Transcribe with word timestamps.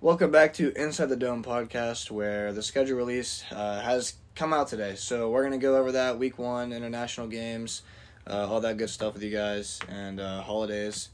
Welcome 0.00 0.30
back 0.30 0.52
to 0.54 0.72
Inside 0.80 1.06
the 1.06 1.16
Dome 1.16 1.42
podcast, 1.42 2.10
where 2.10 2.52
the 2.52 2.62
schedule 2.62 2.96
release 2.96 3.44
uh, 3.50 3.80
has 3.80 4.14
come 4.34 4.52
out 4.52 4.68
today. 4.68 4.96
So 4.96 5.30
we're 5.30 5.44
gonna 5.44 5.58
go 5.58 5.76
over 5.76 5.92
that 5.92 6.18
week 6.18 6.38
one, 6.38 6.72
international 6.72 7.26
games, 7.26 7.82
uh, 8.26 8.46
all 8.48 8.60
that 8.60 8.76
good 8.76 8.90
stuff 8.90 9.14
with 9.14 9.22
you 9.22 9.30
guys, 9.30 9.80
and 9.88 10.20
uh, 10.20 10.42
holidays. 10.42 11.08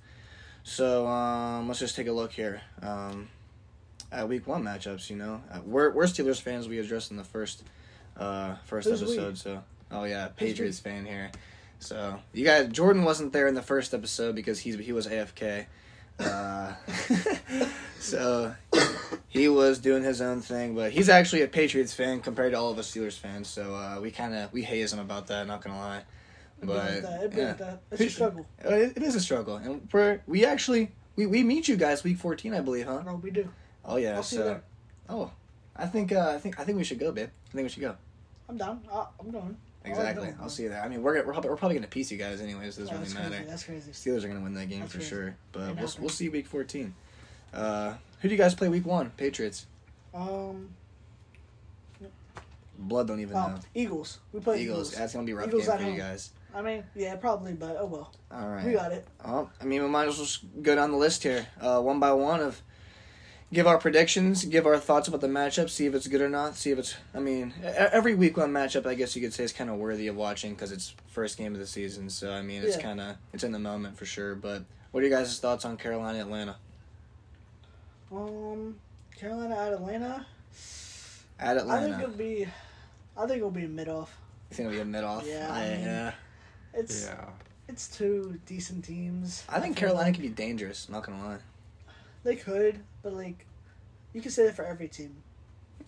So 0.64 1.06
um, 1.06 1.68
let's 1.68 1.78
just 1.80 1.94
take 1.94 2.08
a 2.08 2.12
look 2.12 2.32
here 2.32 2.62
um, 2.82 3.28
at 4.10 4.28
week 4.28 4.46
one 4.48 4.64
matchups. 4.64 5.08
You 5.08 5.16
know, 5.16 5.40
uh, 5.52 5.60
we're 5.64 5.90
we're 5.90 6.04
Steelers 6.06 6.40
fans. 6.40 6.68
We 6.68 6.78
addressed 6.80 7.12
in 7.12 7.16
the 7.16 7.24
first 7.24 7.62
uh, 8.16 8.56
first 8.64 8.88
Who's 8.88 9.02
we? 9.02 9.12
episode. 9.12 9.38
So 9.38 9.62
oh 9.92 10.04
yeah, 10.04 10.28
Patriots 10.36 10.80
fan 10.80 11.06
here. 11.06 11.30
So 11.78 12.18
you 12.32 12.44
guys, 12.44 12.68
Jordan 12.68 13.04
wasn't 13.04 13.32
there 13.32 13.46
in 13.46 13.54
the 13.54 13.62
first 13.62 13.94
episode 13.94 14.34
because 14.34 14.58
he's 14.58 14.78
he 14.78 14.92
was 14.92 15.06
AFK. 15.06 15.66
Uh, 16.20 16.74
so 18.00 18.54
he 19.28 19.48
was 19.48 19.78
doing 19.78 20.02
his 20.02 20.20
own 20.20 20.40
thing, 20.40 20.74
but 20.74 20.92
he's 20.92 21.08
actually 21.08 21.42
a 21.42 21.46
Patriots 21.48 21.94
fan 21.94 22.20
compared 22.20 22.52
to 22.52 22.58
all 22.58 22.70
of 22.70 22.78
us 22.78 22.90
Steelers 22.90 23.18
fans. 23.18 23.48
So 23.48 23.74
uh, 23.74 24.00
we 24.00 24.10
kind 24.10 24.34
of 24.34 24.52
we 24.52 24.62
haze 24.62 24.92
him 24.92 24.98
about 24.98 25.26
that. 25.28 25.46
Not 25.46 25.62
gonna 25.62 25.78
lie, 25.78 26.02
It'd 26.58 26.68
be 26.68 26.74
like 26.74 27.02
but 27.02 27.34
yeah. 27.36 27.76
It's 27.90 28.00
a 28.00 28.10
struggle. 28.10 28.46
Uh, 28.64 28.74
It, 28.74 28.96
it 28.96 29.02
is 29.02 29.14
a 29.14 29.20
struggle, 29.20 29.56
and 29.56 29.88
we're 29.92 30.20
we 30.26 30.44
actually 30.44 30.90
we, 31.16 31.26
we 31.26 31.42
meet 31.42 31.68
you 31.68 31.76
guys 31.76 32.04
week 32.04 32.18
fourteen, 32.18 32.54
I 32.54 32.60
believe, 32.60 32.86
huh? 32.86 32.98
Bro, 32.98 33.16
we 33.16 33.30
do. 33.30 33.48
Oh 33.84 33.96
yeah. 33.96 34.16
I'll 34.16 34.22
see 34.22 34.36
so 34.36 34.60
oh, 35.08 35.30
I 35.76 35.86
think 35.86 36.12
uh, 36.12 36.32
I 36.34 36.38
think 36.38 36.60
I 36.60 36.64
think 36.64 36.76
we 36.78 36.84
should 36.84 36.98
go, 36.98 37.12
babe. 37.12 37.28
I 37.48 37.52
think 37.52 37.64
we 37.64 37.68
should 37.70 37.82
go. 37.82 37.96
I'm 38.48 38.56
down. 38.56 38.82
I, 38.92 39.06
I'm 39.18 39.30
going. 39.30 39.56
Exactly. 39.84 40.28
Oh, 40.28 40.30
no. 40.32 40.36
I'll 40.42 40.48
see 40.50 40.64
you 40.64 40.68
there. 40.68 40.82
I 40.82 40.88
mean, 40.88 41.02
we're 41.02 41.14
we're, 41.24 41.32
probably, 41.32 41.50
we're 41.50 41.56
probably 41.56 41.76
gonna 41.76 41.86
piece 41.88 42.10
you 42.10 42.18
guys 42.18 42.40
anyways. 42.40 42.78
It 42.78 42.82
doesn't 42.82 42.94
Yeah, 42.94 43.00
really 43.02 43.14
matter. 43.14 43.28
crazy. 43.36 43.50
That's 43.50 43.64
crazy. 43.64 43.90
Steelers 43.92 44.24
are 44.24 44.28
gonna 44.28 44.40
win 44.40 44.54
that 44.54 44.68
game 44.68 44.80
That's 44.80 44.92
for 44.92 44.98
crazy. 44.98 45.10
sure. 45.10 45.36
But 45.52 45.68
Ain't 45.70 45.78
we'll 45.80 45.90
we'll 46.00 46.08
see 46.10 46.28
week 46.28 46.46
fourteen. 46.46 46.94
Uh, 47.54 47.94
who 48.20 48.28
do 48.28 48.34
you 48.34 48.38
guys 48.38 48.54
play 48.54 48.68
week 48.68 48.84
one? 48.86 49.10
Patriots. 49.16 49.66
Um, 50.14 50.70
Blood 52.78 53.08
don't 53.08 53.20
even 53.20 53.34
know. 53.34 53.58
Eagles. 53.74 54.18
We 54.32 54.40
play 54.40 54.60
Eagles. 54.60 54.88
Eagles. 54.88 54.94
That's 54.94 55.12
gonna 55.12 55.26
be 55.26 55.32
a 55.32 55.36
rough 55.36 55.48
Eagles 55.48 55.66
game 55.66 55.78
for 55.78 55.84
you 55.84 55.96
guys. 55.98 56.30
I 56.54 56.62
mean, 56.62 56.82
yeah, 56.94 57.14
probably, 57.16 57.52
but 57.52 57.76
oh 57.78 57.86
well. 57.86 58.12
All 58.32 58.48
right. 58.48 58.64
We 58.64 58.72
got 58.72 58.92
it. 58.92 59.06
Well, 59.24 59.50
I 59.60 59.64
mean, 59.64 59.82
we 59.82 59.88
might 59.88 60.08
as 60.08 60.16
well 60.16 60.24
just 60.26 60.44
go 60.62 60.74
down 60.74 60.90
the 60.90 60.96
list 60.96 61.22
here, 61.22 61.46
uh, 61.60 61.80
one 61.80 62.00
by 62.00 62.12
one 62.12 62.40
of 62.40 62.60
give 63.52 63.66
our 63.66 63.78
predictions, 63.78 64.44
give 64.44 64.66
our 64.66 64.78
thoughts 64.78 65.08
about 65.08 65.20
the 65.20 65.26
matchup, 65.28 65.68
see 65.70 65.86
if 65.86 65.94
it's 65.94 66.06
good 66.06 66.20
or 66.20 66.28
not, 66.28 66.56
see 66.56 66.70
if 66.70 66.78
it's. 66.78 66.94
I 67.14 67.18
mean, 67.20 67.52
e- 67.62 67.66
every 67.66 68.14
week 68.14 68.36
one 68.36 68.52
matchup, 68.52 68.86
I 68.86 68.94
guess 68.94 69.14
you 69.16 69.22
could 69.22 69.34
say 69.34 69.44
is 69.44 69.52
kind 69.52 69.70
of 69.70 69.76
worthy 69.76 70.06
of 70.06 70.16
watching 70.16 70.54
because 70.54 70.72
it's 70.72 70.94
first 71.08 71.36
game 71.38 71.52
of 71.54 71.58
the 71.60 71.66
season. 71.66 72.10
So 72.10 72.32
I 72.32 72.42
mean, 72.42 72.62
it's 72.62 72.76
Yeah. 72.76 72.82
kind 72.82 73.00
of 73.00 73.16
it's 73.32 73.44
in 73.44 73.52
the 73.52 73.58
moment 73.58 73.96
for 73.98 74.06
sure. 74.06 74.34
But 74.34 74.62
what 74.92 75.02
are 75.02 75.06
you 75.06 75.12
guys' 75.12 75.38
thoughts 75.38 75.64
on 75.64 75.76
Carolina 75.76 76.20
Atlanta? 76.20 76.56
Um, 78.12 78.78
Carolina 79.16 79.56
at 79.56 79.72
Atlanta. 79.72 80.26
At 81.38 81.56
Atlanta. 81.56 81.86
I 81.86 81.90
think 81.90 82.02
it'll 82.02 82.16
be. 82.16 82.46
I 83.16 83.26
think 83.26 83.38
it'll 83.38 83.50
be 83.50 83.64
a 83.64 83.68
mid 83.68 83.88
off. 83.88 84.16
you 84.50 84.56
think 84.56 84.66
it'll 84.68 84.76
be 84.78 84.82
a 84.82 84.84
mid 84.84 85.04
off? 85.04 85.24
Yeah, 85.26 85.52
I 85.52 85.68
mean- 85.70 85.80
yeah. 85.84 86.12
It's 86.74 87.04
Yeah. 87.06 87.24
it's 87.68 87.88
two 87.88 88.38
decent 88.46 88.84
teams. 88.84 89.44
I 89.48 89.60
think 89.60 89.74
feel 89.76 89.88
Carolina 89.88 90.06
like 90.08 90.14
can 90.14 90.22
be 90.22 90.28
dangerous. 90.28 90.88
Not 90.88 91.04
gonna 91.04 91.24
lie. 91.24 91.38
They 92.22 92.36
could, 92.36 92.80
but 93.02 93.12
like, 93.14 93.46
you 94.12 94.20
can 94.20 94.30
say 94.30 94.44
that 94.46 94.56
for 94.56 94.64
every 94.64 94.88
team. 94.88 95.14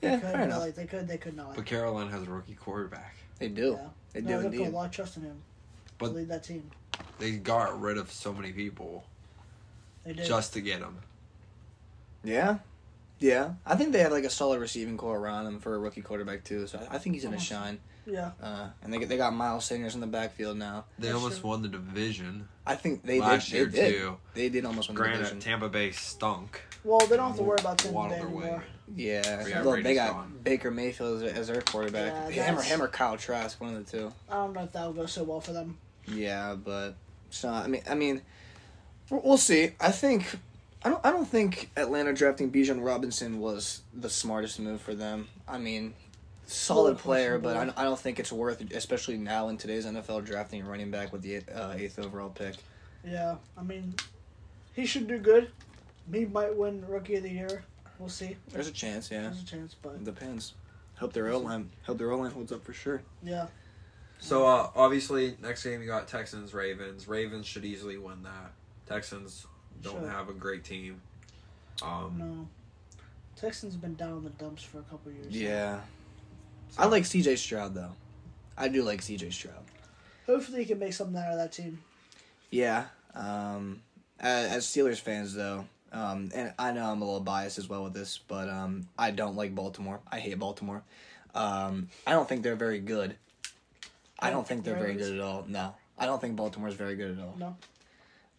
They 0.01 0.09
Yeah, 0.09 0.15
could, 0.17 0.23
fair 0.23 0.33
but, 0.33 0.41
enough. 0.45 0.61
Like 0.61 0.75
they 0.75 0.87
could, 0.87 1.07
they 1.09 1.19
could 1.19 1.37
not. 1.37 1.55
But 1.55 1.67
Carolina 1.67 2.11
has 2.11 2.23
a 2.27 2.31
rookie 2.31 2.55
quarterback. 2.55 3.17
They 3.39 3.49
do. 3.49 3.79
Yeah. 3.81 3.89
They 4.13 4.21
no, 4.23 4.43
do 4.43 4.49
they 4.51 4.59
put 4.59 4.67
a 4.69 4.71
lot 4.71 4.87
of 4.87 4.91
trust 4.93 5.17
in 5.17 5.23
him 5.25 5.37
But- 5.99 6.09
to 6.09 6.13
lead 6.15 6.29
that 6.29 6.45
team. 6.45 6.71
They 7.19 7.33
got 7.33 7.81
rid 7.81 7.97
of 7.99 8.11
so 8.13 8.33
many 8.33 8.53
people 8.53 9.05
They 10.05 10.13
did. 10.13 10.27
just 10.27 10.53
to 10.55 10.61
get 10.61 10.81
him. 10.81 10.99
Yeah. 12.25 12.59
Yeah, 13.19 13.53
I 13.65 13.77
think 13.77 13.93
they 13.93 14.01
have 14.01 14.11
like 14.11 14.25
a 14.25 14.31
solid 14.31 14.61
receiving 14.61 14.97
core 14.97 15.17
around 15.17 15.47
him 15.47 15.61
for 15.61 15.75
a 15.77 15.79
rookie 15.79 16.01
quarterback 16.03 16.43
too. 16.43 16.67
So 16.67 16.79
I 16.91 16.97
I 16.97 16.99
think 16.99 17.15
he's 17.15 17.23
gonna 17.23 17.37
Almost. 17.37 17.49
shine. 17.49 17.79
Yeah. 18.07 18.31
Uh, 18.43 18.69
and 18.83 18.93
they 18.93 19.05
they 19.05 19.17
got 19.17 19.35
Miles 19.35 19.65
Sanders 19.65 19.95
in 19.95 20.01
the 20.01 20.07
backfield 20.07 20.57
now. 20.59 20.85
They 20.99 21.09
That's 21.09 21.17
almost 21.19 21.41
true. 21.41 21.51
won 21.51 21.63
the 21.63 21.69
division 21.69 22.49
I 22.67 22.75
think 22.77 23.03
they 23.05 23.21
last 23.21 23.51
did. 23.51 23.55
year 23.57 23.67
they 23.67 23.81
did. 23.91 23.95
too. 24.01 24.17
They 24.35 24.49
did 24.49 24.65
almost 24.65 24.89
win 24.89 24.97
the 24.97 25.03
Granted, 25.03 25.19
division. 25.19 25.41
Tampa 25.41 25.69
Bay 25.69 25.91
stunk. 25.93 26.61
Well, 26.85 26.99
they 27.07 27.17
don't 27.17 27.29
have 27.29 27.37
to 27.37 27.43
worry 27.43 27.59
about 27.61 27.79
Tampa 27.79 28.09
Bay 28.09 28.15
their 28.17 28.29
way. 28.29 28.43
anymore. 28.45 28.65
Yeah, 28.95 29.47
Yeah, 29.49 29.63
look, 29.63 29.83
they 29.83 29.95
got 29.95 30.13
gone. 30.13 30.39
Baker 30.43 30.71
Mayfield 30.71 31.23
as, 31.23 31.33
as 31.33 31.47
their 31.49 31.63
quarterback. 31.63 32.35
Yeah, 32.35 32.45
him 32.47 32.59
or 32.59 32.63
him 32.63 32.83
or 32.83 32.89
Kyle 32.89 33.17
Trask, 33.17 33.59
one 33.61 33.75
of 33.75 33.85
the 33.91 33.99
two. 33.99 34.13
I 34.29 34.35
don't 34.35 34.53
know 34.53 34.65
if 34.65 34.73
that 34.73 34.85
will 34.87 34.93
go 34.93 35.07
so 35.07 35.23
well 35.23 35.41
for 35.41 35.53
them. 35.53 35.79
Yeah, 36.07 36.55
but 36.55 36.95
so 37.31 37.49
I 37.49 37.69
mean, 37.69 37.83
I 37.89 37.95
mean, 37.95 38.21
we'll 39.09 39.23
we'll 39.25 39.37
see. 39.39 39.71
I 39.81 39.91
think 39.93 40.37
I 40.85 40.91
don't. 40.91 41.05
I 41.07 41.11
don't 41.11 41.27
think 41.29 41.71
Atlanta 41.77 42.13
drafting 42.13 42.51
Bijan 42.51 42.85
Robinson 42.85 43.39
was 43.41 43.83
the 43.95 44.11
smartest 44.11 44.59
move 44.61 44.81
for 44.83 44.95
them. 44.95 45.29
I 45.49 45.59
mean, 45.59 45.95
solid 46.53 46.99
player, 46.99 47.39
but 47.39 47.57
I. 47.57 47.83
I 47.83 47.85
don't 47.85 47.99
think 47.99 48.19
it's 48.21 48.33
worth, 48.33 48.61
it, 48.61 48.73
especially 48.73 49.17
now 49.17 49.49
in 49.49 49.57
today's 49.57 49.87
NFL 49.87 50.25
drafting 50.25 50.63
a 50.63 50.65
running 50.65 50.91
back 50.91 51.13
with 51.13 51.23
the 51.23 51.43
uh, 51.55 51.75
eighth 51.77 51.99
overall 51.99 52.29
pick. 52.31 52.57
Yeah, 53.05 53.37
I 53.59 53.63
mean, 53.63 53.95
he 54.75 54.87
should 54.87 55.07
do 55.09 55.19
good. 55.19 55.51
He 56.13 56.25
might 56.27 56.57
win 56.57 56.85
Rookie 56.87 57.17
of 57.17 57.23
the 57.25 57.31
Year. 57.31 57.65
We'll 57.99 58.09
see. 58.09 58.37
There's 58.51 58.69
a 58.69 58.73
chance, 58.73 59.11
yeah. 59.11 59.23
There's 59.23 59.43
a 59.43 59.47
chance, 59.47 59.75
but 59.81 59.95
It 59.95 60.05
depends. 60.05 60.55
Hope 60.97 61.13
their 61.13 61.29
O 61.31 61.39
line, 61.39 61.71
hope 61.85 61.99
their 61.99 62.11
O 62.13 62.19
line 62.19 62.31
holds 62.31 62.53
up 62.53 62.65
for 62.65 62.73
sure. 62.73 63.03
yeah, 63.23 63.47
So 64.21 64.47
uh, 64.47 64.71
obviously, 64.77 65.37
next 65.43 65.65
game 65.65 65.81
you 65.81 65.87
got 65.89 66.07
Texans 66.09 66.55
Ravens. 66.55 67.09
Ravens 67.09 67.47
should 67.47 67.65
easily 67.65 67.99
win 67.99 68.23
that. 68.25 68.53
Texans 68.87 69.47
don't 69.83 70.01
Sure. 70.01 70.09
have 70.11 70.29
a 70.29 70.33
great 70.33 70.63
team. 70.65 71.01
Um, 71.83 72.15
no. 72.19 72.49
Texans 73.35 73.75
been 73.77 73.95
down 73.95 74.19
in 74.19 74.25
the 74.25 74.31
dumps 74.31 74.63
for 74.63 74.79
a 74.79 74.83
couple 74.83 75.11
years. 75.13 75.27
now. 75.35 75.81
Yeah, 76.79 76.85
I 76.85 76.87
like 76.87 77.05
C.J. 77.05 77.37
Stroud 77.37 77.75
though. 77.75 77.93
I 78.57 78.69
do 78.69 78.83
like 78.83 79.03
C.J. 79.03 79.31
Stroud. 79.31 79.65
Hopefully, 80.27 80.61
he 80.61 80.65
can 80.67 80.79
make 80.79 80.93
something 80.93 81.17
out 81.17 81.33
of 81.33 81.39
that 81.39 81.53
team. 81.53 81.81
Yeah. 82.51 82.85
Um, 83.15 83.83
as, 84.21 84.53
as 84.53 84.67
Steelers 84.67 85.01
fans, 85.01 85.35
though, 85.35 85.67
um, 85.93 86.31
and 86.35 86.53
I 86.59 86.73
know 86.73 86.85
I'm 86.85 87.03
a 87.03 87.05
little 87.05 87.21
biased 87.21 87.59
as 87.59 87.69
well 87.69 87.85
with 87.85 87.93
this, 87.93 88.19
but 88.29 88.49
um, 88.49 88.87
I 88.99 89.11
don't 89.11 89.37
like 89.37 89.55
Baltimore. 89.55 90.01
I 90.11 90.21
hate 90.21 90.39
Baltimore. 90.39 90.83
Um, 91.35 91.89
I 92.07 92.13
don't 92.13 92.29
think 92.29 92.43
they're 92.43 92.57
very 92.57 92.79
good. 92.79 93.17
I 94.19 94.31
don't 94.31 94.47
think 94.47 94.65
they're 94.65 94.77
very 94.77 94.95
good 94.95 95.15
at 95.15 95.21
all. 95.21 95.45
No, 95.49 95.75
I 95.99 96.07
don't 96.07 96.21
think 96.21 96.37
Baltimore's 96.37 96.75
very 96.75 96.95
good 96.95 97.19
at 97.19 97.25
all. 97.25 97.35
No. 97.37 97.57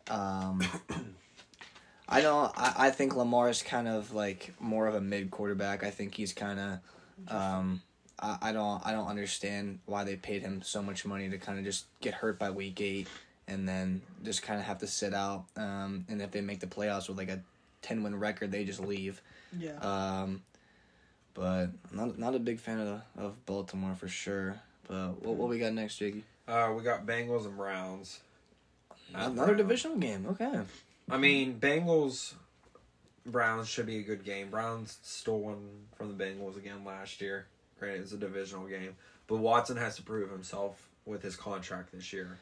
Um, 0.08 0.64
I 2.08 2.22
know. 2.22 2.52
I, 2.56 2.88
I 2.88 2.90
think 2.92 3.16
Lamar 3.16 3.50
is 3.50 3.62
kind 3.62 3.88
of 3.88 4.14
like 4.14 4.54
more 4.60 4.88
of 4.88 4.96
a 4.96 5.02
mid 5.02 5.30
quarterback. 5.30 5.84
I 5.84 5.90
think 5.90 6.16
he's 6.16 6.34
kind 6.34 6.60
of. 6.60 6.80
Um, 7.28 7.82
I, 8.20 8.38
I 8.42 8.52
don't. 8.52 8.86
I 8.86 8.92
don't 8.92 9.08
understand 9.08 9.80
why 9.86 10.04
they 10.04 10.16
paid 10.16 10.42
him 10.42 10.62
so 10.62 10.82
much 10.82 11.06
money 11.06 11.30
to 11.30 11.38
kind 11.38 11.58
of 11.60 11.66
just 11.66 11.86
get 12.02 12.14
hurt 12.14 12.40
by 12.40 12.52
week 12.52 12.80
eight 12.82 13.08
and 13.48 13.68
then 13.68 14.02
just 14.24 14.42
kind 14.42 14.60
of 14.60 14.66
have 14.66 14.80
to 14.80 14.88
sit 14.88 15.14
out. 15.14 15.46
Um, 15.58 16.06
and 16.08 16.22
if 16.22 16.32
they 16.32 16.42
make 16.42 16.60
the 16.60 16.68
playoffs 16.68 17.08
with 17.10 17.18
like 17.18 17.30
a 17.30 17.42
ten 17.82 18.04
win 18.04 18.18
record, 18.20 18.52
they 18.52 18.64
just 18.64 18.80
leave. 18.80 19.22
Yeah. 19.58 19.78
Um, 19.80 20.42
but 21.34 21.68
not 21.92 22.18
not 22.20 22.36
a 22.36 22.40
big 22.40 22.60
fan 22.60 22.80
of 22.80 23.02
of 23.18 23.46
Baltimore 23.46 23.96
for 23.96 24.08
sure. 24.08 24.60
But 24.88 25.22
what 25.24 25.36
what 25.36 25.50
we 25.50 25.60
got 25.60 25.74
next, 25.74 25.98
Jiggy? 25.98 26.24
uh, 26.48 26.74
we 26.76 26.84
got 26.84 27.06
Bengals 27.06 27.46
and 27.46 27.58
Browns. 27.58 28.20
At 29.16 29.28
Another 29.32 29.54
Browns. 29.54 29.58
divisional 29.58 29.98
game. 29.98 30.26
Okay. 30.30 30.60
I 31.10 31.18
mean, 31.18 31.60
Bengals 31.60 32.34
Browns 33.26 33.68
should 33.68 33.86
be 33.86 33.98
a 34.00 34.04
good 34.04 34.24
game. 34.24 34.50
Browns 34.50 34.98
stole 35.04 35.40
one 35.40 35.70
from 35.98 36.16
the 36.18 36.24
Bengals 36.24 36.58
again 36.58 36.84
last 36.86 37.22
year. 37.22 37.46
Granted, 37.80 38.02
it's 38.02 38.12
a 38.14 38.18
divisional 38.18 38.66
game, 38.68 38.96
but 39.28 39.38
Watson 39.38 39.78
has 39.78 39.96
to 39.98 40.04
prove 40.04 40.30
himself 40.32 40.88
with 41.06 41.22
his 41.22 41.36
contract 41.36 41.92
this 41.92 42.14
year. 42.14 42.38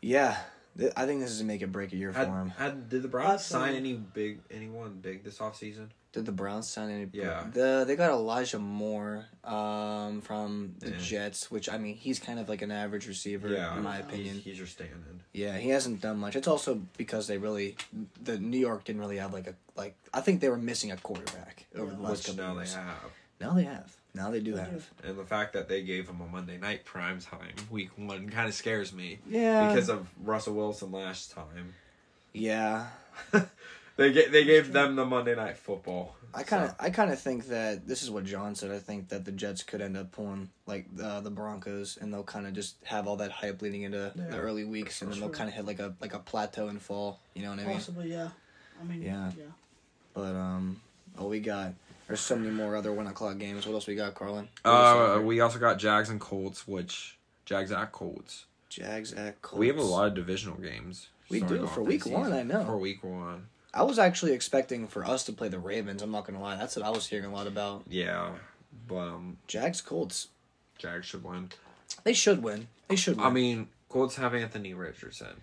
Yeah, 0.00 0.36
th- 0.78 0.92
I 0.96 1.06
think 1.06 1.20
this 1.20 1.30
is 1.30 1.40
a 1.40 1.44
make 1.44 1.62
or 1.62 1.66
break 1.66 1.92
a 1.92 1.96
year 1.96 2.12
for 2.12 2.18
Had, 2.20 2.28
him. 2.28 2.48
had 2.50 2.88
did 2.88 3.02
the 3.02 3.08
Browns 3.08 3.28
That's, 3.30 3.46
sign 3.46 3.74
any 3.74 3.94
big 3.94 4.40
anyone 4.50 4.98
big 5.02 5.24
this 5.24 5.38
offseason? 5.38 5.88
Did 6.12 6.26
the 6.26 6.32
Browns 6.32 6.68
sign 6.68 6.90
any? 6.90 7.08
Yeah. 7.12 7.44
The 7.52 7.84
they 7.86 7.96
got 7.96 8.10
Elijah 8.10 8.58
Moore 8.58 9.24
um, 9.44 10.20
from 10.20 10.74
the 10.80 10.90
Yeah. 10.90 10.98
Jets, 10.98 11.50
which 11.50 11.68
I 11.70 11.78
mean 11.78 11.96
he's 11.96 12.18
kind 12.18 12.38
of 12.38 12.48
like 12.48 12.60
an 12.62 12.70
average 12.70 13.06
receiver 13.08 13.48
Yeah, 13.48 13.76
in 13.76 13.82
my 13.82 13.96
he's- 13.96 14.04
opinion. 14.06 14.34
He's, 14.34 14.44
he's 14.44 14.58
your 14.58 14.66
stand-in. 14.66 15.20
Yeah, 15.32 15.56
he 15.56 15.70
hasn't 15.70 16.00
done 16.02 16.18
much. 16.18 16.36
It's 16.36 16.48
also 16.48 16.82
because 16.98 17.26
they 17.28 17.38
really, 17.38 17.76
the 18.22 18.38
New 18.38 18.58
York 18.58 18.84
didn't 18.84 19.00
really 19.00 19.16
have 19.16 19.32
like 19.32 19.46
a 19.46 19.54
like. 19.76 19.96
I 20.12 20.20
think 20.20 20.40
they 20.42 20.50
were 20.50 20.58
missing 20.58 20.92
a 20.92 20.96
quarterback 20.98 21.64
over 21.74 21.86
Yeah. 21.90 21.96
the 21.96 22.02
last 22.02 22.10
Which 22.28 22.36
couple 22.36 22.44
now 22.44 22.54
they 22.54 22.60
years. 22.60 22.74
have. 22.74 23.10
Now 23.40 23.52
they 23.54 23.64
have. 23.64 23.96
Now 24.14 24.30
they 24.30 24.40
do 24.40 24.56
have. 24.56 24.90
And 25.02 25.16
the 25.18 25.24
fact 25.24 25.54
that 25.54 25.68
they 25.68 25.82
gave 25.82 26.08
him 26.08 26.20
a 26.20 26.26
Monday 26.26 26.58
night 26.58 26.84
prime 26.84 27.18
time 27.20 27.54
week 27.70 27.90
one 27.96 28.28
kind 28.28 28.46
of 28.48 28.54
scares 28.54 28.92
me 28.92 29.18
Yeah. 29.28 29.68
because 29.68 29.88
of 29.88 30.08
Russell 30.22 30.54
Wilson 30.54 30.92
last 30.92 31.30
time. 31.32 31.74
yeah, 32.32 32.88
They 33.96 34.10
get 34.12 34.32
they 34.32 34.44
gave 34.44 34.72
them 34.72 34.96
the 34.96 35.04
Monday 35.04 35.34
night 35.34 35.56
football. 35.58 36.16
I 36.34 36.44
kind 36.44 36.64
of 36.64 36.70
So, 36.70 36.76
I 36.80 36.88
kind 36.88 37.12
of 37.12 37.20
think 37.20 37.48
that 37.48 37.86
this 37.86 38.02
is 38.02 38.10
what 38.10 38.24
John 38.24 38.54
said. 38.54 38.70
I 38.70 38.78
think 38.78 39.10
that 39.10 39.26
the 39.26 39.32
Jets 39.32 39.62
could 39.62 39.82
end 39.82 39.98
up 39.98 40.12
pulling 40.12 40.48
like 40.66 40.86
uh, 41.02 41.20
the 41.20 41.30
Broncos, 41.30 41.98
and 42.00 42.10
they'll 42.12 42.22
kind 42.24 42.46
of 42.46 42.54
just 42.54 42.76
have 42.84 43.06
all 43.06 43.16
that 43.16 43.30
hype 43.30 43.60
leading 43.60 43.82
into 43.82 44.10
Yeah. 44.16 44.28
the 44.30 44.38
early 44.38 44.64
weeks, 44.64 45.02
and 45.02 45.12
then 45.12 45.20
they'll 45.20 45.28
kind 45.28 45.48
of 45.50 45.54
hit 45.54 45.66
like 45.66 45.78
a 45.78 45.94
like 46.00 46.14
a 46.14 46.18
plateau 46.20 46.68
and 46.68 46.80
fall. 46.80 47.20
You 47.34 47.42
know 47.42 47.50
what 47.50 47.58
I 47.60 47.64
mean? 47.64 47.74
Possibly, 47.74 48.10
yeah. 48.10 48.30
I 48.80 48.84
mean, 48.84 49.02
Yeah. 49.02 49.30
yeah. 49.36 49.44
But 50.14 50.34
um, 50.34 50.80
oh, 51.18 51.28
we 51.28 51.40
got. 51.40 51.74
There's 52.12 52.20
so 52.20 52.36
many 52.36 52.50
more 52.50 52.76
other 52.76 52.92
one 52.92 53.06
o'clock 53.06 53.38
games. 53.38 53.66
What 53.66 53.72
else 53.72 53.86
we 53.86 53.94
got, 53.94 54.14
Carlin? 54.14 54.46
Uh, 54.66 55.22
we 55.24 55.40
also 55.40 55.58
got 55.58 55.78
Jags 55.78 56.10
and 56.10 56.20
Colts, 56.20 56.68
which 56.68 57.16
Jags 57.46 57.72
at 57.72 57.90
Colts. 57.90 58.44
Jags 58.68 59.14
at 59.14 59.40
Colts. 59.40 59.58
We 59.58 59.68
have 59.68 59.78
a 59.78 59.82
lot 59.82 60.08
of 60.08 60.14
divisional 60.14 60.58
games. 60.58 61.08
We 61.30 61.40
do, 61.40 61.66
for 61.66 61.82
week 61.82 62.04
one. 62.04 62.34
I 62.34 62.42
know. 62.42 62.66
For 62.66 62.76
week 62.76 63.02
one, 63.02 63.46
I 63.72 63.84
was 63.84 63.98
actually 63.98 64.32
expecting 64.32 64.88
for 64.88 65.06
us 65.06 65.24
to 65.24 65.32
play 65.32 65.48
the 65.48 65.58
Ravens. 65.58 66.02
I'm 66.02 66.10
not 66.10 66.26
gonna 66.26 66.42
lie. 66.42 66.56
That's 66.56 66.76
what 66.76 66.84
I 66.84 66.90
was 66.90 67.06
hearing 67.06 67.24
a 67.24 67.32
lot 67.32 67.46
about. 67.46 67.84
yeah, 67.88 68.32
but 68.86 69.08
um, 69.08 69.38
Jags 69.46 69.80
Colts. 69.80 70.28
Jags 70.76 71.06
should 71.06 71.24
win. 71.24 71.48
They 72.04 72.12
should 72.12 72.42
win. 72.42 72.68
They 72.88 72.96
should 72.96 73.16
win. 73.16 73.26
I 73.26 73.30
mean, 73.30 73.68
Colts 73.88 74.16
have 74.16 74.34
Anthony 74.34 74.74
Richardson, 74.74 75.40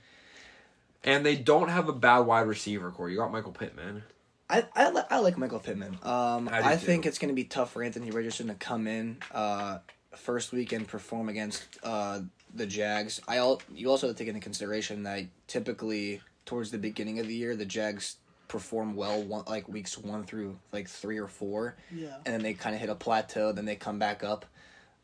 and 1.03 1.25
they 1.25 1.35
don't 1.35 1.69
have 1.69 1.89
a 1.89 1.93
bad 1.93 2.19
wide 2.19 2.41
receiver 2.41 2.91
core. 2.91 3.09
You 3.09 3.17
got 3.17 3.31
Michael 3.31 3.53
Pittman. 3.53 4.03
I, 4.49 4.65
I, 4.75 4.89
li- 4.89 5.01
I 5.09 5.19
like 5.19 5.37
Michael 5.37 5.59
Pittman. 5.59 5.99
Um, 6.03 6.49
I 6.49 6.71
I, 6.71 6.75
think 6.75 7.05
it's 7.05 7.19
going 7.19 7.29
to 7.29 7.35
be 7.35 7.43
tough 7.43 7.71
for 7.71 7.83
Anthony 7.83 8.09
Richardson 8.09 8.47
to 8.47 8.55
come 8.55 8.87
in 8.87 9.17
uh, 9.31 9.79
first 10.15 10.51
week 10.51 10.71
and 10.71 10.87
perform 10.87 11.29
against 11.29 11.63
uh, 11.83 12.21
the 12.55 12.65
Jags. 12.65 13.21
I 13.27 13.37
al- 13.37 13.61
you 13.73 13.89
also 13.89 14.07
have 14.07 14.15
to 14.15 14.23
take 14.23 14.27
into 14.27 14.41
consideration 14.41 15.03
that 15.03 15.25
typically 15.47 16.21
towards 16.45 16.71
the 16.71 16.79
beginning 16.79 17.19
of 17.19 17.27
the 17.27 17.33
year 17.35 17.55
the 17.55 17.65
Jags 17.65 18.15
perform 18.47 18.95
well 18.95 19.21
one, 19.21 19.43
like 19.47 19.69
weeks 19.69 19.95
one 19.97 20.23
through 20.23 20.57
like 20.71 20.87
three 20.89 21.19
or 21.19 21.27
four, 21.27 21.75
Yeah. 21.93 22.15
and 22.25 22.33
then 22.33 22.41
they 22.41 22.55
kind 22.55 22.73
of 22.73 22.81
hit 22.81 22.89
a 22.89 22.95
plateau. 22.95 23.51
Then 23.51 23.65
they 23.65 23.75
come 23.75 23.99
back 23.99 24.23
up, 24.23 24.47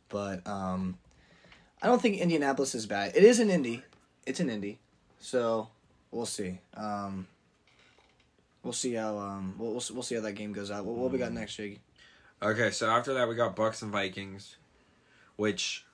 but 0.10 0.46
um, 0.48 0.98
I 1.84 1.88
don't 1.88 2.02
think 2.02 2.18
Indianapolis 2.18 2.74
is 2.74 2.88
bad. 2.88 3.16
It 3.16 3.24
is 3.24 3.40
an 3.40 3.52
Indy. 3.52 3.84
It's 4.26 4.40
an 4.40 4.50
Indy, 4.50 4.80
so 5.20 5.68
we'll 6.10 6.26
see. 6.26 6.58
Um, 6.76 7.28
we'll 8.66 8.74
see 8.74 8.94
how 8.96 9.18
um 9.18 9.56
we'll 9.58 9.72
we'll, 9.72 9.84
we'll 9.94 10.04
see 10.04 10.16
how 10.16 10.22
that 10.22 10.34
game 10.34 10.52
goes 10.52 10.70
out. 10.72 10.84
What, 10.84 10.96
what 10.98 11.12
we 11.12 11.18
got 11.18 11.32
next, 11.32 11.56
Jiggy? 11.56 11.80
Okay, 12.44 12.72
so 12.72 12.90
after 12.90 13.14
that 13.14 13.30
we 13.30 13.36
got 13.36 13.56
Bucks 13.56 13.82
and 13.82 13.92
Vikings, 13.94 14.58
which 15.38 15.86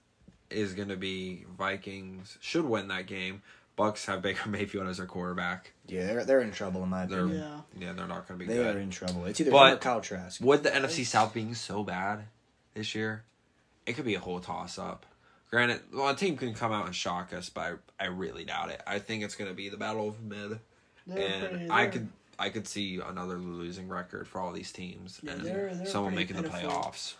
is 0.49 0.73
gonna 0.73 0.95
be 0.95 1.45
Vikings 1.57 2.37
should 2.41 2.65
win 2.65 2.87
that 2.87 3.05
game. 3.05 3.43
Bucks 3.75 4.05
have 4.07 4.21
Baker 4.21 4.49
Mayfield 4.49 4.87
as 4.87 4.97
their 4.97 5.05
quarterback. 5.05 5.73
Yeah, 5.87 6.07
they're 6.07 6.25
they're 6.25 6.41
in 6.41 6.51
trouble 6.51 6.83
in 6.83 6.89
my 6.89 7.05
They're 7.05 7.25
opinion. 7.25 7.41
Yeah. 7.77 7.87
yeah, 7.87 7.93
they're 7.93 8.07
not 8.07 8.27
gonna 8.27 8.37
be 8.39 8.45
They 8.47 8.55
good. 8.55 8.75
are 8.75 8.79
in 8.79 8.89
trouble. 8.89 9.25
It's 9.25 9.39
either 9.39 9.51
But- 9.51 9.67
him 9.69 9.73
or 9.75 9.79
Kyle 9.79 10.01
Trask. 10.01 10.41
With 10.41 10.63
the 10.63 10.69
NFC 10.71 11.05
South 11.05 11.33
being 11.33 11.53
so 11.53 11.83
bad 11.83 12.25
this 12.73 12.95
year, 12.95 13.23
it 13.85 13.93
could 13.93 14.05
be 14.05 14.15
a 14.15 14.19
whole 14.19 14.39
toss 14.39 14.77
up. 14.79 15.05
Granted, 15.49 15.81
well, 15.93 16.07
a 16.07 16.15
team 16.15 16.37
can 16.37 16.53
come 16.53 16.71
out 16.71 16.85
and 16.85 16.95
shock 16.95 17.33
us, 17.33 17.49
but 17.49 17.79
I, 17.99 18.05
I 18.05 18.07
really 18.07 18.45
doubt 18.45 18.69
it. 18.71 18.81
I 18.87 18.99
think 18.99 19.23
it's 19.23 19.35
gonna 19.35 19.53
be 19.53 19.67
the 19.69 19.77
battle 19.77 20.07
of 20.07 20.21
mid, 20.21 20.59
They're 21.07 21.27
and 21.27 21.49
pretty- 21.49 21.69
I 21.69 21.83
they're- 21.83 21.91
could 21.91 22.07
I 22.41 22.49
could 22.49 22.67
see 22.67 22.99
another 22.99 23.37
losing 23.37 23.87
record 23.87 24.27
for 24.27 24.41
all 24.41 24.51
these 24.51 24.71
teams, 24.71 25.19
Yeah, 25.21 25.31
and 25.33 25.41
they're- 25.45 25.73
they're 25.75 25.85
someone 25.85 26.13
pretty 26.13 26.33
making 26.33 26.43
the 26.43 26.49
playoffs. 26.57 27.13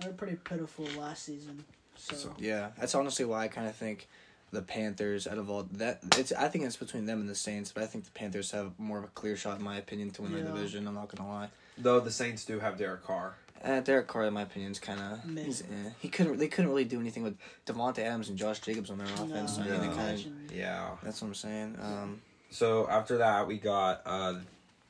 They're 0.00 0.12
pretty 0.12 0.36
pitiful 0.36 0.86
last 0.98 1.22
season. 1.24 1.64
So, 1.96 2.16
So- 2.16 2.34
Yeah, 2.38 2.72
that's 2.76 2.94
honestly 2.94 3.24
why 3.24 3.44
I 3.44 3.48
kind 3.48 3.68
of 3.68 3.76
think 3.76 4.08
the 4.50 4.62
Panthers 4.62 5.26
out 5.26 5.38
of 5.38 5.48
all 5.50 5.64
that 5.72 6.00
it's 6.16 6.32
I 6.32 6.48
think 6.48 6.64
it's 6.64 6.76
between 6.76 7.06
them 7.06 7.20
and 7.20 7.28
the 7.28 7.34
Saints, 7.34 7.72
but 7.72 7.82
I 7.82 7.86
think 7.86 8.04
the 8.04 8.10
Panthers 8.12 8.50
have 8.52 8.78
more 8.78 8.98
of 8.98 9.04
a 9.04 9.08
clear 9.08 9.36
shot 9.36 9.58
in 9.58 9.64
my 9.64 9.76
opinion 9.78 10.10
to 10.12 10.22
win 10.22 10.32
Yeah. 10.32 10.42
the 10.42 10.52
division. 10.52 10.86
I'm 10.86 10.94
not 10.94 11.08
gonna 11.14 11.28
lie. 11.28 11.48
Though 11.78 11.98
the 12.00 12.10
Saints 12.12 12.44
do 12.44 12.60
have 12.60 12.76
Derek 12.78 13.02
Carr. 13.04 13.36
Uh, 13.62 13.80
Derek 13.80 14.06
Carr, 14.08 14.26
in 14.26 14.34
my 14.34 14.42
opinion, 14.42 14.72
is 14.72 14.78
kind 14.78 15.00
of 15.00 15.38
eh. 15.38 15.90
he 15.98 16.08
couldn't 16.08 16.36
they 16.38 16.48
couldn't 16.48 16.70
really 16.70 16.84
do 16.84 17.00
anything 17.00 17.22
with 17.22 17.36
Davante 17.66 17.98
Adams 18.00 18.28
and 18.28 18.36
Josh 18.38 18.60
Jacobs 18.60 18.90
on 18.90 18.98
their 18.98 19.06
offense. 19.08 19.56
no, 19.58 19.64
I 19.64 19.78
mean, 19.78 19.90
no. 19.90 19.96
kind 19.96 20.18
of. 20.18 20.52
Yeah. 20.52 20.96
that's 21.02 21.20
what 21.22 21.28
I'm 21.28 21.34
saying. 21.34 21.78
Um, 21.80 22.20
So 22.50 22.88
after 22.88 23.18
that, 23.18 23.48
we 23.48 23.58
got 23.58 24.02
uh, 24.06 24.34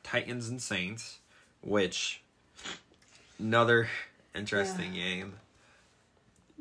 Titans 0.04 0.48
and 0.48 0.62
Saints, 0.62 1.18
which 1.62 2.22
another 3.38 3.88
interesting 4.34 4.92
game. 4.94 5.34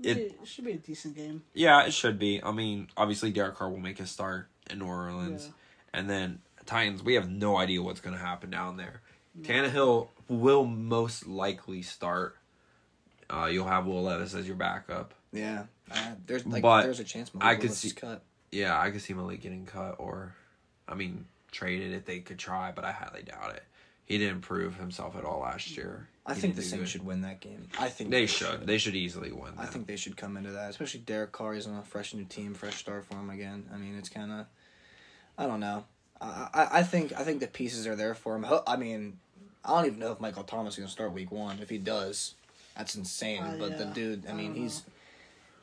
It- 0.01 0.17
it 0.41 0.47
should 0.47 0.65
be 0.65 0.71
a 0.71 0.77
decent 0.77 1.15
game. 1.15 1.43
Yeah, 1.53 1.83
it 1.85 1.91
should 1.93 2.17
be. 2.17 2.41
I 2.43 2.51
mean, 2.51 2.89
obviously 2.97 3.31
Derek 3.31 3.55
Carr 3.55 3.69
will 3.69 3.77
make 3.79 3.99
his 3.99 4.09
start 4.09 4.47
in 4.69 4.79
New 4.79 4.85
Orleans, 4.87 5.45
Yeah. 5.45 5.51
and 5.99 6.09
then 6.09 6.41
Titans. 6.65 7.03
We 7.03 7.13
have 7.13 7.29
no 7.29 7.57
idea 7.57 7.81
what's 7.83 8.01
going 8.01 8.15
to 8.15 8.21
happen 8.21 8.49
down 8.49 8.77
there. 8.77 9.01
Tannehill 9.41 10.09
will 10.27 10.65
most 10.65 11.27
likely 11.27 11.81
start. 11.83 12.37
Uh, 13.29 13.45
you'll 13.51 13.67
have 13.67 13.85
Will 13.85 14.03
Levis 14.03 14.33
as 14.33 14.47
your 14.47 14.55
backup. 14.55 15.13
yeah, 15.31 15.65
uh, 15.91 16.15
there's 16.27 16.45
like 16.45 16.61
But 16.61 16.83
there's 16.83 16.99
a 16.99 17.03
chance 17.03 17.31
I 17.41 17.55
could 17.55 17.73
see- 17.73 17.91
cut. 17.91 18.23
Yeah, 18.51 18.79
I 18.79 18.91
could 18.91 19.01
see 19.01 19.13
Malik 19.13 19.41
getting 19.41 19.65
cut, 19.65 19.95
or, 19.97 20.35
I 20.87 20.93
mean, 20.93 21.25
traded 21.53 21.93
if 21.93 22.05
they 22.05 22.19
could 22.19 22.37
try, 22.37 22.71
but 22.75 22.83
I 22.83 22.91
highly 22.91 23.23
doubt 23.23 23.55
it. 23.55 23.63
He 24.05 24.17
didn't 24.17 24.41
prove 24.41 24.75
himself 24.75 25.15
at 25.15 25.23
all 25.23 25.39
last 25.39 25.77
year. 25.77 26.09
I 26.25 26.33
He 26.33 26.41
think 26.41 26.55
the 26.55 26.61
do 26.61 26.67
Saints 26.67 26.91
should 26.91 27.05
win 27.05 27.21
that 27.21 27.39
game. 27.39 27.67
I 27.79 27.87
think 27.89 28.09
They 28.09 28.25
should. 28.25 28.67
They 28.67 28.77
should 28.77 28.95
easily 28.95 29.31
win. 29.31 29.53
I 29.57 29.65
think 29.65 29.87
they 29.87 29.95
should 29.95 30.17
come 30.17 30.35
into 30.35 30.51
that, 30.51 30.69
especially 30.69 30.99
Derek 31.01 31.31
Carr 31.31 31.53
is 31.53 31.67
on 31.67 31.77
a 31.77 31.83
fresh 31.83 32.13
new 32.13 32.25
team, 32.25 32.53
fresh 32.53 32.75
start 32.75 33.05
for 33.05 33.15
him 33.15 33.29
again. 33.29 33.65
I 33.73 33.77
mean, 33.77 33.97
it's 33.97 34.09
kind 34.09 34.31
of, 34.31 34.45
I 35.37 35.45
don't 35.47 35.59
know. 35.61 35.85
I, 36.19 36.49
I 36.53 36.67
I 36.79 36.83
think 36.83 37.13
I 37.17 37.23
think 37.23 37.39
the 37.39 37.47
pieces 37.47 37.87
are 37.87 37.95
there 37.95 38.15
for 38.15 38.35
him. 38.35 38.45
I 38.67 38.75
mean, 38.77 39.17
I 39.65 39.69
don't 39.69 39.85
even 39.87 39.99
know 39.99 40.11
if 40.11 40.19
Michael 40.21 40.43
Thomas 40.43 40.73
is 40.73 40.79
gonna 40.79 40.89
start 40.89 41.11
week 41.13 41.31
one. 41.31 41.59
If 41.61 41.69
he 41.69 41.77
does, 41.77 42.35
that's 42.77 42.95
insane. 42.95 43.41
Uh, 43.43 43.55
but 43.59 43.77
the 43.77 43.85
dude, 43.85 44.25
I 44.27 44.31
I 44.31 44.33
mean, 44.33 44.53
don't 44.53 44.61
he's 44.63 44.83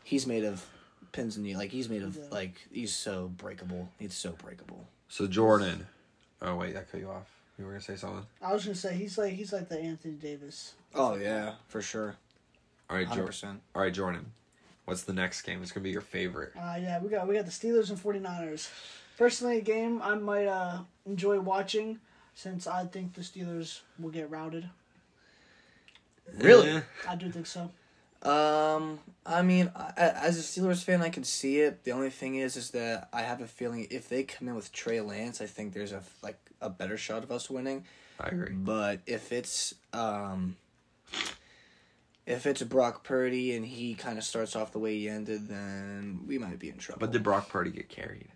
he's 0.04 0.26
made 0.26 0.44
of 0.44 0.64
pins 1.12 1.36
and 1.36 1.44
needles. 1.44 1.62
Like 1.62 1.70
he's 1.70 1.88
made 1.88 2.02
of 2.02 2.16
Yeah. 2.16 2.22
like 2.30 2.54
he's 2.72 2.94
so 2.94 3.28
breakable. 3.28 3.88
He's 3.98 4.14
so 4.14 4.32
breakable. 4.32 4.86
So 5.10 5.26
Jordan. 5.26 5.86
Oh 6.40 6.54
wait, 6.54 6.76
I 6.76 6.82
cut 6.82 7.00
you 7.00 7.10
off. 7.10 7.28
You 7.58 7.66
were 7.66 7.72
gonna 7.72 7.82
say 7.82 7.96
something. 7.96 8.24
I 8.40 8.52
was 8.52 8.64
gonna 8.64 8.76
say 8.76 8.94
he's 8.94 9.18
like 9.18 9.34
he's 9.34 9.52
like 9.52 9.68
the 9.68 9.78
Anthony 9.78 10.14
Davis. 10.14 10.74
Oh 10.94 11.16
yeah, 11.16 11.54
for 11.66 11.82
sure, 11.82 12.14
All 12.88 12.96
right, 12.96 13.10
Jordan. 13.10 13.60
All 13.74 13.82
right, 13.82 13.92
Jordan. 13.92 14.32
What's 14.84 15.02
the 15.02 15.12
next 15.12 15.42
game? 15.42 15.60
It's 15.62 15.72
gonna 15.72 15.84
be 15.84 15.90
your 15.90 16.00
favorite. 16.00 16.52
Uh, 16.56 16.76
yeah, 16.80 17.00
we 17.02 17.10
got 17.10 17.26
we 17.26 17.34
got 17.34 17.44
the 17.44 17.50
Steelers 17.50 17.90
and 17.90 17.98
49ers. 17.98 18.70
Personally, 19.18 19.58
a 19.58 19.62
game 19.62 20.00
I 20.00 20.14
might 20.14 20.46
uh, 20.46 20.78
enjoy 21.04 21.40
watching 21.40 21.98
since 22.34 22.68
I 22.68 22.86
think 22.86 23.14
the 23.14 23.20
Steelers 23.20 23.80
will 23.98 24.10
get 24.10 24.30
routed. 24.30 24.70
Really? 26.38 26.82
I 27.08 27.16
do 27.16 27.30
think 27.30 27.46
so. 27.46 27.72
Um, 28.22 28.98
I 29.24 29.42
mean, 29.42 29.70
I, 29.74 29.92
as 29.96 30.38
a 30.38 30.42
Steelers 30.42 30.84
fan, 30.84 31.00
I 31.02 31.08
can 31.08 31.24
see 31.24 31.60
it. 31.60 31.84
The 31.84 31.92
only 31.92 32.10
thing 32.10 32.34
is, 32.36 32.56
is 32.56 32.70
that 32.72 33.08
I 33.12 33.22
have 33.22 33.40
a 33.40 33.46
feeling 33.46 33.86
if 33.90 34.08
they 34.08 34.24
come 34.24 34.48
in 34.48 34.54
with 34.54 34.72
Trey 34.72 35.00
Lance, 35.00 35.40
I 35.40 35.46
think 35.46 35.72
there's 35.72 35.92
a 35.92 36.02
like 36.22 36.38
a 36.60 36.68
better 36.68 36.96
shot 36.98 37.22
of 37.22 37.30
us 37.32 37.48
winning. 37.48 37.84
I 38.18 38.28
agree. 38.28 38.52
But 38.52 39.00
if 39.06 39.32
it's 39.32 39.74
um, 39.94 40.56
if 42.26 42.46
it's 42.46 42.62
Brock 42.62 43.04
Purdy 43.04 43.56
and 43.56 43.64
he 43.64 43.94
kind 43.94 44.18
of 44.18 44.24
starts 44.24 44.54
off 44.54 44.72
the 44.72 44.78
way 44.78 44.98
he 44.98 45.08
ended, 45.08 45.48
then 45.48 46.24
we 46.26 46.38
might 46.38 46.58
be 46.58 46.68
in 46.68 46.76
trouble. 46.76 47.00
But 47.00 47.12
did 47.12 47.22
Brock 47.22 47.48
Purdy 47.48 47.70
get 47.70 47.88
carried? 47.88 48.28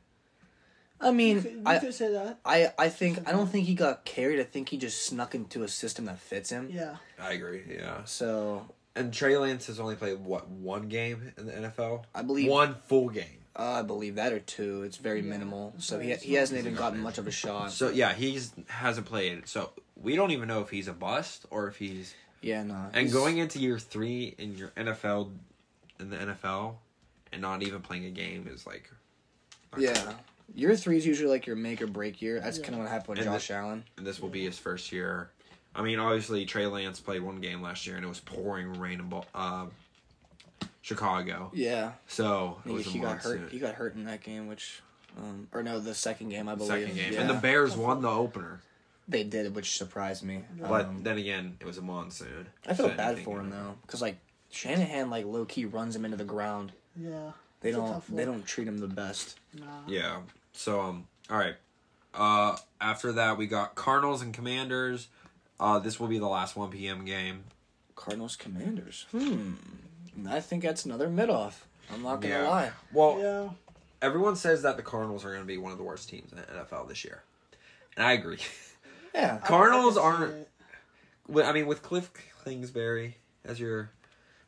I 1.00 1.08
You 1.08 1.14
mean, 1.14 1.42
could, 1.42 1.52
you 1.52 1.62
I. 1.66 1.78
could 1.78 1.94
say 1.94 2.11
that. 2.12 2.38
I, 2.44 2.73
I 2.78 2.88
think 2.88 3.28
I 3.28 3.32
don't 3.32 3.49
think 3.49 3.66
he 3.66 3.75
got 3.75 4.06
carried. 4.06 4.40
I 4.40 4.44
think 4.44 4.70
he 4.70 4.78
just 4.78 5.04
snuck 5.04 5.35
into 5.35 5.62
a 5.62 5.68
system 5.68 6.06
that 6.06 6.18
fits 6.18 6.49
him. 6.50 6.70
Yeah, 6.73 6.97
I 7.20 7.32
agree. 7.32 7.62
Yeah. 7.68 8.04
So 8.04 8.66
And 8.96 9.12
Trey 9.12 9.36
Lance 9.36 9.66
has 9.66 9.80
only 9.80 9.96
played 9.96 10.20
what 10.20 10.48
one 10.48 10.88
game 10.88 11.32
in 11.36 11.46
the 11.46 11.52
NFL? 11.52 12.04
I 12.14 12.22
believe 12.22 12.48
One 12.50 12.74
full 12.86 13.08
game. 13.08 13.40
Uh, 13.56 13.62
I 13.78 13.82
believe 13.82 14.16
that 14.16 14.32
or 14.32 14.40
two. 14.40 14.82
It's 14.82 14.96
very 14.96 15.20
Yeah, 15.20 15.30
minimal. 15.30 15.74
So 15.78 15.98
he 16.00 16.14
he 16.14 16.34
hasn't 16.34 16.58
even 16.58 16.74
gotten 16.74 17.00
much 17.00 17.18
of 17.18 17.26
a 17.26 17.30
shot. 17.30 17.72
So 17.72 17.88
yeah, 17.90 18.12
he's 18.12 18.52
hasn't 18.68 19.06
played. 19.06 19.46
So 19.48 19.70
we 19.96 20.16
don't 20.16 20.30
even 20.32 20.48
know 20.48 20.60
if 20.60 20.70
he's 20.70 20.88
a 20.88 20.92
bust 20.92 21.46
or 21.50 21.68
if 21.68 21.76
he's. 21.76 22.14
yeah, 22.42 22.62
no. 22.62 22.74
And 22.92 23.02
he's- 23.02 23.12
going 23.12 23.38
into 23.38 23.58
year 23.60 23.78
three 23.78 24.34
in 24.38 24.56
your 24.56 24.68
NFL, 24.76 25.30
in 26.00 26.10
the 26.10 26.16
NFL, 26.16 26.76
and 27.32 27.40
not 27.42 27.62
even 27.62 27.80
playing 27.80 28.04
a 28.06 28.10
game 28.10 28.48
is 28.52 28.66
like. 28.66 28.90
Yeah. 29.78 29.92
good. 29.92 30.14
Year 30.54 30.76
three 30.76 30.96
is 30.98 31.06
usually 31.06 31.30
like 31.30 31.46
your 31.46 31.56
make 31.56 31.80
or 31.80 31.86
break 31.86 32.20
year. 32.22 32.38
That's 32.40 32.58
Yeah. 32.58 32.64
kind 32.64 32.74
of 32.74 32.80
what 32.80 32.90
happened 32.90 33.18
with 33.18 33.26
And 33.26 33.34
Josh 33.34 33.50
Allen. 33.50 33.84
And 33.96 34.06
this 34.06 34.20
will 34.20 34.28
be 34.28 34.44
his 34.44 34.58
first 34.58 34.92
year. 34.92 35.30
I 35.75 35.83
mean, 35.83 35.99
obviously 35.99 36.45
Trey 36.47 36.66
Lance 36.66 37.00
played 37.00 37.23
one 37.23 37.40
game 37.40 37.61
last 37.62 37.87
year, 37.87 37.97
and 37.97 38.04
it 38.04 38.09
was 38.09 38.21
pouring 38.21 38.78
rain 38.78 39.00
in 39.00 39.12
uh, 39.35 39.66
Chicago. 40.83 41.50
Yeah. 41.54 41.93
So 42.09 42.59
it 42.64 42.69
He, 42.69 42.75
was 42.75 42.87
a 42.87 42.90
he 42.90 42.99
got 43.00 43.09
monsoon. 43.09 43.38
hurt. 43.43 43.52
He 43.52 43.59
got 43.59 43.75
hurt 43.75 43.95
in 43.95 44.04
that 44.04 44.23
game, 44.23 44.47
which, 44.47 44.81
um, 45.19 45.49
or 45.52 45.62
no, 45.62 45.81
the 45.81 45.95
second 45.95 46.28
game 46.28 46.49
I 46.49 46.54
believe. 46.54 46.69
second 46.71 46.95
game, 46.95 47.12
Yeah. 47.12 47.21
and 47.23 47.31
the 47.31 47.35
Bears 47.35 47.76
won 47.76 48.02
the 48.02 48.11
opener. 48.11 48.61
they 49.07 49.23
did, 49.25 49.54
which 49.54 49.76
surprised 49.76 50.23
me. 50.23 50.43
But 50.59 50.87
Um, 50.87 51.02
then 51.02 51.19
again, 51.19 51.57
it 51.61 51.66
was 51.66 51.76
a 51.78 51.83
monsoon. 51.83 52.47
I 52.66 52.73
feel 52.75 52.88
so 52.88 52.95
bad 52.97 53.19
for 53.19 53.38
him 53.40 53.50
though, 53.50 53.75
because 53.83 54.00
like 54.00 54.16
Shanahan 54.50 55.11
like 55.11 55.26
low 55.26 55.45
key 55.45 55.64
runs 55.66 55.95
him 55.97 56.04
into 56.04 56.16
the 56.16 56.25
ground. 56.25 56.73
yeah. 56.97 57.33
They 57.61 57.71
It's 57.71 57.78
don't. 57.78 57.88
tough 57.93 58.07
They 58.09 58.25
don't 58.26 58.45
treat 58.47 58.69
him 58.69 58.76
the 58.78 58.87
best. 58.87 59.38
Nah. 59.59 59.64
Yeah. 59.87 60.21
So 60.52 60.81
um, 60.83 61.07
all 61.31 61.37
right. 61.38 61.57
Uh, 62.14 62.57
after 62.81 63.12
that 63.12 63.37
we 63.38 63.47
got 63.47 63.75
Cardinals 63.75 64.21
and 64.23 64.33
Commanders. 64.35 65.09
Uh, 65.61 65.78
this 65.78 65.99
will 66.00 66.08
be 66.08 66.18
the 66.18 66.26
last 66.28 66.56
one 66.56 66.70
p.m. 66.70 67.04
game. 67.04 67.44
Cardinals 67.96 68.37
Commanders. 68.37 69.06
Hmm. 69.12 69.52
I 70.28 70.40
think 70.40 70.62
that's 70.62 70.84
another 70.84 71.08
mid 71.08 71.30
off. 71.30 71.66
I'm 71.92 72.02
not 72.02 72.20
gonna 72.20 72.34
Yeah. 72.34 72.49
lie. 72.49 72.73
Well, 72.92 73.18
Yeah. 73.20 73.50
everyone 74.02 74.37
says 74.37 74.62
that 74.62 74.76
the 74.76 74.82
Cardinals 74.82 75.25
are 75.25 75.28
going 75.30 75.42
to 75.42 75.46
be 75.46 75.58
one 75.58 75.70
of 75.73 75.78
the 75.78 75.84
worst 75.84 76.08
teams 76.08 76.32
in 76.32 76.38
the 76.38 76.44
NFL 76.44 76.88
this 76.88 77.04
year, 77.04 77.23
and 77.96 78.04
I 78.06 78.12
agree. 78.12 78.38
Yeah. 79.14 79.38
I- 79.42 79.44
I 79.44 79.49
Cardinals 79.49 79.96
aren't- 79.96 80.32
it. 80.34 80.50
Well, 81.28 81.49
I 81.49 81.52
mean, 81.52 81.66
with 81.66 81.82
Kliff 81.84 82.08
Kingsbury 82.44 83.16
as 83.44 83.61
your, 83.61 83.90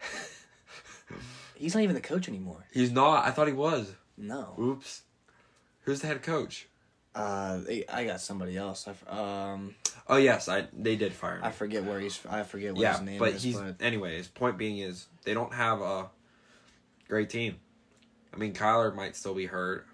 He's 1.55 1.75
not 1.75 1.83
even 1.83 1.95
the 1.95 2.01
coach 2.01 2.29
anymore. 2.29 2.67
he's 2.73 2.91
not. 2.91 3.25
I 3.25 3.31
thought 3.31 3.47
he 3.47 3.53
was. 3.55 3.93
No. 4.19 4.55
Oops. 4.61 5.03
Who's 5.83 6.01
the 6.01 6.09
head 6.09 6.23
coach? 6.23 6.67
Uh, 7.17 7.59
they, 7.67 7.85
I 7.91 8.05
got 8.05 8.21
somebody 8.21 8.57
else. 8.59 8.87
I, 8.87 8.91
f- 8.91 9.11
um, 9.13 9.75
Oh 10.09 10.17
yes, 10.19 10.49
I 10.49 10.67
they 10.79 10.97
did 10.97 11.13
fire 11.15 11.37
him. 11.39 11.45
I 11.45 11.51
forget 11.51 11.83
where 11.85 11.99
he's. 11.99 12.21
I 12.29 12.43
forget 12.43 12.75
what 12.75 12.83
yeah, 12.83 12.93
his 12.93 13.01
name 13.01 13.19
but 13.19 13.33
is. 13.35 13.43
he's 13.43 13.57
but 13.57 13.81
anyways. 13.81 14.29
Point 14.29 14.59
being 14.59 14.79
is 14.79 15.07
they 15.25 15.33
don't 15.35 15.53
have 15.55 15.81
a 15.81 16.11
great 17.09 17.31
team. 17.31 17.57
I 18.33 18.37
mean, 18.37 18.53
Kyler 18.53 18.95
might 18.95 19.17
still 19.17 19.35
be 19.35 19.47
hurt. 19.47 19.87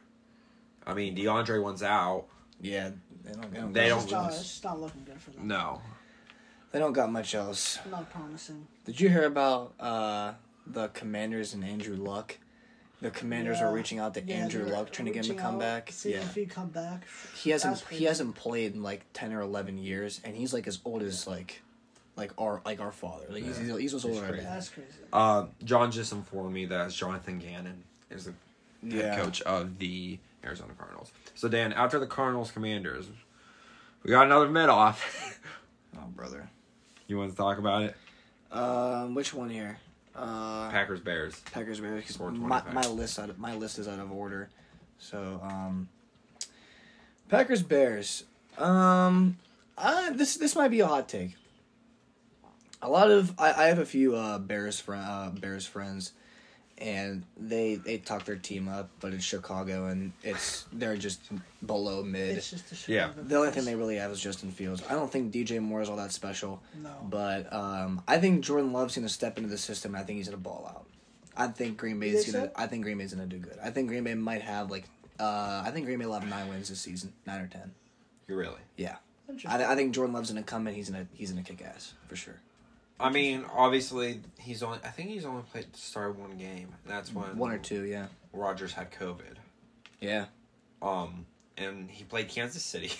I 0.87 0.95
mean, 0.95 1.17
DeAndre 1.17 1.63
one's 1.63 1.83
out. 1.83 2.25
yeah, 2.61 2.91
they 3.25 3.33
don't. 3.33 3.53
They 3.55 3.61
don't, 3.61 3.73
They 3.73 3.81
It's 3.87 3.91
don't- 3.91 4.01
just 4.01 4.13
not, 4.13 4.29
it's 4.33 4.39
just 4.43 4.65
not 4.65 4.81
looking 4.81 5.05
good 5.05 5.21
for 5.21 5.31
them. 5.31 5.47
No. 5.47 5.81
They 6.73 6.79
don't 6.81 6.93
got 6.95 7.13
much 7.13 7.35
else. 7.37 7.79
Not 7.91 8.11
promising. 8.11 8.67
Did 8.85 9.01
you 9.01 9.09
hear 9.11 9.27
about 9.27 9.75
uh 9.79 10.33
the 10.67 10.89
Commanders 10.89 11.55
and 11.55 11.65
Andrew 11.65 11.97
Luck? 11.97 12.39
The 13.03 13.11
Commanders 13.11 13.59
Yeah. 13.59 13.67
are 13.67 13.73
reaching 13.75 13.99
out 13.99 14.15
to 14.15 14.23
Yeah, 14.23 14.37
Andrew 14.37 14.65
Luck, 14.65 14.91
trying 14.91 15.07
to 15.07 15.13
get 15.13 15.19
him 15.19 15.23
to 15.25 15.29
reaching 15.33 15.39
come 15.43 15.55
out, 15.57 15.61
back. 15.61 15.91
See 15.93 16.13
Yeah, 16.13 16.19
if 16.21 16.35
he 16.35 16.47
come 16.47 16.69
back. 16.69 17.03
he 17.37 17.51
hasn't. 17.51 17.73
That's 17.75 17.81
He 17.83 17.87
crazy. 17.89 18.05
hasn't 18.07 18.35
played 18.37 18.75
in 18.75 18.83
like 18.83 19.05
ten 19.13 19.33
or 19.33 19.41
eleven 19.41 19.77
years, 19.77 20.21
and 20.25 20.35
he's 20.37 20.55
like 20.55 20.67
as 20.67 20.79
old 20.85 21.03
as 21.03 21.27
like, 21.27 21.63
like 22.17 22.33
our 22.39 22.63
like 22.65 22.81
our 22.81 22.93
father. 22.93 23.27
Like 23.29 23.43
he's 23.43 23.59
Yeah. 23.59 23.73
he's, 23.75 23.77
he's 23.81 23.95
as 23.95 24.05
old 24.05 24.15
as 24.15 24.19
He's 24.21 24.23
our 24.25 24.33
crazy. 24.33 24.45
That's 24.47 24.69
crazy. 24.69 24.89
Uh, 25.13 25.47
John 25.65 25.91
just 25.91 26.13
informed 26.13 26.55
me 26.55 26.65
that 26.67 26.91
Jonathan 26.93 27.39
Gannon 27.39 27.83
is 28.09 28.25
the 28.27 28.31
head 28.89 28.93
Yeah. 28.95 29.17
coach 29.17 29.43
of 29.43 29.79
the 29.79 30.19
Arizona 30.45 30.73
Cardinals. 30.79 31.11
So 31.35 31.49
Dan, 31.49 31.73
after 31.73 31.99
the 31.99 32.07
Cardinals 32.07 32.51
Commanders, 32.53 33.07
we 34.05 34.11
got 34.11 34.27
another 34.27 34.49
mid 34.49 34.69
off. 34.69 35.39
Oh 35.95 36.07
brother. 36.07 36.49
you 37.07 37.19
want 37.19 37.33
to 37.33 37.37
talk 37.37 37.59
about 37.59 37.83
it? 37.83 37.95
Um, 38.51 39.15
which 39.15 39.35
one 39.35 39.51
here? 39.51 39.79
Uh, 40.15 40.71
Packers 40.71 41.01
Bears. 41.01 41.41
Packers 41.53 41.81
Bears. 41.81 42.05
'cause 42.05 42.17
425. 42.17 42.75
My, 42.75 42.83
my 42.83 42.89
list 42.89 43.19
out 43.19 43.31
of, 43.31 43.39
my 43.39 43.55
list 43.55 43.79
is 43.79 43.89
out 43.89 43.99
of 43.99 44.13
order. 44.13 44.51
So 44.99 45.41
um, 45.43 45.89
Packers 47.29 47.63
Bears. 47.63 48.25
Um, 48.59 49.39
I, 49.79 50.11
this 50.11 50.37
this 50.37 50.55
might 50.55 50.69
be 50.69 50.81
a 50.81 50.87
hot 50.87 51.09
take. 51.09 51.35
A 52.83 52.89
lot 52.91 53.11
of 53.11 53.35
I, 53.39 53.53
I 53.53 53.65
have 53.69 53.79
a 53.79 53.87
few 53.87 54.15
uh, 54.15 54.39
Bears 54.39 54.79
friend 54.81 55.05
uh, 55.07 55.31
Bears 55.31 55.67
friends, 55.67 56.13
and 56.83 57.25
they 57.37 57.77
they 57.77 57.99
talk 57.99 58.25
their 58.25 58.37
team 58.37 58.69
up, 58.69 58.91
but 59.01 59.15
it's 59.15 59.25
Chicago 59.25 59.87
and 59.87 60.13
it's 60.23 60.67
they're 60.73 60.97
just 60.97 61.21
below 61.65 62.03
mid. 62.03 62.37
It's 62.37 62.51
just 62.51 62.89
a 62.89 62.93
Yeah. 62.93 63.11
The 63.17 63.37
only 63.37 63.51
thing 63.53 63.65
they 63.65 63.75
really 63.77 63.97
have 63.97 64.11
is 64.11 64.21
Justin 64.21 64.51
Fields. 64.51 64.83
I 64.91 64.95
don't 64.95 65.11
think 65.11 65.33
DJ 65.33 65.61
Moore 65.61 65.81
is 65.81 65.89
all 65.89 65.97
that 65.97 66.13
special. 66.13 66.61
No. 66.83 66.91
But 67.09 67.53
um, 67.53 68.03
I 68.09 68.19
think 68.19 68.45
Jordan 68.45 68.73
Love's 68.73 68.95
gonna 68.97 69.09
step 69.09 69.39
into 69.39 69.49
the 69.49 69.59
system. 69.59 69.95
And 69.95 70.03
I 70.03 70.05
think 70.07 70.17
he's 70.19 70.27
gonna 70.29 70.39
ball 70.39 70.67
out. 70.69 70.87
I 71.37 71.47
think 71.47 71.79
Green 71.79 71.95
You 71.95 72.01
Bay's 72.01 72.25
think 72.25 72.35
gonna. 72.37 72.47
so? 72.49 72.53
I 72.57 72.67
think 72.67 72.83
Green 72.83 72.99
Bay's 72.99 73.15
gonna 73.15 73.27
do 73.27 73.39
good. 73.39 73.57
I 73.63 73.71
think 73.71 73.89
Green 73.89 74.05
Bay 74.05 74.15
might 74.15 74.43
have 74.43 74.71
like. 74.71 74.85
Uh, 75.21 75.63
I 75.65 75.71
think 75.71 75.87
Green 75.87 75.99
Bay 75.99 76.07
will 76.07 76.15
have 76.15 76.29
nine 76.29 76.49
wins 76.49 76.69
this 76.69 76.81
season, 76.81 77.13
nine 77.27 77.41
or 77.43 77.47
ten. 77.47 77.71
You 78.29 78.35
really? 78.37 78.61
Yeah, 78.77 78.97
Interesting. 79.29 79.63
I, 79.63 79.73
I 79.73 79.77
think 79.77 79.95
Jordan 79.95 80.15
Love's 80.15 80.31
gonna 80.31 80.43
come 80.43 80.67
in. 80.67 80.75
He's 80.75 80.91
gonna 80.91 81.07
he's 81.15 81.31
gonna 81.31 81.43
kick 81.45 81.63
ass 81.63 81.95
for 82.09 82.17
sure. 82.17 82.41
I 83.03 83.11
mean, 83.11 83.45
obviously, 83.53 84.21
he's 84.39 84.63
only. 84.63 84.79
I 84.85 84.89
think 84.89 85.11
he's 85.11 85.25
only 85.25 85.43
played 85.43 85.75
started 85.77 86.19
one 86.19 86.37
game. 86.37 86.75
That's 86.87 87.13
when 87.13 87.37
One 87.37 87.53
or 87.53 87.59
two, 87.59 87.85
yeah, 87.85 88.07
Rodgers 88.33 88.73
had 88.73 88.91
COVID. 88.93 89.37
yeah, 90.01 90.27
Um, 90.81 91.27
and 91.57 91.91
he 91.91 92.05
played 92.05 92.29
Kansas 92.29 92.63
City. 92.63 92.93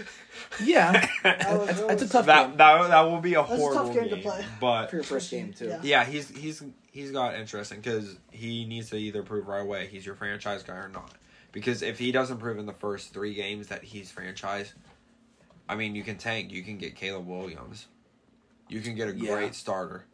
yeah. 0.64 1.06
That 1.22 1.40
That's 1.88 2.02
a 2.02 2.08
tough 2.08 2.26
that 2.26 2.48
game 2.48 2.56
that 2.58 2.88
that 2.88 3.00
will 3.02 3.20
be 3.20 3.34
a 3.34 3.42
That's 3.42 3.52
a 3.52 3.56
tough 3.56 3.72
horrible 3.72 3.94
game 3.94 4.08
to 4.10 4.16
play. 4.16 4.44
but 4.60 4.90
for 4.90 4.96
your 4.96 5.04
first 5.04 5.30
game 5.30 5.52
too. 5.52 5.66
Yeah. 5.66 5.80
Yeah, 5.82 6.04
he's 6.04 6.28
he's 6.28 6.62
he's 6.90 7.10
got 7.10 7.34
interesting 7.34 7.80
because 7.80 8.16
he 8.30 8.64
needs 8.64 8.90
to 8.90 8.96
either 8.96 9.22
prove 9.22 9.48
right 9.48 9.62
away 9.62 9.86
he's 9.86 10.06
your 10.06 10.14
franchise 10.14 10.62
guy 10.62 10.76
or 10.76 10.88
not. 10.88 11.12
Because 11.52 11.82
if 11.82 11.98
he 11.98 12.12
doesn't 12.12 12.38
prove 12.38 12.58
in 12.58 12.66
the 12.66 12.72
first 12.72 13.12
three 13.12 13.34
games 13.34 13.68
that 13.68 13.84
he's 13.84 14.10
franchise, 14.10 14.72
I 15.68 15.74
mean, 15.74 15.94
you 15.94 16.02
can 16.02 16.16
tank. 16.16 16.50
You 16.50 16.62
can 16.62 16.78
get 16.78 16.96
Caleb 16.96 17.26
Williams. 17.26 17.86
You 18.72 18.80
can 18.80 18.94
get 18.94 19.08
a 19.08 19.12
Yeah. 19.12 19.34
great 19.34 19.54
starter. 19.54 20.04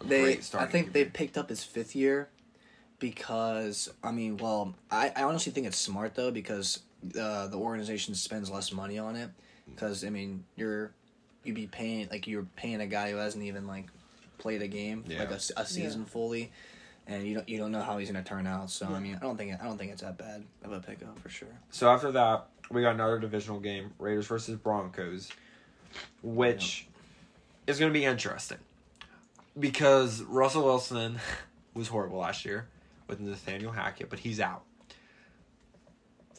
A 0.00 0.04
They, 0.04 0.22
great 0.36 0.54
I 0.54 0.64
think 0.66 0.92
they 0.92 1.04
picked 1.04 1.36
up 1.36 1.50
his 1.50 1.62
fifth 1.62 1.94
year 1.94 2.30
because 2.98 3.92
I 4.02 4.10
mean, 4.10 4.38
well, 4.38 4.74
I, 4.90 5.12
I 5.14 5.22
honestly 5.24 5.52
think 5.52 5.66
it's 5.66 5.76
smart 5.76 6.14
though 6.14 6.30
because 6.30 6.80
uh, 7.18 7.46
the 7.48 7.58
organization 7.58 8.14
spends 8.14 8.50
less 8.50 8.72
money 8.72 8.98
on 8.98 9.16
it 9.16 9.30
because 9.66 10.04
I 10.04 10.10
mean 10.10 10.44
you're 10.56 10.92
you'd 11.44 11.54
be 11.54 11.66
paying 11.66 12.08
like 12.10 12.26
you're 12.26 12.46
paying 12.56 12.80
a 12.80 12.86
guy 12.86 13.10
who 13.10 13.16
hasn't 13.18 13.44
even 13.44 13.66
like 13.66 13.86
played 14.38 14.62
a 14.62 14.68
game 14.68 15.04
Yeah. 15.06 15.18
like 15.20 15.30
a 15.30 15.66
season 15.66 16.06
fully, 16.06 16.50
and 17.06 17.26
you 17.26 17.34
don't 17.34 17.48
you 17.48 17.58
don't 17.58 17.72
know 17.72 17.82
how 17.82 17.98
he's 17.98 18.10
gonna 18.10 18.24
turn 18.24 18.46
out. 18.46 18.70
So 18.70 18.86
I 18.86 19.00
mean, 19.00 19.16
I 19.16 19.18
don't 19.24 19.36
think 19.36 19.60
I 19.60 19.64
don't 19.64 19.76
think 19.76 19.92
it's 19.92 20.02
that 20.02 20.16
bad 20.16 20.44
of 20.64 20.72
a 20.72 20.80
pickup 20.80 21.18
for 21.18 21.28
sure. 21.28 21.48
So 21.70 21.90
after 21.90 22.10
that, 22.12 22.46
we 22.70 22.80
got 22.80 22.94
another 22.94 23.18
divisional 23.18 23.60
game: 23.60 23.92
Raiders 23.98 24.26
versus 24.26 24.56
Broncos, 24.56 25.30
which 26.22 26.86
is 27.70 27.78
going 27.78 27.92
to 27.92 27.98
be 27.98 28.04
interesting 28.04 28.58
because 29.58 30.22
Russell 30.22 30.64
Wilson 30.64 31.18
was 31.74 31.88
horrible 31.88 32.18
last 32.18 32.44
year 32.44 32.66
with 33.06 33.20
Nathaniel 33.20 33.72
Hackett, 33.72 34.10
but 34.10 34.18
he's 34.18 34.40
out. 34.40 34.62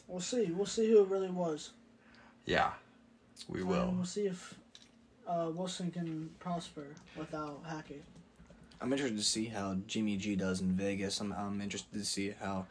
We'll 0.06 0.20
see. 0.20 0.44
We'll 0.52 0.66
see 0.66 0.88
who 0.90 1.02
it 1.02 1.08
really 1.08 1.30
was. 1.30 1.70
Yeah, 2.44 2.72
we 3.48 3.60
And 3.60 3.68
will. 3.68 3.92
We'll 3.96 4.04
see 4.04 4.26
if 4.26 4.54
uh, 5.26 5.50
Wilson 5.54 5.90
can 5.90 6.30
prosper 6.38 6.86
without 7.16 7.62
Hackett. 7.66 8.04
I'm 8.80 8.92
interested 8.92 9.16
to 9.16 9.24
see 9.24 9.46
how 9.46 9.76
Jimmy 9.86 10.16
G 10.16 10.34
does 10.36 10.60
in 10.60 10.72
Vegas. 10.72 11.20
I'm 11.20 11.32
I'm 11.32 11.60
interested 11.60 11.94
to 11.98 12.04
see 12.04 12.34
how. 12.40 12.66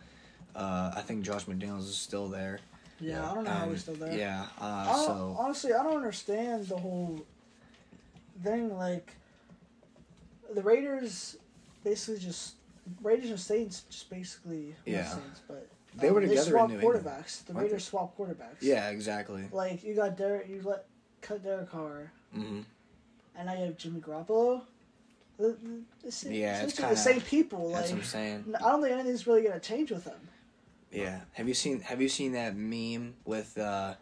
Uh, 0.53 0.91
I 0.93 1.01
think 1.01 1.23
Josh 1.23 1.45
McDaniels 1.45 1.79
is 1.87 1.95
still 1.95 2.27
there. 2.27 2.59
Yeah, 2.99 3.13
Yeah. 3.13 3.31
I 3.31 3.33
don't 3.35 3.43
know 3.45 3.51
how 3.51 3.69
he's 3.69 3.81
still 3.81 3.95
there. 3.95 4.15
Yeah. 4.17 4.45
Uh, 4.59 4.85
don't- 4.93 5.05
so 5.05 5.35
honestly, 5.39 5.73
I 5.73 5.81
don't 5.81 5.95
understand 5.95 6.67
the 6.67 6.77
whole 6.77 7.25
thing. 8.41 8.75
Like 8.77 9.15
the 10.53 10.61
Raiders, 10.61 11.37
basically 11.83 12.19
just 12.19 12.55
Raiders 13.01 13.29
and 13.29 13.39
Saints 13.39 13.83
just 13.89 14.09
basically 14.09 14.75
Yeah. 14.85 15.05
Saints, 15.07 15.41
but 15.47 15.67
They 15.95 16.07
um, 16.09 16.15
were 16.15 16.21
together 16.21 16.41
swapped 16.51 16.69
New 16.71 16.79
England, 16.79 17.05
quarterbacks. 17.05 17.45
The 17.45 17.53
Raiders 17.53 17.83
swap 17.85 18.17
quarterbacks. 18.17 18.57
yeah, 18.61 18.89
exactly. 18.89 19.47
like 19.51 19.83
you 19.83 19.93
got 19.95 20.17
Derek, 20.17 20.49
you 20.49 20.61
let 20.63 20.85
cut 21.21 21.43
Derek 21.43 21.69
Carr, 21.71 22.11
hmm 22.33 22.61
and 23.35 23.45
now 23.47 23.53
you 23.53 23.65
have 23.65 23.77
Jimmy 23.77 24.01
Garoppolo. 24.01 24.61
The, 25.37 25.49
the, 25.63 25.81
the 26.03 26.11
same, 26.11 26.33
Yeah, 26.33 26.61
it's 26.63 26.73
kinda- 26.77 26.93
the 26.93 26.99
same 26.99 27.21
people. 27.21 27.71
That's 27.71 27.87
Like 27.89 27.91
what 27.91 27.97
I'm 27.99 28.03
saying. 28.05 28.55
I 28.59 28.59
don't 28.69 28.81
think 28.81 28.93
anything's 28.93 29.25
really 29.25 29.41
gonna 29.43 29.59
change 29.59 29.89
with 29.91 30.03
them. 30.03 30.19
Yeah. 30.91 31.21
Have 31.33 31.47
you 31.47 31.53
seen 31.53 31.79
Have 31.81 32.01
you 32.01 32.09
seen 32.09 32.33
that 32.33 32.55
meme 32.57 33.13
with 33.25 33.57
uh, 33.57 33.93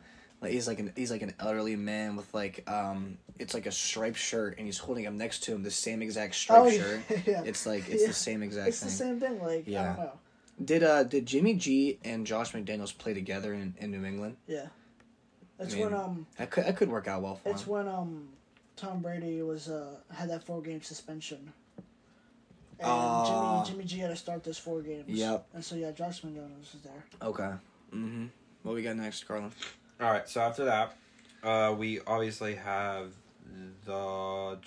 like 0.42 0.52
he's 0.52 0.68
like 0.68 0.80
an 0.80 0.94
he's 0.96 1.12
like 1.12 1.22
an 1.22 1.34
elderly 1.40 1.76
man 1.76 2.16
with 2.16 2.34
like 2.34 2.64
um 2.70 3.18
it's 3.40 3.54
like 3.54 3.66
a 3.66 3.72
striped 3.72 4.18
shirt 4.18 4.58
and 4.58 4.66
he's 4.66 4.78
holding 4.78 5.06
up 5.08 5.14
next 5.14 5.44
to 5.44 5.54
him 5.54 5.64
the 5.64 5.72
same 5.72 6.02
exact 6.02 6.36
striped 6.36 6.68
Oh, 6.68 6.70
shirt. 6.72 7.02
yeah. 7.26 7.44
It's 7.46 7.66
like 7.66 7.90
it's 7.90 8.02
Yeah. 8.02 8.08
the 8.08 8.14
same 8.14 8.44
exact 8.44 8.70
It's 8.70 8.80
thing. 8.80 8.90
the 8.90 8.96
same 8.96 9.20
thing. 9.20 9.42
Like 9.44 9.68
I 9.68 9.72
don't 9.72 9.98
know. 10.00 10.12
Did 10.64 10.84
uh 10.84 11.04
did 11.04 11.26
Jimmy 11.26 11.54
G 11.56 12.00
and 12.04 12.26
Josh 12.28 12.52
McDaniels 12.54 12.98
play 12.98 13.14
together 13.14 13.54
in, 13.54 13.74
in 13.80 13.92
New 13.92 14.04
England? 14.06 14.38
Yeah. 14.48 14.68
It's 15.60 15.74
mean, 15.74 15.86
when 15.86 15.94
um 15.94 16.28
That 16.38 16.52
could 16.52 16.66
that 16.66 16.78
could 16.78 16.90
work 16.90 17.08
out 17.08 17.22
well 17.22 17.36
for 17.36 17.50
It's 17.50 17.64
him. 17.64 17.70
when 17.70 17.88
um 17.88 18.30
Tom 18.78 19.02
Brady 19.02 19.42
was 19.42 19.68
uh 19.70 19.96
had 20.14 20.30
that 20.30 20.44
four 20.46 20.62
game 20.62 20.82
suspension. 20.82 21.52
And 22.80 22.88
Ah. 22.90 23.64
Jimmy 23.66 23.84
Jimmy 23.84 23.86
G 23.86 23.98
had 24.00 24.10
to 24.10 24.16
start 24.16 24.44
those 24.46 24.58
four 24.58 24.82
games. 24.82 25.04
Yep. 25.08 25.48
And 25.54 25.64
so 25.66 25.76
yeah, 25.76 25.92
Josh 25.92 26.22
McDaniels 26.22 26.72
was 26.74 26.82
there. 26.84 27.04
Okay. 27.22 27.52
Mm-hmm. 27.94 28.26
What 28.64 28.76
we 28.76 28.82
got 28.84 28.96
next, 28.96 29.26
Carlin? 29.28 29.52
All 30.00 30.12
right. 30.12 30.28
So 30.28 30.42
after 30.42 30.66
that, 30.66 30.96
uh, 31.44 31.74
we 31.78 32.00
obviously 32.08 32.56
have 32.56 33.12
the 33.86 34.58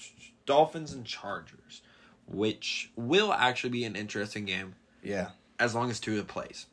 Dolphins 0.46 0.92
and 0.92 1.04
Chargers, 1.04 1.82
which 2.26 2.90
will 2.96 3.32
actually 3.32 3.70
be 3.70 3.84
an 3.84 3.96
interesting 3.96 4.44
game 4.44 4.74
Yeah. 5.02 5.30
as 5.58 5.74
long 5.74 5.90
as 5.90 6.00
Tua 6.00 6.24
plays. 6.24 6.66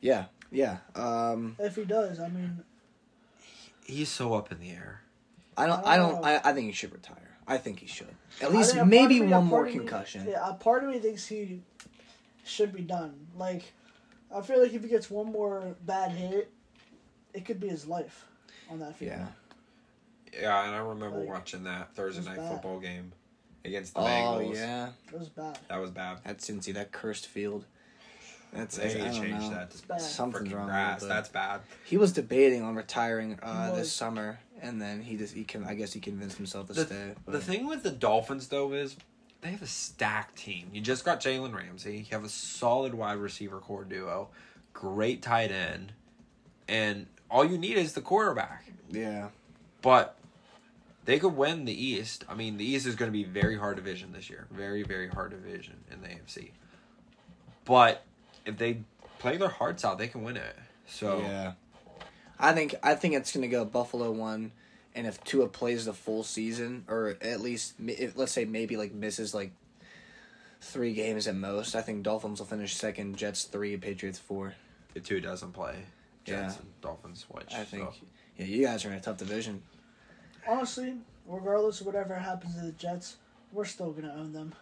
Yeah. 0.00 0.26
Yeah. 0.50 0.78
Um 0.94 1.56
If 1.58 1.76
he 1.76 1.84
does, 1.84 2.18
I 2.18 2.28
mean, 2.28 2.64
He's 3.84 4.08
so 4.08 4.34
up 4.34 4.50
in 4.52 4.60
the 4.60 4.70
air. 4.70 5.02
I 5.56 5.66
don't. 5.66 5.84
I 5.84 5.94
I 5.94 5.96
don't 5.96 6.14
don't. 6.16 6.24
I, 6.24 6.40
I 6.44 6.52
think 6.52 6.66
he 6.66 6.72
should 6.72 6.92
retire. 6.92 7.36
I 7.46 7.58
think 7.58 7.80
he 7.80 7.86
should. 7.86 8.14
At 8.40 8.52
least 8.52 8.70
think 8.72 8.82
a 8.82 8.86
maybe 8.86 9.20
me- 9.20 9.26
one 9.26 9.46
more 9.46 9.60
part 9.64 9.72
me- 9.72 9.78
concussion. 9.80 10.26
yeah, 10.28 10.48
a 10.48 10.54
part 10.54 10.84
of 10.84 10.90
me 10.90 11.00
thinks 11.00 11.26
he 11.26 11.60
should 12.44 12.72
be 12.72 12.82
done. 12.82 13.26
Like, 13.36 13.72
I 14.34 14.40
feel 14.42 14.62
like 14.62 14.72
if 14.72 14.82
he 14.82 14.88
gets 14.88 15.10
one 15.10 15.32
more 15.32 15.74
bad 15.84 16.12
hit, 16.12 16.52
it 17.34 17.44
could 17.44 17.60
be 17.60 17.68
his 17.68 17.86
life 17.86 18.26
on 18.70 18.78
that 18.80 18.96
field. 18.96 19.12
Yeah. 19.12 19.26
Yeah, 20.40 20.64
and 20.66 20.74
I 20.74 20.78
remember 20.78 21.18
Like, 21.20 21.28
watching 21.28 21.64
that 21.64 21.94
Thursday 21.94 22.24
night 22.24 22.36
bad. 22.36 22.52
football 22.52 22.78
game 22.78 23.12
against 23.64 23.94
the 23.94 24.00
Oh 24.00 24.04
Bengals. 24.04 24.54
yeah. 24.54 24.90
that 25.10 25.18
was 25.18 25.28
bad. 25.28 25.58
That 25.68 25.78
was 25.80 25.90
bad. 25.90 26.18
That 26.24 26.38
Cincy, 26.38 26.72
that 26.74 26.92
cursed 26.92 27.26
field. 27.26 27.64
That's 28.52 28.76
They 28.76 29.00
I 29.00 29.04
don't 29.04 29.14
changed 29.14 29.40
know. 29.42 29.50
that 29.50 29.74
It's 29.90 30.06
Something's 30.08 30.52
wrong. 30.52 30.66
grass. 30.66 31.02
That's 31.02 31.28
bad. 31.28 31.60
He 31.84 31.96
was 31.96 32.12
debating 32.12 32.62
on 32.62 32.74
retiring 32.74 33.38
uh, 33.42 33.72
this 33.74 33.92
summer, 33.92 34.40
and 34.60 34.80
then 34.82 35.00
he 35.02 35.16
just 35.16 35.34
he 35.34 35.44
can 35.44 35.64
I 35.64 35.74
guess 35.74 35.92
he 35.92 36.00
convinced 36.00 36.36
himself 36.36 36.66
to 36.68 36.72
The, 36.74 36.86
stay. 36.86 37.14
the 37.26 37.40
thing 37.40 37.66
with 37.68 37.82
the 37.84 37.90
Dolphins 37.92 38.48
though 38.48 38.72
is 38.72 38.96
they 39.40 39.50
have 39.50 39.62
a 39.62 39.66
stacked 39.68 40.36
team. 40.36 40.68
You 40.72 40.80
just 40.80 41.04
got 41.04 41.20
Jalen 41.20 41.54
Ramsey. 41.54 41.98
You 41.98 42.04
have 42.10 42.24
a 42.24 42.28
solid 42.28 42.92
wide 42.94 43.18
receiver 43.18 43.58
core 43.60 43.84
duo, 43.84 44.28
great 44.72 45.22
tight 45.22 45.50
end, 45.52 45.92
and 46.68 47.06
all 47.30 47.44
you 47.44 47.58
need 47.58 47.76
is 47.76 47.92
the 47.92 48.00
quarterback. 48.00 48.64
yeah, 48.90 49.28
But 49.82 50.16
they 51.04 51.18
could 51.18 51.36
win 51.36 51.64
the 51.64 51.84
East. 51.84 52.24
I 52.28 52.34
mean, 52.34 52.56
the 52.56 52.64
East 52.64 52.86
is 52.86 52.94
going 52.96 53.10
to 53.10 53.16
be 53.16 53.24
very 53.24 53.56
hard 53.56 53.76
division 53.76 54.12
this 54.12 54.28
year. 54.28 54.46
Very, 54.50 54.82
very 54.82 55.08
hard 55.08 55.30
division 55.30 55.76
in 55.90 56.02
the 56.02 56.08
AFC. 56.08 56.50
But 57.64 58.04
if 58.44 58.58
they 58.58 58.80
play 59.18 59.36
their 59.36 59.48
hearts 59.48 59.84
out, 59.84 59.98
they 59.98 60.08
can 60.08 60.22
win 60.22 60.36
it. 60.36 60.56
So 60.86 61.20
yeah. 61.20 61.52
I 62.38 62.52
think 62.52 62.74
I 62.82 62.94
think 62.94 63.14
it's 63.14 63.32
gonna 63.32 63.48
go 63.48 63.64
Buffalo 63.64 64.10
one, 64.10 64.52
and 64.94 65.06
if 65.06 65.22
Tua 65.24 65.46
plays 65.46 65.84
the 65.84 65.92
full 65.92 66.24
season, 66.24 66.84
or 66.88 67.16
at 67.20 67.40
least 67.40 67.74
if, 67.86 68.16
let's 68.16 68.32
say 68.32 68.44
maybe 68.44 68.76
like 68.76 68.92
misses 68.92 69.34
like 69.34 69.52
three 70.60 70.94
games 70.94 71.28
at 71.28 71.36
most, 71.36 71.76
I 71.76 71.82
think 71.82 72.02
Dolphins 72.02 72.40
will 72.40 72.46
finish 72.46 72.74
second, 72.74 73.16
Jets 73.16 73.44
three, 73.44 73.76
Patriots 73.76 74.18
four. 74.18 74.54
If 74.94 75.04
Tua 75.04 75.20
doesn't 75.20 75.52
play. 75.52 75.76
Jets 76.24 76.54
Yeah. 76.54 76.60
and 76.60 76.80
Dolphins 76.80 77.26
which 77.28 77.52
I 77.54 77.64
think. 77.64 77.84
so. 77.92 78.06
Yeah, 78.36 78.46
you 78.46 78.64
guys 78.66 78.84
are 78.84 78.88
in 78.90 78.94
a 78.94 79.00
tough 79.00 79.16
division. 79.18 79.62
Honestly, 80.46 80.96
regardless 81.26 81.80
of 81.80 81.86
whatever 81.86 82.14
happens 82.14 82.54
to 82.56 82.62
the 82.62 82.72
Jets, 82.72 83.16
we're 83.52 83.64
still 83.64 83.92
gonna 83.92 84.14
own 84.14 84.32
them. 84.32 84.54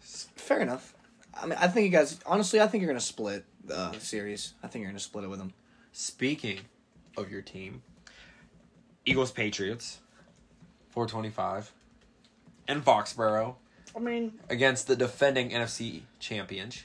Fair 0.00 0.60
enough. 0.60 0.94
I 1.34 1.46
mean, 1.46 1.58
I 1.60 1.68
think 1.68 1.84
you 1.84 1.90
guys. 1.90 2.18
Honestly, 2.26 2.60
I 2.60 2.66
think 2.66 2.82
you're 2.82 2.90
gonna 2.90 3.00
split 3.00 3.44
the 3.64 3.92
series. 3.98 4.54
I 4.62 4.68
think 4.68 4.82
you're 4.82 4.90
gonna 4.90 5.00
split 5.00 5.24
it 5.24 5.28
with 5.28 5.38
them. 5.38 5.52
Speaking 5.92 6.60
of 7.16 7.30
your 7.30 7.42
team, 7.42 7.82
Eagles 9.04 9.30
Patriots, 9.32 9.98
four 10.90 11.06
twenty 11.06 11.30
five, 11.30 11.72
in 12.68 12.82
Foxborough 12.82 13.56
I 13.94 13.98
mean, 13.98 14.38
against 14.48 14.86
the 14.86 14.96
defending 14.96 15.50
NFC 15.50 16.02
champions, 16.20 16.84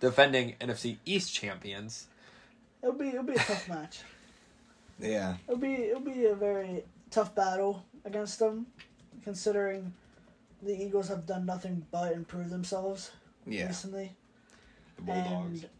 defending 0.00 0.56
NFC 0.60 0.98
East 1.04 1.32
champions. 1.34 2.08
It'll 2.86 2.98
be 2.98 3.08
it'll 3.08 3.22
be 3.24 3.32
a 3.34 3.36
tough 3.38 3.68
match. 3.68 4.00
Yeah. 4.98 5.36
It'll 5.46 5.60
be 5.60 5.74
it'll 5.74 6.00
be 6.00 6.24
a 6.24 6.34
very 6.34 6.82
tough 7.10 7.34
battle 7.34 7.84
against 8.06 8.38
them, 8.38 8.66
considering 9.22 9.92
the 10.62 10.72
Eagles 10.72 11.08
have 11.08 11.26
done 11.26 11.44
nothing 11.44 11.84
but 11.90 12.12
improve 12.14 12.48
themselves 12.48 13.10
Yeah. 13.46 13.66
recently. 13.66 14.16
The 14.96 15.02
Bulldogs. 15.02 15.62
And 15.64 15.70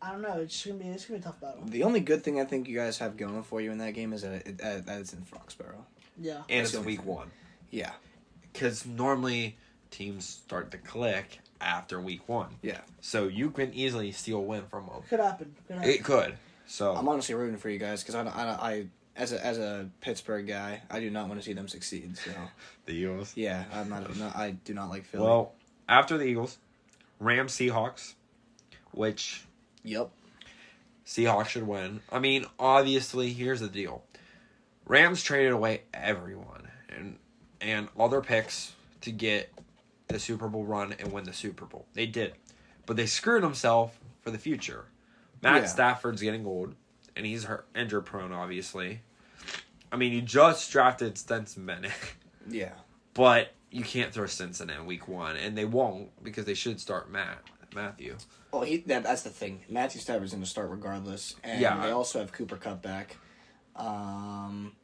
I 0.00 0.12
don't 0.12 0.22
know. 0.22 0.38
It's 0.42 0.64
gonna 0.64 0.78
be 0.78 0.84
it's 0.90 1.06
gonna 1.06 1.18
be 1.18 1.22
a 1.22 1.26
tough 1.26 1.40
battle. 1.40 1.64
The 1.66 1.82
only 1.82 1.98
good 1.98 2.22
thing 2.22 2.38
I 2.40 2.44
think 2.44 2.68
you 2.68 2.76
guys 2.76 2.98
have 2.98 3.16
going 3.16 3.42
for 3.42 3.60
you 3.60 3.72
in 3.72 3.78
that 3.78 3.94
game 3.94 4.12
is 4.12 4.22
that 4.22 4.46
it, 4.46 4.58
that 4.58 4.86
that 4.86 5.00
it's 5.00 5.12
in 5.12 5.22
Foxborough. 5.22 5.84
Yeah. 6.16 6.34
and 6.34 6.42
That's 6.48 6.60
it's 6.60 6.70
the 6.72 6.78
only 6.78 6.92
week 6.92 7.04
one. 7.04 7.32
Yeah. 7.70 7.90
Because 8.52 8.86
normally 8.86 9.56
teams 9.90 10.24
start 10.24 10.70
to 10.70 10.78
click 10.78 11.40
after 11.60 12.00
week 12.00 12.28
one. 12.28 12.48
Yeah. 12.62 12.80
So 13.00 13.28
you 13.28 13.50
can 13.50 13.72
easily 13.74 14.12
steal 14.12 14.38
a 14.38 14.40
win 14.40 14.64
from 14.70 14.86
them. 14.86 15.02
Could 15.08 15.20
happen. 15.20 15.54
Could 15.66 15.76
happen. 15.76 15.90
It 15.90 16.04
could. 16.04 16.34
So 16.66 16.94
I'm 16.94 17.08
honestly 17.08 17.34
rooting 17.34 17.58
for 17.58 17.68
you 17.68 17.78
guys 17.78 18.02
because 18.02 18.14
I, 18.14 18.24
don't- 18.24 18.36
I, 18.36 18.48
I 18.50 18.86
as 19.16 19.32
a 19.32 19.44
as 19.44 19.58
a 19.58 19.88
Pittsburgh 20.00 20.46
guy, 20.46 20.82
I 20.90 21.00
do 21.00 21.10
not 21.10 21.28
want 21.28 21.40
to 21.40 21.44
see 21.44 21.52
them 21.52 21.68
succeed. 21.68 22.16
So 22.16 22.30
the 22.86 22.92
Eagles. 22.92 23.32
yeah, 23.36 23.64
I'm 23.72 23.88
not. 23.88 24.16
No, 24.16 24.30
I 24.34 24.52
do 24.64 24.74
not 24.74 24.90
like 24.90 25.04
Philly. 25.04 25.24
Well, 25.24 25.52
after 25.88 26.18
the 26.18 26.24
Eagles, 26.24 26.58
Rams 27.20 27.52
Seahawks, 27.52 28.14
which 28.92 29.44
yep. 29.82 30.10
Seahawks 31.06 31.48
should 31.48 31.66
win. 31.66 32.00
I 32.10 32.18
mean, 32.18 32.46
obviously, 32.58 33.32
here's 33.32 33.60
the 33.60 33.68
deal: 33.68 34.02
Rams 34.86 35.22
traded 35.22 35.52
away 35.52 35.82
everyone 35.92 36.68
and 36.88 37.18
and 37.60 37.88
all 37.96 38.08
their 38.08 38.20
picks 38.20 38.72
to 39.02 39.12
get 39.12 39.52
the 40.08 40.18
Super 40.18 40.48
Bowl 40.48 40.64
run 40.64 40.92
and 40.98 41.12
win 41.12 41.24
the 41.24 41.32
Super 41.32 41.64
Bowl. 41.64 41.86
They 41.94 42.06
did, 42.06 42.34
but 42.86 42.96
they 42.96 43.06
screwed 43.06 43.42
themselves 43.42 43.94
for 44.22 44.30
the 44.30 44.38
future. 44.38 44.86
Matt 45.42 45.62
Yeah. 45.62 45.66
Stafford's 45.68 46.22
getting 46.22 46.46
old, 46.46 46.74
and 47.16 47.26
he's 47.26 47.44
hurt, 47.44 47.66
injury 47.74 48.02
prone. 48.02 48.32
Obviously, 48.32 49.00
I 49.92 49.96
mean, 49.96 50.12
you 50.12 50.22
just 50.22 50.70
drafted 50.72 51.16
Stetson 51.18 51.66
Bennett, 51.66 51.92
Yeah. 52.48 52.72
but 53.14 53.52
you 53.70 53.82
can't 53.84 54.12
throw 54.12 54.26
Stetson 54.26 54.70
in 54.70 54.86
week 54.86 55.08
one, 55.08 55.36
and 55.36 55.56
they 55.58 55.64
won't 55.64 56.10
because 56.22 56.44
they 56.44 56.54
should 56.54 56.80
start 56.80 57.10
Matt 57.10 57.38
Matthew. 57.74 58.16
Well, 58.52 58.62
he 58.62 58.76
that, 58.78 59.02
that's 59.02 59.22
the 59.22 59.30
thing. 59.30 59.64
Matthew 59.68 60.00
Stafford's 60.00 60.30
going 60.32 60.44
to 60.44 60.48
start 60.48 60.70
regardless, 60.70 61.34
and 61.42 61.60
Yeah. 61.60 61.84
they 61.84 61.90
also 61.90 62.20
have 62.20 62.30
Cooper 62.32 62.56
Kupp 62.56 62.82
back. 62.82 63.16
Um, 63.74 64.76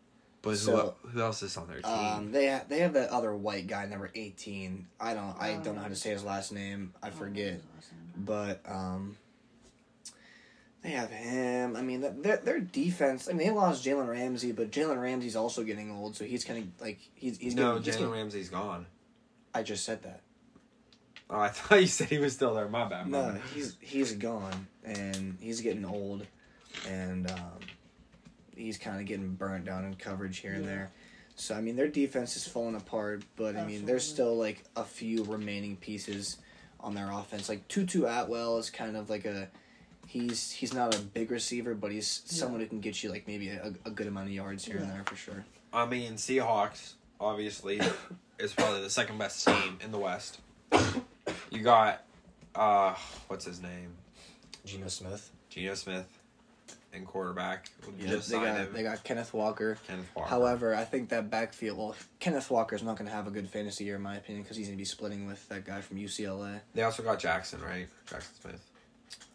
But 0.42 0.56
So, 0.56 0.96
who, 1.02 1.08
who 1.10 1.20
else 1.20 1.42
is 1.42 1.56
on 1.58 1.68
their 1.68 1.82
team? 1.82 1.92
um, 1.92 2.32
they 2.32 2.48
ha- 2.48 2.62
they 2.68 2.78
have 2.80 2.94
that 2.94 3.10
other 3.10 3.34
white 3.34 3.66
guy, 3.66 3.84
number 3.86 4.10
eighteen. 4.14 4.86
I 4.98 5.12
don't 5.14 5.36
I 5.38 5.54
don't 5.62 5.74
know 5.76 5.82
how 5.82 5.88
to 5.88 5.94
say 5.96 6.10
his 6.10 6.24
last 6.24 6.50
name. 6.52 6.94
I 7.02 7.10
forget. 7.10 7.60
but 8.16 8.62
um, 8.66 9.16
they 10.82 10.90
have 10.92 11.10
him. 11.10 11.76
I 11.76 11.82
mean, 11.82 12.00
their 12.22 12.38
their 12.38 12.58
defense. 12.60 13.28
I 13.28 13.32
mean, 13.32 13.48
they 13.48 13.52
lost 13.52 13.84
Jalen 13.84 14.08
Ramsey, 14.08 14.52
but 14.52 14.70
Jalen 14.70 15.00
Ramsey's 15.00 15.36
also 15.36 15.62
getting 15.62 15.90
old, 15.90 16.16
so 16.16 16.24
he's 16.24 16.44
kind 16.44 16.58
of 16.64 16.80
like 16.80 16.98
he's 17.14 17.36
he's 17.36 17.54
no 17.54 17.78
Jalen 17.78 18.10
Ramsey's 18.10 18.48
gone. 18.48 18.86
I 19.54 19.62
just 19.62 19.84
said 19.84 20.02
that. 20.04 20.22
Oh, 21.28 21.38
I 21.38 21.48
thought 21.50 21.80
you 21.82 21.86
said 21.86 22.08
he 22.08 22.16
was 22.18 22.32
still 22.32 22.54
there. 22.54 22.66
My 22.68 22.88
bad. 22.88 23.08
my 23.08 23.18
No, 23.18 23.32
bad. 23.32 23.42
he's 23.54 23.76
he's 23.80 24.12
gone, 24.14 24.68
and 24.84 25.36
he's 25.38 25.60
getting 25.60 25.84
old, 25.84 26.26
and 26.88 27.30
um, 27.30 27.60
he's 28.60 28.78
kind 28.78 29.00
of 29.00 29.06
getting 29.06 29.34
burnt 29.34 29.64
down 29.64 29.84
in 29.84 29.94
coverage 29.94 30.38
here 30.38 30.52
and 30.52 30.64
Yeah. 30.64 30.70
there. 30.70 30.90
So 31.36 31.54
I 31.54 31.60
mean, 31.60 31.76
their 31.76 31.88
defense 31.88 32.36
is 32.36 32.46
falling 32.46 32.74
apart, 32.76 33.22
but 33.36 33.56
I 33.56 33.66
mean, 33.66 33.86
there's 33.86 34.04
still 34.06 34.36
like 34.36 34.64
a 34.76 34.84
few 34.84 35.24
remaining 35.24 35.76
pieces 35.76 36.36
on 36.78 36.94
their 36.94 37.10
offense. 37.10 37.48
Like 37.48 37.66
Tutu 37.68 38.04
Atwell 38.04 38.58
is 38.58 38.68
kind 38.70 38.96
of 38.96 39.08
like 39.10 39.24
a 39.24 39.48
he's 40.06 40.50
he's 40.50 40.74
not 40.74 40.94
a 40.94 40.98
big 40.98 41.30
receiver, 41.30 41.74
but 41.74 41.92
he's 41.92 42.22
Yeah. 42.26 42.32
someone 42.40 42.60
who 42.60 42.66
can 42.66 42.80
get 42.80 43.02
you 43.02 43.10
like 43.10 43.26
maybe 43.26 43.48
a, 43.48 43.72
a 43.84 43.90
good 43.90 44.06
amount 44.06 44.26
of 44.28 44.34
yards 44.34 44.64
here 44.64 44.76
and 44.78 44.90
there 44.90 45.04
for 45.06 45.16
sure. 45.16 45.44
I 45.72 45.86
mean, 45.86 46.14
Seahawks 46.14 46.94
obviously 47.20 47.80
is 48.38 48.52
probably 48.52 48.82
the 48.82 48.90
second 48.90 49.18
best 49.18 49.46
team 49.46 49.78
in 49.82 49.92
the 49.92 49.98
West. 49.98 50.40
You 51.50 51.62
got, 51.62 52.04
uh, 52.54 52.94
what's 53.28 53.44
his 53.44 53.60
name? 53.62 53.92
Geno 54.64 54.88
Smith. 54.88 55.30
Geno 55.48 55.74
Smith, 55.74 56.06
and 56.92 57.06
quarterback. 57.06 57.68
Yeah, 57.98 58.08
Just 58.08 58.30
they 58.30 58.36
got 58.36 58.56
him. 58.56 58.72
they 58.72 58.82
got 58.82 59.04
Kenneth 59.04 59.32
Walker. 59.32 59.78
Kenneth 59.86 60.10
Walker. 60.14 60.28
However, 60.28 60.74
I 60.74 60.84
think 60.84 61.10
that 61.10 61.30
backfield. 61.30 61.78
Well, 61.78 61.94
Kenneth 62.18 62.50
Walker's 62.50 62.82
not 62.82 62.96
going 62.96 63.08
to 63.08 63.14
have 63.14 63.26
a 63.26 63.30
good 63.30 63.48
fantasy 63.48 63.84
year, 63.84 63.96
in 63.96 64.02
my 64.02 64.16
opinion, 64.16 64.42
because 64.42 64.56
he's 64.56 64.66
going 64.66 64.76
to 64.76 64.80
be 64.80 64.84
splitting 64.84 65.26
with 65.26 65.48
that 65.48 65.64
guy 65.64 65.80
from 65.80 65.98
UCLA. 65.98 66.60
they 66.74 66.82
also 66.82 67.02
got 67.02 67.20
Jaxon, 67.20 67.64
right? 67.64 67.86
Jaxon 68.08 68.40
Smith. 68.42 68.66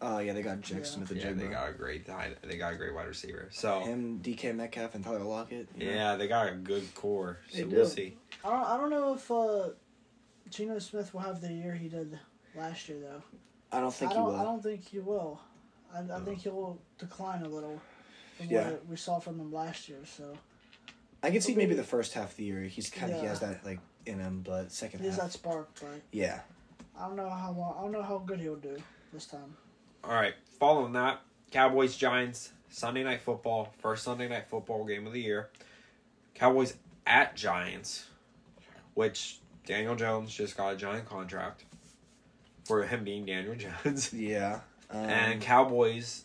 Oh 0.01 0.19
yeah, 0.19 0.33
they 0.33 0.41
got 0.41 0.57
Jaxon 0.59 0.77
Yeah. 0.77 0.83
Smith 0.83 1.09
the 1.09 1.15
Yeah, 1.15 1.31
they 1.33 1.47
got 1.47 1.69
a 1.69 1.73
great. 1.73 2.05
They 2.43 2.57
got 2.57 2.73
a 2.73 2.75
great 2.75 2.93
wide 2.93 3.07
receiver. 3.07 3.49
So 3.51 3.79
Him, 3.81 4.19
DK 4.21 4.53
Metcalf, 4.55 4.93
and 4.95 5.03
Tyler 5.03 5.19
Lockett. 5.19 5.67
you 5.77 5.85
know. 5.85 5.91
yeah, 5.91 6.15
they 6.15 6.27
got 6.27 6.49
a 6.49 6.55
good 6.55 6.93
core. 6.95 7.39
So 7.49 7.57
They 7.57 7.63
we'll 7.63 7.85
do. 7.85 7.89
see. 7.91 8.17
I 8.43 8.49
don't. 8.51 8.65
I 8.67 8.77
don't 8.77 8.89
know 8.89 9.13
if 9.15 9.31
uh, 9.31 9.69
Geno 10.49 10.79
Smith 10.79 11.13
will 11.13 11.21
have 11.21 11.41
the 11.41 11.51
year 11.51 11.73
he 11.73 11.87
did 11.87 12.17
last 12.55 12.87
year 12.89 12.99
though. 13.01 13.23
I 13.71 13.79
don't 13.79 13.93
think 13.93 14.11
I 14.11 14.15
he 14.15 14.19
don't. 14.19 14.27
will. 14.27 14.35
I 14.35 14.43
don't 14.43 14.61
think 14.63 14.87
he 14.87 14.99
will. 14.99 15.41
I, 15.93 15.99
I 15.99 16.19
think 16.19 16.39
he'll 16.41 16.77
decline 16.97 17.43
a 17.43 17.49
little 17.49 17.81
from 18.37 18.47
Yeah. 18.49 18.71
what 18.71 18.87
we 18.87 18.95
saw 18.95 19.19
from 19.19 19.39
him 19.39 19.51
last 19.53 19.87
year. 19.89 19.99
So 20.05 20.37
I 21.23 21.31
can 21.31 21.41
see 21.41 21.55
maybe 21.55 21.75
the 21.75 21.83
first 21.83 22.13
half 22.13 22.31
of 22.31 22.37
the 22.37 22.43
year 22.43 22.61
he's 22.63 22.89
kind 22.89 23.11
of 23.11 23.19
he 23.21 23.27
has 23.27 23.39
that 23.39 23.65
like 23.65 23.79
in 24.05 24.19
him, 24.19 24.41
but 24.45 24.71
second 24.71 24.99
he 24.99 25.07
has 25.07 25.15
half, 25.15 25.25
that 25.25 25.31
spark, 25.31 25.69
but 25.81 26.01
yeah. 26.11 26.41
I 26.97 27.07
don't 27.07 27.15
know 27.17 27.29
how 27.29 27.51
long, 27.51 27.75
I 27.77 27.81
don't 27.81 27.91
know 27.91 28.03
how 28.03 28.19
good 28.19 28.39
he'll 28.39 28.55
do 28.55 28.77
this 29.11 29.25
time. 29.25 29.55
All 30.03 30.13
right, 30.13 30.33
following 30.59 30.93
that, 30.93 31.21
Cowboys 31.51 31.97
Giants 31.97 32.51
Sunday 32.69 33.03
night 33.03 33.21
football, 33.21 33.73
first 33.79 34.03
Sunday 34.03 34.27
night 34.29 34.47
football 34.49 34.85
game 34.85 35.07
of 35.07 35.13
the 35.13 35.21
year. 35.21 35.49
Cowboys 36.35 36.75
at 37.07 37.35
Giants, 37.35 38.05
which 38.93 39.39
Daniel 39.65 39.95
Jones 39.95 40.33
just 40.33 40.55
got 40.55 40.73
a 40.73 40.75
giant 40.75 41.05
contract 41.07 41.63
for 42.65 42.83
him 42.83 43.03
being 43.03 43.25
Daniel 43.25 43.55
Jones. 43.83 44.13
Yeah. 44.13 44.59
Um, 44.91 45.05
and 45.05 45.41
Cowboys, 45.41 46.24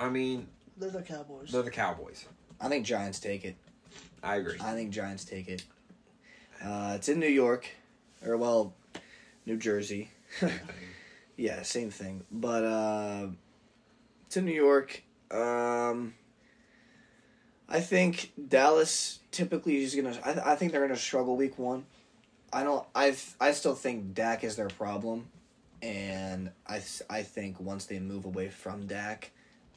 I 0.00 0.08
mean, 0.08 0.48
They're 0.78 0.90
the 0.90 1.02
Cowboys. 1.02 1.52
they're 1.52 1.62
the 1.62 1.70
Cowboys. 1.70 2.24
I 2.60 2.68
think 2.68 2.86
Giants 2.86 3.20
take 3.20 3.44
it. 3.44 3.56
I 4.22 4.36
agree. 4.36 4.56
I 4.60 4.72
think 4.74 4.90
Giants 4.90 5.24
take 5.24 5.48
it. 5.48 5.64
Uh, 6.64 6.92
it's 6.96 7.08
in 7.08 7.18
New 7.20 7.26
York, 7.28 7.66
or 8.24 8.36
well, 8.36 8.74
New 9.46 9.56
Jersey. 9.56 10.10
Yeah, 11.36 11.62
same 11.62 11.88
thing. 11.90 12.24
But 12.30 12.64
uh, 12.64 13.28
it's 14.26 14.36
in 14.36 14.44
New 14.44 14.52
York. 14.52 15.02
Um, 15.30 16.12
I 17.66 17.80
think 17.80 18.32
Dallas 18.48 19.20
typically 19.30 19.82
is 19.82 19.94
gonna. 19.94 20.18
I, 20.22 20.32
th- 20.34 20.44
I 20.44 20.54
think 20.56 20.72
they're 20.72 20.82
gonna 20.86 20.98
struggle 20.98 21.36
week 21.38 21.58
one. 21.58 21.86
I 22.52 22.62
don't. 22.62 22.86
I 22.94 23.16
I 23.40 23.52
still 23.52 23.74
think 23.74 24.12
Dak 24.12 24.44
is 24.44 24.56
their 24.56 24.68
problem, 24.68 25.28
and 25.80 26.50
I 26.66 26.74
th- 26.80 27.02
I 27.08 27.22
think 27.22 27.58
once 27.58 27.86
they 27.86 28.00
move 28.00 28.26
away 28.26 28.48
from 28.50 28.86
Dak, 28.86 29.30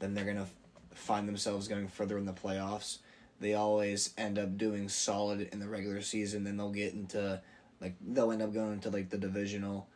then 0.03 0.13
they're 0.13 0.25
gonna 0.25 0.41
f- 0.41 0.53
find 0.93 1.27
themselves 1.27 1.67
going 1.67 1.87
further 1.87 2.17
in 2.17 2.25
the 2.25 2.33
playoffs 2.33 2.97
they 3.43 3.53
always 3.53 4.13
end 4.17 4.39
up 4.39 4.57
doing 4.57 4.87
solid 4.87 5.49
in 5.51 5.59
the 5.59 5.67
regular 5.67 6.01
season. 6.01 6.45
Then 6.45 6.55
they'll 6.57 6.71
get 6.71 6.93
into 6.93 7.41
like 7.81 7.93
they'll 8.01 8.31
end 8.31 8.41
up 8.41 8.53
going 8.53 8.79
to 8.81 8.89
like 8.89 9.09
the 9.09 9.17
divisional, 9.17 9.87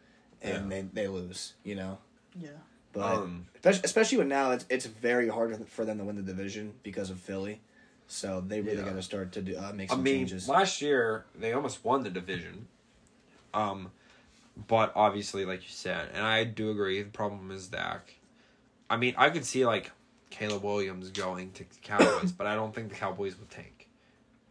and 0.41 0.71
they 0.71 0.81
they 0.81 1.07
lose. 1.07 1.53
You 1.63 1.75
know, 1.75 1.97
Yeah. 2.37 2.49
but 2.91 3.15
Um, 3.15 3.47
especially, 3.55 3.81
especially 3.85 4.17
when 4.19 4.27
now 4.27 4.51
it's 4.51 4.65
it's 4.69 4.85
very 4.85 5.29
hard 5.29 5.67
for 5.69 5.85
them 5.85 5.97
to 5.99 6.03
win 6.03 6.17
the 6.17 6.21
division 6.21 6.73
because 6.83 7.09
of 7.09 7.19
Philly. 7.19 7.61
So 8.07 8.41
they 8.45 8.61
really 8.61 8.77
Yeah. 8.77 8.83
got 8.85 8.93
to 8.95 9.01
start 9.01 9.31
to 9.33 9.41
do, 9.41 9.57
uh, 9.57 9.71
make 9.73 9.91
I 9.91 9.95
some 9.95 10.03
mean, 10.03 10.19
changes. 10.27 10.47
last 10.49 10.81
year 10.81 11.25
they 11.33 11.53
almost 11.53 11.83
won 11.85 12.03
the 12.03 12.09
division. 12.09 12.67
Um, 13.53 13.91
but 14.67 14.91
obviously, 14.95 15.45
like 15.45 15.61
you 15.61 15.69
said, 15.69 16.09
and 16.13 16.25
I 16.25 16.43
do 16.43 16.69
agree, 16.71 17.01
the 17.01 17.09
problem 17.09 17.51
is 17.51 17.67
Dak. 17.67 18.15
I 18.89 18.97
mean, 18.97 19.13
I 19.17 19.29
could 19.29 19.45
see 19.45 19.65
like 19.65 19.91
Caleb 20.29 20.63
Williams 20.63 21.09
going 21.11 21.51
to 21.53 21.65
Cowboys, 21.83 22.31
but 22.31 22.47
I 22.47 22.55
don't 22.55 22.73
think 22.75 22.89
the 22.89 22.95
Cowboys 22.95 23.37
would 23.39 23.49
tank. 23.49 23.87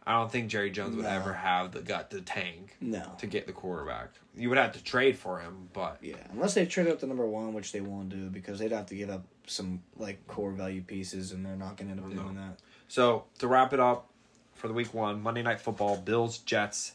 I 0.05 0.13
don't 0.13 0.31
think 0.31 0.47
Jerry 0.49 0.71
Jones 0.71 0.95
would 0.95 1.03
No. 1.03 1.09
ever 1.11 1.33
have 1.33 1.71
the 1.73 1.81
gut 1.81 2.11
to 2.11 2.21
tank 2.21 2.77
no, 2.79 3.03
to 3.19 3.27
get 3.27 3.45
the 3.45 3.51
quarterback. 3.51 4.09
You 4.37 4.47
would 4.49 4.57
have 4.57 4.71
to 4.73 4.83
trade 4.83 5.17
for 5.17 5.39
him, 5.39 5.67
but 5.73 5.97
yeah, 6.01 6.15
unless 6.31 6.53
they 6.53 6.65
trade 6.65 6.87
up 6.87 6.99
to 7.01 7.07
number 7.07 7.25
one, 7.25 7.53
which 7.53 7.73
they 7.73 7.81
won't 7.81 8.07
do 8.09 8.29
because 8.29 8.59
they'd 8.59 8.71
have 8.71 8.85
to 8.85 8.95
give 8.95 9.09
up 9.09 9.25
some 9.47 9.81
like 9.97 10.25
core 10.27 10.51
value 10.51 10.81
pieces, 10.81 11.33
and 11.33 11.45
they're 11.45 11.57
not 11.57 11.75
going 11.75 11.87
to 11.89 11.91
end 12.01 12.05
up 12.05 12.09
No. 12.09 12.23
doing 12.23 12.35
that. 12.35 12.57
So 12.87 13.25
to 13.39 13.47
wrap 13.47 13.73
it 13.73 13.81
up 13.81 14.09
for 14.53 14.69
the 14.69 14.73
week 14.73 14.93
one, 14.93 15.21
Monday 15.21 15.43
Night 15.43 15.59
Football, 15.59 15.97
Bills 15.97 16.37
Jets, 16.37 16.93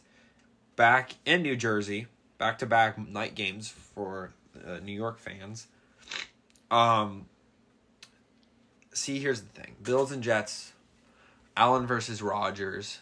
back 0.77 1.15
in 1.27 1.43
New 1.43 1.55
Jersey, 1.55 2.07
back 2.39 2.59
to 2.61 2.67
back 2.67 2.97
night 2.97 3.35
games 3.35 3.69
for 3.69 4.33
uh, 4.67 4.79
New 4.83 4.93
York 4.93 5.19
fans. 5.19 5.67
Um. 6.71 7.27
See, 8.93 9.19
here's 9.19 9.41
the 9.43 9.49
thing: 9.49 9.77
Bills 9.83 10.13
and 10.13 10.23
Jets, 10.23 10.73
Allen 11.57 11.87
versus 11.87 12.23
Rodgers. 12.23 13.01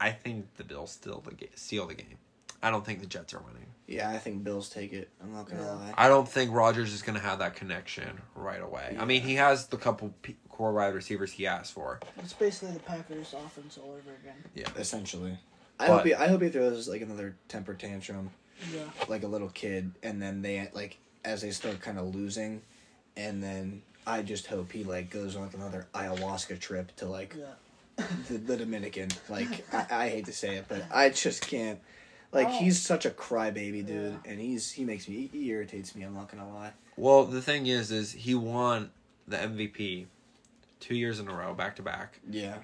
I 0.00 0.10
think 0.10 0.46
the 0.56 0.64
Bills 0.64 0.90
still 0.92 1.22
the 1.26 1.34
ga- 1.34 1.50
steal 1.54 1.86
the 1.86 1.94
game. 1.94 2.18
I 2.62 2.70
don't 2.70 2.84
think 2.84 3.00
the 3.00 3.06
Jets 3.06 3.32
are 3.34 3.38
winning. 3.40 3.66
Yeah, 3.86 4.10
I 4.10 4.18
think 4.18 4.42
Bills 4.44 4.68
take 4.68 4.92
it. 4.92 5.08
I'm 5.22 5.32
not 5.32 5.48
gonna 5.48 5.62
Yeah. 5.62 5.70
lie. 5.72 5.94
I 5.96 6.08
don't 6.08 6.28
think 6.28 6.52
Rodgers 6.52 6.92
is 6.92 7.02
going 7.02 7.14
to 7.18 7.24
have 7.24 7.38
that 7.38 7.54
connection 7.54 8.20
right 8.34 8.60
away. 8.60 8.96
I 8.98 9.04
mean, 9.04 9.22
he 9.22 9.34
has 9.36 9.68
the 9.68 9.76
couple 9.76 10.12
p- 10.22 10.36
core 10.50 10.72
wide 10.72 10.94
receivers 10.94 11.32
he 11.32 11.46
asked 11.46 11.72
for. 11.72 12.00
It's 12.18 12.32
basically 12.32 12.74
the 12.74 12.80
Packers 12.80 13.32
offense 13.32 13.78
all 13.78 13.90
over 13.90 14.14
again. 14.20 14.42
Yeah, 14.54 14.68
essentially, 14.76 15.38
I 15.78 15.86
But- 15.86 15.96
hope 15.98 16.06
he, 16.06 16.14
I 16.14 16.28
hope 16.28 16.42
he 16.42 16.48
throws 16.48 16.88
like 16.88 17.00
another 17.02 17.36
temper 17.48 17.74
tantrum, 17.74 18.30
Yeah. 18.72 18.90
like 19.08 19.22
a 19.22 19.28
little 19.28 19.50
kid, 19.50 19.92
and 20.02 20.20
then 20.20 20.42
they 20.42 20.68
like 20.74 20.98
as 21.24 21.42
they 21.42 21.52
start 21.52 21.80
kind 21.80 21.98
of 21.98 22.12
losing, 22.14 22.62
and 23.16 23.42
then 23.42 23.82
I 24.06 24.22
just 24.22 24.46
hope 24.46 24.70
he 24.72 24.84
like 24.84 25.10
goes 25.10 25.34
on 25.36 25.42
like 25.42 25.54
another 25.54 25.86
ayahuasca 25.94 26.60
trip 26.60 26.94
to 26.96 27.06
like 27.06 27.34
Yeah. 27.36 28.04
the, 28.28 28.38
the 28.38 28.56
Dominican. 28.56 29.08
Like 29.28 29.66
I, 29.74 29.86
I 30.04 30.08
hate 30.08 30.26
to 30.26 30.32
say 30.32 30.56
it, 30.56 30.66
but 30.68 30.84
I 30.92 31.10
just 31.10 31.46
can't. 31.46 31.80
Like 32.32 32.48
Oh. 32.48 32.58
he's 32.58 32.80
such 32.80 33.06
a 33.06 33.10
crybaby 33.10 33.86
dude, 33.86 34.18
Yeah. 34.24 34.30
and 34.30 34.40
he's 34.40 34.70
he 34.72 34.84
makes 34.84 35.08
me 35.08 35.28
he 35.32 35.48
irritates 35.50 35.94
me. 35.94 36.02
I'm 36.04 36.14
not 36.14 36.30
gonna 36.30 36.48
lie. 36.52 36.72
Well, 36.96 37.24
the 37.24 37.42
thing 37.42 37.66
is, 37.66 37.90
is 37.90 38.12
he 38.12 38.34
won 38.34 38.90
the 39.28 39.36
MVP 39.36 40.06
two 40.80 40.94
years 40.94 41.18
in 41.20 41.28
a 41.28 41.34
row, 41.34 41.52
back 41.54 41.76
to 41.76 41.82
back, 41.82 42.20
Yeah. 42.30 42.58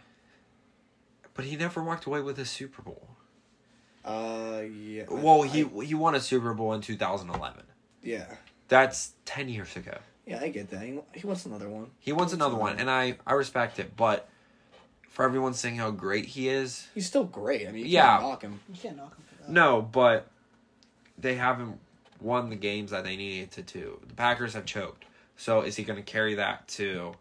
but 1.35 1.44
he 1.44 1.57
never 1.57 1.83
walked 1.83 2.07
away 2.07 2.20
with 2.20 2.38
a 2.38 2.44
Super 2.44 2.83
Bowl. 2.83 3.09
Uh. 4.05 4.62
Yeah. 4.62 5.05
I- 5.11 5.14
Well, 5.14 5.42
he 5.42 5.64
I- 5.64 5.85
he 5.85 5.94
won 5.94 6.14
a 6.14 6.20
Super 6.20 6.55
Bowl 6.55 6.72
in 6.72 6.81
2011. 6.83 7.64
yeah. 8.02 8.26
That's 8.68 9.12
ten 9.24 9.48
years 9.48 9.76
ago. 9.76 9.98
Yeah, 10.26 10.40
I 10.40 10.48
get 10.48 10.70
that. 10.70 10.82
He, 10.82 10.98
he 11.14 11.26
wants 11.26 11.44
another 11.46 11.68
one. 11.68 11.90
He 11.98 12.12
wants 12.12 12.32
another 12.32 12.54
one, 12.56 12.78
and 12.78 12.88
I 12.90 13.16
I 13.26 13.32
respect 13.35 13.78
it, 13.78 13.96
but 13.96 14.28
for 15.08 15.24
everyone 15.24 15.52
saying 15.54 15.76
how 15.76 15.90
great 15.90 16.26
he 16.26 16.48
is, 16.48 16.87
He's 16.94 17.06
still 17.06 17.24
great. 17.24 17.66
I 17.68 17.72
mean, 17.72 17.85
you 17.85 17.90
Yeah. 17.90 18.06
can't 18.18 18.22
knock 18.22 18.42
him. 18.42 18.61
You 18.72 18.80
can't 18.80 18.96
knock 18.96 19.16
him 19.16 19.24
for 19.37 19.42
that. 19.42 19.50
no, 19.50 19.82
but 19.82 20.28
they 21.18 21.35
haven't 21.35 21.78
won 22.20 22.50
the 22.50 22.56
games 22.56 22.92
that 22.92 23.04
they 23.04 23.16
needed 23.16 23.50
to. 23.52 23.62
To 23.62 24.00
the 24.06 24.14
Packers 24.14 24.54
have 24.54 24.64
choked. 24.64 25.04
So 25.37 25.61
is 25.62 25.76
he 25.76 25.82
going 25.85 25.96
to 25.98 26.02
carry 26.04 26.37
that 26.37 26.68
to 26.68 27.14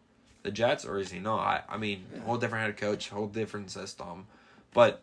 the 0.43 0.51
Jets 0.51 0.85
or 0.85 0.99
is 0.99 1.11
he 1.11 1.19
not? 1.19 1.65
I 1.67 1.77
mean, 1.77 2.05
Yeah. 2.13 2.19
whole 2.21 2.37
different 2.37 2.65
head 2.65 2.77
coach, 2.77 3.09
whole 3.09 3.27
different 3.27 3.71
system, 3.71 4.27
but 4.73 5.01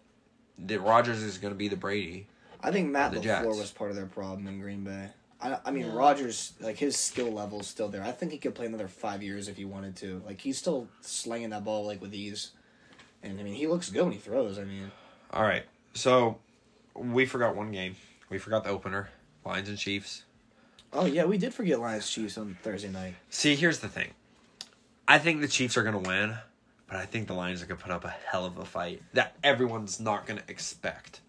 the 0.56 0.78
Rodgers 0.78 1.22
is 1.22 1.38
going 1.38 1.52
to 1.52 1.58
be 1.58 1.68
the 1.68 1.76
Brady. 1.76 2.26
I 2.61 2.70
think 2.72 2.90
Matt 2.90 3.12
The 3.12 3.18
LaFleur 3.18 3.22
Jets. 3.22 3.46
was 3.58 3.70
part 3.70 3.90
of 3.90 3.96
their 3.96 4.06
problem 4.06 4.46
in 4.48 4.61
Green 4.61 4.82
Bay. 4.84 5.08
I, 5.40 5.59
I 5.64 5.70
mean, 5.70 5.87
Yeah. 5.87 5.94
Rodgers, 5.94 6.53
like, 6.61 6.77
his 6.79 6.96
skill 6.96 7.31
level's 7.33 7.66
still 7.68 7.88
there. 7.88 8.03
I 8.03 8.11
think 8.12 8.33
he 8.33 8.38
could 8.38 8.55
play 8.55 8.66
another 8.66 8.88
five 8.88 9.22
years 9.22 9.46
if 9.48 9.57
he 9.57 9.64
wanted 9.64 9.94
to. 9.96 10.20
Like, 10.27 10.40
he's 10.40 10.59
still 10.59 10.88
slinging 11.01 11.51
that 11.51 11.64
ball, 11.64 11.87
like, 11.87 12.01
with 12.01 12.12
ease. 12.14 12.51
And, 13.22 13.38
I 13.38 13.42
mean, 13.42 13.55
he 13.55 13.66
looks 13.66 13.88
good 13.90 14.03
when 14.03 14.12
he 14.12 14.18
throws. 14.18 14.59
I 14.59 14.64
mean, 14.64 14.90
All 15.33 15.42
right, 15.44 15.64
so 15.94 16.38
we 16.94 17.24
forgot 17.27 17.55
one 17.55 17.70
game. 17.70 17.94
We 18.31 18.38
forgot 18.38 18.64
the 18.64 18.70
opener, 18.70 19.11
Lions 19.44 19.68
and 19.68 19.79
Chiefs. 19.79 20.24
oh, 20.92 21.05
yeah, 21.07 21.24
we 21.24 21.38
did 21.38 21.55
forget 21.55 21.79
Lions 21.81 22.11
Chiefs 22.11 22.37
on 22.38 22.57
Thursday 22.62 22.88
night. 22.90 23.14
See, 23.31 23.55
here's 23.55 23.79
the 23.79 23.88
thing. 23.88 24.11
I 25.07 25.18
think 25.18 25.40
the 25.40 25.48
Chiefs 25.48 25.77
are 25.77 25.83
going 25.83 26.03
to 26.03 26.09
win, 26.09 26.37
but 26.88 26.96
I 26.96 27.07
think 27.07 27.29
the 27.29 27.35
Lions 27.35 27.62
are 27.62 27.66
going 27.66 27.79
to 27.79 27.83
put 27.83 27.92
up 27.92 28.05
a 28.05 28.11
hell 28.27 28.44
of 28.44 28.59
a 28.59 28.64
fight 28.64 29.03
that 29.14 29.37
everyone's 29.44 30.01
not 30.01 30.27
going 30.27 30.38
to 30.40 30.44
expect. 30.51 31.20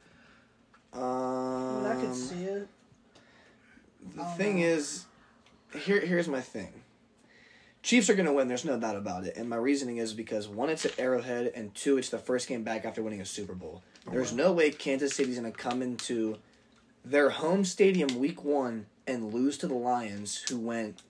Um, 0.94 1.02
I 1.04 1.74
mean, 1.78 1.86
I 1.86 2.02
could 2.02 2.16
see 2.16 2.44
it. 2.44 2.68
The 4.16 4.24
don't 4.24 4.38
thing 4.38 4.60
know. 4.60 4.66
is, 4.68 5.06
here 5.74 6.00
here's 6.00 6.28
my 6.28 6.42
thing. 6.42 6.74
Chiefs 7.82 8.10
are 8.10 8.16
gonna 8.16 8.34
win. 8.34 8.48
There's 8.48 8.66
no 8.66 8.78
doubt 8.78 8.96
about 8.98 9.26
it. 9.26 9.38
And 9.38 9.50
my 9.50 9.56
reasoning 9.56 9.98
is 9.98 10.14
because 10.14 10.48
one, 10.48 10.70
it's 10.70 10.86
at 10.86 11.00
Arrowhead, 11.00 11.52
and 11.56 11.74
two, 11.74 11.98
it's 11.98 12.10
the 12.10 12.18
first 12.18 12.48
game 12.48 12.64
back 12.64 12.84
after 12.86 13.02
winning 13.02 13.22
a 13.22 13.26
Super 13.26 13.54
Bowl. 13.54 13.82
Oh, 14.08 14.12
there's 14.12 14.34
no 14.34 14.52
way 14.52 14.72
Kansas 14.72 15.16
City's 15.16 15.38
gonna 15.38 15.52
come 15.52 15.82
into 15.82 16.38
their 17.06 17.30
home 17.30 17.64
stadium 17.64 18.20
week 18.20 18.44
one 18.44 18.88
and 19.08 19.34
lose 19.34 19.58
to 19.60 19.68
the 19.68 19.76
Lions, 19.76 20.44
who 20.50 20.60
went 20.60 21.02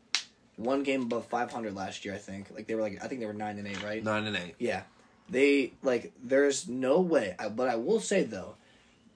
one 0.58 0.84
game 0.84 1.04
above 1.04 1.26
500 1.26 1.74
last 1.74 2.06
year. 2.06 2.14
I 2.14 2.18
think. 2.18 2.52
Like 2.52 2.68
they 2.68 2.76
were 2.76 2.82
like 2.82 3.04
I 3.04 3.08
think 3.08 3.20
they 3.22 3.28
were 3.28 3.34
nine 3.34 3.58
and 3.58 3.68
eight, 3.68 3.84
right? 3.84 4.04
Nine 4.04 4.28
and 4.28 4.38
eight. 4.38 4.56
Yeah, 4.60 4.84
they 5.28 5.74
like. 5.82 6.12
There's 6.24 6.68
no 6.68 7.00
way. 7.02 7.36
I, 7.40 7.50
but 7.50 7.68
I 7.68 7.78
will 7.78 8.00
say 8.00 8.24
though, 8.24 8.56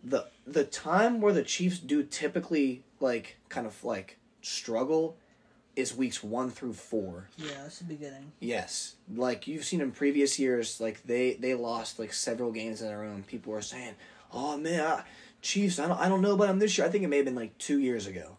the 0.04 0.26
the 0.48 0.64
time 0.64 1.22
where 1.22 1.34
the 1.34 1.44
Chiefs 1.44 1.78
do 1.78 2.02
typically 2.04 2.84
like 3.04 3.38
kind 3.50 3.68
of 3.68 3.84
like 3.84 4.18
struggle 4.42 5.18
is 5.76 5.96
weeks 5.96 6.24
one 6.24 6.50
through 6.50 6.74
four. 6.74 7.30
Yeah, 7.38 7.52
that's 7.64 7.80
the 7.80 7.86
beginning. 7.86 8.32
Yes, 8.40 8.96
like 9.14 9.48
you've 9.48 9.66
seen 9.66 9.82
in 9.82 9.92
previous 9.92 10.40
years, 10.40 10.80
like 10.80 11.04
they 11.06 11.34
they 11.36 11.54
lost 11.54 12.00
like 12.00 12.14
several 12.14 12.52
games 12.52 12.82
in 12.82 12.92
a 12.92 12.98
row. 12.98 13.10
And 13.12 13.26
people 13.26 13.54
were 13.54 13.62
saying, 13.62 13.96
"Oh 14.32 14.58
man, 14.58 14.80
I, 14.82 15.04
Chiefs, 15.42 15.80
I 15.80 15.88
don't 15.88 16.00
I 16.00 16.10
don't 16.10 16.22
know 16.22 16.34
about 16.34 16.48
them 16.48 16.60
this 16.60 16.78
year." 16.78 16.88
I 16.88 16.90
think 16.90 17.04
it 17.04 17.08
may 17.08 17.18
have 17.18 17.26
been 17.26 17.36
like 17.36 17.58
two 17.58 17.80
years 17.80 18.08
ago, 18.08 18.38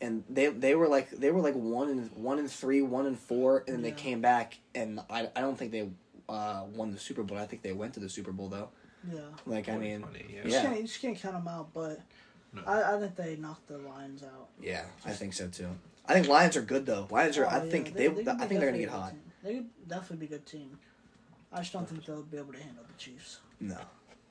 and 0.00 0.24
they 0.30 0.46
they 0.48 0.74
were 0.74 0.88
like 0.88 1.10
they 1.10 1.30
were 1.30 1.40
like 1.40 1.54
one 1.54 1.88
and 1.88 2.10
one 2.12 2.38
and 2.38 2.50
three, 2.50 2.82
one 2.82 3.06
and 3.06 3.18
four, 3.18 3.64
and 3.66 3.76
then 3.76 3.82
they 3.82 3.92
came 3.92 4.20
back, 4.20 4.58
and 4.74 5.00
I 5.10 5.28
I 5.34 5.40
don't 5.40 5.58
think 5.58 5.72
they 5.72 5.90
uh, 6.28 6.62
won 6.74 6.92
the 6.92 6.98
Super 6.98 7.22
Bowl. 7.22 7.38
I 7.38 7.46
think 7.46 7.62
they 7.62 7.72
went 7.72 7.94
to 7.94 8.00
the 8.00 8.08
Super 8.08 8.32
Bowl 8.32 8.48
though. 8.48 8.68
Yeah. 9.12 9.20
Like 9.46 9.68
I 9.68 9.76
mean, 9.78 10.02
funny, 10.02 10.26
You, 10.28 10.36
yeah. 10.36 10.50
just 10.50 10.62
can't, 10.62 10.76
you 10.76 10.86
just 10.86 11.00
can't 11.00 11.18
count 11.18 11.34
them 11.34 11.48
out, 11.48 11.72
but 11.72 12.00
No. 12.52 12.62
I, 12.66 12.96
I 12.96 12.98
think 13.00 13.14
they 13.16 13.36
knocked 13.36 13.68
the 13.68 13.78
Lions 13.78 14.22
out. 14.22 14.48
yeah, 14.60 14.84
I 15.04 15.10
think 15.12 15.32
so 15.34 15.48
too. 15.48 15.68
I 16.06 16.14
think 16.14 16.28
Lions 16.28 16.56
are 16.56 16.62
good 16.62 16.86
though. 16.86 17.06
Lions 17.10 17.36
are. 17.38 17.44
Oh, 17.44 17.48
I 17.48 17.64
yeah, 17.64 17.70
think 17.70 17.94
they. 17.94 18.08
could 18.08 18.26
I 18.28 18.32
be 18.34 18.38
think 18.46 18.60
they're 18.60 18.70
gonna 18.70 18.78
get 18.78 18.88
hot. 18.90 19.10
team. 19.10 19.20
They 19.44 19.54
could 19.56 19.88
definitely 19.88 20.26
be 20.26 20.34
a 20.34 20.38
good 20.38 20.46
team. 20.46 20.78
I 21.52 21.58
just 21.60 21.72
don't 21.72 21.88
think 21.88 22.04
they'll 22.04 22.22
be 22.22 22.38
able 22.38 22.52
to 22.54 22.62
handle 22.62 22.84
the 22.86 22.94
Chiefs. 22.98 23.38
No. 23.60 23.76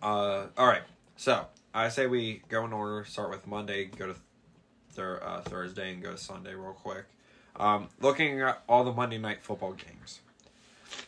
Uh, 0.02 0.48
all 0.58 0.68
right. 0.68 0.84
So 1.16 1.46
I 1.74 1.90
say 1.90 2.08
we 2.08 2.42
go 2.50 2.66
in 2.66 2.74
order. 2.74 3.06
Start 3.06 3.30
with 3.30 3.46
Monday, 3.48 3.86
go 3.86 4.08
to 4.08 4.16
thir- 4.92 5.22
uh, 5.24 5.42
Thursday, 5.42 5.94
and 5.94 6.02
go 6.02 6.12
to 6.12 6.18
Sunday 6.18 6.54
real 6.56 6.74
quick. 6.74 7.06
Um, 7.56 7.90
looking 8.02 8.42
at 8.42 8.62
all 8.68 8.84
the 8.84 8.94
Monday 8.94 9.18
night 9.18 9.42
football 9.42 9.74
games 9.74 10.20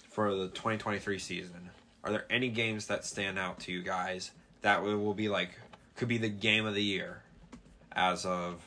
for 0.09 0.33
the 0.35 0.47
2023 0.47 1.19
season, 1.19 1.69
are 2.03 2.11
there 2.11 2.25
any 2.29 2.49
games 2.49 2.87
that 2.87 3.05
stand 3.05 3.37
out 3.37 3.59
to 3.61 3.71
you 3.71 3.81
guys 3.83 4.31
that 4.61 4.81
will 4.83 4.97
will 4.97 5.13
be 5.13 5.29
like 5.29 5.51
could 5.99 6.07
be 6.07 6.17
the 6.17 6.29
game 6.29 6.65
of 6.65 6.73
the 6.73 6.81
year 6.81 7.21
as 7.91 8.25
of 8.25 8.63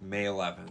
May 0.00 0.24
11th, 0.24 0.70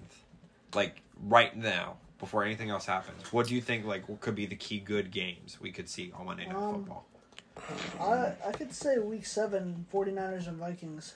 like 0.74 1.02
right 1.22 1.56
now? 1.56 1.98
Before 2.20 2.46
anything 2.46 2.70
else 2.70 2.86
happens, 2.86 3.34
what 3.34 3.48
do 3.48 3.54
you 3.54 3.60
think 3.60 3.86
like 3.86 4.06
could 4.22 4.34
be 4.34 4.46
the 4.46 4.56
key 4.56 4.80
good 4.80 5.12
games 5.12 5.58
we 5.60 5.74
could 5.74 5.90
see 5.90 6.14
on 6.16 6.26
Monday 6.26 6.46
Night 6.46 6.56
Um, 6.56 6.76
Football? 6.86 7.06
I 8.00 8.32
I 8.48 8.52
could 8.54 8.72
say 8.74 8.98
week 8.98 9.26
seven, 9.26 9.86
49ers 9.94 10.48
and 10.48 10.56
Vikings. 10.58 11.16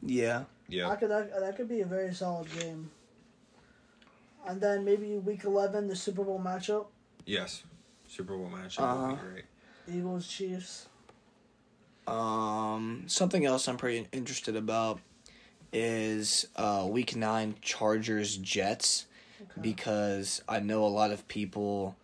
Yeah. 0.00 0.44
Yeah, 0.70 0.88
I 0.88 0.96
could 0.96 1.10
that, 1.10 1.38
that 1.38 1.56
could 1.58 1.68
be 1.68 1.82
a 1.82 1.84
very 1.86 2.14
solid 2.14 2.50
game. 2.58 2.90
And 4.46 4.58
then 4.58 4.86
maybe 4.86 5.18
week 5.18 5.44
eleven, 5.44 5.86
the 5.86 5.96
Super 5.96 6.24
Bowl 6.24 6.40
matchup, 6.40 6.86
Yes. 7.26 7.62
Super 8.06 8.34
Bowl 8.34 8.48
matchup 8.48 8.78
would 8.80 8.86
Uh-huh. 9.04 9.14
be 9.16 9.20
great. 9.28 9.44
Eagles 9.86 10.26
Chiefs. 10.26 10.88
Um, 12.08 13.04
something 13.06 13.44
else 13.44 13.68
I'm 13.68 13.76
pretty 13.76 14.08
interested 14.12 14.56
about 14.56 15.00
is 15.72 16.46
uh, 16.56 16.86
Week 16.88 17.14
Nine 17.14 17.54
Chargers 17.60 18.36
Jets 18.36 19.06
Okay. 19.40 19.60
because 19.60 20.42
I 20.48 20.58
know 20.60 20.84
a 20.84 20.88
lot 20.88 21.12
of 21.12 21.28
people 21.28 21.96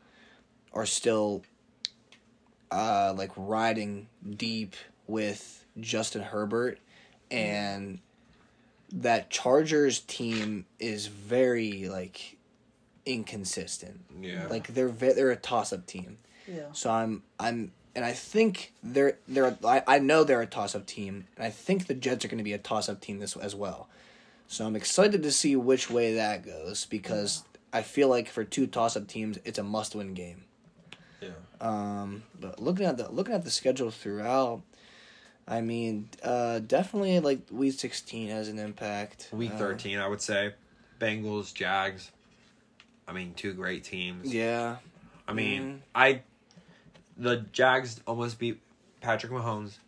are 0.72 0.86
still 0.86 1.42
uh, 2.70 3.12
like 3.16 3.32
riding 3.36 4.06
deep 4.36 4.76
with 5.08 5.64
Justin 5.80 6.22
Herbert, 6.22 6.78
and 7.32 7.98
that 8.92 9.30
Chargers 9.30 9.98
team 10.00 10.66
is 10.78 11.08
very 11.08 11.88
like 11.88 12.36
inconsistent. 13.04 14.00
Yeah. 14.20 14.46
Like 14.48 14.68
they're 14.68 14.88
ve- 14.88 15.12
they're 15.14 15.30
a 15.32 15.36
toss 15.36 15.72
up 15.72 15.86
team. 15.86 16.18
Yeah. 16.46 16.66
So 16.72 16.90
I'm 16.90 17.22
I'm 17.40 17.72
and 17.96 18.04
I 18.04 18.12
think 18.12 18.72
they're 18.82 19.18
they're 19.28 19.56
I, 19.64 19.82
I 19.86 19.98
know 19.98 20.24
they're 20.24 20.40
a 20.42 20.46
toss 20.46 20.74
up 20.74 20.86
team, 20.86 21.26
and 21.36 21.44
I 21.44 21.50
think 21.50 21.86
the 21.86 21.94
Jets 21.94 22.24
are 22.24 22.28
going 22.28 22.38
to 22.38 22.44
be 22.44 22.52
a 22.52 22.58
toss 22.58 22.88
up 22.88 23.00
team 23.00 23.18
this 23.18 23.36
as 23.36 23.54
well. 23.54 23.88
So 24.46 24.66
I'm 24.66 24.76
excited 24.76 25.22
to 25.22 25.30
see 25.32 25.56
which 25.56 25.90
way 25.90 26.14
that 26.14 26.44
goes 26.44 26.84
because 26.86 27.44
I 27.72 27.82
feel 27.82 28.08
like 28.08 28.28
for 28.28 28.44
two 28.44 28.66
toss 28.66 28.96
up 28.96 29.08
teams, 29.08 29.38
it's 29.44 29.58
a 29.58 29.62
must 29.62 29.94
win 29.94 30.14
game. 30.14 30.44
Yeah. 31.20 31.30
Um, 31.60 32.24
but 32.38 32.60
looking 32.60 32.86
at 32.86 32.96
the 32.98 33.10
looking 33.10 33.34
at 33.34 33.44
the 33.44 33.50
schedule 33.50 33.90
throughout, 33.90 34.62
I 35.48 35.60
mean, 35.62 36.10
uh, 36.22 36.58
definitely 36.60 37.18
like 37.20 37.40
week 37.50 37.78
sixteen 37.78 38.28
has 38.28 38.48
an 38.48 38.58
impact. 38.58 39.28
Week 39.32 39.52
Uh, 39.54 39.58
13, 39.58 39.98
I 39.98 40.06
would 40.08 40.20
say. 40.20 40.52
Bengals, 41.00 41.52
Jags. 41.54 42.10
I 43.08 43.12
mean, 43.12 43.34
two 43.34 43.52
great 43.54 43.84
teams. 43.84 44.32
Yeah. 44.32 44.76
I 45.26 45.32
mean, 45.32 45.62
Mhm. 45.62 45.78
I 45.94 46.22
the 47.16 47.44
Jags 47.52 48.00
almost 48.06 48.38
beat 48.38 48.60
Patrick 49.00 49.32
Mahomes 49.32 49.78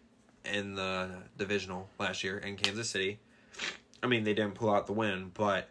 in 0.44 0.74
the 0.74 1.10
divisional 1.36 1.88
last 1.98 2.22
year 2.22 2.38
in 2.38 2.56
Kansas 2.56 2.88
City. 2.88 3.18
I 4.02 4.06
mean, 4.06 4.24
they 4.24 4.34
didn't 4.34 4.54
pull 4.54 4.72
out 4.72 4.86
the 4.86 4.92
win, 4.92 5.30
but 5.34 5.68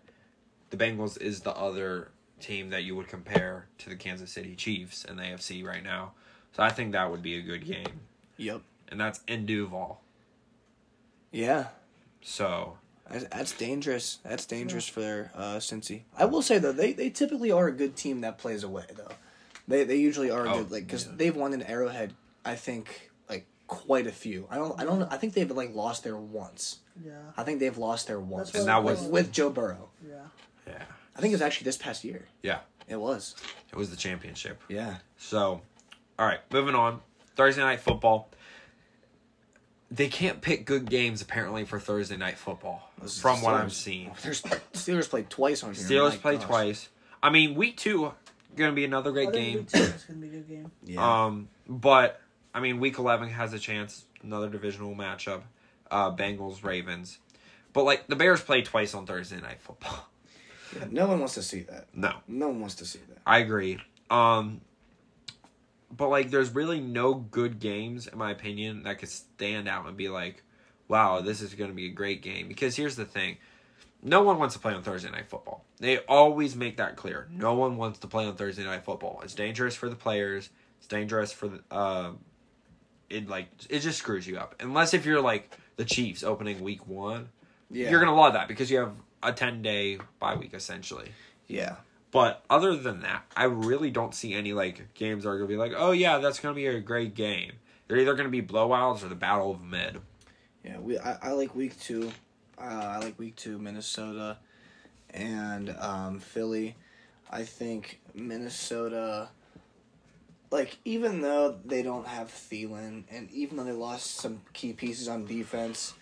the 0.70 0.78
Bengals 0.78 1.22
is 1.22 1.42
the 1.42 1.56
other 1.56 2.10
team 2.40 2.70
that 2.72 2.84
you 2.84 2.96
would 2.96 3.08
compare 3.08 3.68
to 3.78 3.90
the 3.90 3.96
Kansas 3.96 4.32
City 4.32 4.56
Chiefs 4.56 5.06
in 5.06 5.16
the 5.16 5.24
AFC 5.24 5.66
right 5.66 5.84
now. 5.84 6.14
So 6.56 6.64
I 6.64 6.70
think 6.70 6.92
that 6.94 7.10
would 7.10 7.22
be 7.22 7.38
a 7.38 7.42
good 7.42 7.66
game. 7.66 8.02
Yep. 8.38 8.62
And 8.90 9.00
that's 9.00 9.22
in 9.28 9.46
Duval. 9.46 10.02
Yeah. 11.32 11.68
So, 12.22 12.78
That's, 13.10 13.52
dangerous. 13.52 14.20
That's 14.24 14.46
dangerous 14.46 14.88
for 14.88 15.32
uh, 15.36 15.58
Cincy. 15.58 16.04
I 16.18 16.26
will 16.26 16.42
say 16.42 16.58
though, 16.58 16.72
they, 16.72 16.94
they 16.94 17.10
typically 17.10 17.52
are 17.52 17.68
a 17.68 17.72
good 17.72 17.96
team 17.96 18.22
that 18.22 18.38
plays 18.38 18.64
away 18.64 18.86
though. 18.96 19.12
They 19.68 19.84
they 19.84 19.96
usually 19.98 20.30
are 20.32 20.48
Oh, 20.48 20.58
good 20.60 20.72
like 20.72 20.86
because 20.86 21.06
yeah. 21.06 21.14
they've 21.16 21.36
won 21.36 21.54
an 21.54 21.62
Arrowhead. 21.64 22.14
I 22.44 22.56
think 22.56 23.10
like 23.30 23.46
quite 23.68 24.08
a 24.08 24.12
few. 24.12 24.48
I 24.50 24.56
don't 24.58 24.80
I 24.80 24.84
don't 24.86 25.04
I 25.12 25.18
think 25.18 25.34
they've 25.34 25.50
like 25.50 25.74
lost 25.74 26.04
there 26.04 26.18
once. 26.18 26.80
Yeah. 27.04 27.14
I 27.36 27.44
think 27.44 27.60
they've 27.60 27.78
lost 27.78 28.08
there 28.08 28.20
once. 28.20 28.54
And 28.54 28.68
that 28.68 28.84
was- 28.84 29.02
with, 29.02 29.12
with 29.12 29.32
Joe 29.32 29.50
Burrow. 29.50 29.90
Yeah. 30.08 30.16
yeah. 30.68 30.84
I 31.16 31.22
think 31.22 31.32
it 31.32 31.36
was 31.36 31.42
actually 31.42 31.66
this 31.66 31.78
past 31.78 32.04
year. 32.04 32.28
Yeah. 32.44 32.60
It 32.88 32.98
was. 32.98 33.36
It 33.72 33.76
was 33.76 33.90
the 33.90 33.96
championship. 33.98 34.62
Yeah. 34.70 34.98
So, 35.18 35.62
all 36.20 36.26
right, 36.28 36.40
moving 36.52 36.76
on. 36.76 37.02
Thursday 37.36 37.62
night 37.64 37.80
football. 37.80 38.30
They 39.92 40.08
can't 40.08 40.42
pick 40.42 40.66
good 40.66 40.90
games 40.90 41.22
apparently 41.22 41.64
for 41.66 41.80
Thursday 41.80 42.18
night 42.18 42.38
football, 42.38 42.90
This 43.02 43.16
is 43.16 43.22
from 43.22 43.42
what 43.42 43.54
I'm 43.56 43.70
seeing. 43.70 44.12
There's 44.24 44.42
Steelers 44.74 45.10
played 45.10 45.30
twice 45.30 45.64
on 45.64 45.74
here. 45.74 45.84
Steelers 45.84 46.12
My 46.12 46.18
play 46.18 46.36
gosh. 46.38 46.46
twice. 46.46 46.90
I 47.24 47.30
mean, 47.30 47.56
week 47.56 47.78
two 47.78 48.14
gonna 48.56 48.74
be 48.74 48.86
another 48.86 49.12
great 49.12 49.32
think 49.32 49.46
game. 49.46 49.58
week 49.58 49.70
two 49.70 49.80
is 49.80 50.04
gonna 50.04 50.20
be 50.20 50.28
a 50.28 50.32
good 50.32 50.48
game. 50.48 50.72
Yeah. 50.84 51.26
Um, 51.26 51.50
but 51.68 52.22
I 52.54 52.60
mean, 52.60 52.80
week 52.80 52.98
eleven 52.98 53.30
has 53.30 53.54
a 53.54 53.60
chance. 53.60 54.06
Another 54.24 54.50
divisional 54.50 54.96
matchup. 54.96 55.42
Uh, 55.92 56.12
Bengals 56.16 56.64
Ravens. 56.64 57.20
But 57.74 57.84
like 57.84 58.08
the 58.08 58.16
Bears 58.16 58.42
play 58.42 58.62
twice 58.62 58.94
on 58.94 59.06
Thursday 59.06 59.40
night 59.40 59.62
football. 59.62 60.08
Yeah, 60.76 60.86
No 60.90 61.08
one 61.08 61.20
wants 61.20 61.36
to 61.36 61.44
see 61.44 61.62
that. 61.62 61.88
No, 61.94 62.14
No 62.28 62.48
one 62.48 62.60
wants 62.62 62.76
to 62.76 62.86
see 62.86 63.00
that. 63.10 63.20
I 63.26 63.40
agree. 63.40 63.80
Um, 64.10 64.62
but 65.96 66.10
like, 66.10 66.32
there's 66.32 66.50
really 66.54 66.80
no 66.80 67.14
good 67.14 67.60
games, 67.60 68.08
in 68.08 68.18
my 68.18 68.32
opinion, 68.32 68.84
that 68.84 69.00
could 69.00 69.10
stand 69.10 69.68
out 69.68 69.88
and 69.88 69.96
be 69.96 70.10
like, 70.10 70.44
"Wow, 70.88 71.22
this 71.22 71.42
is 71.42 71.54
going 71.54 71.70
to 71.70 71.76
be 71.76 71.88
a 71.88 71.92
great 71.92 72.22
game." 72.22 72.48
Because 72.48 72.76
here's 72.76 72.96
the 72.96 73.06
thing: 73.06 73.38
no 74.06 74.22
one 74.24 74.38
wants 74.40 74.54
to 74.56 74.60
play 74.62 74.74
on 74.74 74.84
Thursday 74.84 75.10
night 75.10 75.28
football. 75.28 75.66
They 75.80 75.98
always 76.00 76.56
make 76.56 76.78
that 76.78 76.96
clear. 76.96 77.28
No 77.32 77.56
one 77.56 77.76
wants 77.76 78.00
to 78.00 78.08
play 78.08 78.26
on 78.26 78.36
Thursday 78.36 78.64
night 78.64 78.86
football. 78.86 79.20
It's 79.24 79.34
dangerous 79.34 79.76
for 79.76 79.90
the 79.90 79.96
players. 79.96 80.50
It's 80.78 80.88
dangerous 80.88 81.34
for 81.34 81.48
the. 81.50 81.60
Uh, 81.72 82.12
it 83.10 83.28
like 83.28 83.48
it 83.70 83.80
just 83.80 83.98
screws 84.00 84.28
you 84.28 84.38
up. 84.38 84.56
Unless 84.60 84.94
if 84.94 85.06
you're 85.06 85.22
like 85.22 85.52
the 85.76 85.86
Chiefs 85.86 86.24
opening 86.24 86.62
week 86.62 86.88
one, 86.88 87.30
Yeah. 87.70 87.90
you're 87.90 88.00
gonna 88.00 88.16
love 88.16 88.34
that 88.34 88.48
because 88.48 88.72
you 88.72 88.78
have 88.80 88.94
a 89.24 89.34
ten 89.34 89.62
day 89.62 89.98
bye 90.20 90.36
week 90.36 90.54
essentially. 90.54 91.12
Yeah. 91.48 91.76
But 92.12 92.44
other 92.50 92.76
than 92.78 93.02
that, 93.02 93.24
I 93.36 93.44
really 93.46 93.92
don't 93.92 94.16
see 94.16 94.34
any 94.34 94.54
like 94.54 94.94
games 94.94 95.24
that 95.24 95.30
are 95.32 95.36
gonna 95.38 95.50
be 95.50 95.58
like, 95.58 95.74
oh 95.76 95.92
yeah, 95.92 96.20
that's 96.20 96.40
gonna 96.40 96.56
be 96.56 96.68
a 96.68 96.80
great 96.80 97.14
game. 97.16 97.54
They're 97.88 97.98
either 97.98 98.14
gonna 98.16 98.30
be 98.30 98.42
blowouts 98.42 99.04
or 99.04 99.10
the 99.10 99.16
battle 99.16 99.52
of 99.52 99.62
mid. 99.62 100.00
Yeah, 100.64 100.80
we 100.80 100.98
I, 100.98 101.18
I 101.22 101.32
like 101.32 101.56
week 101.56 101.80
two. 101.80 102.12
Uh, 102.58 102.64
I 102.64 102.98
like 103.00 103.20
week 103.20 103.36
two 103.36 103.58
Minnesota 103.58 104.38
and 105.12 105.76
um, 105.80 106.20
Philly. 106.20 106.76
I 107.30 107.44
think 107.44 108.00
Minnesota, 108.14 109.30
like 110.52 110.78
even 110.86 111.22
though 111.22 111.58
they 111.66 111.84
don't 111.84 112.08
have 112.08 112.30
Thielen 112.30 113.04
and 113.10 113.30
even 113.32 113.58
though 113.58 113.64
they 113.64 113.72
lost 113.72 114.16
some 114.16 114.42
key 114.54 114.74
pieces 114.74 115.08
on 115.08 115.26
defense, 115.26 115.94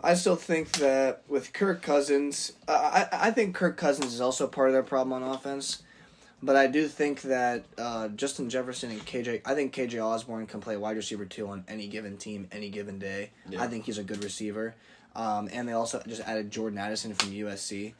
I 0.00 0.14
still 0.14 0.36
think 0.36 0.72
that 0.72 1.22
with 1.28 1.52
Kirk 1.52 1.82
Cousins, 1.82 2.52
uh, 2.68 3.06
I 3.12 3.28
I 3.28 3.30
think 3.30 3.54
Kirk 3.54 3.76
Cousins 3.76 4.12
is 4.12 4.20
also 4.20 4.46
part 4.46 4.68
of 4.68 4.72
their 4.74 4.82
problem 4.82 5.22
on 5.22 5.28
offense. 5.34 5.82
But 6.44 6.56
I 6.56 6.66
do 6.66 6.88
think 6.88 7.22
that 7.22 7.64
uh, 7.78 8.08
Justin 8.08 8.50
Jefferson 8.50 8.90
and 8.90 9.00
KJ, 9.06 9.42
I 9.44 9.54
think 9.54 9.72
KJ 9.72 10.04
Osborn 10.04 10.48
can 10.48 10.60
play 10.60 10.76
wide 10.76 10.96
receiver 10.96 11.24
two 11.24 11.46
on 11.46 11.64
any 11.68 11.86
given 11.86 12.16
team, 12.16 12.48
any 12.50 12.68
given 12.68 12.98
day. 12.98 13.30
Yeah. 13.48 13.62
I 13.62 13.68
think 13.68 13.84
he's 13.84 13.98
a 13.98 14.02
good 14.02 14.24
receiver. 14.24 14.74
Um, 15.14 15.48
and 15.52 15.68
they 15.68 15.72
also 15.72 16.02
just 16.06 16.22
added 16.22 16.50
Jordan 16.50 16.78
Addison 16.78 17.14
from 17.14 17.30
USC. 17.30 17.94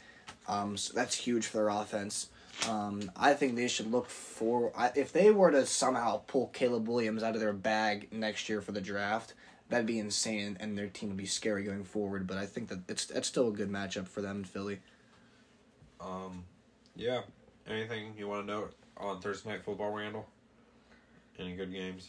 Um, 0.48 0.76
so 0.76 0.92
that's 0.94 1.14
huge 1.14 1.46
for 1.46 1.58
their 1.58 1.68
offense. 1.68 2.28
Um, 2.68 3.10
I 3.16 3.34
think 3.34 3.56
they 3.56 3.68
should 3.68 3.90
look 3.90 4.08
for 4.08 4.72
I, 4.76 4.92
if 4.94 5.12
they 5.12 5.30
were 5.30 5.50
to 5.50 5.66
somehow 5.66 6.22
pull 6.26 6.48
Caleb 6.48 6.86
Williams 6.88 7.22
out 7.22 7.34
of 7.34 7.40
their 7.40 7.52
bag 7.52 8.08
next 8.12 8.48
year 8.48 8.60
for 8.60 8.72
the 8.72 8.80
draft. 8.80 9.34
That'd 9.68 9.86
be 9.86 9.98
insane, 9.98 10.58
and 10.60 10.76
their 10.76 10.88
team 10.88 11.08
would 11.08 11.18
be 11.18 11.24
scary 11.24 11.64
going 11.64 11.84
forward. 11.84 12.26
But 12.26 12.36
I 12.36 12.44
think 12.44 12.68
that 12.68 12.80
it's 12.88 13.06
that's 13.06 13.26
still 13.26 13.48
a 13.48 13.52
good 13.52 13.70
matchup 13.70 14.06
for 14.06 14.20
them 14.20 14.38
in 14.38 14.44
Philly. 14.44 14.80
Um, 16.00 16.44
yeah. 16.94 17.22
Anything 17.66 18.12
you 18.18 18.28
want 18.28 18.46
to 18.46 18.52
note 18.52 18.74
on 18.98 19.20
Thursday 19.20 19.50
night 19.50 19.64
football, 19.64 19.90
Randall? 19.90 20.26
Any 21.38 21.54
good 21.54 21.72
games? 21.72 22.08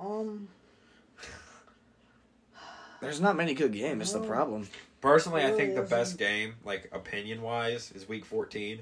Um. 0.00 0.48
There's 3.02 3.20
not 3.20 3.36
many 3.36 3.52
good 3.52 3.72
games. 3.72 3.98
That's 3.98 4.12
the 4.12 4.20
problem. 4.26 4.68
Personally, 5.00 5.42
I 5.42 5.46
Really 5.50 5.58
think 5.58 5.74
the 5.74 5.82
best 5.82 6.16
game, 6.16 6.54
like 6.64 6.88
opinion 6.92 7.42
wise, 7.42 7.90
is 7.94 8.08
Week 8.08 8.24
14. 8.24 8.80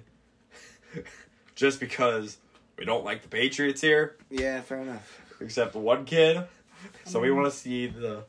Just 1.54 1.80
because 1.80 2.36
we 2.78 2.84
don't 2.84 3.04
like 3.04 3.22
the 3.22 3.28
Patriots 3.28 3.80
here, 3.80 4.16
Yeah, 4.30 4.60
fair 4.60 4.80
enough. 4.80 5.20
except 5.40 5.74
one 5.74 6.04
kid. 6.04 6.44
So 7.04 7.20
we 7.20 7.30
want 7.30 7.46
to 7.50 7.50
see 7.58 7.86
the. 7.86 8.24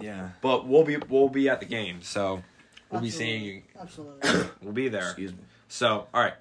Yeah. 0.00 0.30
But 0.40 0.66
we'll 0.66 0.84
be 0.84 0.96
we'll 1.08 1.28
be 1.28 1.48
at 1.48 1.60
the 1.60 1.66
game, 1.66 2.02
so 2.02 2.42
we'll 2.90 3.00
be 3.00 3.08
absolutely. 3.08 3.10
seeing 3.10 3.42
you. 3.44 3.62
Absolutely. 3.80 4.30
We'll 4.62 4.72
be 4.74 4.88
there. 4.88 5.02
Excuse 5.06 5.32
me. 5.32 5.38
So, 5.68 6.06
all 6.12 6.22
right. 6.22 6.34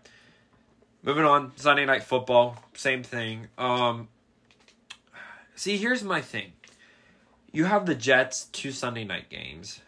Moving 1.04 1.24
on, 1.24 1.54
Sunday 1.56 1.86
night 1.86 2.04
football, 2.04 2.62
same 2.74 3.04
thing. 3.04 3.48
Um 3.58 4.10
See, 5.56 5.78
here's 5.78 6.04
my 6.04 6.22
thing. 6.22 6.54
You 7.52 7.66
have 7.66 7.86
the 7.86 7.96
Jets 7.96 8.46
two 8.46 8.72
Sunday 8.72 9.04
night 9.04 9.30
games. 9.30 9.82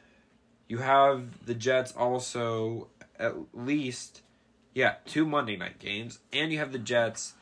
You 0.68 0.80
have 0.80 1.46
the 1.46 1.54
Jets 1.54 1.92
also 1.92 2.88
at 3.20 3.36
least 3.54 4.22
yeah, 4.74 4.96
two 5.06 5.26
Monday 5.26 5.58
night 5.58 5.80
games 5.80 6.20
and 6.32 6.52
you 6.52 6.60
have 6.60 6.72
the 6.72 6.80
Jets 6.80 7.34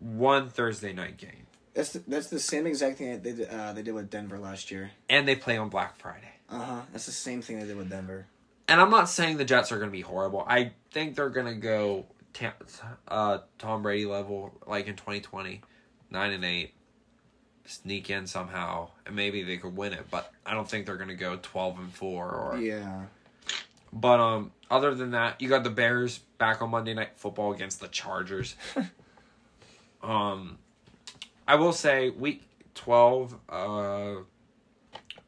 one 0.00 0.48
Thursday 0.48 0.92
night 0.92 1.16
game. 1.16 1.46
That's 1.74 1.92
the, 1.92 2.02
that's 2.06 2.28
the 2.28 2.40
same 2.40 2.66
exact 2.66 2.98
thing 2.98 3.20
they 3.20 3.32
did, 3.32 3.48
uh, 3.50 3.72
they 3.74 3.82
did 3.82 3.92
with 3.92 4.10
Denver 4.10 4.38
last 4.38 4.70
year. 4.70 4.92
And 5.10 5.28
they 5.28 5.36
play 5.36 5.58
on 5.58 5.68
Black 5.68 5.96
Friday. 5.96 6.32
Uh 6.48 6.58
huh. 6.58 6.80
That's 6.92 7.06
the 7.06 7.12
same 7.12 7.42
thing 7.42 7.58
they 7.58 7.66
did 7.66 7.76
with 7.76 7.90
Denver. 7.90 8.26
And 8.68 8.80
I'm 8.80 8.90
not 8.90 9.08
saying 9.08 9.36
the 9.36 9.44
Jets 9.44 9.70
are 9.70 9.78
going 9.78 9.90
to 9.90 9.96
be 9.96 10.00
horrible. 10.00 10.44
I 10.46 10.72
think 10.90 11.14
they're 11.14 11.30
going 11.30 11.46
to 11.46 11.60
go 11.60 12.06
uh, 13.08 13.38
Tom 13.58 13.82
Brady 13.82 14.06
level, 14.06 14.54
like 14.66 14.86
in 14.86 14.96
2020, 14.96 15.62
nine 16.10 16.32
and 16.32 16.44
eight, 16.44 16.74
sneak 17.66 18.10
in 18.10 18.26
somehow, 18.26 18.88
and 19.04 19.14
maybe 19.14 19.42
they 19.42 19.56
could 19.56 19.76
win 19.76 19.92
it. 19.92 20.06
But 20.10 20.32
I 20.44 20.54
don't 20.54 20.68
think 20.68 20.86
they're 20.86 20.96
to 20.96 21.14
go 21.14 21.38
12 21.40 21.78
and 21.78 21.92
four. 21.92 22.30
Or 22.30 22.58
Yeah. 22.58 23.02
but 23.92 24.20
um, 24.20 24.52
other 24.70 24.94
than 24.94 25.12
that, 25.12 25.40
you 25.40 25.48
got 25.48 25.64
the 25.64 25.70
Bears 25.70 26.18
back 26.38 26.62
on 26.62 26.70
Monday 26.70 26.94
Night 26.94 27.10
Football 27.16 27.52
against 27.52 27.80
the 27.80 27.88
Chargers. 27.88 28.56
um, 30.02 30.58
I 31.48 31.54
will 31.56 31.72
say 31.72 32.10
week 32.10 32.42
12, 32.74 33.36
uh, 33.48 34.14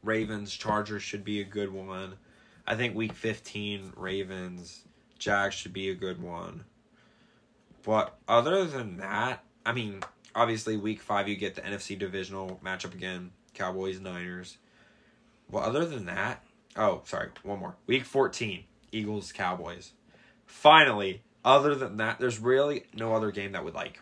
Ravens 0.03 0.53
Chargers 0.53 1.03
should 1.03 1.23
be 1.23 1.41
a 1.41 1.45
good 1.45 1.71
one. 1.71 2.15
I 2.65 2.75
think 2.75 2.95
week 2.95 3.13
15 3.13 3.93
Ravens 3.95 4.83
Jags 5.17 5.55
should 5.55 5.73
be 5.73 5.89
a 5.89 5.95
good 5.95 6.21
one. 6.21 6.63
But 7.83 8.15
other 8.27 8.65
than 8.65 8.97
that, 8.97 9.43
I 9.65 9.73
mean, 9.73 10.01
obviously 10.39 10.77
week 10.77 11.01
five 11.01 11.27
you 11.27 11.35
get 11.35 11.55
the 11.55 11.61
NFC 11.61 11.97
divisional 11.99 12.59
matchup 12.63 12.93
again, 12.93 13.31
Cowboys 13.53 13.99
Niners. 13.99 14.57
Well, 15.51 15.63
other 15.63 15.85
than 15.85 16.05
that, 16.05 16.43
oh 16.75 17.01
sorry, 17.05 17.29
one 17.43 17.59
more 17.59 17.75
week 17.87 18.05
fourteen, 18.05 18.63
Eagles 18.91 19.31
Cowboys. 19.31 19.91
Finally, 20.45 21.21
other 21.45 21.75
than 21.75 21.97
that, 21.97 22.19
there's 22.19 22.39
really 22.39 22.83
no 22.93 23.13
other 23.13 23.31
game 23.31 23.51
that 23.51 23.63
would 23.63 23.73
like 23.75 23.99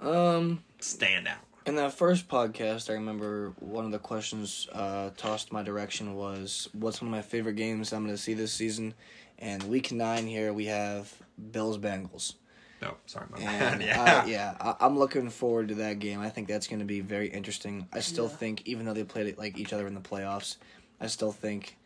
Um, 0.00 0.62
stand 0.80 1.26
out. 1.28 1.38
in 1.64 1.76
that 1.76 1.92
first 1.94 2.28
podcast, 2.28 2.90
I 2.90 2.94
remember 2.94 3.52
one 3.60 3.84
of 3.84 3.92
the 3.92 3.98
questions 3.98 4.68
uh, 4.72 5.10
tossed 5.16 5.52
my 5.52 5.62
direction 5.62 6.14
was, 6.14 6.68
"What's 6.72 7.00
one 7.00 7.08
of 7.08 7.12
my 7.12 7.22
favorite 7.22 7.56
games 7.56 7.92
I'm 7.92 8.04
going 8.04 8.14
to 8.16 8.22
see 8.22 8.34
this 8.34 8.52
season?" 8.52 8.94
And 9.38 9.62
week 9.64 9.92
nine 9.92 10.26
here 10.26 10.52
we 10.52 10.66
have 10.66 11.12
Bills 11.52 11.76
Bengals. 11.78 12.34
No, 12.82 12.94
sorry, 13.06 13.26
my 13.30 13.38
And 13.38 13.80
bad. 13.80 13.82
yeah, 13.88 14.26
Yeah, 14.26 14.26
yeah, 14.26 14.54
I, 14.60 14.84
I'm 14.86 14.98
looking 14.98 15.30
forward 15.30 15.68
to 15.68 15.74
that 15.76 15.98
game. 15.98 16.20
I 16.20 16.28
think 16.28 16.46
that's 16.48 16.66
going 16.66 16.80
to 16.80 16.84
be 16.84 17.00
very 17.00 17.28
interesting. 17.28 17.88
I 17.92 18.00
still 18.00 18.26
Yeah. 18.28 18.36
think, 18.36 18.62
even 18.66 18.84
though 18.86 18.92
they 18.92 19.04
played 19.04 19.26
it 19.28 19.38
like 19.38 19.58
each 19.58 19.72
other 19.72 19.86
in 19.86 19.94
the 19.94 20.00
playoffs, 20.00 20.56
I 21.00 21.06
still 21.06 21.32
think, 21.32 21.76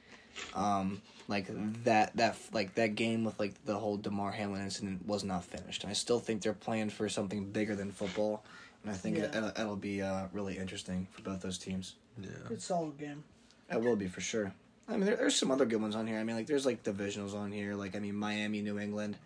um, 0.54 1.00
like 1.28 1.46
that 1.84 2.16
that 2.16 2.36
like 2.52 2.74
that 2.74 2.96
game 2.96 3.24
with 3.24 3.38
like 3.38 3.54
the 3.64 3.76
whole 3.78 3.96
Damar 3.96 4.32
Hamlin 4.32 4.62
incident 4.62 5.06
was 5.06 5.22
not 5.22 5.44
finished. 5.44 5.84
And 5.84 5.90
I 5.90 5.94
still 5.94 6.18
think 6.18 6.42
they're 6.42 6.52
playing 6.52 6.90
for 6.90 7.08
something 7.08 7.44
bigger 7.50 7.76
than 7.76 7.92
football, 7.92 8.42
and 8.82 8.92
I 8.92 8.96
think 8.96 9.16
it, 9.18 9.30
Yeah. 9.32 9.38
it'll, 9.38 9.60
it'll 9.62 9.76
be 9.76 10.02
uh, 10.02 10.26
really 10.32 10.58
interesting 10.58 11.06
for 11.12 11.22
both 11.22 11.40
those 11.40 11.58
teams. 11.58 11.94
yeah. 12.20 12.30
Good 12.48 12.62
solid 12.62 12.98
game. 12.98 13.22
It 13.70 13.80
will 13.80 13.94
be 13.96 14.08
for 14.08 14.20
sure. 14.20 14.52
I 14.88 14.92
mean, 14.96 15.02
there, 15.06 15.14
there's 15.14 15.36
some 15.36 15.52
other 15.52 15.66
good 15.66 15.80
ones 15.80 15.94
on 15.94 16.08
here. 16.08 16.18
I 16.18 16.24
mean, 16.24 16.34
like 16.34 16.48
there's 16.48 16.66
like 16.66 16.82
divisionals 16.82 17.32
on 17.34 17.52
here. 17.52 17.74
Like 17.76 17.94
I 17.94 18.00
mean, 18.00 18.16
Miami, 18.16 18.60
New 18.60 18.80
England, 18.80 19.16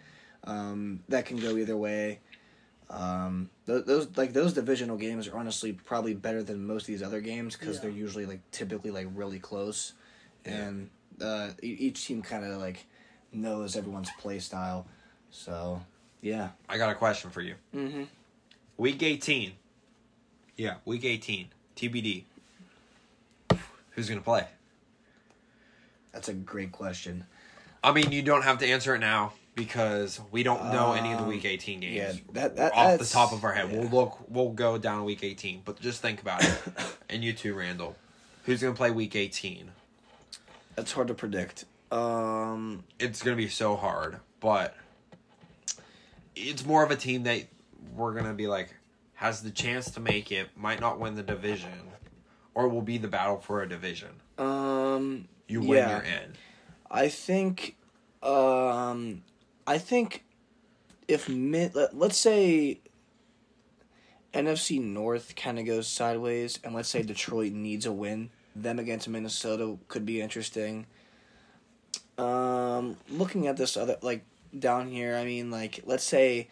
um, 0.44 1.00
that 1.08 1.26
can 1.26 1.38
go 1.38 1.56
either 1.56 1.76
way. 1.76 2.20
Um, 2.90 3.50
those, 3.66 3.84
those 3.84 4.08
like 4.16 4.32
those 4.32 4.52
divisional 4.52 4.96
games 4.96 5.26
are 5.28 5.36
honestly 5.36 5.72
probably 5.72 6.14
better 6.14 6.42
than 6.42 6.66
most 6.66 6.82
of 6.82 6.86
these 6.88 7.02
other 7.02 7.20
games 7.20 7.56
because 7.56 7.76
Yeah. 7.76 7.82
they're 7.82 7.90
usually 7.90 8.26
like 8.26 8.40
typically 8.50 8.90
like 8.90 9.08
really 9.14 9.38
close, 9.38 9.94
Yeah. 10.44 10.52
and 10.66 10.90
uh, 11.20 11.50
e- 11.62 11.68
each 11.80 12.06
team 12.06 12.22
kind 12.22 12.44
of 12.44 12.60
like 12.60 12.84
knows 13.32 13.74
everyone's 13.76 14.10
play 14.20 14.38
style. 14.38 14.86
So 15.30 15.82
yeah. 16.20 16.50
I 16.68 16.76
got 16.78 16.90
a 16.90 16.94
question 16.94 17.30
for 17.30 17.40
you. 17.40 17.54
Mm-hmm. 17.74 18.04
Week 18.76 19.02
18. 19.02 19.52
Yeah, 20.56 20.74
week 20.84 21.04
18. 21.04 21.48
TBD. 21.76 22.24
Who's 23.90 24.08
going 24.08 24.20
to 24.20 24.24
play? 24.24 24.46
That's 26.12 26.28
a 26.28 26.32
great 26.34 26.72
question. 26.72 27.24
I 27.82 27.92
mean, 27.92 28.12
you 28.12 28.22
don't 28.22 28.42
have 28.42 28.58
to 28.58 28.66
answer 28.66 28.94
it 28.94 28.98
now 29.00 29.32
because 29.54 30.20
we 30.30 30.42
don't 30.42 30.72
know 30.72 30.92
any 30.92 31.12
of 31.12 31.18
the 31.18 31.24
Um, 31.24 31.28
week 31.30 31.44
18 31.44 31.80
games. 31.80 31.94
yeah, 31.94 32.12
that- 32.32 32.56
that- 32.56 32.72
off 32.74 32.98
the 32.98 33.04
top 33.06 33.32
of 33.32 33.44
our 33.44 33.52
head. 33.52 33.70
We'll 33.70 33.88
look 33.88 34.18
we'll 34.28 34.50
go 34.50 34.78
down 34.78 35.04
week 35.04 35.22
18, 35.22 35.62
but 35.64 35.80
just 35.80 36.00
think 36.02 36.20
about 36.20 36.42
it. 36.44 36.58
and 37.08 37.22
you 37.22 37.32
too, 37.32 37.54
Randall. 37.54 37.96
Who's 38.44 38.60
going 38.60 38.74
to 38.74 38.76
play 38.76 38.90
week 38.90 39.14
18? 39.16 39.70
That's 40.74 40.92
hard 40.92 41.08
to 41.08 41.14
predict. 41.14 41.64
Um, 41.92 42.84
It's 42.98 43.22
going 43.22 43.36
to 43.36 43.42
be 43.42 43.48
so 43.48 43.76
hard, 43.76 44.20
but 44.40 44.76
it's 46.34 46.64
more 46.66 46.82
of 46.82 46.90
a 46.90 46.96
team 46.96 47.22
that 47.22 47.44
we're 47.94 48.12
going 48.12 48.24
to 48.26 48.32
be 48.34 48.46
like 48.48 48.74
has 49.14 49.42
the 49.42 49.50
chance 49.50 49.90
to 49.92 50.00
make 50.00 50.32
it, 50.32 50.48
might 50.56 50.80
not 50.80 50.98
win 50.98 51.14
the 51.14 51.22
division, 51.22 51.70
or 52.54 52.68
will 52.68 52.82
be 52.82 52.98
the 52.98 53.06
battle 53.08 53.38
for 53.38 53.62
a 53.62 53.68
division. 53.68 54.08
um, 54.38 55.28
You 55.46 55.60
win, 55.60 55.70
Yeah. 55.78 55.90
you're 55.90 56.02
in. 56.02 56.34
I 56.90 57.08
think, 57.08 57.76
um, 58.22 59.22
I 59.66 59.78
think 59.78 60.24
if 61.08 61.28
mid, 61.28 61.74
let, 61.74 61.96
let's 61.96 62.16
say 62.16 62.80
NFC 64.32 64.82
North 64.82 65.36
kind 65.36 65.58
of 65.58 65.66
goes 65.66 65.88
sideways, 65.88 66.58
and 66.64 66.74
let's 66.74 66.88
say 66.88 67.02
Detroit 67.02 67.52
needs 67.52 67.86
a 67.86 67.92
win, 67.92 68.30
them 68.54 68.78
against 68.78 69.08
Minnesota 69.08 69.78
could 69.88 70.04
be 70.04 70.20
interesting. 70.20 70.86
Um, 72.18 72.96
looking 73.08 73.46
at 73.46 73.56
this 73.56 73.76
other 73.76 73.96
like 74.02 74.24
down 74.56 74.88
here, 74.88 75.16
I 75.16 75.24
mean, 75.24 75.50
like 75.50 75.80
let's 75.84 76.04
say, 76.04 76.48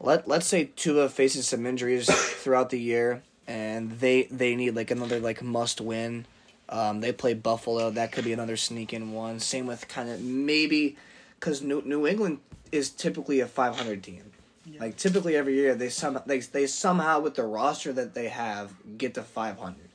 let 0.00 0.26
let's 0.26 0.46
say 0.46 0.70
Tua 0.76 1.08
faces 1.08 1.48
some 1.48 1.66
injuries 1.66 2.06
throughout 2.12 2.70
the 2.70 2.80
year, 2.80 3.22
and 3.46 3.98
they 4.00 4.24
they 4.24 4.54
need 4.54 4.74
like 4.74 4.90
another 4.90 5.20
like 5.20 5.42
must 5.42 5.80
win. 5.80 6.26
Um, 6.68 7.00
they 7.00 7.12
play 7.12 7.34
Buffalo. 7.34 7.90
That 7.90 8.12
could 8.12 8.24
be 8.24 8.32
another 8.32 8.56
sneak 8.56 8.92
in 8.92 9.12
one. 9.12 9.40
Same 9.40 9.66
with 9.66 9.88
kind 9.88 10.08
of 10.08 10.20
maybe 10.20 10.96
because 11.40 11.62
New 11.62 11.82
New 11.84 12.06
England 12.06 12.40
is 12.70 12.90
typically 12.90 13.40
a 13.40 13.46
five 13.46 13.76
hundred 13.76 14.02
team. 14.02 14.30
Yeah. 14.66 14.80
Like 14.80 14.96
typically 14.96 15.36
every 15.36 15.54
year 15.54 15.74
they 15.74 15.88
some 15.88 16.20
they 16.26 16.40
they 16.40 16.66
somehow 16.66 17.20
with 17.20 17.34
the 17.34 17.44
roster 17.44 17.92
that 17.94 18.14
they 18.14 18.28
have 18.28 18.72
get 18.98 19.14
to 19.14 19.22
five 19.22 19.58
hundred. 19.58 19.88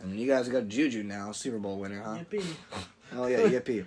I 0.00 0.06
mean, 0.06 0.18
you 0.18 0.26
guys 0.26 0.48
got 0.48 0.68
Juju 0.68 1.02
now, 1.02 1.32
Super 1.32 1.58
Bowl 1.58 1.78
winner, 1.78 2.02
huh? 2.02 2.18
Yippee. 2.18 2.44
Oh 3.16 3.26
yeah, 3.26 3.40
yippee. 3.40 3.86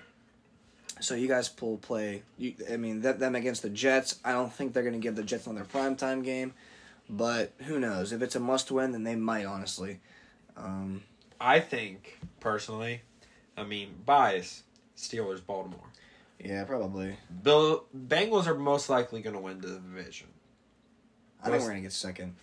So 1.01 1.15
you 1.15 1.27
guys 1.27 1.49
pull 1.49 1.77
play. 1.77 2.23
You, 2.37 2.53
I 2.71 2.77
mean, 2.77 3.01
that, 3.01 3.19
them 3.19 3.35
against 3.35 3.61
the 3.61 3.69
Jets. 3.69 4.19
I 4.23 4.31
don't 4.31 4.53
think 4.53 4.71
they're 4.71 4.83
gonna 4.83 4.99
give 4.99 5.15
the 5.15 5.23
Jets 5.23 5.47
on 5.47 5.57
another 5.57 5.69
primetime 5.69 6.23
game, 6.23 6.53
but 7.09 7.51
who 7.63 7.77
knows? 7.79 8.13
If 8.13 8.21
it's 8.21 8.35
a 8.35 8.39
must 8.39 8.71
win, 8.71 8.93
then 8.93 9.03
they 9.03 9.15
might 9.15 9.45
honestly. 9.45 9.99
Um, 10.55 11.03
I 11.41 11.59
think 11.59 12.19
personally, 12.39 13.01
I 13.57 13.63
mean 13.63 13.95
bias, 14.05 14.63
Steelers 14.95 15.45
Baltimore. 15.45 15.86
Yeah, 16.43 16.63
probably. 16.65 17.15
The 17.43 17.81
Bengals 17.95 18.47
are 18.47 18.55
most 18.55 18.89
likely 18.89 19.21
going 19.21 19.35
to 19.35 19.41
win 19.41 19.59
the 19.61 19.67
division, 19.67 20.27
I 21.43 21.49
think 21.49 21.61
we're 21.63 21.69
gonna 21.69 21.81
get 21.81 21.93
second. 21.93 22.35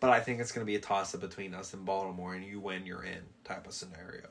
but 0.00 0.10
I 0.10 0.20
think 0.20 0.40
it's 0.40 0.52
going 0.52 0.64
to 0.64 0.70
be 0.70 0.76
a 0.76 0.80
toss 0.80 1.14
up 1.14 1.20
between 1.20 1.54
us 1.54 1.72
and 1.74 1.84
Baltimore, 1.84 2.34
and 2.34 2.44
you 2.44 2.60
win, 2.60 2.86
you're 2.86 3.02
in 3.04 3.20
type 3.44 3.66
of 3.66 3.72
scenario. 3.72 4.28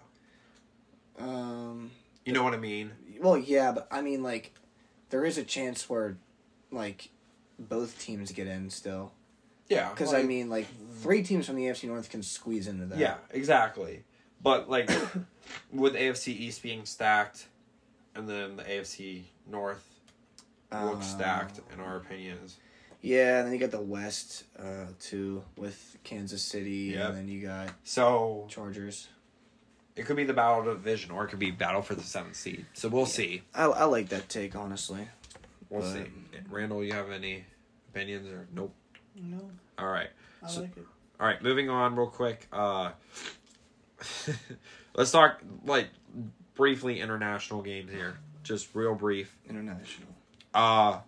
Um, 1.17 1.91
You 2.26 2.34
know 2.34 2.43
what 2.43 2.54
I 2.54 2.58
mean? 2.58 2.91
well, 3.21 3.38
yeah, 3.38 3.71
but 3.71 3.88
I 3.91 4.02
mean, 4.02 4.24
like, 4.24 4.54
there 5.10 5.26
is 5.26 5.38
a 5.38 5.43
chance 5.43 5.89
where, 5.89 6.17
like, 6.71 7.10
both 7.58 8.00
teams 8.02 8.32
get 8.32 8.48
in 8.48 8.69
still. 8.69 9.12
Yeah, 9.69 9.89
Because 9.89 10.13
I 10.13 10.24
mean, 10.24 10.50
like, 10.50 10.67
three 11.02 11.24
teams 11.24 11.45
from 11.48 11.56
the 11.56 11.63
AFC 11.65 11.86
North 11.88 12.10
can 12.10 12.21
squeeze 12.21 12.67
into 12.67 12.86
that. 12.88 13.00
yeah, 13.00 13.15
exactly. 13.32 14.04
But 14.41 14.69
like 14.69 14.89
with 15.74 15.95
AFC 15.95 16.28
East 16.28 16.62
being 16.62 16.86
stacked, 16.86 17.48
and 18.15 18.28
then 18.28 18.56
the 18.58 18.63
AFC 18.63 19.23
North 19.47 19.84
looks 20.71 20.95
Um, 20.95 21.01
stacked 21.01 21.60
in 21.73 21.80
our 21.80 21.97
opinions. 21.97 22.58
Yeah, 23.01 23.38
and 23.38 23.45
then 23.47 23.54
you 23.54 23.60
got 23.60 23.71
the 23.71 23.80
West 23.82 24.45
uh, 24.58 24.88
too 24.99 25.43
with 25.58 25.97
Kansas 26.04 26.41
City, 26.41 26.93
Yep. 26.95 27.10
and 27.10 27.17
then 27.17 27.28
you 27.28 27.41
got 27.41 27.69
So 27.84 28.47
Chargers. 28.49 29.10
it 29.95 30.06
could 30.06 30.15
be 30.15 30.23
the 30.23 30.34
battle 30.34 30.60
of 30.60 30.65
the 30.65 30.73
division, 30.73 31.12
or 31.12 31.25
it 31.25 31.28
could 31.30 31.39
be 31.39 31.51
battle 31.51 31.82
for 31.84 31.93
the 31.95 32.01
seventh 32.01 32.36
seed. 32.36 32.65
So 32.73 32.89
we'll 32.89 33.06
see. 33.06 33.43
I, 33.54 33.65
I 33.65 33.84
like 33.86 34.10
that 34.10 34.28
take 34.30 34.56
honestly. 34.56 35.08
We'll 35.69 35.82
But- 35.82 35.93
see. 35.93 36.06
Randall, 36.49 36.84
you 36.84 36.93
have 36.93 37.12
any 37.12 37.45
opinions 37.89 38.28
or 38.28 38.47
nope? 38.54 38.73
No, 39.15 39.49
All 39.78 39.88
right. 39.88 40.10
I 40.43 40.47
So- 40.47 40.62
like 40.62 40.75
it. 40.78 40.86
All 41.19 41.25
right, 41.28 41.41
moving 41.41 41.69
on 41.69 41.95
real 41.95 42.08
quick. 42.08 42.47
Uh 42.51 42.91
let's 44.95 45.12
talk 45.12 45.39
like 45.65 45.88
briefly 46.56 47.00
international 47.02 47.62
games 47.62 47.91
here. 47.91 48.18
Just 48.44 48.74
real 48.74 48.96
brief. 48.96 49.38
International. 49.50 50.08
Uh 50.54 51.00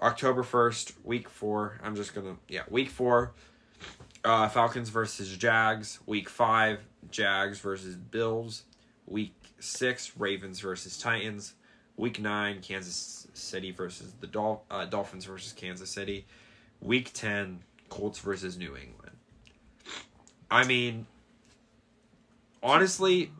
October 0.00 0.42
1st, 0.42 0.92
week 1.04 1.28
4. 1.28 1.80
I'm 1.84 1.94
just 1.94 2.14
going 2.14 2.26
to 2.26 2.36
yeah, 2.48 2.62
week 2.68 2.88
4. 2.88 3.32
Uh 4.24 4.48
Falcons 4.48 4.88
versus 4.90 5.36
Jags, 5.36 5.98
week 6.06 6.28
5, 6.28 6.80
Jags 7.10 7.58
versus 7.58 7.96
Bills, 7.96 8.64
week 9.06 9.34
6, 9.58 10.12
Ravens 10.18 10.60
versus 10.60 10.98
Titans, 10.98 11.54
week 11.96 12.20
9, 12.20 12.60
Kansas 12.60 13.26
City 13.34 13.70
versus 13.70 14.14
the 14.20 14.26
Dol- 14.26 14.64
uh, 14.70 14.84
Dolphins 14.84 15.24
versus 15.24 15.52
Kansas 15.52 15.90
City, 15.90 16.26
week 16.80 17.12
10, 17.12 17.60
Colts 17.88 18.18
versus 18.18 18.58
New 18.58 18.76
England. 18.76 19.16
I 20.50 20.64
mean 20.64 21.06
honestly, 22.62 23.30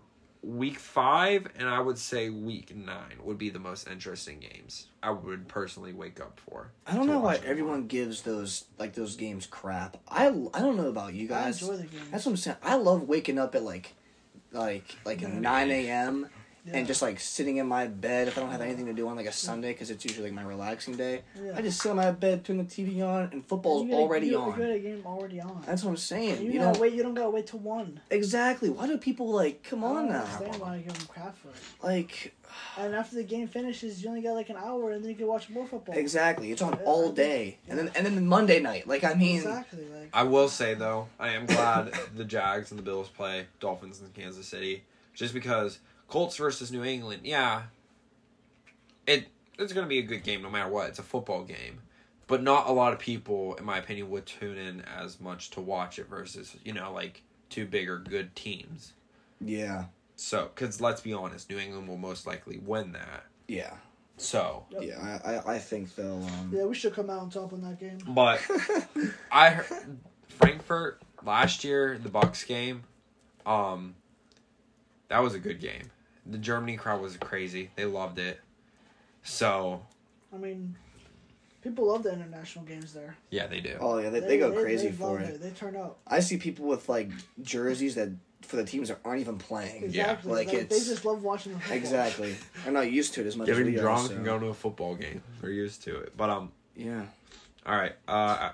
week 0.42 0.78
5 0.78 1.48
and 1.58 1.68
I 1.68 1.80
would 1.80 1.98
say 1.98 2.30
week 2.30 2.74
9 2.74 2.96
would 3.22 3.36
be 3.38 3.50
the 3.50 3.58
most 3.58 3.86
interesting 3.88 4.38
games. 4.40 4.86
I 5.02 5.10
would 5.10 5.48
personally 5.48 5.92
wake 5.92 6.20
up 6.20 6.40
for. 6.48 6.70
I 6.86 6.94
don't 6.94 7.06
know 7.06 7.18
why 7.18 7.32
watch 7.34 7.40
them. 7.42 7.50
everyone 7.50 7.86
gives 7.86 8.22
those 8.22 8.64
like 8.78 8.94
those 8.94 9.16
games 9.16 9.46
crap. 9.46 9.96
I, 10.08 10.26
I 10.28 10.60
don't 10.60 10.76
know 10.76 10.88
about 10.88 11.14
you 11.14 11.26
I 11.26 11.28
guys. 11.28 11.60
enjoy 11.62 11.76
the 11.76 11.82
game. 11.84 12.00
That's 12.10 12.24
what 12.26 12.32
I'm 12.32 12.36
saying. 12.38 12.56
I 12.62 12.76
love 12.76 13.08
waking 13.08 13.38
up 13.38 13.54
at 13.54 13.62
like 13.62 13.94
like 14.52 14.96
like 15.04 15.20
Nine 15.20 15.42
nine 15.42 15.70
a.m. 15.70 16.28
Yeah. 16.70 16.78
and 16.78 16.86
just 16.86 17.02
like 17.02 17.18
sitting 17.20 17.56
in 17.56 17.66
my 17.66 17.86
bed 17.86 18.28
if 18.28 18.38
I 18.38 18.42
don't 18.42 18.50
have 18.50 18.60
anything 18.60 18.86
to 18.86 18.92
do 18.92 19.08
on 19.08 19.16
like 19.16 19.26
a 19.26 19.32
Sunday 19.32 19.72
because 19.72 19.90
it's 19.90 20.04
usually 20.04 20.28
like 20.30 20.34
my 20.34 20.42
relaxing 20.42 20.96
day. 20.96 21.22
Yeah. 21.42 21.52
I 21.56 21.62
just 21.62 21.80
sit 21.80 21.90
on 21.90 21.96
my 21.96 22.10
bed, 22.10 22.44
turn 22.44 22.58
the 22.58 22.64
TV 22.64 23.02
on, 23.06 23.30
and 23.32 23.44
football's 23.46 23.84
You 23.84 23.90
got 23.92 23.96
a- 23.96 24.00
already 24.00 24.26
you, 24.28 24.38
on. 24.38 24.58
You 24.58 24.66
got 24.66 24.72
a 24.74 24.78
game 24.78 25.02
already 25.06 25.40
on. 25.40 25.62
That's 25.66 25.82
what 25.84 25.90
I'm 25.90 25.96
saying. 25.96 26.42
you, 26.44 26.52
You, 26.52 26.58
gotta 26.60 26.74
know 26.74 26.80
wait. 26.80 26.92
You 26.94 27.02
don't 27.02 27.14
gotta 27.14 27.30
wait 27.30 27.46
till 27.46 27.60
one. 27.60 28.00
exactly. 28.10 28.70
Why 28.70 28.86
do 28.86 28.96
people 28.98 29.30
like 29.30 29.62
come 29.62 29.84
I 29.84 29.88
on 29.88 29.94
don't 29.96 30.08
now? 30.10 30.22
understand 30.22 30.56
why 30.60 30.76
you 30.76 30.82
give 30.82 30.94
them 30.98 31.06
crap 31.08 31.36
for 31.36 31.48
it. 31.48 31.54
Like 31.82 32.34
And 32.78 32.94
after 32.94 33.16
the 33.16 33.22
game 33.24 33.46
finishes, 33.48 34.02
you 34.02 34.08
only 34.08 34.22
got 34.22 34.32
like 34.34 34.50
an 34.50 34.56
hour, 34.56 34.90
and 34.90 35.02
then 35.02 35.10
you 35.10 35.16
can 35.16 35.26
watch 35.26 35.48
more 35.50 35.66
football. 35.66 35.96
exactly, 35.96 36.50
it's 36.52 36.62
on 36.62 36.72
Yeah, 36.78 36.84
all 36.84 37.04
think- 37.06 37.16
day, 37.16 37.58
and 37.68 37.78
then 37.78 37.90
and 37.94 38.06
then 38.06 38.26
Monday 38.26 38.60
night. 38.60 38.86
Like 38.86 39.04
I 39.04 39.14
mean, 39.14 39.36
Exactly. 39.36 39.84
Like 39.86 40.10
I 40.12 40.24
will 40.24 40.48
say 40.48 40.74
though, 40.74 41.08
I 41.18 41.30
am 41.30 41.46
glad 41.46 41.92
the 42.16 42.24
Jags 42.24 42.70
and 42.70 42.78
the 42.78 42.82
Bills 42.82 43.08
play 43.08 43.46
Dolphins 43.60 44.00
in 44.00 44.08
Kansas 44.20 44.46
City, 44.46 44.82
just 45.14 45.32
because 45.34 45.78
Colts 46.10 46.36
versus 46.36 46.70
New 46.70 46.84
England. 46.84 47.22
Yeah, 47.24 47.62
it 49.06 49.28
it's 49.58 49.72
gonna 49.72 49.86
be 49.86 49.98
a 49.98 50.02
good 50.02 50.22
game 50.22 50.42
no 50.42 50.50
matter 50.50 50.68
what. 50.68 50.88
It's 50.88 50.98
a 50.98 51.02
football 51.04 51.44
game, 51.44 51.80
but 52.26 52.42
not 52.42 52.68
a 52.68 52.72
lot 52.72 52.92
of 52.92 52.98
people, 52.98 53.54
in 53.54 53.64
my 53.64 53.78
opinion, 53.78 54.10
would 54.10 54.26
tune 54.26 54.58
in 54.58 54.82
as 54.82 55.20
much 55.20 55.50
to 55.50 55.60
watch 55.60 55.98
it 55.98 56.08
versus 56.08 56.56
you 56.64 56.72
know 56.72 56.92
like 56.92 57.22
two 57.48 57.66
bigger 57.66 57.98
good 57.98 58.34
teams. 58.36 58.92
yeah, 59.40 59.84
So, 60.16 60.50
because 60.54 60.80
let's 60.80 61.00
be 61.00 61.12
honest, 61.12 61.48
New 61.50 61.58
England 61.58 61.88
will 61.88 61.96
most 61.98 62.26
likely 62.26 62.58
win 62.58 62.92
that. 62.92 63.24
yeah, 63.48 63.74
So, 64.18 64.66
Yep. 64.70 64.82
yeah. 64.84 65.18
I 65.24 65.32
I, 65.34 65.54
I 65.54 65.58
think 65.58 65.94
they'll. 65.96 66.22
Um, 66.24 66.52
yeah, 66.54 66.64
we 66.64 66.74
should 66.74 66.94
come 66.94 67.08
out 67.10 67.20
on 67.20 67.30
top 67.30 67.52
on 67.52 67.62
that 67.62 67.80
game. 67.80 67.98
but 68.06 68.40
I 69.32 69.50
heard 69.50 69.98
Frankfurt 70.28 71.02
last 71.24 71.64
year, 71.64 71.98
the 71.98 72.08
Bucks 72.08 72.44
game, 72.44 72.82
um, 73.46 73.94
that 75.08 75.20
was 75.22 75.34
a 75.34 75.38
good 75.40 75.60
game. 75.60 75.90
The 76.30 76.38
Germany 76.38 76.76
crowd 76.76 77.00
was 77.02 77.16
crazy. 77.16 77.70
They 77.76 77.84
loved 77.84 78.18
it. 78.18 78.40
So 79.22 79.82
I 80.32 80.36
mean, 80.36 80.76
people 81.62 81.86
love 81.88 82.02
the 82.04 82.12
international 82.12 82.64
games 82.64 82.92
there. 82.92 83.16
yeah, 83.30 83.46
they 83.46 83.60
do. 83.60 83.76
oh 83.80 83.98
yeah, 83.98 84.10
they, 84.10 84.20
they, 84.20 84.38
go 84.38 84.52
crazy 84.52 84.88
they 84.88 84.94
for 84.94 85.14
love 85.18 85.20
it. 85.22 85.42
They 85.42 85.50
turn 85.50 85.76
up. 85.76 85.98
I 86.06 86.20
see 86.20 86.36
people 86.36 86.66
with 86.66 86.88
like 86.88 87.10
jerseys 87.42 87.96
that 87.96 88.10
for 88.42 88.56
the 88.56 88.64
teams 88.64 88.88
that 88.88 88.98
aren't 89.04 89.20
even 89.20 89.38
playing. 89.38 89.84
Exactly. 89.84 90.32
like 90.32 90.46
Like, 90.48 90.56
they 90.56 90.62
it's- 90.76 90.86
just 90.88 91.04
love 91.04 91.22
watching 91.22 91.52
the 91.52 91.58
football. 91.58 91.76
Exactly. 91.76 92.36
They're 92.64 92.72
not 92.72 92.90
used 92.90 93.14
to 93.14 93.20
it 93.20 93.26
as 93.26 93.36
much 93.36 93.48
as 93.48 93.56
Getting 93.58 93.72
we 93.74 93.78
are. 93.78 93.82
drunk 93.82 94.08
so- 94.08 94.14
and 94.16 94.24
going 94.24 94.40
to 94.40 94.46
a 94.48 94.54
football 94.54 94.94
game. 94.94 95.22
They're 95.40 95.50
used 95.50 95.82
to 95.84 95.96
it. 96.00 96.16
But 96.16 96.30
um, 96.30 96.50
Yeah. 96.74 97.02
all 97.66 97.76
right. 97.76 97.92
Uh, 98.08 98.52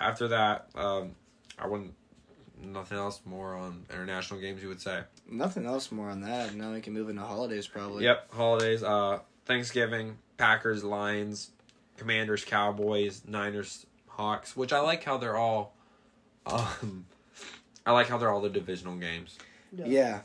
after 0.00 0.28
that, 0.28 0.68
um, 0.74 1.12
I 1.58 1.66
wouldn't. 1.66 1.94
Nothing 2.64 2.98
else 2.98 3.20
more 3.24 3.54
on 3.54 3.84
international 3.92 4.40
games 4.40 4.62
you 4.62 4.68
would 4.68 4.80
say. 4.80 5.00
Nothing 5.30 5.66
else 5.66 5.92
more 5.92 6.08
on 6.10 6.20
that. 6.22 6.54
Now 6.54 6.72
we 6.72 6.80
can 6.80 6.92
move 6.92 7.08
into 7.08 7.22
holidays 7.22 7.66
probably. 7.66 8.04
Yep, 8.04 8.32
holidays. 8.32 8.82
Uh, 8.82 9.20
Thanksgiving, 9.46 10.18
Packers, 10.36 10.82
Lions, 10.84 11.50
Commanders, 11.96 12.44
Cowboys, 12.44 13.22
Niners, 13.26 13.86
Hawks. 14.08 14.56
Which 14.56 14.72
I 14.72 14.80
like 14.80 15.04
how 15.04 15.16
they're 15.18 15.36
all. 15.36 15.74
Um, 16.46 17.06
I 17.86 17.92
like 17.92 18.08
how 18.08 18.18
they're 18.18 18.30
all 18.30 18.40
the 18.40 18.48
divisional 18.50 18.96
games. 18.96 19.38
Yeah. 19.76 19.84
Yeah. 19.86 20.20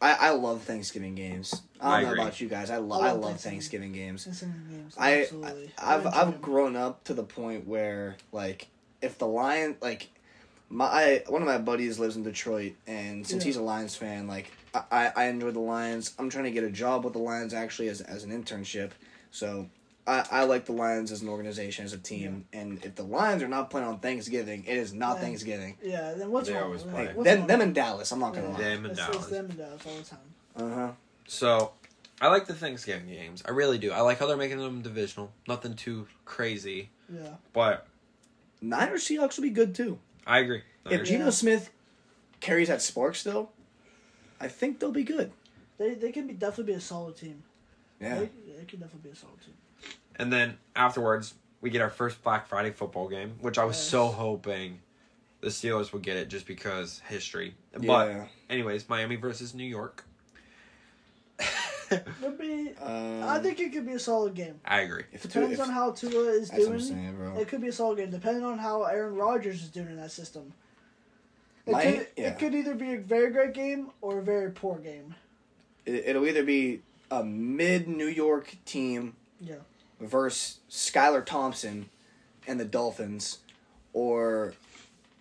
I, 0.00 0.14
I 0.14 0.30
love 0.30 0.62
Thanksgiving 0.62 1.14
games. 1.14 1.62
I 1.80 1.84
don't 1.84 1.92
I 1.92 2.02
know 2.02 2.08
agree. 2.10 2.22
about 2.22 2.40
you 2.40 2.48
guys. 2.48 2.70
I, 2.70 2.78
lo- 2.78 3.00
I 3.00 3.08
I 3.08 3.12
love 3.12 3.20
love 3.20 3.40
Thanksgiving. 3.40 3.92
Thanksgiving 3.92 3.92
games. 3.92 4.24
Thanksgiving 4.24 4.66
games. 4.68 4.94
I, 4.98 5.20
Absolutely. 5.22 5.70
I 5.78 5.94
I've 5.94 6.06
I've 6.06 6.42
grown 6.42 6.74
up 6.74 7.04
to 7.04 7.14
the 7.14 7.22
point 7.22 7.68
where 7.68 8.16
like 8.32 8.66
if 9.00 9.18
the 9.18 9.26
Lion 9.28 9.76
like 9.80 10.08
my 10.72 11.22
one 11.28 11.42
of 11.42 11.46
my 11.46 11.58
buddies 11.58 11.98
lives 11.98 12.16
in 12.16 12.22
Detroit 12.22 12.72
and 12.86 13.26
since 13.26 13.44
Yeah. 13.44 13.48
he's 13.48 13.56
a 13.56 13.62
Lions 13.62 13.94
fan 13.94 14.26
like 14.26 14.50
I, 14.74 14.82
I 14.90 15.12
I 15.16 15.24
enjoy 15.26 15.50
the 15.50 15.60
Lions. 15.60 16.14
I'm 16.18 16.30
trying 16.30 16.44
to 16.44 16.50
get 16.50 16.64
a 16.64 16.70
job 16.70 17.04
with 17.04 17.12
the 17.12 17.18
Lions 17.18 17.52
actually 17.52 17.88
as 17.88 18.00
as 18.00 18.24
an 18.24 18.30
internship. 18.30 18.92
So 19.30 19.68
I, 20.06 20.24
I 20.30 20.44
like 20.44 20.64
the 20.64 20.72
Lions 20.72 21.12
as 21.12 21.20
an 21.22 21.28
organization 21.28 21.84
as 21.84 21.92
a 21.92 21.98
team 21.98 22.46
and 22.54 22.82
if 22.84 22.94
the 22.94 23.02
Lions 23.02 23.42
are 23.42 23.48
not 23.48 23.68
playing 23.70 23.86
on 23.86 23.98
Thanksgiving, 24.00 24.64
it 24.66 24.76
is 24.78 24.94
not 24.94 25.16
Yeah. 25.16 25.22
Thanksgiving. 25.22 25.76
Yeah. 25.82 26.14
Then 26.14 26.30
what's 26.32 26.48
They 26.48 26.54
wrong? 26.54 26.64
always 26.64 26.84
Like, 26.84 26.94
play. 26.94 27.04
what's 27.14 27.24
Them 27.28 27.38
wrong? 27.40 27.46
them 27.48 27.60
in 27.60 27.72
Dallas, 27.74 28.10
I'm 28.10 28.18
not 28.20 28.32
gonna 28.34 28.46
Yeah. 28.48 28.52
lie. 28.54 28.58
Them 28.62 28.84
and 28.86 28.86
It's, 28.86 28.96
Dallas. 29.06 29.26
them 29.26 29.44
and 29.50 29.58
Dallas 29.58 29.82
all 29.86 29.96
the 29.96 30.02
time. 30.04 30.18
Uh 30.56 30.74
huh. 30.74 30.92
So, 31.28 31.72
I 32.20 32.28
like 32.28 32.46
the 32.46 32.54
Thanksgiving 32.54 33.08
games. 33.08 33.42
I 33.46 33.50
really 33.50 33.78
do. 33.78 33.92
I 33.92 34.00
like 34.00 34.18
how 34.18 34.26
they're 34.26 34.36
making 34.36 34.58
them 34.58 34.80
divisional. 34.82 35.32
Nothing 35.46 35.74
too 35.74 36.08
crazy, 36.24 36.88
Yeah. 37.12 37.34
but 37.52 37.86
Niners 38.60 39.04
Seahawks 39.06 39.36
will 39.36 39.42
be 39.44 39.50
good 39.50 39.74
too. 39.74 39.98
I 40.26 40.38
agree. 40.38 40.62
If 40.86 40.90
Niners- 40.92 41.08
Geno 41.08 41.30
Smith 41.30 41.70
carries 42.40 42.68
that 42.68 42.82
spark 42.82 43.14
still, 43.14 43.50
I 44.40 44.48
think 44.48 44.80
they'll 44.80 44.92
be 44.92 45.04
good. 45.04 45.32
They 45.78 45.94
they 45.94 46.12
can 46.12 46.26
be 46.26 46.34
definitely 46.34 46.72
be 46.72 46.76
a 46.78 46.80
solid 46.80 47.16
team. 47.16 47.42
Yeah. 48.00 48.18
They, 48.20 48.30
they 48.58 48.64
can 48.66 48.80
definitely 48.80 49.10
be 49.10 49.12
a 49.12 49.16
solid 49.16 49.40
team. 49.40 49.54
And 50.16 50.32
then 50.32 50.58
afterwards, 50.76 51.34
we 51.60 51.70
get 51.70 51.80
our 51.80 51.90
first 51.90 52.22
Black 52.22 52.46
Friday 52.48 52.70
football 52.70 53.08
game, 53.08 53.34
which 53.40 53.58
I 53.58 53.64
was 53.64 53.76
so 53.76 54.08
hoping 54.08 54.80
the 55.40 55.48
Steelers 55.48 55.92
would 55.92 56.02
get 56.02 56.16
it 56.16 56.28
just 56.28 56.46
because 56.46 57.00
history. 57.08 57.54
But 57.72 58.08
Yeah. 58.10 58.26
anyways, 58.50 58.88
Miami 58.88 59.16
versus 59.16 59.54
New 59.54 59.64
York. 59.64 60.04
It'll 61.92 62.30
be. 62.32 62.70
Um, 62.82 63.22
I 63.24 63.38
think 63.38 63.60
it 63.60 63.72
could 63.72 63.86
be 63.86 63.92
a 63.92 63.98
solid 63.98 64.34
game. 64.34 64.60
I 64.64 64.80
agree. 64.80 65.04
if 65.12 65.22
Depends 65.22 65.52
if, 65.54 65.60
on 65.60 65.70
how 65.70 65.92
Tua 65.92 66.30
is 66.32 66.48
that's 66.48 66.66
what 66.66 66.72
I'm 66.72 66.78
doing. 66.78 66.88
saying. 66.88 67.36
It 67.38 67.48
could 67.48 67.60
be 67.60 67.68
a 67.68 67.72
solid 67.72 67.98
game, 67.98 68.10
depending 68.10 68.44
on 68.44 68.58
how 68.58 68.82
Aaron 68.84 69.14
Rodgers 69.14 69.62
is 69.62 69.68
doing 69.68 69.86
in 69.88 69.96
that 69.98 70.10
system. 70.10 70.52
It, 71.66 71.72
My- 71.72 71.82
could, 71.84 72.06
yeah. 72.16 72.28
it 72.30 72.38
could 72.40 72.54
either 72.54 72.74
be 72.74 72.94
a 72.94 72.98
very 72.98 73.30
great 73.30 73.54
game 73.54 73.90
or 74.00 74.18
a 74.18 74.22
very 74.22 74.50
poor 74.50 74.78
game. 74.78 75.14
It, 75.86 76.04
it'll 76.06 76.26
either 76.26 76.42
be 76.42 76.80
a 77.10 77.22
mid 77.22 77.86
New 77.86 78.06
York 78.08 78.56
team 78.64 79.14
Yeah. 79.40 79.56
versus 80.00 80.58
Skylar 80.68 81.24
Thompson 81.24 81.88
and 82.48 82.58
the 82.58 82.64
Dolphins, 82.64 83.38
or 83.92 84.54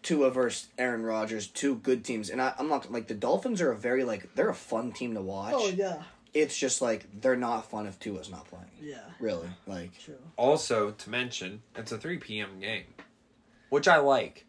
Tua 0.01 0.32
versus 0.32 0.69
Aaron 0.80 1.03
Rodgers, 1.03 1.45
two 1.45 1.76
good 1.76 2.03
teams. 2.03 2.30
And 2.32 2.41
I, 2.41 2.53
I'm 2.57 2.67
not 2.67 2.91
like 2.91 3.07
the 3.07 3.13
Dolphins 3.13 3.61
are 3.61 3.72
a 3.72 3.78
very 3.78 4.03
like 4.03 4.34
they're 4.34 4.49
a 4.49 4.55
fun 4.55 4.91
team 4.93 5.13
to 5.13 5.22
watch. 5.22 5.53
Oh 5.55 5.67
yeah, 5.69 6.01
It's 6.34 6.57
just 6.57 6.82
like 6.82 7.05
they're 7.21 7.36
not 7.36 7.69
fun 7.69 7.88
if 7.88 7.99
Tua's 7.99 8.29
not 8.29 8.45
playing. 8.47 8.65
yeah, 8.82 8.99
Really, 9.19 9.49
like 9.67 9.97
true. 9.99 10.15
Also, 10.38 10.91
to 10.91 11.09
mention, 11.09 11.61
it's 11.75 11.91
a 11.91 11.97
3 11.97 12.17
p.m. 12.19 12.59
game, 12.59 12.86
which 13.69 13.88
I 13.88 13.97
like. 13.97 14.45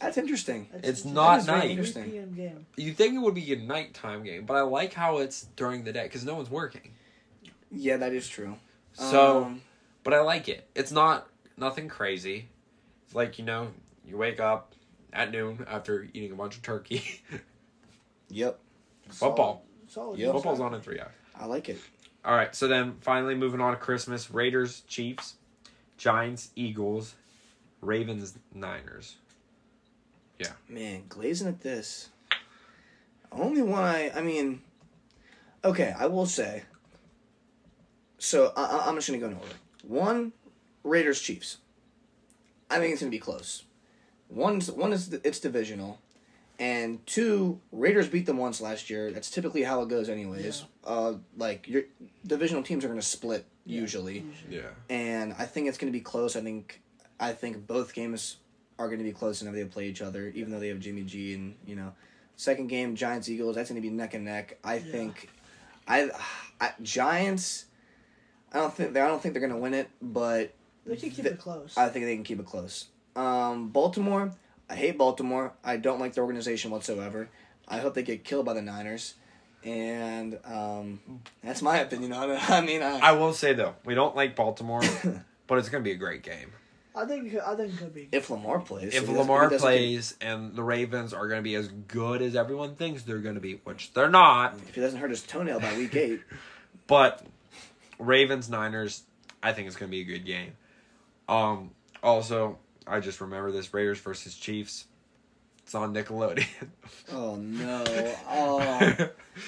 that's 0.00 0.16
interesting. 0.16 0.68
That's 0.72 0.88
It's 0.88 1.04
interesting. 1.04 1.14
not 1.14 1.32
That 1.34 1.38
is 1.40 1.46
very 1.46 1.58
night. 1.60 1.70
interesting. 1.70 2.02
3 2.04 2.12
p.m. 2.12 2.34
game. 2.34 2.66
You 2.76 2.92
think 2.94 3.14
it 3.14 3.18
would 3.18 3.34
be 3.34 3.52
a 3.52 3.56
nighttime 3.56 4.24
game, 4.24 4.46
but 4.46 4.54
I 4.56 4.62
like 4.62 4.94
how 4.94 5.18
it's 5.18 5.42
during 5.56 5.84
the 5.84 5.92
day 5.92 6.04
because 6.04 6.24
no 6.24 6.34
one's 6.34 6.50
working. 6.50 6.92
Yeah, 7.70 7.98
that 7.98 8.12
is 8.12 8.26
true. 8.28 8.56
So, 8.94 9.44
Um, 9.44 9.62
but 10.04 10.14
I 10.14 10.20
like 10.20 10.48
it. 10.48 10.66
It's 10.74 10.92
not 10.92 11.28
nothing 11.58 11.88
crazy. 11.88 12.48
It's 13.06 13.14
like 13.14 13.38
you 13.38 13.44
know, 13.44 13.68
you 14.06 14.16
wake 14.16 14.40
up 14.40 14.74
at 15.12 15.30
noon 15.30 15.66
after 15.68 16.08
eating 16.14 16.32
a 16.32 16.34
bunch 16.36 16.56
of 16.56 16.62
turkey. 16.62 17.22
yep, 18.30 18.58
Football. 19.10 19.64
Solid. 19.92 20.16
solid 20.16 20.18
Yeah. 20.18 20.32
Football's 20.32 20.60
on 20.60 20.74
in 20.74 20.80
three 20.80 20.98
hours. 21.00 21.12
I 21.38 21.46
like 21.46 21.68
it. 21.68 21.78
All 22.24 22.34
right, 22.34 22.54
so 22.54 22.68
then 22.68 22.94
finally 23.00 23.34
moving 23.34 23.60
on 23.60 23.72
to 23.72 23.78
Christmas: 23.78 24.30
Raiders, 24.30 24.82
Chiefs, 24.88 25.34
Giants, 25.98 26.50
Eagles, 26.56 27.14
Ravens, 27.80 28.38
Niners. 28.54 29.16
Yeah. 30.38 30.52
Man, 30.68 31.02
glazing 31.08 31.48
at 31.48 31.60
this. 31.60 32.08
Only 33.30 33.62
one 33.62 33.82
I, 33.82 34.10
I 34.14 34.22
mean, 34.22 34.62
okay, 35.64 35.94
I 35.98 36.06
will 36.06 36.26
say. 36.26 36.62
So 38.18 38.52
I, 38.56 38.62
I- 38.64 38.88
I'm 38.88 38.94
just 38.94 39.08
gonna 39.08 39.18
go 39.18 39.26
in 39.26 39.34
order. 39.34 39.54
One, 39.86 40.32
Raiders 40.84 41.20
Chiefs. 41.20 41.58
I 42.70 42.78
think 42.78 42.92
it's 42.92 43.02
gonna 43.02 43.10
be 43.10 43.18
close. 43.18 43.64
One's 44.28 44.70
one 44.70 44.92
is 44.92 45.12
it's 45.12 45.40
divisional, 45.40 45.98
and 46.58 47.04
two 47.06 47.60
Raiders 47.72 48.08
beat 48.08 48.26
them 48.26 48.36
once 48.36 48.60
last 48.60 48.88
year. 48.90 49.10
That's 49.10 49.30
typically 49.30 49.62
how 49.62 49.82
it 49.82 49.88
goes, 49.88 50.08
anyways. 50.08 50.64
Uh, 50.84 51.14
like 51.36 51.68
your 51.68 51.82
divisional 52.26 52.62
teams 52.62 52.84
are 52.84 52.88
gonna 52.88 53.02
split 53.02 53.44
usually 53.64 54.20
Usually. 54.20 54.24
Yeah. 54.50 54.62
and 54.90 55.34
I 55.38 55.44
think 55.44 55.68
it's 55.68 55.78
going 55.78 55.92
to 55.92 55.96
be 55.96 56.02
close. 56.02 56.34
I 56.34 56.40
think, 56.40 56.80
I 57.20 57.32
think 57.32 57.64
both 57.66 57.94
games 57.94 58.38
are 58.76 58.88
going 58.88 58.98
to 58.98 59.04
be 59.04 59.12
close 59.12 59.40
whenever 59.40 59.56
they 59.56 59.64
play 59.64 59.86
each 59.86 60.02
other, 60.02 60.32
even 60.34 60.50
though 60.50 60.58
they 60.58 60.66
have 60.66 60.80
Jimmy 60.80 61.02
G 61.04 61.34
and 61.34 61.54
you 61.64 61.76
know, 61.76 61.92
second 62.36 62.66
game 62.66 62.96
Giants 62.96 63.28
Eagles. 63.28 63.54
That's 63.54 63.70
going 63.70 63.80
to 63.80 63.88
be 63.88 63.94
neck 63.94 64.14
and 64.14 64.24
neck. 64.24 64.58
I 64.64 64.80
think, 64.80 65.28
I, 65.86 66.10
I 66.60 66.72
Giants. 66.82 67.66
I 68.52 68.58
don't 68.58 68.74
think 68.74 68.92
they 68.94 69.00
I 69.00 69.06
don't 69.06 69.22
think 69.22 69.32
they're 69.34 69.40
going 69.40 69.52
to 69.54 69.58
win 69.60 69.74
it, 69.74 69.88
but 70.02 70.52
They 70.84 70.96
can 70.96 71.10
keep 71.10 71.24
The- 71.24 71.30
it 71.34 71.38
close. 71.38 71.76
I 71.76 71.88
think 71.88 72.04
they 72.04 72.16
can 72.16 72.24
keep 72.24 72.40
it 72.40 72.46
close. 72.46 72.86
Um, 73.14 73.68
Baltimore. 73.68 74.32
I 74.72 74.74
hate 74.74 74.96
Baltimore. 74.96 75.52
I 75.62 75.76
don't 75.76 76.00
like 76.00 76.14
the 76.14 76.22
organization 76.22 76.70
whatsoever. 76.70 77.28
I 77.68 77.78
hope 77.78 77.92
they 77.92 78.02
get 78.02 78.24
killed 78.24 78.46
by 78.46 78.54
the 78.54 78.62
Niners. 78.62 79.14
And 79.64 80.38
um, 80.46 80.98
that's 81.44 81.60
my 81.60 81.76
opinion 81.80 82.14
on 82.14 82.30
it. 82.30 82.50
I 82.50 82.62
mean, 82.62 82.82
I, 82.82 82.98
I 82.98 83.12
will 83.12 83.34
say 83.34 83.52
though, 83.52 83.74
we 83.84 83.94
don't 83.94 84.16
like 84.16 84.34
Baltimore, 84.34 84.80
but 85.46 85.58
it's 85.58 85.68
gonna 85.68 85.84
be 85.84 85.92
a 85.92 85.96
great 85.96 86.22
game. 86.22 86.52
I 86.96 87.04
think 87.04 87.36
I 87.46 87.54
think 87.54 87.74
it 87.74 87.78
could 87.78 87.94
be. 87.94 88.08
If 88.12 88.30
Lamar 88.30 88.60
plays, 88.60 88.88
if 88.88 88.92
he 88.94 88.98
doesn't- 89.00 89.14
Lamar 89.16 89.44
he 89.44 89.50
doesn't 89.50 89.68
get- 89.68 89.76
plays 89.76 90.16
and 90.22 90.56
the 90.56 90.62
Ravens 90.62 91.12
are 91.12 91.28
going 91.28 91.38
to 91.38 91.42
be 91.44 91.54
as 91.54 91.68
good 91.68 92.22
as 92.22 92.34
everyone 92.34 92.74
thinks 92.76 93.02
they're 93.02 93.18
going 93.18 93.34
to 93.36 93.40
be, 93.40 93.60
which 93.64 93.92
they're 93.92 94.10
not, 94.10 94.54
if 94.68 94.74
he 94.74 94.80
doesn't 94.80 94.98
hurt 95.00 95.10
his 95.10 95.22
toenail 95.22 95.60
by 95.60 95.76
week 95.76 95.94
eight, 95.96 96.20
but 96.86 97.24
Ravens 97.98 98.48
Niners, 98.50 99.02
I 99.42 99.52
think 99.52 99.68
it's 99.68 99.76
going 99.76 99.90
to 99.90 99.96
be 99.96 100.00
a 100.00 100.04
good 100.04 100.24
game. 100.26 100.52
Um, 101.28 101.70
also, 102.02 102.58
I 102.86 103.00
just 103.00 103.20
remember 103.20 103.50
this 103.52 103.72
Raiders 103.72 103.98
versus 104.00 104.34
Chiefs. 104.34 104.86
It's 105.64 105.74
on 105.74 105.94
Nickelodeon. 105.94 106.46
oh 107.12 107.36
no. 107.36 107.84
Oh, 108.28 108.94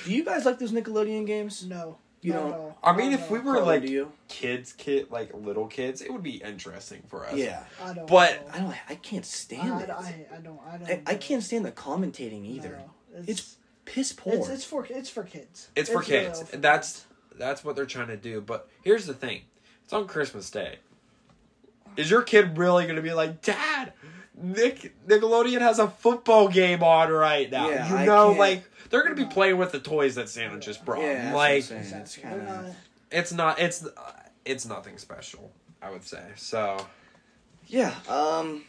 do 0.05 0.13
you 0.13 0.25
guys 0.25 0.45
like 0.45 0.59
those 0.59 0.73
Nickelodeon 0.73 1.27
games? 1.27 1.65
no. 1.67 1.99
You 2.21 2.33
not 2.33 2.49
don't- 2.51 2.69
at. 2.71 2.77
I 2.83 2.97
mean, 2.97 3.11
Not 3.11 3.21
if 3.21 3.25
at 3.27 3.31
we 3.33 3.39
were 3.41 3.53
Carlo, 3.53 3.67
like 3.67 3.83
you? 3.87 4.11
kids, 4.29 4.73
kid 4.73 5.11
like 5.11 5.35
little 5.35 5.67
kids, 5.67 6.01
it 6.01 6.11
would 6.11 6.23
be 6.23 6.37
interesting 6.37 7.03
for 7.07 7.27
us. 7.27 7.35
Yeah, 7.35 7.65
I 7.83 7.93
don't. 7.93 8.07
but- 8.07 8.47
know. 8.47 8.53
I 8.55 8.59
don't. 8.61 8.75
I 8.89 8.95
can't 8.95 9.27
stand 9.27 9.73
I, 9.75 9.81
it. 9.83 9.91
I, 9.91 10.27
I 10.35 10.37
don't. 10.39 10.61
I 10.67 10.77
don't. 10.79 10.89
I, 10.89 11.03
I 11.07 11.15
can't 11.17 11.43
stand 11.43 11.67
the 11.67 11.73
commentating 11.73 12.47
either. 12.47 12.81
No, 13.13 13.19
It's 13.21 13.29
it's 13.29 13.57
Piss 13.85 14.13
poor. 14.15 14.33
it's, 14.33 14.49
it's 14.49 14.65
for 14.65 14.87
it's 14.89 15.11
for 15.11 15.25
kids. 15.25 15.69
It's 15.77 15.91
for 15.91 16.01
kids. 16.01 16.39
all 16.39 16.45
for 16.47 16.57
That's 16.57 16.93
kids. 17.01 17.07
that's 17.39 17.63
what 17.63 17.77
they're 17.77 17.85
trying 17.85 18.09
to 18.09 18.17
do. 18.17 18.41
But 18.41 18.71
here's 18.83 19.05
the 19.05 19.13
thing: 19.13 19.43
it's 19.83 19.93
on 19.93 20.07
Christmas 20.07 20.49
Day. 20.51 20.79
Is 21.97 22.11
your 22.11 22.23
kid 22.23 22.59
really 22.59 22.85
going 22.85 22.97
to 22.97 23.03
be 23.03 23.13
like, 23.13 23.43
Dad? 23.43 23.93
Nick 24.37 24.93
Nickelodeon 25.07 25.61
has 25.61 25.79
a 25.79 25.89
football 25.89 26.49
game 26.49 26.83
on 26.83 27.11
right 27.11 27.51
now. 27.51 27.71
Yeah, 27.71 28.01
you 28.01 28.07
know, 28.07 28.33
like 28.33 28.65
they're 28.91 29.03
going 29.05 29.15
to 29.17 29.23
be 29.25 29.29
playing 29.33 29.59
with 29.59 29.71
the 29.73 29.79
toys 29.79 30.17
that 30.17 30.29
Santa 30.29 30.59
just 30.59 30.85
brought. 30.85 31.03
Yeah, 31.03 31.15
that's 31.15 31.25
what 31.25 31.31
I'm 31.31 31.35
like 31.55 31.63
saying. 31.63 31.95
It's 32.03 32.17
kinda- 32.17 32.45
not- 32.45 32.75
it's 33.13 33.33
not. 33.33 33.59
It's 33.61 33.87
it's 34.45 34.67
nothing 34.67 34.99
special. 34.99 35.53
I 35.81 35.91
would 35.91 36.03
say 36.05 36.23
so. 36.37 36.85
yeah. 37.69 37.95
Um. 38.09 38.65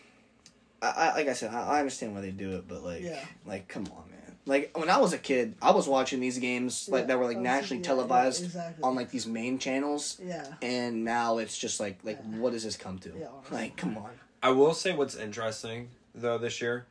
I, 0.82 0.88
I 0.90 1.14
like 1.16 1.28
I 1.28 1.34
said, 1.34 1.52
I, 1.54 1.62
I 1.64 1.80
understand 1.80 2.14
why 2.14 2.22
they 2.22 2.32
do 2.32 2.52
it, 2.58 2.68
but 2.68 2.84
like, 2.84 3.02
Yeah. 3.02 3.24
like, 3.46 3.68
come 3.68 3.86
on, 3.88 4.10
man. 4.12 4.15
Like 4.48 4.78
when 4.78 4.90
I 4.90 4.98
was 5.00 5.12
a 5.14 5.18
kid, 5.18 5.56
I 5.62 5.72
was 5.72 5.88
watching 5.88 6.20
these 6.20 6.38
games 6.38 6.88
like 6.88 7.02
Yeah, 7.04 7.08
that 7.08 7.20
were 7.20 7.26
like 7.26 7.38
oh, 7.38 7.40
was- 7.40 7.44
nationally 7.46 7.82
yeah, 7.82 7.88
televised 7.88 8.42
yeah, 8.42 8.46
exactly. 8.48 8.84
on 8.84 8.96
like 8.96 9.10
these 9.10 9.26
main 9.26 9.58
channels, 9.60 10.20
Yeah. 10.24 10.46
and 10.62 11.04
now 11.04 11.40
it's 11.40 11.58
just 11.58 11.80
like, 11.80 11.98
like, 12.04 12.20
Yeah. 12.20 12.38
what 12.38 12.54
does 12.54 12.64
this 12.64 12.78
come 12.78 13.00
to? 13.00 13.10
Yeah, 13.18 13.28
honestly. 13.36 13.58
like, 13.58 13.76
come 13.78 13.98
on. 13.98 14.12
I 14.44 14.52
will 14.52 14.74
say 14.76 14.94
what's 14.94 15.16
interesting 15.16 15.90
though 16.14 16.38
this 16.38 16.62
year 16.62 16.86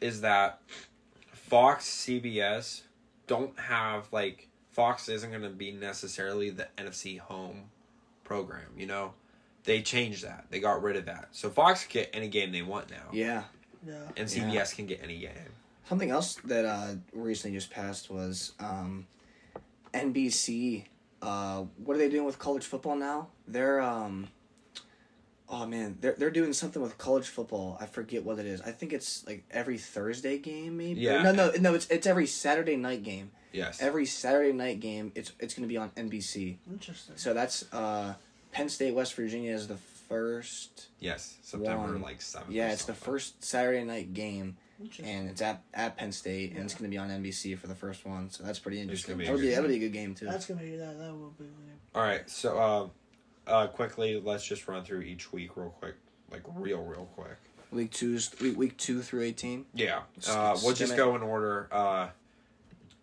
is 0.00 0.20
that 0.20 0.60
Fox, 1.32 1.86
CBS 1.88 2.82
don't 3.26 3.58
have 3.58 4.12
like 4.12 4.48
Fox 4.70 5.08
isn't 5.08 5.30
going 5.30 5.42
to 5.42 5.48
be 5.50 5.70
necessarily 5.72 6.50
the 6.50 6.68
NFC 6.78 7.18
home 7.18 7.70
program. 8.24 8.66
You 8.76 8.86
know, 8.86 9.14
they 9.64 9.82
changed 9.82 10.24
that. 10.24 10.46
They 10.50 10.60
got 10.60 10.82
rid 10.82 10.96
of 10.96 11.06
that. 11.06 11.28
So 11.32 11.50
Fox 11.50 11.84
can 11.86 12.02
get 12.02 12.10
any 12.12 12.28
game 12.28 12.52
they 12.52 12.62
want 12.62 12.90
now, 12.90 13.08
Yeah. 13.12 13.44
Yeah. 13.86 13.94
and 14.16 14.30
Yeah. 14.30 14.44
CBS 14.44 14.74
can 14.74 14.86
get 14.86 15.00
any 15.02 15.18
game. 15.18 15.30
Something 15.92 16.10
else 16.10 16.36
that 16.44 16.64
uh, 16.64 16.94
recently 17.12 17.54
just 17.54 17.70
passed 17.70 18.10
was 18.10 18.52
um, 18.58 19.06
NBC. 19.92 20.86
Uh, 21.20 21.64
what 21.84 21.94
are 21.94 21.98
they 21.98 22.08
doing 22.08 22.24
with 22.24 22.38
college 22.38 22.64
football 22.64 22.96
now? 22.96 23.28
They're 23.46 23.78
um, 23.82 24.28
oh 25.50 25.66
man, 25.66 25.98
they're 26.00 26.14
they're 26.16 26.30
doing 26.30 26.54
something 26.54 26.80
with 26.80 26.96
college 26.96 27.28
football. 27.28 27.76
I 27.78 27.84
forget 27.84 28.24
what 28.24 28.38
it 28.38 28.46
is. 28.46 28.62
I 28.62 28.70
think 28.70 28.94
it's 28.94 29.26
like 29.26 29.44
every 29.50 29.76
Thursday 29.76 30.38
game, 30.38 30.78
maybe. 30.78 31.02
Yeah. 31.02 31.20
No, 31.24 31.32
no, 31.32 31.52
no. 31.60 31.74
It's 31.74 31.86
it's 31.88 32.06
every 32.06 32.26
Saturday 32.26 32.76
night 32.76 33.02
game. 33.02 33.30
Yes. 33.52 33.82
Every 33.82 34.06
Saturday 34.06 34.54
night 34.54 34.80
game. 34.80 35.12
It's 35.14 35.32
it's 35.40 35.52
going 35.52 35.68
to 35.68 35.70
be 35.70 35.76
on 35.76 35.90
NBC. 35.90 36.56
Interesting. 36.70 37.18
So 37.18 37.34
that's 37.34 37.70
uh, 37.70 38.14
Penn 38.50 38.70
State, 38.70 38.94
West 38.94 39.12
Virginia 39.12 39.52
is 39.52 39.68
the 39.68 39.76
first. 40.08 40.86
yes. 41.00 41.36
September 41.42 41.92
One. 41.92 42.00
like 42.00 42.22
seventh. 42.22 42.50
Yeah, 42.50 42.70
or 42.70 42.72
it's 42.72 42.86
the 42.86 42.94
first 42.94 43.44
Saturday 43.44 43.84
night 43.84 44.14
game 44.14 44.24
Interesting. 44.36 44.56
And 45.02 45.28
it's 45.28 45.40
at 45.42 45.62
at 45.74 45.96
Penn 45.96 46.12
State, 46.12 46.52
and 46.52 46.64
it's 46.64 46.74
going 46.74 46.90
to 46.90 46.94
be 46.94 46.98
on 46.98 47.08
NBC 47.08 47.56
for 47.58 47.66
the 47.66 47.74
first 47.74 48.04
one. 48.06 48.30
So 48.30 48.42
that's 48.44 48.58
pretty 48.58 48.80
interesting. 48.80 49.16
gonna 49.18 49.18
be 49.18 49.24
a 49.24 49.26
That'll 49.30 49.40
be 49.40 49.50
that'll 49.54 49.68
be 49.68 49.76
a 49.76 49.78
good 49.78 49.92
game 49.92 50.14
too. 50.14 50.26
That's 50.26 50.46
gonna 50.46 50.60
be 50.60 50.76
that. 50.76 50.98
That 50.98 51.12
will 51.12 51.34
be. 51.38 51.44
All 51.94 52.02
right. 52.02 52.28
So, 52.28 52.58
uh, 52.58 53.50
uh, 53.50 53.66
quickly, 53.68 54.20
let's 54.24 54.44
just 54.46 54.66
run 54.68 54.84
through 54.84 55.00
each 55.02 55.32
week 55.32 55.56
real 55.56 55.70
quick, 55.70 55.94
like 56.30 56.42
real, 56.54 56.82
real 56.84 57.08
quick. 57.14 57.36
Week 57.70 57.90
two's 57.90 58.30
week 58.40 58.56
week 58.58 58.76
two 58.76 59.02
through 59.02 59.22
eighteen. 59.22 59.66
Yeah. 59.74 60.02
S- 60.18 60.28
Uh, 60.28 60.56
we'll 60.62 60.74
just 60.74 60.96
go 60.96 61.16
in 61.16 61.22
order. 61.22 61.68
Uh, 61.72 62.08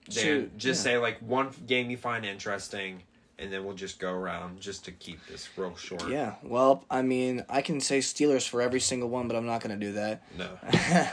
Dan, 0.09 0.23
Shoot, 0.23 0.57
just 0.57 0.79
yeah. 0.85 0.91
say 0.93 0.97
like 0.97 1.19
one 1.19 1.49
game 1.67 1.89
you 1.91 1.97
find 1.97 2.25
interesting, 2.25 3.03
and 3.37 3.51
then 3.53 3.63
we'll 3.63 3.75
just 3.75 3.99
go 3.99 4.11
around 4.11 4.59
just 4.59 4.85
to 4.85 4.91
keep 4.91 5.19
this 5.27 5.47
real 5.57 5.75
short. 5.75 6.07
Yeah. 6.09 6.35
Well, 6.43 6.83
I 6.89 7.01
mean, 7.03 7.43
I 7.49 7.61
can 7.61 7.79
say 7.79 7.99
Steelers 7.99 8.47
for 8.47 8.61
every 8.61 8.79
single 8.79 9.09
one, 9.09 9.27
but 9.27 9.35
I'm 9.37 9.45
not 9.45 9.61
going 9.61 9.79
to 9.79 9.85
do 9.85 9.93
that. 9.93 10.23
No. 10.37 10.57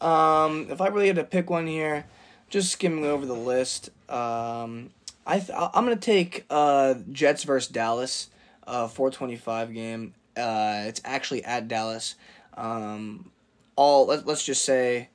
um, 0.00 0.68
if 0.70 0.80
I 0.80 0.88
really 0.88 1.08
had 1.08 1.16
to 1.16 1.24
pick 1.24 1.50
one 1.50 1.66
here, 1.66 2.06
just 2.48 2.70
skimming 2.72 3.04
over 3.04 3.26
the 3.26 3.34
list, 3.34 3.90
um, 4.08 4.90
I 5.26 5.40
th- 5.40 5.50
I'm 5.52 5.86
to 5.86 5.96
take 5.96 6.46
uh, 6.48 6.94
Jets 7.12 7.44
versus 7.44 7.70
Dallas, 7.70 8.30
uh, 8.66 8.88
425 8.88 9.74
game. 9.74 10.14
Uh, 10.36 10.84
it's 10.86 11.00
actually 11.04 11.44
at 11.44 11.68
Dallas. 11.68 12.14
Um, 12.56 13.30
all 13.76 14.06
let, 14.06 14.26
let's 14.26 14.44
just 14.44 14.64
say, 14.64 15.10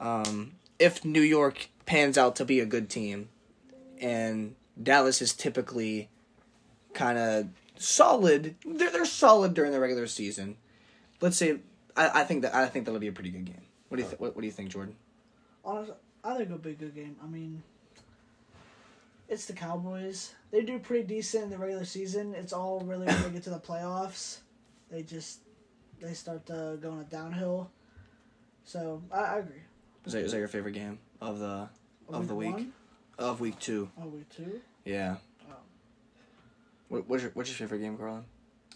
um, 0.00 0.52
if 0.78 1.04
New 1.04 1.20
York 1.20 1.68
pans 1.84 2.16
out 2.16 2.36
to 2.36 2.44
be 2.44 2.60
a 2.60 2.66
good 2.66 2.88
team, 2.88 3.28
and 4.00 4.54
Dallas 4.80 5.20
is 5.20 5.32
typically 5.34 6.08
kind 6.94 7.18
of 7.18 7.48
solid, 7.76 8.54
they're 8.64 8.90
they're 8.90 9.04
solid 9.04 9.54
during 9.54 9.72
the 9.72 9.80
regular 9.80 10.06
season. 10.06 10.56
Let's 11.20 11.36
say 11.36 11.58
I, 11.96 12.20
I 12.20 12.24
think 12.24 12.42
that 12.42 12.54
I 12.54 12.66
think 12.66 12.86
that'll 12.86 13.00
be 13.00 13.08
a 13.08 13.12
pretty 13.12 13.30
good 13.30 13.44
game. 13.44 13.67
What 13.88 13.96
do 13.96 14.02
you 14.02 14.08
th- 14.08 14.20
what, 14.20 14.34
what 14.34 14.42
do 14.42 14.46
you 14.46 14.52
think, 14.52 14.70
Jordan? 14.70 14.94
Honestly, 15.64 15.94
I 16.24 16.36
think 16.36 16.46
it'll 16.46 16.58
be 16.58 16.70
a 16.70 16.74
good 16.74 16.94
game. 16.94 17.16
I 17.22 17.26
mean, 17.26 17.62
it's 19.28 19.46
the 19.46 19.52
Cowboys. 19.52 20.34
They 20.50 20.62
do 20.62 20.78
pretty 20.78 21.06
decent 21.06 21.44
in 21.44 21.50
the 21.50 21.58
regular 21.58 21.84
season. 21.84 22.34
It's 22.34 22.52
all 22.52 22.80
really 22.80 23.06
when 23.06 23.22
they 23.22 23.30
get 23.30 23.42
to 23.44 23.50
the 23.50 23.58
playoffs, 23.58 24.38
they 24.90 25.02
just 25.02 25.40
they 26.00 26.14
start 26.14 26.48
uh, 26.50 26.76
going 26.76 27.04
downhill. 27.04 27.70
So 28.64 29.02
I, 29.12 29.20
I 29.20 29.38
agree. 29.38 29.62
Is 30.06 30.12
that, 30.12 30.24
is 30.24 30.32
that 30.32 30.38
your 30.38 30.48
favorite 30.48 30.72
game 30.72 30.98
of 31.20 31.38
the 31.38 31.68
of 32.08 32.28
the 32.28 32.34
week 32.34 32.52
one? 32.52 32.72
of 33.18 33.40
week 33.40 33.58
two? 33.58 33.90
Oh, 34.00 34.06
week 34.08 34.28
two. 34.34 34.60
Yeah. 34.84 35.16
Oh. 35.50 35.54
What, 36.88 37.08
what's 37.08 37.22
your 37.22 37.32
what's 37.34 37.50
your 37.50 37.56
favorite 37.56 37.80
game, 37.80 37.96
Carlin? 37.96 38.24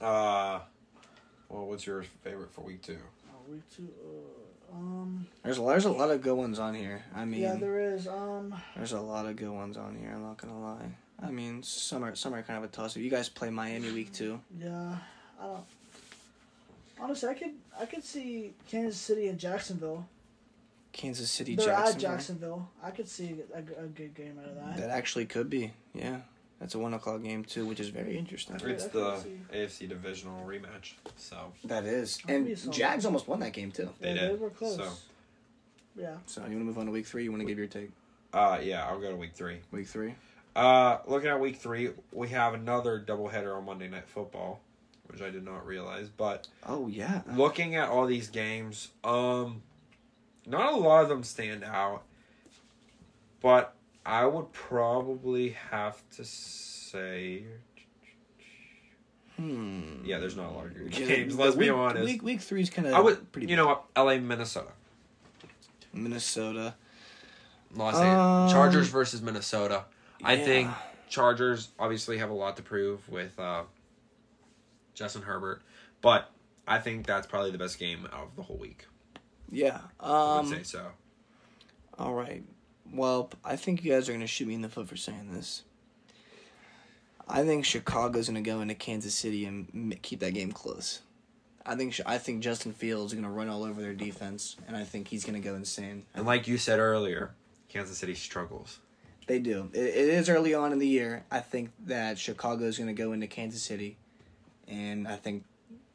Uh, 0.01 0.61
well, 1.49 1.67
what's 1.67 1.87
your 1.87 2.03
favorite 2.03 2.53
for 2.53 2.63
week 2.63 2.83
two? 2.83 2.99
Oh, 3.31 3.51
week 3.51 3.63
two. 3.75 3.89
Uh, 4.05 4.42
um. 4.73 5.27
There's 5.43 5.59
a, 5.59 5.63
there's 5.63 5.85
a 5.85 5.91
lot 5.93 6.11
of 6.11 6.23
good 6.23 6.35
ones 6.35 6.59
on 6.59 6.75
here. 6.75 7.03
I 7.15 7.25
mean, 7.25 7.41
yeah, 7.43 7.55
there 7.55 7.81
is. 7.95 8.07
Um. 8.09 8.55
there's 8.77 8.93
a 8.93 9.01
lot 9.01 9.27
of 9.27 9.37
good 9.37 9.51
ones 9.51 9.77
on 9.77 9.97
here. 9.97 10.13
I'm 10.15 10.23
not 10.23 10.39
gonna 10.39 10.61
lie. 10.61 10.91
I 11.23 11.31
mean, 11.31 11.63
some 11.63 12.03
are 12.05 12.15
some 12.15 12.35
are 12.35 12.43
kind 12.43 12.59
of 12.59 12.65
a 12.65 12.69
toss. 12.69 12.97
up. 12.97 13.03
You 13.03 13.11
guys 13.11 13.29
play 13.29 13.51
Miami 13.51 13.93
week 13.93 14.13
two. 14.13 14.41
Yeah. 14.59 14.97
I 15.41 15.47
don't. 15.47 15.65
Honestly, 17.01 17.29
I 17.29 17.35
could 17.35 17.53
I 17.81 17.87
could 17.87 18.05
see 18.05 18.55
Kansas 18.69 18.97
City 19.01 19.29
and 19.29 19.39
Jacksonville. 19.39 20.07
Kansas 20.93 21.31
City, 21.31 21.57
They're 21.57 21.67
Jacksonville. 21.67 21.95
at 21.95 21.99
Jacksonville. 22.15 22.69
I 22.83 22.91
could 22.91 23.09
see 23.09 23.35
a, 23.55 23.59
a 23.85 23.87
good 23.87 24.15
game 24.15 24.39
out 24.43 24.49
of 24.51 24.57
that. 24.57 24.77
That 24.77 24.91
actually 24.91 25.25
could 25.25 25.49
be. 25.49 25.73
Yeah, 25.95 26.19
that's 26.63 26.77
a 26.77 26.79
one 26.79 26.95
o'clock 26.95 27.25
game 27.25 27.43
too, 27.45 27.67
which 27.67 27.81
is 27.81 27.89
very 27.89 28.17
interesting. 28.17 28.55
It's 28.65 28.87
the 28.87 29.21
AFC 29.53 29.89
divisional 29.89 30.47
rematch. 30.47 30.93
So 31.17 31.53
That 31.65 31.85
is, 31.85 32.21
and. 32.29 32.57
Jags 32.73 33.05
almost 33.05 33.27
won 33.27 33.41
that 33.41 33.53
game 33.53 33.73
too. 33.73 33.91
They 33.99 34.15
yeah, 34.15 34.21
did, 34.29 34.31
They 34.31 34.37
were 34.37 34.51
close. 34.51 34.77
so. 34.77 34.89
Yeah. 35.97 36.15
So 36.27 36.43
you 36.43 36.51
want 36.51 36.61
to 36.61 36.65
move 36.65 36.79
on 36.79 36.87
to 36.87 36.93
week 36.93 37.07
three? 37.07 37.25
You 37.25 37.33
want 37.33 37.41
to 37.43 37.49
give 37.49 37.59
your 37.59 37.67
take? 37.67 37.91
Uh, 38.33 38.61
yeah, 38.63 38.87
I'll 38.87 39.01
go 39.01 39.11
to 39.11 39.17
week 39.17 39.35
three. 39.35 39.59
Week 39.73 39.89
three. 39.89 40.15
Uh, 40.55 40.99
looking 41.07 41.31
at 41.31 41.41
week 41.41 41.57
three, 41.57 41.91
we 42.13 42.29
have 42.29 42.55
another 42.55 43.01
doubleheader 43.05 43.57
on 43.57 43.65
Monday 43.67 43.89
Night 43.89 44.07
Football, 44.09 44.61
which 45.09 45.21
I 45.21 45.31
did 45.31 45.45
not 45.45 45.67
realize. 45.67 46.09
But 46.17 46.47
Oh 46.65 46.87
yeah. 46.87 47.23
looking 47.35 47.75
at 47.75 47.89
all 47.89 48.07
these 48.07 48.29
games, 48.29 48.91
um, 49.03 49.63
not 50.47 50.75
a 50.75 50.77
lot 50.77 51.03
of 51.03 51.09
them 51.09 51.25
stand 51.25 51.65
out. 51.65 52.05
But 53.41 53.75
I 54.05 54.27
would 54.27 54.53
probably 54.53 55.51
have 55.71 56.03
to 56.17 56.25
say, 56.25 57.45
Hmm. 59.37 60.05
yeah, 60.05 60.19
there's 60.19 60.37
not 60.37 60.51
a 60.51 60.55
lot 60.55 60.67
of 60.67 60.75
good 60.75 60.91
games. 60.91 61.37
Let's 61.37 61.57
be 61.57 61.71
week- 61.71 61.79
honest. 61.79 62.05
Week 62.05 62.23
week 62.23 62.41
three's 62.41 62.69
kind 62.71 62.89
of 62.89 62.95
I 62.95 63.01
would, 63.01 63.33
pretty. 63.33 63.49
you 63.49 63.57
know 63.57 63.67
what, 63.67 63.85
L.A. 63.97 64.19
Minnesota. 64.19 64.73
Minnesota. 65.93 66.75
Los 67.75 67.95
Um, 67.95 68.03
Angeles 68.05 68.53
Chargers 68.53 68.89
versus 68.89 69.23
Minnesota. 69.23 69.85
I 70.23 70.37
think 70.37 70.71
Chargers 71.09 71.71
obviously 71.79 72.19
have 72.19 72.31
a 72.31 72.35
lot 72.35 72.57
to 72.59 72.63
prove 72.63 73.09
with 73.09 73.39
uh, 73.39 73.65
Justin 74.95 75.23
Herbert, 75.23 75.63
but 76.03 76.31
I 76.69 76.79
think 76.79 77.07
that's 77.07 77.27
probably 77.27 77.51
the 77.51 77.59
best 77.59 77.79
game 77.79 78.07
of 78.13 78.37
the 78.37 78.43
whole 78.43 78.59
week. 78.59 78.87
Yeah. 79.51 79.81
I 80.01 80.39
Um. 80.39 80.49
would 80.51 80.59
say 80.59 80.63
so. 80.65 80.93
All 81.99 82.15
right. 82.15 82.45
Well, 82.93 83.31
I 83.45 83.57
think 83.57 83.83
you 83.83 83.93
guys 83.93 84.09
are 84.09 84.13
gonna 84.13 84.27
shoot 84.27 84.47
me 84.47 84.55
in 84.55 84.63
the 84.63 84.69
foot 84.69 84.89
for 84.89 84.97
saying 84.97 85.33
this. 85.33 85.63
I 87.27 87.45
think 87.45 87.65
Chicago's 87.65 88.29
gonna 88.29 88.43
go 88.43 88.61
into 88.61 88.75
Kansas 88.75 89.15
City 89.15 89.47
and 89.47 89.97
keep 90.03 90.21
that 90.21 90.35
game 90.35 90.53
close. 90.53 91.01
I 91.65 91.77
think 91.77 91.99
I 92.05 92.19
think 92.19 92.43
Justin 92.43 92.73
Fields 92.73 93.13
is 93.13 93.19
gonna 93.19 93.33
run 93.33 93.49
all 93.49 93.65
over 93.65 93.81
their 93.81 93.95
defense, 93.95 94.57
and 94.67 94.77
I 94.77 94.85
think 94.85 95.09
he's 95.09 95.25
gonna 95.25 95.41
go 95.41 95.55
insane. 95.55 96.05
And 96.15 96.27
like 96.27 96.47
you 96.47 96.59
said 96.59 96.79
earlier, 96.79 97.35
Kansas 97.69 97.97
City 97.97 98.15
struggles. 98.15 98.79
They 99.27 99.39
do. 99.39 99.71
It, 99.73 99.81
it 99.81 100.09
is 100.09 100.29
early 100.29 100.53
on 100.53 100.73
in 100.73 100.79
the 100.79 100.87
year. 100.87 101.25
I 101.31 101.41
think 101.41 101.71
that 101.87 102.19
Chicago 102.19 102.65
is 102.65 102.79
gonna 102.79 102.93
go 102.93 103.13
into 103.13 103.27
Kansas 103.27 103.63
City, 103.63 103.97
and 104.69 105.09
I 105.09 105.17
think 105.17 105.45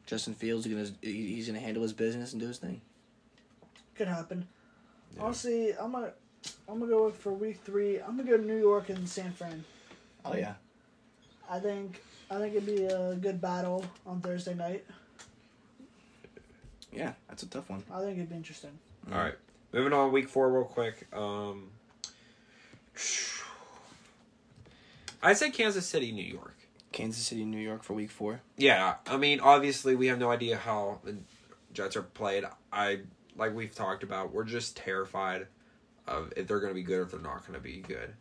Justin 0.06 0.34
Fields 0.34 0.66
is 0.66 0.72
gonna 0.72 0.98
he's 1.02 1.46
gonna 1.46 1.60
handle 1.60 1.82
his 1.82 1.92
business 1.92 2.32
and 2.32 2.40
do 2.40 2.48
his 2.48 2.58
thing. 2.58 2.80
Could 3.94 4.08
happen. 4.08 4.48
Yeah. 5.14 5.22
Honestly, 5.22 5.74
I'm 5.78 5.92
gonna 5.92 6.12
I'm 6.68 6.78
gonna 6.78 6.90
go 6.90 7.10
for 7.10 7.32
week 7.32 7.60
three. 7.64 7.98
I'm 7.98 8.16
gonna 8.16 8.28
go 8.28 8.36
to 8.36 8.44
New 8.44 8.58
York 8.58 8.88
and 8.88 9.08
San 9.08 9.32
Fran. 9.32 9.64
Oh 10.24 10.34
yeah. 10.34 10.54
I 11.50 11.58
think 11.60 12.02
I 12.30 12.36
think 12.36 12.54
it'd 12.54 12.66
be 12.66 12.84
a 12.84 13.14
good 13.14 13.40
battle 13.40 13.84
on 14.06 14.20
Thursday 14.20 14.54
night. 14.54 14.84
Yeah, 16.92 17.12
that's 17.28 17.42
a 17.42 17.46
tough 17.46 17.70
one. 17.70 17.82
I 17.92 18.00
think 18.00 18.16
it'd 18.16 18.30
be 18.30 18.36
interesting. 18.36 18.78
All 19.10 19.18
right, 19.18 19.34
moving 19.72 19.92
on. 19.92 20.12
Week 20.12 20.28
four, 20.28 20.50
real 20.50 20.64
quick. 20.64 21.06
Um, 21.14 21.70
I 25.22 25.32
say 25.32 25.50
Kansas 25.50 25.86
City, 25.86 26.12
New 26.12 26.24
York. 26.24 26.54
Kansas 26.92 27.24
City, 27.24 27.44
New 27.44 27.60
York 27.60 27.82
for 27.82 27.94
week 27.94 28.10
four. 28.10 28.40
Yeah, 28.56 28.96
I 29.06 29.16
mean, 29.16 29.40
obviously, 29.40 29.94
we 29.94 30.06
have 30.08 30.18
no 30.18 30.30
idea 30.30 30.56
how 30.56 31.00
the 31.04 31.16
Jets 31.72 31.96
are 31.96 32.02
played. 32.02 32.44
I 32.72 33.00
like 33.36 33.54
we've 33.54 33.74
talked 33.74 34.02
about. 34.02 34.32
We're 34.32 34.44
just 34.44 34.76
terrified 34.76 35.46
of 36.08 36.32
if 36.36 36.46
they're 36.46 36.60
going 36.60 36.70
to 36.70 36.74
be 36.74 36.82
good 36.82 36.98
or 36.98 37.02
if 37.02 37.10
they're 37.12 37.20
not 37.20 37.40
going 37.46 37.54
to 37.54 37.60
be 37.60 37.78
good. 37.86 38.12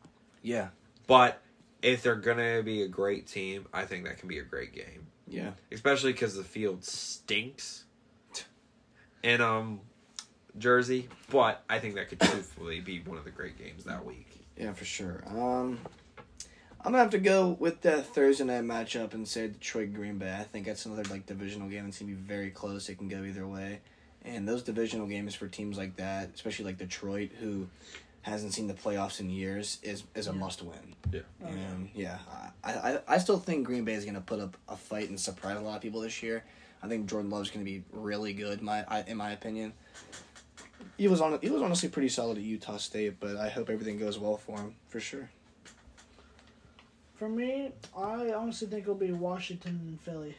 Yeah. 0.41 0.67
But 1.07 1.41
if 1.81 2.03
they're 2.03 2.15
going 2.15 2.38
to 2.38 2.63
be 2.63 2.83
a 2.83 2.88
great 2.88 3.27
team, 3.27 3.65
I 3.73 3.85
think 3.85 4.05
that 4.05 4.17
can 4.19 4.27
be 4.27 4.39
a 4.39 4.43
great 4.43 4.73
game, 4.73 5.07
Yeah. 5.27 5.51
especially 5.71 6.11
because 6.11 6.35
the 6.35 6.43
field 6.43 6.83
stinks 6.83 7.85
in 9.23 9.41
um 9.41 9.81
Jersey. 10.57 11.07
But 11.29 11.63
I 11.69 11.79
think 11.79 11.95
that 11.95 12.09
could 12.09 12.19
truthfully 12.19 12.79
be 12.79 12.99
one 13.01 13.17
of 13.17 13.23
the 13.23 13.31
great 13.31 13.57
games 13.57 13.83
that 13.85 14.05
week. 14.05 14.27
Yeah, 14.57 14.73
for 14.73 14.85
sure. 14.85 15.23
Um, 15.27 15.79
I'm 16.81 16.91
gonna 16.93 16.97
have 16.99 17.09
to 17.11 17.19
go 17.19 17.49
with 17.59 17.81
that 17.81 18.07
Thursday 18.07 18.43
night 18.43 18.63
matchup 18.63 19.13
and 19.13 19.27
say 19.27 19.47
Detroit 19.49 19.93
Green 19.93 20.17
Bay. 20.17 20.35
I 20.39 20.43
think 20.43 20.65
that's 20.65 20.85
another 20.85 21.03
like 21.09 21.25
divisional 21.25 21.67
game. 21.69 21.85
It's 21.88 21.99
gonna 21.99 22.09
be 22.11 22.15
very 22.17 22.49
close. 22.49 22.89
It 22.89 22.97
can 22.97 23.07
go 23.07 23.23
either 23.23 23.45
way, 23.47 23.81
and 24.26 24.47
those 24.47 24.63
divisional 24.63 25.07
games 25.07 25.36
for 25.36 25.47
teams 25.47 25.78
like 25.78 25.95
that, 25.97 26.32
especially 26.36 26.65
like 26.65 26.78
Detroit, 26.78 27.32
who 27.39 27.68
hasn't 28.24 28.53
seen 28.53 28.68
the 28.68 28.74
playoffs 28.74 29.20
in 29.20 29.30
years, 29.30 29.80
is 29.84 30.03
is 30.15 30.28
a 30.28 30.32
Yeah. 30.32 30.38
must 30.38 30.61
win. 30.61 30.95
Yeah. 31.11 31.22
Oh, 31.43 31.47
yeah. 31.47 31.53
And 31.55 31.89
yeah, 31.93 32.18
I, 32.63 32.72
I 32.74 32.99
I 33.07 33.18
still 33.20 33.39
think 33.39 33.65
Green 33.65 33.86
Bay 33.86 33.93
is 33.93 34.05
gonna 34.05 34.22
put 34.22 34.39
up 34.39 34.57
a 34.68 34.76
fight 34.76 35.09
and 35.09 35.20
surprise 35.20 35.57
a 35.57 35.61
lot 35.61 35.76
of 35.78 35.82
people 35.82 36.01
this 36.01 36.22
year. 36.22 36.43
I 36.84 36.88
think 36.88 37.09
Jordan 37.09 37.32
Love's 37.32 37.49
gonna 37.49 37.65
be 37.65 37.84
really 37.91 38.34
good. 38.34 38.61
My 38.61 38.84
I, 38.88 39.01
in 39.03 39.18
my 39.18 39.32
opinion. 39.32 39.74
He 40.97 41.07
was 41.07 41.22
on. 41.22 41.38
He 41.41 41.49
was 41.51 41.61
honestly 41.61 41.89
pretty 41.89 42.09
solid 42.09 42.38
at 42.38 42.43
Utah 42.43 42.78
State, 42.78 43.20
but 43.20 43.36
I 43.38 43.49
hope 43.49 43.70
everything 43.70 43.97
goes 43.99 44.18
well 44.18 44.38
for 44.38 44.57
him 44.57 44.74
for 44.89 44.99
sure. 44.99 45.30
For 47.15 47.30
me, 47.30 47.72
I 47.95 48.32
honestly 48.34 48.68
think 48.68 48.84
it'll 48.84 48.95
be 48.95 49.11
Washington 49.11 49.80
and 49.88 50.01
Philly. 50.01 50.36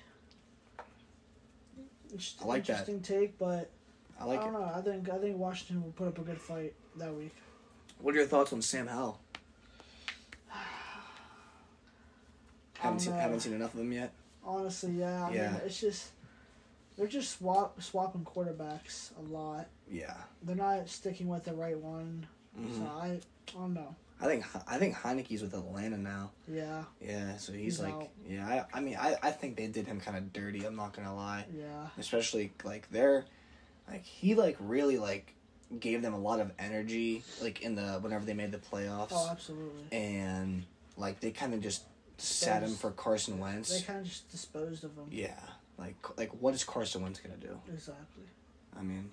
It's 2.15 2.35
I 2.43 2.47
like 2.47 2.65
that. 2.67 2.89
interesting 2.89 3.01
take, 3.01 3.39
but 3.39 3.71
I 4.21 4.25
I, 4.29 4.37
don't 4.37 4.49
it. 4.49 4.53
know. 4.53 4.73
I 4.75 4.81
think 4.81 5.09
I 5.11 5.19
think 5.19 5.37
Washington 5.37 5.83
will 5.83 5.93
put 5.93 6.09
up 6.09 6.19
a 6.19 6.23
good 6.23 6.41
fight 6.41 6.75
that 6.97 7.15
week. 7.15 7.35
What 8.01 8.15
are 8.15 8.19
your 8.19 8.27
thoughts 8.27 8.53
on 8.53 8.63
Sam 8.63 8.87
Howell? 8.87 9.21
Haven't 12.79 13.01
seen 13.01 13.13
know. 13.15 13.19
haven't 13.21 13.41
seen 13.41 13.53
enough 13.55 13.75
of 13.75 13.81
him 13.81 13.93
yet. 13.93 14.13
Honestly, 14.45 14.93
yeah. 14.93 15.27
I 15.27 15.33
Yeah. 15.33 15.53
mean, 15.53 15.61
it's 15.67 15.81
just 15.81 16.09
they're 16.97 17.07
just 17.07 17.39
swap 17.39 17.81
swapping 17.83 18.25
quarterbacks 18.25 19.11
a 19.19 19.23
lot. 19.33 19.67
Yeah. 19.91 20.15
They're 20.43 20.57
not 20.57 20.89
sticking 20.89 21.29
with 21.29 21.45
the 21.45 21.55
right 21.55 21.79
one. 21.79 22.27
Mhm. 22.59 22.77
So 22.79 22.85
I, 22.87 23.07
I 23.07 23.21
don't 23.53 23.75
know. 23.75 23.95
I 24.21 24.27
think 24.27 24.45
I 24.67 24.79
think 24.79 24.97
Heinicke's 24.97 25.43
with 25.43 25.55
Atlanta 25.55 25.97
now. 25.97 26.31
Yeah, 26.53 26.83
Yeah, 27.01 27.37
so 27.37 27.53
he's, 27.53 27.63
He's 27.77 27.81
like, 27.81 27.95
out. 27.95 28.09
yeah. 28.29 28.65
I, 28.73 28.79
I 28.79 28.81
mean, 28.81 28.97
I, 29.01 29.17
I 29.23 29.31
think 29.31 29.57
they 29.57 29.69
did 29.69 29.87
him 29.87 30.01
kind 30.01 30.17
of 30.17 30.33
dirty. 30.33 30.65
I'm 30.65 30.75
not 30.77 30.93
gonna 30.95 31.15
lie, 31.15 31.45
yeah. 31.57 31.87
especially 31.99 32.53
like 32.65 32.91
they're, 32.91 33.25
like 33.89 34.05
he 34.05 34.35
like 34.35 34.57
really 34.61 34.99
like 34.99 35.35
gave 35.81 36.03
them 36.03 36.15
a 36.15 36.19
lot 36.19 36.41
of 36.41 36.51
energy 36.59 37.23
like 37.43 37.61
in 37.63 37.75
the 37.75 37.99
whenever 38.01 38.25
they 38.25 38.35
made 38.35 38.51
the 38.53 38.59
playoffs, 38.59 39.09
Oh, 39.13 39.29
absolutely. 39.31 39.85
and 39.93 40.65
like 40.97 41.21
they 41.21 41.31
kind 41.31 41.55
of 41.55 41.61
just 41.61 41.85
sat 42.17 42.63
him 42.65 42.75
for 42.75 42.91
Carson 42.91 43.39
Wentz. 43.39 43.73
They 43.79 43.87
kind 43.87 44.01
of 44.01 44.05
just 44.07 44.29
disposed 44.31 44.83
of 44.83 44.97
them. 44.97 45.07
Yeah, 45.13 45.39
like 45.79 45.95
like 46.19 46.31
what 46.41 46.55
is 46.55 46.65
Carson 46.65 47.03
Wentz 47.03 47.21
gonna 47.21 47.37
do? 47.37 47.57
Exactly. 47.73 48.25
I 48.77 48.83
mean, 48.83 49.11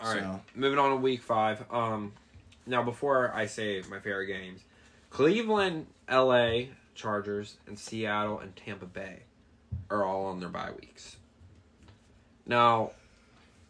All 0.00 0.12
right, 0.12 0.20
So- 0.22 0.40
moving 0.54 0.78
on 0.78 0.90
to 0.90 0.96
week 0.96 1.22
five. 1.22 1.64
Um, 1.70 2.12
now 2.66 2.82
before 2.82 3.32
I 3.34 3.46
say 3.46 3.82
my 3.90 3.98
favorite 4.00 4.26
games, 4.26 4.60
Cleveland, 5.10 5.86
L.A. 6.08 6.70
Chargers, 6.94 7.56
and 7.66 7.78
Seattle 7.78 8.38
and 8.38 8.54
Tampa 8.56 8.86
Bay 8.86 9.20
are 9.90 10.04
all 10.04 10.26
on 10.26 10.40
their 10.40 10.48
bye 10.48 10.70
weeks. 10.80 11.16
Now, 12.46 12.92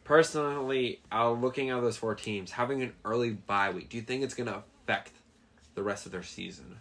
personally, 0.04 1.00
uh, 1.12 1.30
looking 1.32 1.70
at 1.70 1.80
those 1.80 1.96
four 1.96 2.14
teams, 2.14 2.52
having 2.52 2.82
an 2.82 2.92
early 3.04 3.30
bye 3.30 3.70
week, 3.70 3.88
do 3.90 3.96
you 3.96 4.02
think 4.02 4.22
it's 4.22 4.34
going 4.34 4.48
to 4.48 4.62
affect 4.84 5.12
the 5.74 5.82
rest 5.82 6.06
of 6.06 6.12
their 6.12 6.22
season? 6.22 6.76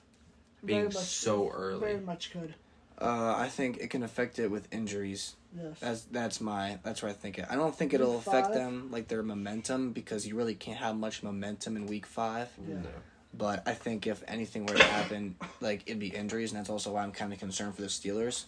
Being 0.63 0.81
Very 0.81 0.93
much- 0.93 0.95
so 0.95 1.49
early. 1.49 1.79
Very 1.79 1.99
much 2.01 2.31
could. 2.31 2.53
uh, 2.99 3.35
I 3.37 3.49
think 3.49 3.77
it 3.77 3.89
can 3.89 4.03
affect 4.03 4.37
it 4.39 4.49
with 4.49 4.67
injuries. 4.71 5.35
Yes. 5.55 5.79
That's 5.79 6.01
that's 6.03 6.41
my 6.41 6.79
that's 6.83 7.01
where 7.01 7.11
I 7.11 7.13
think 7.13 7.37
it. 7.39 7.45
I 7.49 7.55
don't 7.55 7.75
think 7.75 7.93
it'll 7.93 8.11
Week 8.17 8.27
affect 8.27 8.47
five? 8.47 8.55
them 8.55 8.89
like 8.91 9.07
their 9.07 9.21
momentum 9.23 9.91
because 9.91 10.25
you 10.25 10.35
really 10.35 10.55
can't 10.55 10.77
have 10.77 10.95
much 10.95 11.23
momentum 11.23 11.75
in 11.75 11.87
week 11.87 12.05
five. 12.05 12.49
Yeah. 12.67 12.75
No. 12.75 12.89
But 13.33 13.63
I 13.67 13.73
think 13.73 14.07
if 14.07 14.23
anything 14.27 14.65
were 14.65 14.75
to 14.75 14.83
happen, 14.83 15.35
like 15.61 15.83
it'd 15.87 15.99
be 15.99 16.07
injuries, 16.09 16.51
and 16.51 16.59
that's 16.59 16.69
also 16.69 16.93
why 16.93 17.03
I'm 17.03 17.11
kind 17.11 17.31
of 17.33 17.39
concerned 17.39 17.75
for 17.75 17.81
the 17.81 17.87
Steelers. 17.87 18.45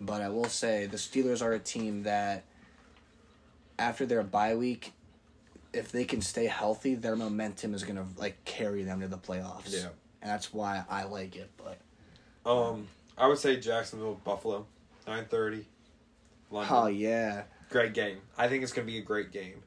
But 0.00 0.20
I 0.22 0.28
will 0.28 0.46
say 0.48 0.86
the 0.86 0.96
Steelers 0.96 1.40
are 1.42 1.52
a 1.52 1.58
team 1.58 2.02
that, 2.04 2.44
after 3.78 4.06
their 4.06 4.22
bye 4.22 4.54
week, 4.54 4.92
if 5.72 5.92
they 5.92 6.04
can 6.04 6.20
stay 6.20 6.46
healthy, 6.46 6.94
their 6.94 7.16
momentum 7.16 7.74
is 7.74 7.84
gonna 7.84 8.06
like 8.16 8.44
carry 8.44 8.82
them 8.82 9.00
to 9.00 9.08
the 9.08 9.18
playoffs. 9.18 9.72
Yeah. 9.72 9.88
and 10.22 10.30
that's 10.30 10.52
why 10.52 10.84
I 10.88 11.04
like 11.04 11.36
it. 11.36 11.50
But 11.56 11.78
Um, 12.50 12.88
I 13.16 13.26
would 13.28 13.38
say 13.38 13.56
Jacksonville, 13.58 14.20
Buffalo, 14.24 14.66
nine 15.06 15.24
thirty. 15.26 15.66
London. 16.54 16.74
oh 16.74 16.86
yeah, 16.86 17.42
great 17.70 17.92
game. 17.94 18.18
I 18.38 18.48
think 18.48 18.62
it's 18.62 18.72
going 18.72 18.86
to 18.86 18.92
be 18.92 18.98
a 18.98 19.02
great 19.02 19.32
game. 19.32 19.62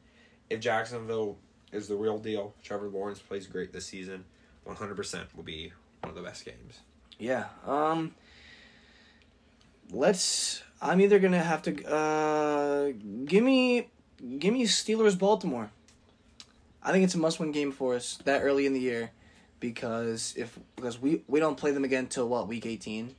If 0.50 0.60
Jacksonville 0.62 1.38
is 1.72 1.88
the 1.88 1.96
real 1.96 2.18
deal, 2.18 2.54
Trevor 2.64 2.88
Lawrence 2.88 3.20
plays 3.20 3.46
great 3.46 3.74
this 3.74 3.86
season, 3.86 4.24
100% 4.66 5.36
will 5.36 5.44
be 5.44 5.74
one 6.02 6.10
of 6.10 6.16
the 6.16 6.22
best 6.22 6.46
games. 6.46 6.80
Yeah. 7.20 7.46
Um. 7.66 8.16
Let's. 9.92 10.64
I'm 10.82 11.02
either 11.02 11.20
gonna 11.20 11.42
have 11.44 11.62
to. 11.64 11.86
Uh, 11.86 12.92
give 13.26 13.44
me, 13.44 13.90
give 14.40 14.54
me 14.54 14.66
Steelers 14.66 15.18
Baltimore. 15.18 15.72
I 16.84 16.92
think 16.92 17.04
it's 17.04 17.16
a 17.16 17.18
must-win 17.18 17.52
game 17.52 17.72
for 17.72 17.96
us 17.96 18.20
that 18.26 18.42
early 18.44 18.66
in 18.66 18.74
the 18.74 18.80
year, 18.80 19.12
because 19.60 20.34
if 20.38 20.58
because 20.76 21.02
we 21.02 21.24
we 21.28 21.40
don't 21.40 21.58
play 21.58 21.72
them 21.72 21.84
again 21.84 22.08
till 22.08 22.30
what 22.30 22.48
week 22.48 22.66
18, 22.66 23.16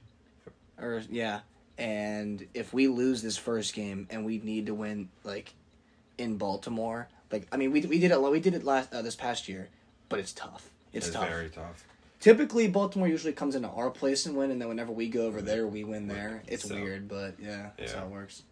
or 0.81 1.03
yeah, 1.11 1.41
and 1.79 2.47
if 2.55 2.75
we 2.75 2.89
lose 2.89 3.23
this 3.23 3.37
first 3.37 3.73
game 3.75 4.07
and 4.11 4.25
we 4.27 4.39
need 4.39 4.67
to 4.67 4.75
win 4.75 5.09
like, 5.25 5.55
in 6.19 6.37
Baltimore, 6.37 7.09
like 7.31 7.47
I 7.53 7.57
mean 7.57 7.71
we 7.71 7.81
we 7.83 7.99
did 8.01 8.11
it 8.11 8.21
we 8.21 8.41
did 8.41 8.55
it 8.55 8.65
last 8.65 8.93
uh, 8.93 9.03
this 9.03 9.15
past 9.15 9.49
year, 9.49 9.69
but 10.09 10.19
it's 10.19 10.33
tough. 10.33 10.71
It's, 10.93 11.11
tough. 11.11 11.29
very 11.29 11.49
tough. 11.49 11.85
Typically, 12.19 12.67
Baltimore 12.67 13.07
usually 13.07 13.33
comes 13.33 13.55
into 13.55 13.69
our 13.69 13.91
place 13.91 14.27
and 14.27 14.37
win, 14.37 14.51
and 14.51 14.61
then 14.61 14.69
whenever 14.69 14.91
we 14.91 15.09
go 15.09 15.27
over 15.27 15.41
there, 15.41 15.67
we 15.67 15.85
win 15.85 16.09
there. 16.09 16.43
It's 16.49 16.67
So- 16.67 16.75
weird, 16.75 17.07
but 17.07 17.35
yeah, 17.39 17.71
that's 17.77 17.93
Yeah. 17.93 18.01
how 18.01 18.07
it 18.07 18.11
works. 18.11 18.43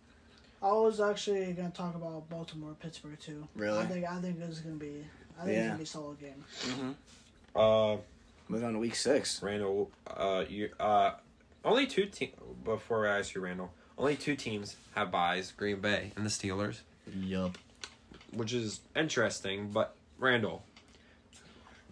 I 0.63 0.73
was 0.73 1.01
actually 1.01 1.53
gonna 1.53 1.71
talk 1.71 1.95
about 1.97 2.29
Baltimore, 2.31 2.75
Pittsburgh 2.81 3.19
too. 3.19 3.49
Really? 3.57 3.79
I 3.79 3.87
think 3.87 4.07
I 4.07 4.21
think 4.21 4.39
this 4.39 4.51
is 4.51 4.61
gonna 4.61 4.77
be. 4.77 5.05
I 5.39 5.45
think 5.45 5.57
it's 5.57 5.67
gonna 5.67 5.79
be 5.79 5.83
a 5.83 5.87
solid 5.87 6.21
game. 6.21 6.45
Mm-hmm. 6.63 7.59
Uh, 7.59 7.97
Moving 8.49 8.67
on 8.69 8.73
to 8.75 8.79
week 8.79 8.95
six. 8.95 9.43
Randall, 9.43 9.91
uh, 10.07 10.45
you, 10.49 10.71
uh, 10.79 11.15
only 11.67 11.87
two 11.87 12.07
teams, 12.07 12.33
before 12.65 13.07
I 13.07 13.19
ask 13.19 13.35
you, 13.35 13.43
Randall, 13.43 13.73
only 13.99 14.17
two 14.17 14.37
teams 14.37 14.77
have 14.95 15.11
buys 15.11 15.53
Green 15.53 15.81
Bay 15.81 16.13
and 16.17 16.25
the 16.25 16.31
Steelers, 16.31 16.79
Yup. 17.15 17.59
which 18.33 18.53
is 18.53 18.81
interesting, 18.95 19.71
but 19.71 19.95
Randall, 20.19 20.63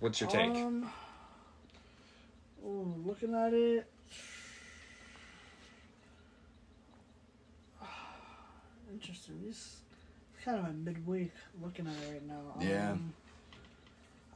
what's 0.01 0.21
your 0.21 0.31
take? 0.31 0.51
Um, 0.51 0.91
ooh, 2.65 2.95
looking 3.05 3.35
at 3.35 3.53
it. 3.53 3.87
Interesting. 8.93 9.41
This 9.45 9.79
it's 10.35 10.45
kind 10.45 10.59
of 10.59 10.67
a 10.67 10.73
midweek 10.73 11.33
looking 11.63 11.87
at 11.87 11.95
it 11.95 12.13
right 12.13 12.27
now. 12.27 12.55
Yeah. 12.61 12.93
Um, 12.93 13.13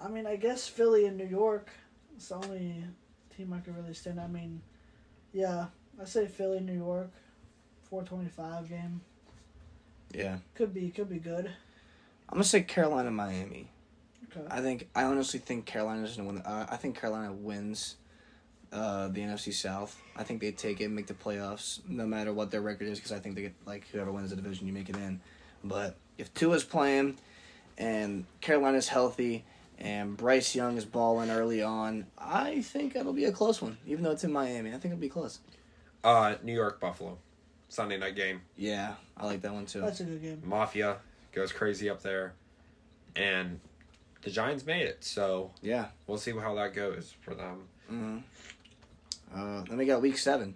I 0.01 0.09
mean, 0.09 0.27
I 0.27 0.37
guess 0.37 0.69
Philly 0.69 1.07
and 1.07 1.17
New 1.17 1.27
York. 1.27 1.69
It's 2.17 2.29
the 2.29 2.37
only 2.37 2.85
team 3.37 3.53
I 3.53 3.59
could 3.61 3.77
really 3.77 3.95
stand. 3.95 4.21
I 4.21 4.27
mean, 4.27 4.61
yeah, 5.33 5.67
I 6.01 6.05
say 6.05 6.27
Philly, 6.27 6.61
New 6.61 6.75
York, 6.75 7.11
four 7.83 8.03
twenty-five 8.03 8.69
game. 8.69 9.01
Yeah. 10.13 10.39
Could 10.55 10.73
be 10.73 10.91
could 10.91 11.09
be 11.09 11.19
good. 11.19 11.47
I'm 12.29 12.35
gonna 12.35 12.45
say 12.45 12.63
Carolina, 12.63 13.11
Miami. 13.11 13.71
Okay. 14.31 14.47
I 14.51 14.61
think 14.61 14.89
I 14.95 15.05
honestly 15.05 15.41
think 15.41 15.67
Carolina's 15.67 16.17
gonna 16.17 16.29
win. 16.29 16.39
Uh, 16.43 16.67
I 16.69 16.77
think 16.77 16.99
Carolina 16.99 17.33
wins 17.33 17.97
uh, 18.73 19.09
the 19.09 19.21
NFC 19.21 19.53
South. 19.53 20.01
I 20.17 20.25
think 20.25 20.41
they 20.41 20.53
take 20.53 20.81
it, 20.81 20.89
make 20.89 21.07
the 21.07 21.15
playoffs, 21.15 21.81
no 21.89 22.07
matter 22.07 22.33
what 22.33 22.51
their 22.51 22.61
record 22.61 22.89
is, 22.89 22.99
because 22.99 23.13
I 23.13 23.19
think 23.19 23.35
they 23.35 23.43
get 23.43 23.55
like 23.67 23.87
whoever 23.89 24.13
wins 24.13 24.31
the 24.31 24.37
division, 24.37 24.67
you 24.67 24.73
make 24.73 24.89
it 24.89 24.97
in. 24.97 25.21
But 25.65 25.97
if 26.19 26.33
Tua's 26.35 26.65
playing, 26.65 27.19
and 27.79 28.25
Carolina's 28.41 28.89
healthy, 28.89 29.45
and 29.79 30.17
Bryce 30.17 30.55
Young 30.55 30.77
is 30.77 30.85
balling 30.85 31.31
early 31.31 31.63
on, 31.63 32.07
I 32.19 32.63
think 32.63 32.97
it'll 32.97 33.13
be 33.13 33.25
a 33.27 33.33
close 33.33 33.63
one. 33.63 33.79
Even 33.87 34.05
though 34.05 34.11
it's 34.11 34.25
in 34.25 34.33
Miami, 34.33 34.71
I 34.71 34.73
think 34.73 34.87
it'll 34.87 34.97
be 34.99 35.09
close. 35.09 35.39
Uh, 36.05 36.35
New 36.43 36.53
York 36.55 36.81
Buffalo, 36.81 37.19
Sunday 37.69 37.97
night 37.99 38.15
game. 38.17 38.41
Yeah, 38.57 38.95
I 39.17 39.27
like 39.27 39.41
that 39.43 39.53
one 39.53 39.67
too. 39.67 39.81
That's 39.81 40.01
a 40.01 40.05
good 40.05 40.23
game. 40.23 40.43
Mafia 40.45 40.99
goes 41.33 41.53
crazy 41.53 41.89
up 41.91 42.03
there, 42.03 42.35
and 43.17 43.61
the 44.23 44.31
Giants 44.31 44.65
made 44.67 44.87
it. 44.87 45.05
So 45.05 45.51
Yeah. 45.63 45.87
we'll 46.07 46.19
see 46.19 46.33
how 46.33 46.55
that 46.57 46.75
goes 46.75 47.15
for 47.21 47.35
them. 47.35 47.69
hmm 47.89 48.19
Uh, 49.35 49.63
then 49.69 49.77
we 49.77 49.85
got 49.87 50.01
week 50.03 50.19
seven. 50.19 50.55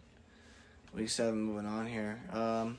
Week 0.94 1.08
seven, 1.08 1.40
moving 1.42 1.66
on 1.66 1.86
here. 1.86 2.20
Um, 2.32 2.78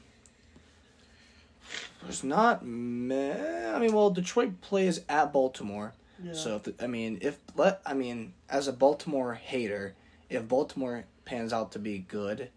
there's 2.04 2.24
not. 2.24 2.66
Ma- 2.66 3.74
I 3.76 3.80
mean, 3.80 3.94
well, 3.94 4.10
Detroit 4.10 4.62
plays 4.62 5.02
at 5.08 5.32
Baltimore, 5.32 5.94
Yeah. 6.22 6.34
so 6.34 6.56
if 6.56 6.64
the, 6.64 6.76
I 6.82 6.88
mean, 6.88 7.20
if 7.22 7.40
let 7.56 7.82
I 7.86 7.94
mean, 7.94 8.34
as 8.50 8.68
a 8.68 8.74
Baltimore 8.74 9.34
hater, 9.34 9.96
if 10.30 10.48
Baltimore 10.48 11.06
pans 11.26 11.54
out 11.54 11.72
to 11.74 11.80
be 11.80 12.00
good, 12.00 12.50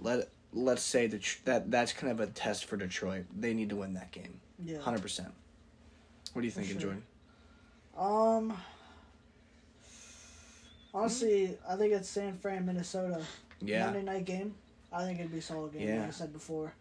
let 0.00 0.28
let's 0.52 0.82
say 0.82 1.06
that 1.06 1.22
that 1.44 1.70
that's 1.70 1.92
kind 1.92 2.12
of 2.12 2.20
a 2.20 2.26
test 2.26 2.66
for 2.66 2.76
Detroit. 2.76 3.26
They 3.36 3.54
need 3.54 3.70
to 3.70 3.76
win 3.76 3.94
that 3.94 4.12
game, 4.12 4.40
yeah. 4.64 4.80
hundred 4.80 5.02
percent. 5.02 5.32
What 6.32 6.42
are 6.42 6.44
you 6.44 6.50
thinking, 6.50 6.78
sure. 6.78 6.80
Jordan? 6.80 7.02
Um. 7.96 8.56
Honestly, 10.92 11.56
I 11.68 11.76
think 11.76 11.92
it's 11.92 12.08
San 12.08 12.36
Fran, 12.38 12.66
Minnesota. 12.66 13.22
Yeah. 13.60 13.84
Monday 13.84 14.02
night 14.02 14.24
game. 14.24 14.54
I 14.92 15.04
think 15.04 15.20
it'd 15.20 15.30
be 15.30 15.38
a 15.38 15.42
solid 15.42 15.72
game. 15.72 15.86
Yeah. 15.86 16.00
Like 16.00 16.08
I 16.08 16.10
said 16.10 16.32
before, 16.32 16.72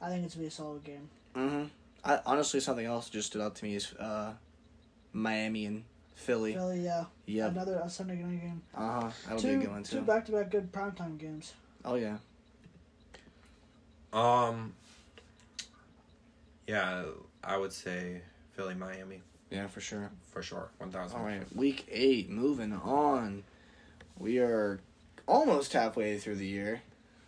I 0.00 0.08
think 0.08 0.24
it's 0.24 0.34
be 0.34 0.46
a 0.46 0.50
solid 0.50 0.82
game. 0.84 1.08
Mm-hmm. 1.36 1.64
I, 2.04 2.20
honestly, 2.24 2.60
something 2.60 2.86
else 2.86 3.10
just 3.10 3.28
stood 3.28 3.42
out 3.42 3.56
to 3.56 3.64
me 3.64 3.74
is 3.74 3.92
uh, 3.94 4.32
Miami 5.12 5.66
and 5.66 5.84
Philly. 6.14 6.52
Philly, 6.54 6.80
yeah. 6.80 7.04
Yeah. 7.26 7.48
Another 7.48 7.80
a 7.84 7.88
Sunday 7.90 8.16
night 8.16 8.40
game. 8.40 8.62
Uh 8.74 9.00
huh. 9.02 9.10
That'll 9.24 9.40
two 9.40 9.48
be 9.48 9.54
a 9.54 9.58
good 9.58 9.70
one 9.70 9.82
two 9.82 10.00
back 10.02 10.26
to 10.26 10.32
back 10.32 10.50
good 10.50 10.70
primetime 10.72 11.18
games. 11.18 11.54
Oh 11.84 11.94
yeah. 11.94 12.18
Um. 14.12 14.74
Yeah, 16.66 17.04
I 17.42 17.56
would 17.56 17.72
say 17.72 18.20
Philly, 18.52 18.74
Miami 18.74 19.22
Yeah, 19.50 19.66
for 19.66 19.80
sure. 19.80 20.10
for 20.30 20.42
sure. 20.42 20.68
One 20.78 20.90
thousand. 20.90 21.18
All 21.18 21.24
right, 21.24 21.44
week 21.56 21.86
eight. 21.90 22.28
Moving 22.30 22.72
on. 22.72 23.42
We 24.18 24.38
are 24.38 24.80
almost 25.26 25.72
halfway 25.72 26.18
through 26.18 26.36
the 26.36 26.46
year. 26.46 26.82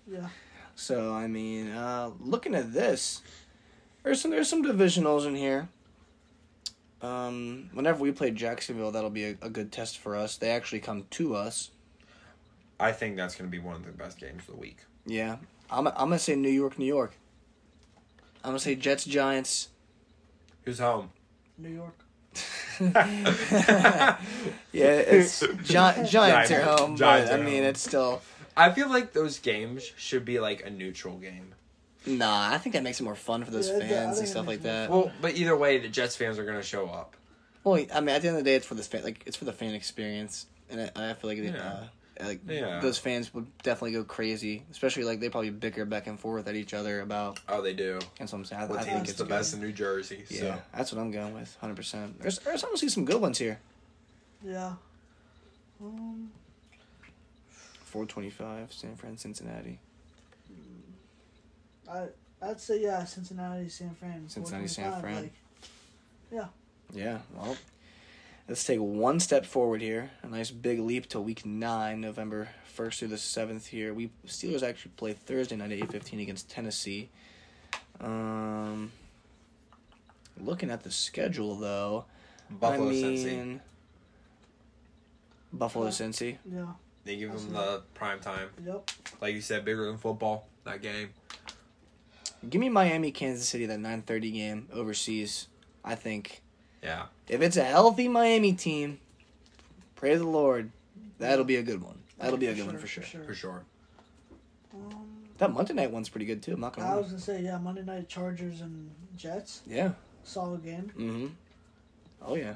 Yeah. 0.07 0.29
So 0.75 1.13
I 1.15 1.27
mean, 1.27 1.71
uh, 1.71 2.11
looking 2.21 2.55
at 2.55 2.73
this, 2.73 3.23
there's 4.03 4.21
some 4.21 4.31
there's 4.31 4.49
some 4.49 4.65
divisionals 4.65 5.27
in 5.27 5.35
here. 5.35 5.69
Um, 7.03 7.69
whenever 7.73 8.01
we 8.01 8.13
play 8.13 8.31
Jacksonville, 8.31 8.93
that'll 8.93 9.11
be 9.11 9.25
a, 9.25 9.31
a 9.43 9.51
good 9.51 9.73
test 9.73 9.99
for 9.99 10.15
us. 10.17 10.37
They 10.37 10.51
actually 10.51 10.81
come 10.81 11.07
to 11.11 11.35
us. 11.35 11.71
I 12.79 12.93
think 12.93 13.17
that's 13.17 13.35
going 13.35 13.51
to 13.51 13.53
be 13.53 13.59
one 13.63 13.77
of 13.77 13.85
the 13.85 13.93
best 13.93 14.19
games 14.19 14.43
of 14.49 14.55
the 14.55 14.61
week. 14.61 14.79
Yeah, 15.05 15.37
I'm 15.71 15.89
I'm 15.89 15.95
gonna 15.95 16.19
say 16.19 16.37
New 16.37 16.49
York, 16.49 16.79
New 16.79 16.87
York. 16.87 17.13
I'm 18.45 18.51
gonna 18.51 18.61
say 18.61 18.77
Jets, 18.77 19.05
Giants. 19.05 19.69
Who's 20.65 20.79
home? 20.79 21.11
New 21.59 21.71
York. 21.71 21.99
yeah, 22.81 24.17
it's 24.73 25.41
Gi- 25.41 26.05
Giants 26.05 26.51
are 26.53 26.63
home, 26.63 26.97
Giants 26.97 27.31
but 27.31 27.41
I 27.41 27.43
mean 27.43 27.63
home. 27.63 27.65
it's 27.65 27.81
still. 27.81 28.23
I 28.57 28.71
feel 28.71 28.89
like 28.89 29.13
those 29.13 29.39
games 29.39 29.91
should 29.97 30.25
be 30.25 30.39
like 30.39 30.65
a 30.65 30.71
neutral 30.71 31.17
game. 31.17 31.55
Nah, 32.07 32.51
I 32.53 32.59
think 32.59 32.75
that 32.75 32.83
makes 32.83 33.01
it 33.01 33.05
more 33.05 33.15
fun 33.15 33.45
for 33.45 33.51
those 33.51 33.69
Yeah, 33.69 33.77
I 33.77 33.81
fans 33.81 34.17
it 34.17 34.21
and 34.23 34.29
stuff 34.29 34.47
like 34.47 34.63
that. 34.63 34.91
Well, 34.91 35.13
but 35.21 35.37
either 35.37 35.57
way, 35.57 35.79
the 35.79 35.89
Jets 35.89 36.17
fans 36.17 36.39
are 36.39 36.45
going 36.45 36.57
to 36.57 36.63
show 36.63 36.87
up. 36.89 37.17
Well, 37.65 37.85
I 37.95 38.01
mean, 38.01 38.09
at 38.09 38.23
the 38.23 38.29
end 38.29 38.37
of 38.39 38.45
the 38.45 38.51
day, 38.51 38.57
it's 38.57 38.67
for 38.67 38.75
the 38.75 38.83
fan, 38.83 39.05
like 39.05 39.23
it's 39.27 39.37
for 39.37 39.45
the 39.45 39.53
fan 39.53 39.73
experience, 39.75 40.47
and 40.69 40.91
I, 40.97 41.11
I 41.11 41.15
feel 41.15 41.31
like 41.31 41.39
it, 41.39 41.55
Yeah. 41.55 41.85
uh, 42.21 42.25
like 42.27 42.41
Yeah. 42.49 42.81
those 42.81 42.99
fans 42.99 43.33
would 43.35 43.47
definitely 43.59 43.93
go 43.93 44.03
crazy, 44.03 44.65
especially 44.73 45.05
like 45.05 45.21
they 45.21 45.29
probably 45.29 45.51
bicker 45.51 45.85
back 45.85 46.09
and 46.09 46.19
forth 46.19 46.49
at 46.49 46.57
each 46.57 46.75
other 46.75 47.01
about. 47.03 47.39
Oh, 47.49 47.63
they 47.63 47.73
do. 47.73 48.01
That's 48.19 48.33
what 48.33 48.39
I'm 48.41 48.45
saying. 48.47 48.63
I, 48.63 48.67
What 48.67 48.81
I 48.81 48.83
team 48.83 48.93
think 48.95 49.05
is 49.05 49.11
it's 49.11 49.19
the 49.19 49.25
good. 49.25 49.31
best 49.31 49.55
in 49.55 49.61
New 49.61 49.71
Jersey? 49.73 50.25
Yeah, 50.29 50.41
So. 50.41 50.63
that's 50.75 50.93
what 50.93 51.01
I'm 51.01 51.13
going 51.13 51.35
with, 51.35 51.57
hundred 51.61 51.77
percent. 51.77 52.21
There's, 52.21 52.41
there's 52.41 52.65
honestly 52.65 52.89
some 52.89 53.05
good 53.05 53.21
ones 53.21 53.39
here. 53.39 53.61
Yeah. 54.45 54.75
Um. 55.81 56.33
Four 57.85 58.07
twenty-five, 58.07 58.73
San 58.73 58.97
Fran, 58.97 59.19
Cincinnati. 59.19 59.79
I 61.93 62.07
I'd 62.41 62.61
say 62.61 62.81
yeah, 62.83 63.05
Cincinnati, 63.05 63.69
San 63.69 63.91
Fran. 63.95 64.29
Cincinnati, 64.29 64.67
San 64.67 65.01
Fran. 65.01 65.15
Like, 65.23 65.33
Yeah, 66.95 67.19
well, 67.35 67.57
let's 68.49 68.65
take 68.65 68.79
one 68.81 69.19
step 69.21 69.47
forward 69.47 69.81
here. 69.81 70.11
A 70.23 70.27
nice 70.27 70.51
big 70.51 70.79
leap 70.81 71.09
to 71.11 71.21
week 71.21 71.47
nine, 71.47 72.01
November 72.01 72.49
first 72.65 72.99
through 72.99 73.09
the 73.09 73.19
seventh. 73.19 73.67
Here, 73.69 73.95
we 73.95 74.11
Steelers 74.27 74.63
actually 74.63 74.93
play 74.97 75.13
Thursday 75.13 75.57
night 75.57 75.73
at 75.73 75.79
eight 75.79 75.91
fifteen 75.93 76.21
against 76.21 76.51
Tennessee. 76.51 77.09
Um, 78.01 78.91
looking 80.41 80.71
at 80.71 80.83
the 80.83 80.91
schedule 80.91 81.55
though, 81.55 82.05
Buffalo, 82.51 82.89
I 82.89 82.93
Cincy. 82.93 83.61
Buffalo, 85.53 85.85
Yeah. 85.87 85.91
Cincy. 85.93 86.37
yeah. 86.51 86.67
They 87.05 87.17
give 87.17 87.33
them 87.33 87.53
the 87.53 87.83
prime 87.95 88.21
time. 88.21 88.49
Yep. 88.65 88.91
Like 89.21 89.35
you 89.35 89.41
said, 89.41 89.65
bigger 89.65 89.87
than 89.87 89.99
football, 89.99 90.47
that 90.65 90.83
game. 90.83 91.11
Give 92.49 92.61
me 92.61 92.69
Miami, 92.69 93.13
Kansas 93.13 93.49
City, 93.49 93.67
that 93.67 93.79
nine 93.79 94.03
thirty 94.03 94.31
game 94.31 94.69
overseas. 94.73 95.49
I 95.85 95.95
think 95.95 96.43
Yeah. 96.83 97.07
if 97.29 97.41
it's 97.43 97.57
a 97.57 97.65
healthy 97.65 98.09
Miami 98.09 98.53
team, 98.53 98.99
pray 99.97 100.17
the 100.17 100.25
Lord, 100.27 100.71
that'll 101.19 101.45
be 101.45 101.57
a 101.57 101.63
good 101.63 101.83
one. 101.83 101.99
That'll 102.19 102.39
be 102.39 102.47
a 102.47 102.55
good 102.55 102.67
one 102.67 102.79
for 102.79 102.87
sure. 102.87 103.03
For 103.25 103.35
sure. 103.35 103.65
Um, 104.75 105.09
That 105.39 105.53
Monday 105.53 105.73
night 105.75 105.91
one's 105.91 106.09
pretty 106.09 106.27
good 106.27 106.43
too. 106.43 106.53
I'm 106.55 106.61
not 106.61 106.77
gonna 106.77 106.89
I 106.89 106.97
was 106.97 107.09
gonna 107.09 107.19
say 107.21 107.43
yeah, 107.43 107.59
Monday 107.59 107.83
night 107.83 108.09
Chargers 108.09 108.61
and 108.61 108.91
Jets, 109.17 109.63
Yeah. 109.67 109.93
solid 110.25 110.63
game. 110.65 110.93
Mm-hmm. 110.97 111.27
Oh 112.23 112.35
yeah. 112.37 112.55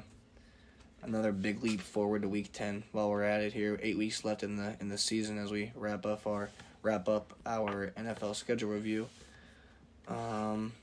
Another 1.03 1.31
big 1.31 1.63
leap 1.63 1.79
forward 1.81 2.21
to 2.23 2.29
week 2.29 2.51
ten. 2.53 2.83
While 2.91 3.09
we're 3.09 3.23
at 3.23 3.41
it 3.41 3.53
here, 3.53 3.79
eight 3.81 3.97
weeks 3.97 4.23
left 4.25 4.43
in 4.43 4.55
the 4.57 4.75
in 4.79 4.89
the 4.89 4.97
season 4.97 5.37
as 5.37 5.51
we 5.51 5.71
wrap 5.75 6.05
up 6.05 6.25
our 6.25 6.49
wrap 6.81 7.07
up 7.09 7.33
our 7.45 7.91
NFL 7.97 8.35
schedule 8.35 8.69
review. 8.69 9.07
Um, 10.07 10.73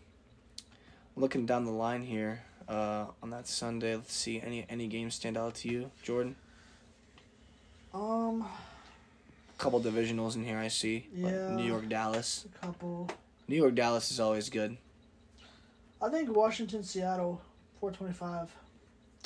looking 1.16 1.46
down 1.46 1.64
the 1.64 1.70
line 1.72 2.02
here, 2.02 2.42
uh, 2.68 3.06
on 3.22 3.30
that 3.30 3.46
Sunday, 3.46 3.94
let's 3.96 4.12
see 4.14 4.40
any 4.40 4.66
any 4.68 4.86
games 4.86 5.14
stand 5.14 5.36
out 5.36 5.54
to 5.56 5.68
you, 5.68 5.90
Jordan. 6.02 6.36
Um, 7.92 8.42
a 8.42 9.58
couple 9.58 9.80
divisionals 9.80 10.34
in 10.34 10.44
here 10.44 10.58
I 10.58 10.68
see. 10.68 11.06
like 11.16 11.32
Yeah. 11.32 11.54
New 11.54 11.64
York, 11.64 11.88
Dallas. 11.88 12.46
a 12.62 12.66
couple. 12.66 13.08
New 13.48 13.56
York, 13.56 13.74
Dallas 13.74 14.10
is 14.10 14.18
always 14.20 14.48
good. 14.50 14.76
I 16.02 16.08
think 16.08 16.34
Washington, 16.34 16.82
Seattle, 16.82 17.40
four 17.80 17.90
twenty 17.92 18.12
five. 18.12 18.50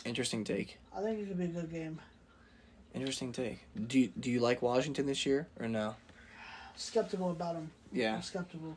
Interesting 0.05 0.45
take. 0.45 0.79
I 0.97 1.03
think 1.03 1.19
it 1.21 1.27
could 1.29 1.39
be 1.39 1.45
a 1.45 1.49
good 1.49 1.71
game. 1.71 2.01
Interesting 2.95 3.33
take. 3.33 3.59
Do 3.87 3.99
you, 4.01 4.13
do 4.19 4.31
you 4.31 4.41
like 4.41 4.63
Washington 4.63 5.07
this 5.07 5.27
year 5.27 5.49
or 5.61 5.69
no? 5.69 5.95
Skeptical 6.77 7.31
about 7.31 7.55
them. 7.55 7.71
Yeah. 7.93 8.15
I'm 8.17 8.23
skeptical. 8.23 8.77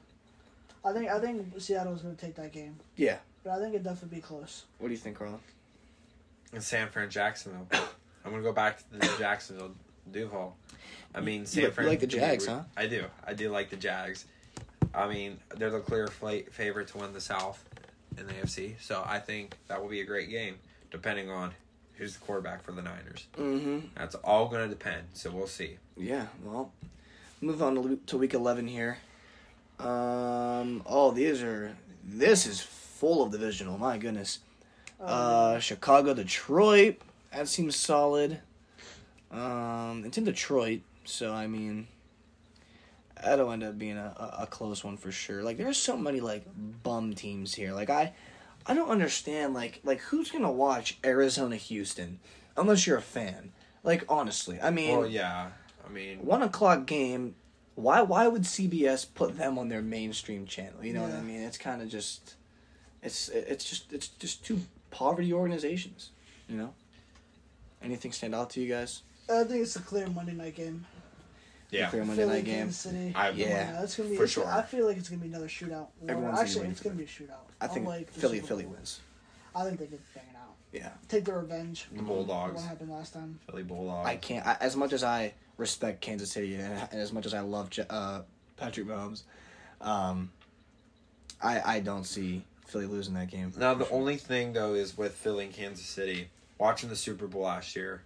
I 0.83 0.93
think 0.93 1.09
I 1.09 1.19
think 1.19 1.59
Seattle's 1.59 2.01
gonna 2.01 2.15
take 2.15 2.35
that 2.35 2.51
game, 2.51 2.79
Yeah. 2.95 3.17
but 3.43 3.51
I 3.51 3.59
think 3.59 3.75
it 3.75 3.83
definitely 3.83 4.17
be 4.17 4.21
close. 4.21 4.65
What 4.79 4.87
do 4.87 4.93
you 4.93 4.99
think, 4.99 5.17
Carla? 5.17 5.39
And 6.53 6.63
San 6.63 6.89
Fran, 6.89 7.09
Jacksonville. 7.09 7.67
I'm 8.25 8.31
gonna 8.31 8.43
go 8.43 8.51
back 8.53 8.77
to 8.77 8.97
the 8.97 9.15
Jacksonville 9.19 9.73
Duval. 10.11 10.55
I 11.13 11.21
mean, 11.21 11.45
San 11.45 11.61
You- 11.63 11.67
you 11.69 11.73
Fran. 11.73 11.87
like 11.87 11.99
the 11.99 12.07
Jags, 12.07 12.45
huh? 12.47 12.63
I 12.75 12.87
do. 12.87 13.05
I 13.25 13.33
do 13.33 13.49
like 13.49 13.69
the 13.69 13.75
Jags. 13.77 14.25
I 14.93 15.07
mean, 15.07 15.39
they're 15.55 15.69
the 15.69 15.79
clear 15.79 16.07
fla- 16.07 16.43
favorite 16.51 16.87
to 16.89 16.97
win 16.97 17.13
the 17.13 17.21
South 17.21 17.63
in 18.17 18.27
the 18.27 18.33
AFC. 18.33 18.75
So 18.81 19.03
I 19.05 19.19
think 19.19 19.55
that 19.67 19.81
will 19.81 19.87
be 19.89 20.01
a 20.01 20.05
great 20.05 20.29
game, 20.29 20.55
depending 20.91 21.29
on 21.29 21.53
who's 21.93 22.15
the 22.15 22.19
quarterback 22.19 22.63
for 22.63 22.71
the 22.73 22.81
Niners. 22.81 23.27
Mm-hmm. 23.37 23.87
That's 23.95 24.15
all 24.15 24.47
going 24.49 24.63
to 24.63 24.67
depend. 24.69 25.03
So 25.13 25.31
we'll 25.31 25.47
see. 25.47 25.77
Yeah. 25.95 26.27
Well, 26.43 26.73
move 27.39 27.61
on 27.61 27.99
to 28.07 28.17
week 28.17 28.33
eleven 28.33 28.67
here. 28.67 28.97
Um. 29.81 30.83
Oh, 30.85 31.11
these 31.11 31.41
are. 31.43 31.75
This 32.03 32.45
is 32.45 32.61
full 32.61 33.23
of 33.23 33.31
divisional. 33.31 33.77
My 33.77 33.97
goodness. 33.97 34.39
Uh, 34.99 35.59
Chicago, 35.59 36.13
Detroit. 36.13 37.01
That 37.33 37.47
seems 37.47 37.75
solid. 37.75 38.39
Um, 39.31 40.03
it's 40.05 40.17
in 40.17 40.25
Detroit, 40.25 40.81
so 41.05 41.33
I 41.33 41.47
mean, 41.47 41.87
that'll 43.23 43.51
end 43.51 43.63
up 43.63 43.77
being 43.79 43.97
a, 43.97 44.13
a, 44.39 44.43
a 44.43 44.47
close 44.47 44.83
one 44.83 44.97
for 44.97 45.11
sure. 45.11 45.41
Like 45.41 45.57
there's 45.57 45.77
so 45.77 45.95
many 45.97 46.19
like 46.19 46.43
bum 46.83 47.13
teams 47.13 47.53
here. 47.53 47.73
Like 47.73 47.89
I 47.89 48.13
I 48.65 48.73
don't 48.73 48.89
understand 48.89 49.53
like 49.53 49.79
like 49.83 49.99
who's 50.01 50.31
gonna 50.31 50.51
watch 50.51 50.97
Arizona 51.05 51.55
Houston 51.55 52.19
unless 52.57 52.85
you're 52.85 52.97
a 52.97 53.01
fan. 53.01 53.53
Like 53.83 54.03
honestly, 54.09 54.59
I 54.61 54.69
mean 54.69 54.97
Well, 54.97 55.07
yeah. 55.07 55.51
I 55.85 55.89
mean, 55.89 56.19
one 56.19 56.43
o'clock 56.43 56.85
game. 56.85 57.35
Why 57.75 58.01
why 58.01 58.27
would 58.27 58.43
CBS 58.43 59.05
put 59.13 59.37
them 59.37 59.57
on 59.57 59.69
their 59.69 59.81
mainstream 59.81 60.45
channel? 60.45 60.83
You 60.83 60.93
know 60.93 61.03
what 61.03 61.13
I 61.13 61.21
mean? 61.21 61.41
It's 61.41 61.57
kind 61.57 61.81
of 61.81 61.89
just 61.89 62.35
it's 63.01 63.29
it's 63.29 63.63
just 63.69 63.91
it's 63.93 64.07
just 64.07 64.43
two 64.45 64.61
poverty 64.91 65.31
organizations. 65.33 66.09
You 66.47 66.57
know. 66.57 66.73
Anything 67.81 68.11
stand 68.11 68.35
out 68.35 68.49
to 68.51 68.61
you 68.61 68.69
guys? 68.71 69.01
I 69.29 69.43
think 69.45 69.63
it's 69.63 69.75
a 69.75 69.79
clear 69.81 70.07
Monday 70.07 70.33
night 70.33 70.55
game. 70.55 70.85
yeah. 71.71 71.89
Clear 71.89 72.03
Monday 72.03 72.21
Philly, 72.23 72.33
night 72.35 72.45
game. 72.45 72.55
Kansas 72.59 72.77
City. 72.77 73.13
I- 73.15 73.29
Yeah, 73.29 73.71
that's 73.71 73.95
gonna 73.95 74.09
be 74.09 74.17
for 74.17 74.27
sure. 74.27 74.45
I 74.47 74.61
feel 74.61 74.85
like 74.85 74.97
it's 74.97 75.09
gonna 75.09 75.21
be 75.21 75.29
another 75.29 75.47
shootout. 75.47 75.87
Or 76.01 76.09
Everyone's 76.09 76.35
gonna 76.35 76.41
actually, 76.41 76.67
it's 76.67 76.81
gonna 76.81 76.95
be 76.95 77.05
a 77.05 77.07
shootout. 77.07 77.45
I 77.61 77.67
think 77.67 77.85
Unlike 77.85 78.11
Philly 78.11 78.39
Philly 78.41 78.65
wins. 78.65 78.99
I 79.55 79.63
think 79.65 79.79
they 79.79 79.87
could 79.87 79.99
bang 80.13 80.23
it 80.29 80.30
out. 80.30 80.30
Yeah. 80.71 80.89
Take 81.09 81.25
the 81.25 81.33
revenge. 81.33 81.87
The 81.91 82.01
Bulldogs. 82.01 82.55
What 82.55 82.63
happened 82.65 82.91
last 82.91 83.13
time? 83.13 83.39
Philly 83.49 83.63
Bulldogs. 83.63 84.07
I 84.07 84.15
can't. 84.15 84.45
I, 84.47 84.55
as 84.61 84.75
much 84.75 84.93
as 84.93 85.03
I 85.03 85.33
respect 85.57 85.99
Kansas 86.01 86.31
City 86.31 86.55
and, 86.55 86.87
and 86.91 87.01
as 87.01 87.11
much 87.11 87.25
as 87.25 87.33
I 87.33 87.41
love 87.41 87.69
J- 87.69 87.85
uh, 87.89 88.21
Patrick 88.57 88.87
Mahomes, 88.87 89.23
um, 89.81 90.31
I 91.41 91.75
I 91.75 91.79
don't 91.81 92.05
see 92.05 92.43
Philly 92.67 92.85
losing 92.85 93.13
that 93.15 93.29
game. 93.29 93.51
Now 93.57 93.73
the 93.73 93.89
only 93.89 94.15
thing 94.17 94.53
though 94.53 94.73
is 94.73 94.97
with 94.97 95.13
Philly 95.13 95.45
and 95.45 95.53
Kansas 95.53 95.85
City. 95.85 96.29
Watching 96.57 96.89
the 96.89 96.95
Super 96.95 97.25
Bowl 97.27 97.41
last 97.41 97.75
year, 97.75 98.03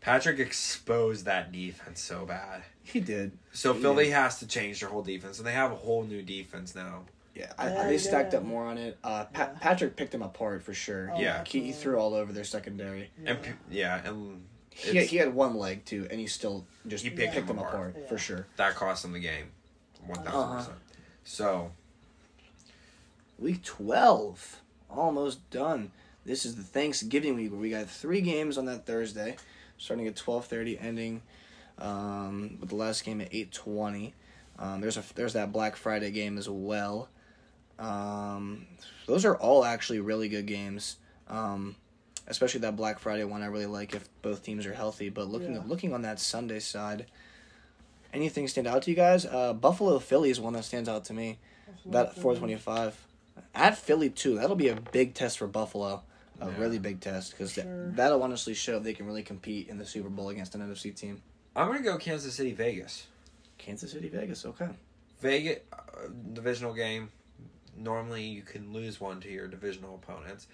Patrick 0.00 0.38
exposed 0.38 1.24
that 1.26 1.52
defense 1.52 2.00
so 2.00 2.24
bad. 2.24 2.62
he 2.82 3.00
did. 3.00 3.32
So 3.52 3.74
He 3.74 3.82
Philly 3.82 4.04
did. 4.04 4.12
has 4.14 4.38
to 4.40 4.46
change 4.46 4.80
their 4.80 4.88
whole 4.88 5.02
defense, 5.02 5.38
and 5.38 5.46
they 5.46 5.52
have 5.52 5.72
a 5.72 5.76
whole 5.76 6.04
new 6.04 6.22
defense 6.22 6.74
now. 6.74 7.02
Yeah, 7.36 7.52
I, 7.58 7.68
Yeah, 7.68 7.86
they 7.86 7.98
stacked 7.98 8.32
up 8.34 8.42
more 8.44 8.64
on 8.64 8.78
it. 8.78 8.96
Uh, 9.04 9.26
pa- 9.26 9.50
Yeah. 9.52 9.58
Patrick 9.60 9.94
picked 9.94 10.12
them 10.12 10.22
apart 10.22 10.62
for 10.62 10.72
sure. 10.72 11.12
Oh, 11.14 11.20
Yeah. 11.20 11.44
he, 11.46 11.60
he 11.60 11.72
threw 11.72 11.98
all 11.98 12.14
over 12.14 12.32
their 12.32 12.44
secondary. 12.44 13.10
And 13.26 13.38
yeah, 13.70 14.00
and 14.08 14.46
He, 14.70 14.90
it's- 14.90 15.08
he 15.10 15.18
had 15.18 15.34
one 15.34 15.54
leg 15.56 15.84
too, 15.84 16.08
and 16.10 16.18
he 16.18 16.26
still 16.26 16.66
just 16.86 17.04
He 17.04 17.10
picked, 17.10 17.34
picked 17.34 17.46
them 17.46 17.56
them 17.58 17.66
apart, 17.66 17.90
apart. 17.90 18.08
for 18.08 18.16
sure. 18.18 18.46
that 18.56 18.74
cost 18.74 19.02
them 19.02 19.12
the 19.12 19.20
game, 19.20 19.50
one 20.06 20.16
thousand 20.22 20.34
Uh-huh. 20.40 20.56
percent. 20.58 20.78
So 21.24 21.72
Week 23.38 23.62
12, 23.62 24.62
almost 24.90 25.48
done. 25.50 25.90
This 26.24 26.46
is 26.46 26.56
the 26.56 26.62
Thanksgiving 26.62 27.34
week 27.36 27.50
where 27.52 27.60
we 27.60 27.70
got 27.70 27.88
three 27.88 28.20
games 28.22 28.56
on 28.56 28.64
that 28.64 28.86
Thursday, 28.86 29.36
starting 29.78 30.06
at 30.08 30.16
12:30, 30.16 30.82
ending 30.82 31.20
um, 31.78 32.56
with 32.60 32.70
the 32.70 32.76
last 32.76 33.04
game 33.04 33.20
at 33.20 33.30
8:20. 33.30 34.12
Um, 34.58 34.80
there's 34.80 34.96
a 34.96 35.04
there's 35.14 35.34
that 35.34 35.52
Black 35.52 35.76
Friday 35.76 36.10
game 36.10 36.38
as 36.38 36.48
well. 36.48 37.08
Um, 37.78 38.66
those 39.06 39.24
are 39.24 39.36
all 39.36 39.64
actually 39.64 40.00
really 40.00 40.28
good 40.28 40.46
games. 40.46 40.96
Um, 41.28 41.76
especially 42.26 42.60
that 42.60 42.76
Black 42.76 42.98
Friday 42.98 43.24
one, 43.24 43.42
I 43.42 43.46
really 43.46 43.66
like 43.66 43.94
if 43.94 44.08
both 44.22 44.42
teams 44.42 44.66
are 44.66 44.72
healthy. 44.74 45.08
But 45.08 45.28
looking 45.28 45.54
Yeah. 45.54 45.62
looking 45.66 45.92
on 45.92 46.02
that 46.02 46.18
Sunday 46.20 46.60
side, 46.60 47.06
anything 48.12 48.48
stand 48.48 48.66
out 48.66 48.82
to 48.82 48.90
you 48.90 48.96
guys? 48.96 49.24
Uh, 49.26 49.52
Buffalo 49.52 49.98
Philly 49.98 50.30
is 50.30 50.40
one 50.40 50.52
that 50.54 50.64
stands 50.64 50.88
out 50.88 51.04
to 51.06 51.12
me. 51.12 51.38
That 51.86 52.16
four 52.16 52.34
twenty 52.34 52.56
five. 52.56 52.96
At 53.54 53.76
Philly 53.76 54.10
too. 54.10 54.36
That'll 54.36 54.56
be 54.56 54.68
a 54.68 54.76
big 54.76 55.14
test 55.14 55.38
for 55.38 55.46
Buffalo. 55.46 56.02
A 56.40 56.46
Yeah. 56.50 56.58
really 56.58 56.78
big 56.78 57.00
test 57.00 57.30
because 57.30 57.52
Sure. 57.52 57.90
that'll 57.92 58.22
honestly 58.22 58.52
show 58.54 58.76
if 58.76 58.82
they 58.82 58.92
can 58.92 59.06
really 59.06 59.22
compete 59.22 59.68
in 59.68 59.78
the 59.78 59.86
Super 59.86 60.10
Bowl 60.10 60.28
against 60.28 60.54
an 60.54 60.60
NFC 60.60 60.90
team. 60.92 61.22
I'm 61.54 61.68
gonna 61.68 61.80
go 61.82 61.96
Kansas 61.96 62.34
City 62.34 62.52
Vegas. 62.52 63.06
Kansas 63.56 63.90
City, 63.92 64.08
Vegas. 64.10 64.44
Okay. 64.44 64.68
Vegas 65.20 65.60
uh, 65.72 66.08
divisional 66.34 66.74
game. 66.74 67.10
Normally, 67.78 68.24
you 68.24 68.42
can 68.42 68.72
lose 68.72 69.00
one 69.00 69.20
to 69.20 69.30
your 69.30 69.48
divisional 69.48 69.94
opponents. 69.94 70.46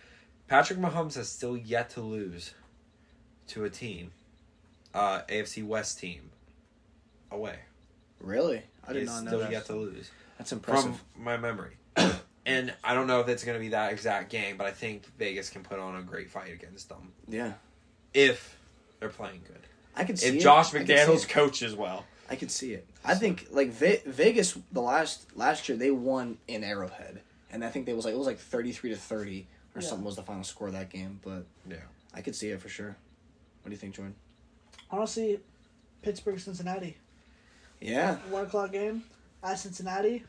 Patrick 0.48 0.78
Mahomes 0.78 1.14
has 1.14 1.28
still 1.28 1.56
yet 1.56 1.90
to 1.90 2.00
lose 2.00 2.54
to 3.48 3.64
a 3.64 3.70
team, 3.70 4.12
uh, 4.94 5.22
AFC 5.28 5.64
West 5.64 5.98
team, 5.98 6.30
away. 7.30 7.56
Really? 8.20 8.62
I 8.86 8.92
did 8.92 9.00
has 9.00 9.08
not 9.08 9.24
know 9.24 9.30
still 9.30 9.40
that. 9.40 9.52
yet 9.52 9.66
to 9.66 9.76
lose 9.76 10.10
That's 10.38 10.52
impressive. 10.52 10.96
from 11.14 11.24
my 11.24 11.36
memory. 11.36 11.76
and 12.46 12.72
I 12.82 12.94
don't 12.94 13.06
know 13.06 13.20
if 13.20 13.28
it's 13.28 13.44
going 13.44 13.56
to 13.56 13.60
be 13.60 13.68
that 13.70 13.92
exact 13.92 14.30
game, 14.30 14.56
but 14.56 14.66
I 14.66 14.72
think 14.72 15.06
Vegas 15.18 15.50
can 15.50 15.62
put 15.62 15.78
on 15.78 15.96
a 15.96 16.02
great 16.02 16.30
fight 16.30 16.52
against 16.52 16.88
them 16.88 17.12
yeah. 17.28 17.54
if 18.12 18.58
they're 19.00 19.08
playing 19.08 19.42
good. 19.46 19.60
I 19.94 20.04
could 20.04 20.18
see 20.18 20.36
If. 20.36 20.42
Josh 20.42 20.74
I 20.74 20.78
could 20.78 20.88
see 20.88 20.94
McDaniels 20.94 21.24
it. 21.24 21.28
coaches 21.28 21.74
well. 21.74 22.04
I 22.32 22.36
could 22.36 22.50
see 22.50 22.72
it. 22.72 22.86
I 23.04 23.14
think 23.14 23.46
like 23.50 23.68
Ve- 23.70 24.00
Vegas 24.06 24.56
the 24.72 24.80
last 24.80 25.26
last 25.36 25.68
year 25.68 25.76
they 25.76 25.90
won 25.90 26.38
in 26.48 26.64
Arrowhead, 26.64 27.20
and 27.50 27.62
I 27.64 27.68
think 27.68 27.84
they 27.86 27.92
was 27.92 28.04
like 28.06 28.14
it 28.14 28.18
was 28.18 28.26
like 28.26 28.38
thirty 28.38 28.72
three 28.72 28.88
to 28.90 28.96
thirty 28.96 29.46
or 29.74 29.82
Yeah. 29.82 29.88
something 29.88 30.04
was 30.04 30.16
the 30.16 30.22
final 30.22 30.42
score 30.44 30.68
of 30.68 30.72
that 30.72 30.88
game. 30.90 31.20
But 31.22 31.44
Yeah. 31.68 31.76
I 32.14 32.22
could 32.22 32.34
see 32.34 32.48
it 32.48 32.60
for 32.60 32.68
sure. 32.70 32.96
What 33.62 33.68
do 33.68 33.70
you 33.70 33.76
think, 33.76 33.94
Jordan? 33.94 34.14
Honestly, 34.90 35.40
Pittsburgh, 36.02 36.40
Cincinnati. 36.40 36.96
Yeah. 37.80 38.16
One 38.30 38.44
o'clock 38.44 38.72
game 38.72 39.04
at 39.42 39.58
Cincinnati. 39.58 40.24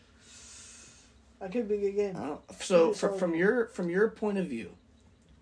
That 1.39 1.51
could 1.51 1.68
be 1.68 1.76
a 1.76 1.80
good 1.80 1.95
game. 1.95 2.16
I 2.18 2.26
don't, 2.28 2.41
so 2.62 2.88
Pretty 2.88 2.99
from 2.99 3.18
from 3.20 3.32
game. 3.32 3.39
your 3.39 3.68
from 3.68 3.89
your 3.89 4.10
point 4.10 4.38
of 4.38 4.47
view, 4.47 4.72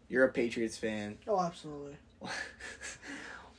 you're 0.09 0.25
a 0.25 0.31
Patriots 0.31 0.77
fan. 0.77 1.17
Oh, 1.27 1.39
absolutely. 1.41 1.95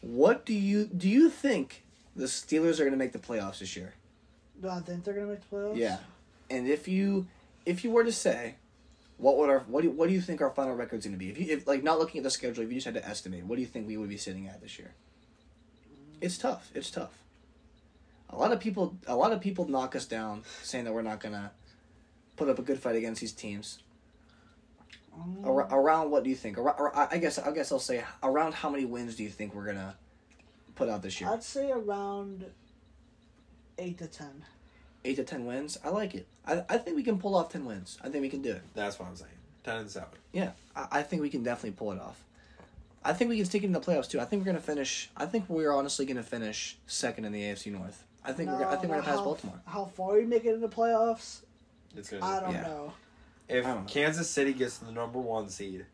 what 0.00 0.44
do 0.44 0.54
you 0.54 0.84
do? 0.86 1.08
You 1.08 1.30
think 1.30 1.81
the 2.14 2.24
Steelers 2.24 2.74
are 2.74 2.84
going 2.84 2.92
to 2.92 2.98
make 2.98 3.12
the 3.12 3.18
playoffs 3.18 3.58
this 3.60 3.76
year? 3.76 3.94
Do 4.60 4.68
I 4.68 4.80
think 4.80 5.02
they're 5.04 5.14
gonna 5.14 5.26
make 5.26 5.48
the 5.48 5.56
playoffs? 5.56 5.76
Yeah. 5.76 5.98
And 6.48 6.68
if 6.68 6.86
you 6.86 7.26
if 7.66 7.84
you 7.84 7.90
were 7.90 8.04
to 8.04 8.12
say, 8.12 8.56
what 9.16 9.36
would 9.38 9.50
our 9.50 9.60
what 9.60 9.82
do 9.82 9.90
what 9.90 10.08
do 10.08 10.14
you 10.14 10.20
think 10.20 10.40
our 10.40 10.50
final 10.50 10.74
record's 10.74 11.04
going 11.04 11.14
to 11.14 11.18
be? 11.18 11.30
If 11.30 11.38
you 11.38 11.46
if 11.56 11.66
like 11.66 11.82
not 11.82 11.98
looking 11.98 12.18
at 12.18 12.24
the 12.24 12.30
schedule, 12.30 12.62
if 12.62 12.70
you 12.70 12.76
just 12.76 12.86
had 12.86 12.94
to 12.94 13.06
estimate, 13.06 13.44
what 13.44 13.56
do 13.56 13.60
you 13.60 13.66
think 13.66 13.86
we 13.86 13.96
would 13.96 14.08
be 14.08 14.16
sitting 14.16 14.46
at 14.46 14.60
this 14.60 14.78
year? 14.78 14.94
It's 16.20 16.38
tough. 16.38 16.70
It's 16.74 16.90
tough. 16.90 17.18
A 18.30 18.36
lot 18.36 18.52
of 18.52 18.60
people 18.60 18.96
a 19.06 19.16
lot 19.16 19.32
of 19.32 19.40
people 19.40 19.68
knock 19.68 19.96
us 19.96 20.06
down 20.06 20.44
saying 20.62 20.84
that 20.84 20.92
we're 20.92 21.02
not 21.02 21.20
going 21.20 21.34
to 21.34 21.50
put 22.36 22.48
up 22.48 22.58
a 22.58 22.62
good 22.62 22.78
fight 22.78 22.96
against 22.96 23.20
these 23.20 23.32
teams. 23.32 23.78
Um, 25.14 25.44
around 25.44 26.10
what 26.10 26.24
do 26.24 26.30
you 26.30 26.36
think? 26.36 26.56
Ar- 26.56 26.92
I 26.94 27.18
guess 27.18 27.38
I 27.38 27.50
guess 27.52 27.70
I'll 27.70 27.78
say 27.78 28.02
around 28.22 28.54
how 28.54 28.70
many 28.70 28.86
wins 28.86 29.16
do 29.16 29.22
you 29.22 29.28
think 29.28 29.54
we're 29.54 29.66
gonna 29.66 29.94
put 30.74 30.88
out 30.88 31.02
this 31.02 31.20
year? 31.20 31.30
I'd 31.30 31.42
say 31.42 31.70
around 31.70 32.44
eight 33.78 33.98
to 33.98 34.06
ten. 34.06 34.44
Eight 35.04 35.16
to 35.16 35.24
ten 35.24 35.46
wins. 35.46 35.78
I 35.84 35.88
like 35.90 36.14
it. 36.14 36.26
I 36.46 36.62
I 36.68 36.78
think 36.78 36.96
we 36.96 37.02
can 37.02 37.18
pull 37.18 37.34
off 37.34 37.50
ten 37.50 37.64
wins. 37.64 37.98
I 38.02 38.08
think 38.08 38.22
we 38.22 38.28
can 38.28 38.42
do 38.42 38.52
it. 38.52 38.62
That's 38.74 38.98
what 38.98 39.08
I'm 39.08 39.16
saying. 39.16 39.30
10 39.64 39.76
and 39.76 39.88
7. 39.90 40.08
Yeah, 40.32 40.50
I, 40.74 40.86
I 40.90 41.02
think 41.02 41.22
we 41.22 41.30
can 41.30 41.44
definitely 41.44 41.70
pull 41.70 41.92
it 41.92 42.00
off. 42.00 42.20
I 43.04 43.12
think 43.12 43.30
we 43.30 43.36
can 43.36 43.46
stick 43.46 43.62
it 43.62 43.66
in 43.66 43.72
the 43.72 43.80
playoffs 43.80 44.10
too. 44.10 44.20
I 44.20 44.24
think 44.24 44.40
we're 44.42 44.46
gonna 44.46 44.60
finish. 44.60 45.08
I 45.16 45.24
think 45.26 45.44
we're 45.48 45.72
honestly 45.72 46.04
gonna 46.04 46.22
finish 46.24 46.76
second 46.88 47.24
in 47.26 47.32
the 47.32 47.42
AFC 47.42 47.70
North. 47.72 48.02
I 48.24 48.32
think 48.32 48.50
we're. 48.50 48.58
gonna- 48.58 48.70
I 48.70 48.76
think 48.76 48.84
we're 48.90 48.96
gonna 49.00 49.02
pass 49.08 49.18
how, 49.18 49.24
Baltimore. 49.24 49.60
How 49.66 49.84
far 49.84 50.18
you 50.18 50.26
make 50.26 50.44
it 50.44 50.54
in 50.54 50.60
the 50.60 50.68
playoffs? 50.68 51.40
It's 51.96 52.10
gonna 52.10 52.24
I 52.24 52.40
don't 52.40 52.52
Yeah. 52.54 52.62
know. 52.62 52.92
If 53.48 53.64
I 53.66 53.68
don't 53.74 53.82
know. 53.86 53.88
Kansas 53.92 54.28
City 54.30 54.52
gets 54.52 54.78
the 54.78 54.90
number 54.92 55.18
one 55.20 55.48
seed, 55.48 55.86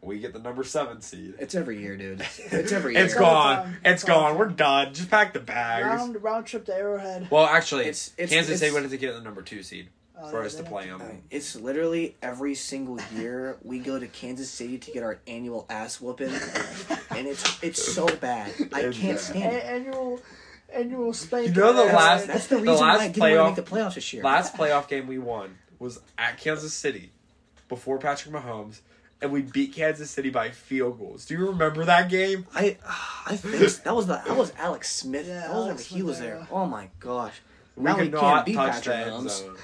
we 0.00 0.18
get 0.20 0.32
the 0.32 0.38
number 0.38 0.64
seven 0.64 1.00
seed. 1.00 1.34
It's 1.38 1.54
every 1.54 1.80
year, 1.80 1.96
dude. 1.96 2.20
It's 2.38 2.72
every 2.72 2.94
year. 2.94 3.04
It's 3.04 3.12
It's 3.14 3.20
all 3.20 3.30
gone. 3.32 3.56
time. 3.56 3.76
It's 3.84 4.02
It's 4.02 4.04
gone. 4.04 4.38
We're 4.38 4.46
done. 4.48 4.94
Just 4.94 5.10
pack 5.10 5.32
the 5.32 5.40
bags. 5.40 5.84
Round 5.86 6.22
round 6.22 6.46
trip 6.46 6.64
to 6.66 6.74
Arrowhead. 6.74 7.28
Well, 7.30 7.46
actually, 7.46 7.82
It's- 7.82 8.12
it's- 8.16 8.30
Kansas 8.30 8.58
City 8.60 8.68
it's- 8.68 8.74
wanted 8.74 8.90
to 8.90 8.96
get 8.98 9.14
the 9.14 9.20
number 9.20 9.42
two 9.42 9.62
seed 9.62 9.88
Oh, 10.20 10.28
for 10.30 10.42
us 10.42 10.54
to 10.56 10.62
play 10.64 10.88
have 10.88 10.98
them. 10.98 11.08
Uh, 11.18 11.20
It's 11.30 11.54
literally 11.56 12.16
every 12.22 12.54
single 12.56 12.98
year 13.14 13.56
we 13.62 13.78
go 13.78 13.98
to 14.00 14.06
Kansas 14.08 14.50
City 14.50 14.76
to 14.78 14.90
get 14.92 15.02
our 15.04 15.18
annual 15.28 15.64
ass 15.70 16.00
whooping, 16.00 16.32
and 17.10 17.26
it's 17.28 17.62
it's 17.62 17.92
so 17.94 18.06
bad. 18.16 18.52
I 18.72 18.80
It's 18.82 18.98
can't 18.98 19.16
bad. 19.16 19.20
stand 19.20 19.54
it. 19.56 19.64
annual 19.64 20.20
annual 20.72 21.12
spanking. 21.12 21.54
You 21.54 21.60
know 21.60 21.72
the 21.72 21.84
That's, 21.84 21.94
last- 21.94 22.26
that's 22.26 22.46
the 22.48 22.56
the 22.56 22.62
reason 22.62 22.76
why 22.84 22.92
last 22.92 23.00
I 23.00 23.08
didn't 23.08 23.20
want 23.20 23.32
playoff- 23.32 23.54
to 23.54 23.60
make 23.62 23.68
the 23.68 23.76
playoffs 23.76 23.94
this 23.94 24.12
year. 24.12 24.22
Last 24.24 24.54
playoff 24.54 24.88
game 24.88 25.06
we 25.06 25.18
won 25.18 25.56
was 25.78 26.00
at 26.18 26.38
Kansas 26.38 26.72
City 26.74 27.12
before 27.68 27.98
Patrick 27.98 28.34
Mahomes, 28.34 28.80
and 29.20 29.32
we 29.32 29.42
beat 29.42 29.72
Kansas 29.74 30.10
City 30.10 30.30
by 30.30 30.50
field 30.50 30.98
goals. 30.98 31.24
Do 31.26 31.34
you 31.34 31.46
remember 31.48 31.84
that 31.84 32.08
game? 32.08 32.46
I 32.54 32.76
I 33.26 33.36
think 33.36 33.58
that 33.84 33.94
was 33.94 34.06
the 34.06 34.22
that 34.26 34.36
was 34.36 34.52
Alex 34.58 34.92
Smith. 34.94 35.26
Yeah, 35.26 35.34
that 35.40 35.48
was 35.50 35.54
whenever 35.56 35.68
Alex 35.70 35.84
he 35.86 36.02
was 36.02 36.20
era. 36.20 36.38
there. 36.38 36.48
Oh 36.50 36.66
my 36.66 36.88
gosh. 37.00 37.34
We 37.76 37.84
now 37.84 37.98
we 37.98 38.10
can't 38.10 38.46
beat 38.46 38.54
touch 38.54 38.84
Patrick 38.84 38.84
the 39.06 39.12
end 39.14 39.26
Mahomes. 39.26 39.58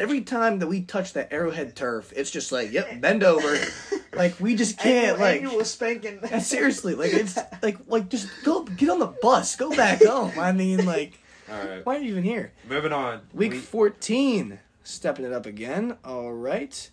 Every 0.00 0.22
time 0.22 0.58
that 0.58 0.66
we 0.66 0.82
touch 0.82 1.12
that 1.12 1.32
Arrowhead 1.32 1.76
turf, 1.76 2.12
it's 2.16 2.30
just 2.32 2.50
like, 2.50 2.72
yep, 2.72 3.00
bend 3.00 3.22
over. 3.22 3.56
like 4.14 4.38
we 4.40 4.56
just 4.56 4.78
can't 4.78 5.10
annual, 5.12 5.20
like 5.20 5.42
annual 5.42 5.64
spanking. 5.64 6.18
Yeah, 6.22 6.40
seriously, 6.40 6.96
like 6.96 7.12
it's 7.12 7.38
like 7.62 7.78
like 7.86 8.08
just 8.08 8.28
go 8.44 8.64
get 8.64 8.90
on 8.90 8.98
the 8.98 9.06
bus, 9.22 9.54
go 9.54 9.70
back 9.70 10.02
home. 10.04 10.32
I 10.38 10.50
mean, 10.50 10.84
like 10.86 11.20
All 11.48 11.56
right, 11.64 11.86
why 11.86 11.96
are 11.96 12.00
you 12.00 12.10
even 12.10 12.24
here? 12.24 12.52
moving 12.68 12.92
on. 12.92 13.20
Week 13.32 13.52
We- 13.52 13.58
14, 13.58 14.58
stepping 14.82 15.24
it 15.24 15.32
up 15.32 15.46
again. 15.46 15.96
All 16.04 16.32
right. 16.32 16.90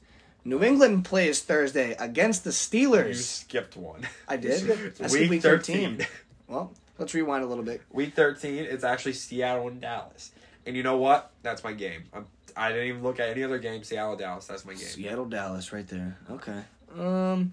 New 0.47 0.63
England 0.63 1.03
plays 1.03 1.41
Thursday 1.41 1.93
against 1.99 2.45
the 2.45 2.51
Steelers. 2.51 3.07
you 3.07 3.13
skipped 3.15 3.75
one. 3.75 4.07
I 4.29 4.37
did. 4.37 4.63
I 5.01 5.07
week 5.11 5.29
week 5.29 5.41
13. 5.41 5.97
13. 5.97 6.07
Well, 6.47 6.71
let's 6.97 7.13
rewind 7.13 7.43
a 7.43 7.47
little 7.47 7.65
bit. 7.65 7.81
Week 7.91 8.15
13, 8.15 8.63
it's 8.63 8.85
actually 8.85 9.11
Seattle 9.11 9.67
and 9.67 9.81
Dallas. 9.81 10.31
And 10.65 10.77
you 10.77 10.83
know 10.83 10.95
what? 10.95 11.31
That's 11.43 11.65
my 11.65 11.73
game. 11.73 12.05
I'm, 12.13 12.27
I 12.55 12.69
didn't 12.69 12.87
even 12.87 13.03
look 13.03 13.19
at 13.19 13.27
any 13.27 13.43
other 13.43 13.59
game. 13.59 13.83
Seattle 13.83 14.15
Dallas. 14.15 14.45
That's 14.45 14.63
my 14.63 14.71
game. 14.71 14.87
Seattle, 14.87 15.25
Dallas, 15.25 15.73
right 15.73 15.85
there. 15.85 16.17
Okay. 16.31 16.61
Um, 16.97 17.51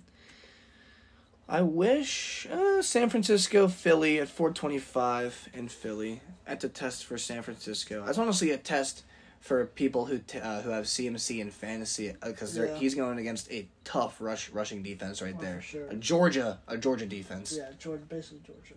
I 1.48 1.62
wish 1.62 2.46
uh, 2.48 2.80
San 2.80 3.10
Francisco, 3.10 3.66
Philly 3.66 4.20
at 4.20 4.28
four 4.28 4.52
twenty 4.52 4.78
five 4.78 5.48
in 5.52 5.66
Philly. 5.66 6.20
That's 6.46 6.62
a 6.62 6.68
test 6.68 7.04
for 7.04 7.18
San 7.18 7.42
Francisco. 7.42 8.04
That's 8.06 8.18
honestly 8.18 8.52
a 8.52 8.56
test 8.56 9.02
for 9.44 9.66
people 9.66 10.06
who 10.06 10.16
t- 10.20 10.38
uh, 10.38 10.62
who 10.62 10.70
have 10.70 10.84
CMC 10.86 11.38
and 11.42 11.52
fantasy 11.52 12.14
because 12.24 12.56
Yeah. 12.56 12.74
he's 12.76 12.94
going 12.94 13.18
against 13.18 13.52
a 13.52 13.68
tough 13.84 14.18
rush 14.18 14.48
rushing 14.48 14.82
defense 14.82 15.20
right 15.20 15.34
Oh, 15.38 15.42
there. 15.42 15.60
sure. 15.60 15.86
A 15.88 15.96
Georgia, 15.96 16.60
a 16.66 16.78
Georgia 16.78 17.04
defense. 17.04 17.52
Yeah, 17.54 17.68
Georgia, 17.78 18.04
basically 18.08 18.40
Georgia. 18.46 18.74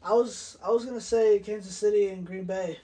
I 0.00 0.12
was 0.14 0.58
I 0.64 0.70
was 0.70 0.84
gonna 0.84 1.00
say 1.00 1.40
Kansas 1.40 1.76
City 1.76 2.06
and 2.08 2.24
Green 2.24 2.44
Bay. 2.44 2.78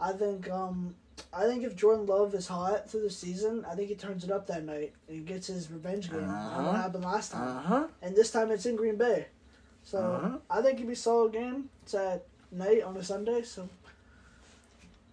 I 0.00 0.12
think 0.12 0.48
um 0.48 0.94
I 1.32 1.42
think 1.46 1.64
if 1.64 1.74
Jordan 1.74 2.06
Love 2.06 2.34
is 2.36 2.46
hot 2.46 2.88
through 2.88 3.02
the 3.02 3.10
season, 3.10 3.64
I 3.68 3.74
think 3.74 3.88
he 3.88 3.96
turns 3.96 4.22
it 4.22 4.30
up 4.30 4.46
that 4.46 4.64
night 4.64 4.92
and 5.08 5.26
gets 5.26 5.48
his 5.48 5.72
revenge 5.72 6.08
game. 6.08 6.22
Uh-huh. 6.28 6.62
What 6.62 6.76
happened 6.76 7.04
last 7.04 7.32
time? 7.32 7.48
Uh 7.58 7.62
huh. 7.62 7.88
And 8.00 8.14
this 8.14 8.30
time 8.30 8.52
it's 8.52 8.64
in 8.64 8.76
Green 8.76 8.96
Bay. 8.96 9.26
So 9.82 9.98
Uh-huh. 9.98 10.38
I 10.48 10.62
think 10.62 10.74
it'd 10.76 10.86
be 10.86 10.92
a 10.92 10.96
solid 10.96 11.32
game. 11.32 11.68
It's 11.82 11.94
at 11.94 12.24
night 12.52 12.82
on 12.84 12.96
a 12.96 13.02
Sunday, 13.02 13.42
so 13.42 13.68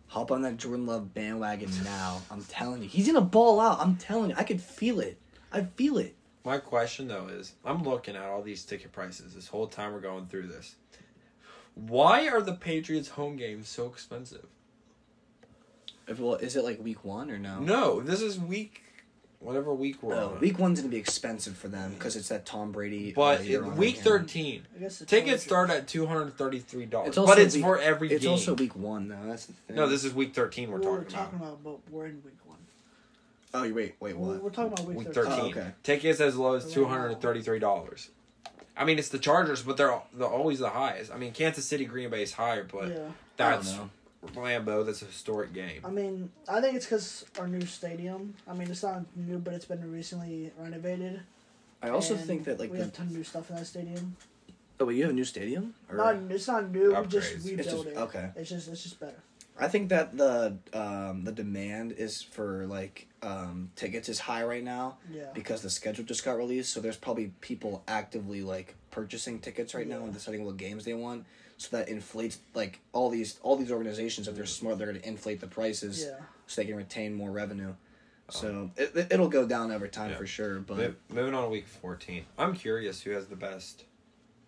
Hop 0.09 0.31
on 0.31 0.41
that 0.41 0.57
Jordan 0.57 0.87
Love 0.87 1.13
bandwagon 1.13 1.69
now. 1.83 2.21
I'm 2.31 2.43
telling 2.43 2.81
you, 2.81 2.89
he's 2.89 3.07
gonna 3.07 3.21
ball 3.21 3.59
out. 3.59 3.79
I'm 3.79 3.95
telling 3.95 4.31
you, 4.31 4.35
I 4.37 4.43
could 4.43 4.59
feel 4.59 4.99
it. 4.99 5.17
I 5.51 5.61
feel 5.61 5.97
it. 5.99 6.15
My 6.43 6.57
question, 6.57 7.07
though, 7.07 7.27
is 7.27 7.53
I'm 7.63 7.83
looking 7.83 8.15
at 8.15 8.23
all 8.23 8.41
these 8.41 8.63
ticket 8.63 8.91
prices 8.91 9.35
this 9.35 9.47
whole 9.47 9.67
time 9.67 9.93
we're 9.93 9.99
going 9.99 10.25
through 10.25 10.47
this. 10.47 10.75
Why 11.75 12.27
are 12.27 12.41
the 12.41 12.53
Patriots' 12.53 13.09
home 13.09 13.35
games 13.35 13.69
so 13.69 13.85
expensive? 13.85 14.47
If, 16.07 16.19
well, 16.19 16.35
is 16.35 16.55
it 16.55 16.63
like 16.63 16.83
week 16.83 17.05
one 17.05 17.29
or 17.29 17.37
no? 17.37 17.59
No, 17.59 18.01
this 18.01 18.21
is 18.21 18.39
week, 18.39 18.81
whatever 19.39 19.73
week 19.73 20.01
we're 20.03 20.15
Oh, 20.15 20.29
on. 20.35 20.39
week 20.39 20.59
one's 20.59 20.79
gonna 20.79 20.91
be 20.91 20.97
expensive 20.97 21.55
for 21.57 21.67
them 21.69 21.93
because 21.93 22.15
it's 22.15 22.27
that 22.29 22.45
Tom 22.45 22.71
Brady. 22.71 23.13
but 23.13 23.39
uh, 23.39 23.43
it, 23.43 23.47
year 23.49 23.63
on 23.65 23.75
week 23.77 23.95
again. 23.95 24.03
13, 24.03 24.67
I 24.75 24.79
guess 24.79 24.99
the 24.99 25.05
tickets 25.05 25.43
start 25.43 25.69
at 25.69 25.87
$233. 25.87 27.07
It's 27.07 27.17
also 27.17 27.25
but 27.25 27.39
it's 27.39 27.55
week- 27.55 27.63
for 27.63 27.79
every 27.79 28.11
It's 28.11 28.23
game. 28.23 28.31
also 28.31 28.53
week 28.55 28.75
one 28.75 29.07
though. 29.07 29.17
That's 29.25 29.45
the 29.45 29.53
thing. 29.53 29.75
no, 29.77 29.87
this 29.87 30.03
is 30.03 30.13
week 30.13 30.33
13 30.33 30.69
we're 30.71 30.79
Well, 30.79 30.83
talking, 30.97 31.03
we're 31.05 31.09
talking 31.09 31.39
about, 31.39 31.63
but 31.63 31.77
we're 31.89 32.05
in 32.07 32.21
week 32.25 32.35
one. 32.45 32.57
Oh, 33.53 33.63
you 33.63 33.73
wait, 33.73 33.95
wait, 33.99 34.15
We're, 34.17 34.33
what? 34.33 34.43
we're 34.43 34.49
talking 34.51 34.73
about 34.73 34.85
week, 34.85 34.97
Week 34.99 35.13
13. 35.13 35.31
13. 35.31 35.45
Oh, 35.45 35.49
okay. 35.59 35.71
Tickets 35.83 36.19
as 36.19 36.35
low 36.35 36.53
as 36.55 36.65
$233. 36.73 38.09
I 38.77 38.85
mean, 38.85 38.99
it's 38.99 39.09
the 39.09 39.19
Chargers, 39.19 39.61
but 39.63 39.75
they're, 39.75 39.99
they're 40.13 40.27
always 40.27 40.59
the 40.59 40.69
highest. 40.69 41.11
I 41.11 41.17
mean, 41.17 41.33
Kansas 41.33 41.65
City, 41.65 41.83
Green 41.85 42.09
Bay 42.09 42.21
is 42.23 42.33
higher, 42.33 42.63
but 42.71 42.89
Yeah. 42.89 42.99
that's 43.37 43.73
I 43.73 43.77
don't 43.77 43.89
Lambeau. 44.35 44.85
That's 44.85 45.01
a 45.01 45.05
historic 45.05 45.53
game. 45.53 45.81
I 45.85 45.89
mean, 45.89 46.29
I 46.47 46.61
think 46.61 46.75
it's 46.75 46.85
because 46.85 47.25
our 47.39 47.47
new 47.47 47.65
stadium. 47.65 48.33
I 48.47 48.53
mean, 48.53 48.69
it's 48.69 48.83
not 48.83 49.03
new, 49.15 49.37
but 49.37 49.53
it's 49.53 49.65
been 49.65 49.89
recently 49.91 50.51
renovated. 50.57 51.21
I 51.81 51.89
also 51.89 52.15
and 52.15 52.23
think 52.25 52.43
that 52.45 52.59
like 52.59 52.71
we 52.71 52.77
the 52.77 52.83
have 52.85 52.93
a 52.93 52.95
ton 52.95 53.07
of 53.07 53.13
new 53.13 53.23
stuff 53.23 53.49
in 53.49 53.55
that 53.55 53.65
stadium. 53.65 54.15
oh, 54.79 54.85
wait, 54.85 54.97
you 54.97 55.03
have 55.03 55.11
a 55.11 55.15
new 55.15 55.23
stadium. 55.23 55.73
Or? 55.89 55.95
Not, 55.97 56.15
it's 56.29 56.47
not 56.47 56.69
new. 56.71 56.93
We 56.93 57.07
just 57.07 57.33
Upgrades. 57.33 57.45
rebuilt 57.45 57.59
It's 57.59 57.71
just- 57.71 57.85
it. 57.87 57.97
okay. 57.97 58.29
It's 58.35 58.49
just, 58.49 58.67
it's 58.67 58.83
just 58.83 58.99
better. 58.99 59.19
I 59.61 59.67
think 59.67 59.89
that 59.89 60.15
the 60.15 60.57
um 60.73 61.25
the 61.25 61.33
demand 61.33 61.91
is 61.91 62.21
for 62.21 62.65
like 62.67 63.07
um 63.21 63.71
tickets 63.75 64.07
is 64.07 64.17
high 64.17 64.45
right 64.45 64.63
now 64.63 64.97
Yeah. 65.13 65.23
because 65.33 65.61
the 65.63 65.69
schedule 65.69 66.05
just 66.05 66.23
got 66.23 66.37
released. 66.37 66.71
So 66.71 66.79
there's 66.79 66.95
probably 66.95 67.33
people 67.41 67.83
actively 67.85 68.41
like 68.41 68.75
purchasing 68.89 69.39
tickets 69.39 69.73
right 69.75 69.85
now 69.85 70.03
and 70.03 70.13
deciding 70.13 70.45
what 70.45 70.55
games 70.55 70.85
they 70.85 70.93
want. 70.93 71.25
So 71.59 71.75
that 71.75 71.89
inflates 71.89 72.39
like 72.55 72.79
all 72.93 73.09
these 73.09 73.37
all 73.43 73.57
these 73.57 73.69
organizations 73.71 74.29
if 74.29 74.35
they're 74.35 74.45
smart 74.45 74.77
they're 74.77 74.87
going 74.87 75.01
to 75.01 75.05
inflate 75.07 75.41
the 75.41 75.47
prices 75.47 76.05
Yeah. 76.07 76.15
so 76.47 76.61
they 76.61 76.65
can 76.65 76.77
retain 76.77 77.13
more 77.13 77.29
revenue. 77.31 77.73
So 78.29 78.71
it, 78.77 78.95
it- 78.95 79.07
it'll 79.11 79.27
go 79.27 79.45
down 79.45 79.69
over 79.71 79.87
time 79.87 80.11
Yeah. 80.11 80.17
for 80.17 80.25
sure. 80.25 80.59
But 80.59 80.77
Mo- 80.77 80.95
Moving 81.09 81.33
on 81.33 81.43
to 81.43 81.49
week 81.49 81.67
14. 81.67 82.25
I'm 82.37 82.55
curious 82.55 83.01
who 83.01 83.11
has 83.11 83.27
the 83.27 83.35
best. 83.35 83.83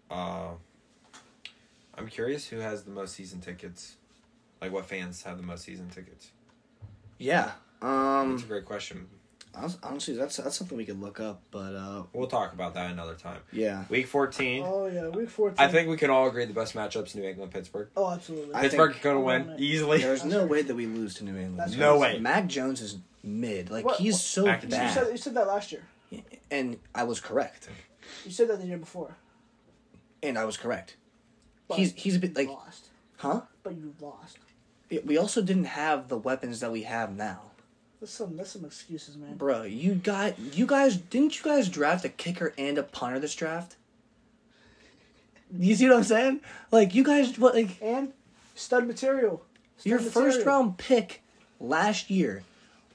Uh, 0.09 0.51
I'm 1.97 2.07
curious 2.07 2.47
who 2.47 2.59
has 2.59 2.83
the 2.83 2.91
most 2.91 3.13
season 3.13 3.41
tickets. 3.41 3.97
Like, 4.61 4.71
what 4.71 4.85
fans 4.85 5.23
have 5.23 5.35
the 5.37 5.43
most 5.43 5.63
season 5.65 5.89
tickets? 5.89 6.31
yeah, 7.17 7.51
um, 7.81 8.31
That's 8.31 8.43
a 8.43 8.47
great 8.47 8.65
question. 8.65 9.07
Hon- 9.55 9.73
honestly 9.83 10.13
that's 10.15 10.37
that's 10.37 10.55
something 10.55 10.77
we 10.77 10.85
could 10.85 10.99
look 10.99 11.19
up. 11.19 11.41
But 11.51 11.75
uh, 11.75 12.03
We'll 12.13 12.27
talk 12.27 12.53
about 12.53 12.73
that 12.75 12.91
another 12.91 13.15
time. 13.15 13.39
yeah, 13.51 13.85
Week 13.89 14.07
14. 14.07 14.63
Oh 14.65 14.87
yeah, 14.87 15.07
week 15.09 15.29
fourteen. 15.29 15.57
I 15.63 15.67
think 15.71 15.89
we 15.89 15.97
can 15.97 16.09
all 16.09 16.27
agree 16.27 16.45
the 16.45 16.53
best 16.53 16.73
matchups 16.75 17.15
New 17.15 17.23
England 17.23 17.51
Pittsburgh. 17.51 17.89
Oh, 17.95 18.11
absolutely. 18.11 18.55
I 18.55 18.61
Pittsburgh's 18.61 18.93
think- 18.93 19.03
gonna 19.03 19.21
win 19.21 19.55
easily. 19.57 19.99
there's 19.99 20.25
no 20.25 20.45
way 20.45 20.61
that 20.61 20.75
we 20.75 20.85
lose 20.85 21.15
to 21.15 21.23
New 21.23 21.35
England. 21.37 21.59
That's 21.59 21.75
No 21.75 21.99
crazy. 21.99 22.15
way. 22.17 22.19
Mac 22.21 22.47
Jones 22.47 22.81
is 22.81 22.97
mid. 23.23 23.69
Like 23.69 23.85
What- 23.85 23.97
he's 23.99 24.19
so 24.21 24.45
Mac- 24.45 24.63
You 24.63 24.69
bad. 24.69 24.93
said, 24.93 25.07
you 25.11 25.17
said 25.17 25.33
that 25.35 25.47
last 25.47 25.71
year. 25.71 25.83
and 26.49 26.77
I 26.93 27.03
was 27.03 27.19
correct. 27.19 27.69
You 28.25 28.31
said 28.31 28.47
that 28.49 28.59
the 28.59 28.67
year 28.67 28.77
before. 28.77 29.15
And 30.23 30.37
I 30.37 30.45
was 30.45 30.57
correct. 30.57 30.95
But 31.67 31.77
he's 31.79 31.93
he's 31.93 32.15
a 32.15 32.19
bit 32.19 32.35
like, 32.35 32.47
lost. 32.49 32.87
huh? 33.17 33.41
But 33.63 33.75
you 33.75 33.93
lost. 34.01 34.37
We 35.05 35.17
also 35.17 35.41
didn't 35.41 35.65
have 35.65 36.09
the 36.09 36.17
weapons 36.17 36.59
that 36.59 36.71
we 36.71 36.83
have 36.83 37.15
now, 37.15 37.50
That's 38.01 38.11
some 38.13 38.35
that's 38.35 38.49
some 38.51 38.65
excuses, 38.65 39.15
man. 39.15 39.37
bro. 39.37 39.61
You 39.61 39.93
got 39.93 40.37
you 40.39 40.65
guys 40.65 40.97
didn't 40.97 41.37
you 41.37 41.43
guys 41.43 41.69
draft 41.69 42.03
a 42.03 42.09
kicker 42.09 42.51
and 42.57 42.79
a 42.79 42.83
punter 42.83 43.19
this 43.19 43.35
draft? 43.35 43.75
You 45.55 45.75
see 45.75 45.87
what 45.87 45.97
I'm 45.97 46.03
saying? 46.03 46.41
Like 46.71 46.95
you 46.95 47.03
guys, 47.03 47.37
what 47.37 47.53
like 47.53 47.79
And 47.79 48.13
stud 48.55 48.87
material. 48.87 49.43
Stud 49.77 49.89
your 49.89 49.99
material. 49.99 50.31
first 50.31 50.45
round 50.47 50.77
pick 50.79 51.21
last 51.59 52.09
year 52.09 52.43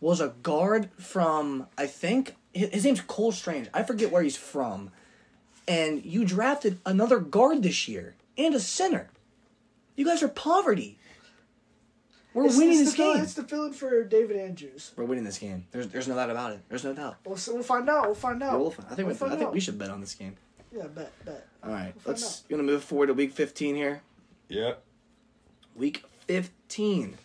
was 0.01 0.21
a 0.21 0.35
guard 0.43 0.91
from 0.99 1.69
I 1.79 1.87
think 1.87 2.35
his, 2.53 2.71
his 2.71 2.85
name's 2.85 3.01
Cole 3.03 3.31
Strange. 3.31 3.69
I 3.73 3.85
forget 3.85 4.11
where 4.11 4.25
he's 4.25 4.37
from, 4.37 4.91
and 5.69 6.05
you 6.05 6.25
drafted 6.25 6.79
another 6.85 7.21
guard 7.21 7.63
this 7.63 7.87
year 7.87 8.17
and 8.37 8.57
a 8.57 8.61
center. 8.61 9.09
You 9.95 10.05
guys 10.05 10.23
are 10.23 10.29
poverty. 10.29 10.99
We're 12.37 12.45
It's, 12.47 12.57
winning 12.59 12.73
it's 12.73 12.81
this 12.81 12.91
the 12.91 12.97
fill- 12.99 13.15
game. 13.15 13.23
It's 13.23 13.33
the 13.35 13.43
fill-in 13.45 13.73
for 13.73 14.05
David 14.05 14.37
Andrews. 14.37 14.93
We're 14.95 15.07
winning 15.07 15.25
this 15.25 15.39
game. 15.39 15.67
There's 15.71 15.89
there's 15.89 16.07
no 16.07 16.15
doubt 16.17 16.29
about 16.29 16.53
it. 16.53 16.61
There's 16.69 16.85
no 16.85 16.93
doubt. 16.93 17.17
We'll, 17.25 17.37
s- 17.37 17.49
we'll 17.49 17.63
find 17.63 17.89
out. 17.89 18.05
We'll 18.05 18.15
find 18.15 18.43
out. 18.43 18.53
Yeah, 18.53 18.59
we'll, 18.59 18.71
find, 18.71 18.89
I 18.91 18.95
think 18.95 19.07
We'll 19.07 19.15
we, 19.15 19.19
find 19.19 19.33
I 19.33 19.37
think 19.37 19.49
out. 19.49 19.55
we 19.55 19.61
should 19.61 19.79
bet 19.79 19.89
on 19.89 20.03
this 20.03 20.15
game. 20.15 20.37
Yeah, 20.71 20.87
bet, 20.89 21.11
bet. 21.25 21.47
All 21.65 21.71
right, 21.71 21.95
We'll 22.05 22.13
let's. 22.15 22.45
You 22.51 22.57
want 22.57 22.69
to 22.69 22.73
move 22.75 22.85
forward 22.85 23.07
to 23.07 23.15
week 23.15 23.33
15 23.33 23.75
here? 23.75 24.03
Yep. 24.51 24.83
Week 25.77 26.05
15. 26.27 27.17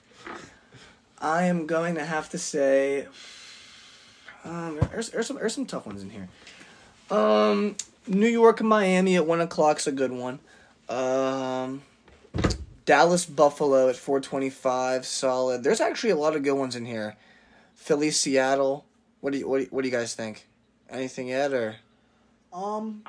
I 1.19 1.43
am 1.43 1.67
going 1.67 1.95
to 1.95 2.05
have 2.05 2.29
to 2.29 2.37
say. 2.37 3.07
Um, 4.45 4.79
there's, 4.91 5.09
there's 5.09 5.27
some 5.27 5.35
there's 5.35 5.53
some 5.53 5.65
tough 5.65 5.85
ones 5.85 6.01
in 6.01 6.09
here. 6.09 6.29
Um, 7.11 7.75
New 8.07 8.27
York 8.29 8.61
and 8.61 8.69
Miami 8.69 9.17
at 9.17 9.27
one 9.27 9.41
o'clock's 9.41 9.87
a 9.87 9.91
good 9.91 10.11
one. 10.13 10.39
Um, 10.89 11.81
Dallas 12.91 13.25
Buffalo 13.25 13.87
at 13.87 13.95
four 13.95 14.19
twenty 14.19 14.49
five, 14.49 15.05
solid. 15.05 15.63
There's 15.63 15.79
actually 15.79 16.09
a 16.09 16.17
lot 16.17 16.35
of 16.35 16.43
good 16.43 16.55
ones 16.55 16.75
in 16.75 16.85
here. 16.85 17.15
Philly 17.73 18.11
Seattle. 18.11 18.83
What 19.21 19.31
do 19.31 19.39
you 19.39 19.47
what 19.47 19.59
do 19.59 19.63
you, 19.63 19.69
what 19.69 19.83
do 19.83 19.87
you 19.87 19.95
guys 19.95 20.13
think? 20.13 20.45
Anything 20.89 21.29
yet 21.29 21.53
or 21.53 21.77
Um, 22.51 23.03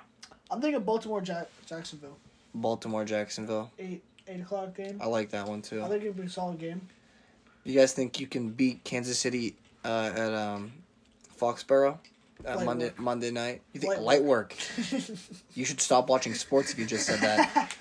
I'm 0.53 0.61
thinking 0.61 0.81
Baltimore 0.85 1.21
Jack- 1.21 1.49
Jacksonville. 1.67 2.17
Baltimore 2.55 3.05
Jacksonville? 3.05 3.73
Eight 3.77 4.05
eight 4.29 4.43
o'clock 4.43 4.77
game. 4.77 5.01
I 5.03 5.07
like 5.07 5.31
that 5.31 5.49
one 5.49 5.63
too. 5.63 5.83
I 5.83 5.89
think 5.89 6.03
it'd 6.05 6.17
be 6.17 6.23
a 6.23 6.29
solid 6.29 6.61
game. 6.61 6.81
You 7.65 7.75
guys 7.77 7.93
think 7.93 8.21
you 8.21 8.29
can 8.29 8.51
beat 8.51 8.85
Kansas 8.85 9.19
City 9.19 9.57
uh, 9.85 10.13
at 10.15 10.33
um, 10.33 10.71
Foxborough 11.41 11.99
at 12.45 12.59
Light 12.59 12.67
Monday 12.67 12.85
work. 12.87 12.99
Monday 13.01 13.31
night? 13.33 13.63
You 13.73 13.81
think 13.81 13.95
Light 13.95 14.03
light 14.03 14.23
work? 14.23 14.55
You 15.57 15.65
should 15.65 15.81
stop 15.81 16.09
watching 16.09 16.35
sports 16.35 16.73
if 16.73 16.79
you 16.79 16.87
just 16.87 17.05
said 17.07 17.19
that. 17.21 17.75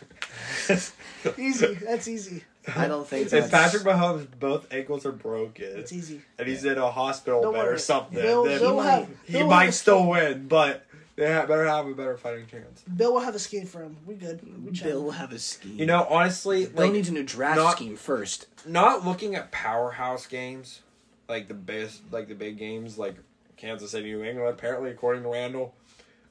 easy. 1.38 1.74
That's 1.76 2.08
easy. 2.08 2.44
I 2.76 2.88
don't 2.88 3.08
think 3.08 3.30
so. 3.30 3.38
If 3.38 3.50
Patrick 3.50 3.84
Mahomes 3.84 4.28
both 4.40 4.72
ankles 4.72 5.06
are 5.06 5.12
broken 5.12 5.66
It's 5.66 5.92
easy. 5.92 6.22
and 6.38 6.48
he's 6.48 6.64
in 6.64 6.78
a 6.78 6.92
hospital 6.92 7.42
Don't 7.42 7.54
bed 7.54 7.68
or 7.68 7.78
something, 7.80 8.16
They'll- 8.20 8.44
then 8.44 8.60
they'll 8.60 8.82
he, 8.82 8.88
have- 8.88 9.10
he 9.26 9.34
they'll 9.34 9.48
might 9.48 9.62
have 9.66 9.70
a 9.70 9.74
still 9.74 10.08
win, 10.08 10.48
but 10.48 10.86
they 11.16 11.32
ha- 11.34 11.46
better 11.48 11.66
have 11.66 11.88
a 11.88 11.94
better 11.96 12.18
fighting 12.18 12.46
chance. 12.48 12.84
Bill 12.84 13.14
will 13.14 13.20
have 13.22 13.34
a 13.36 13.40
scheme 13.40 13.66
for 13.66 13.82
him. 13.82 13.98
We 14.06 14.14
good. 14.16 14.42
We. 14.64 14.72
Bill 14.72 15.04
will 15.04 15.12
have 15.12 15.32
a 15.34 15.40
scheme. 15.40 15.78
You 15.78 15.86
know, 15.88 16.06
honestly, 16.10 16.68
Bill 16.68 16.84
like 16.86 16.94
needs 16.94 17.10
a 17.10 17.14
new 17.14 17.24
draft 17.24 17.58
not- 17.58 17.76
scheme 17.76 17.96
first. 17.98 18.46
not 18.66 19.06
looking 19.06 19.36
at 19.36 19.52
powerhouse 19.52 20.28
games, 20.28 20.82
like 21.28 21.48
the 21.48 21.54
best, 21.56 22.02
like 22.12 22.28
the 22.28 22.36
big 22.36 22.58
games, 22.60 22.98
like 23.00 23.16
Kansas 23.58 23.90
City, 23.92 24.12
New 24.14 24.24
England. 24.24 24.50
Apparently, 24.50 24.90
according 24.92 25.24
to 25.24 25.30
Randall, 25.30 25.74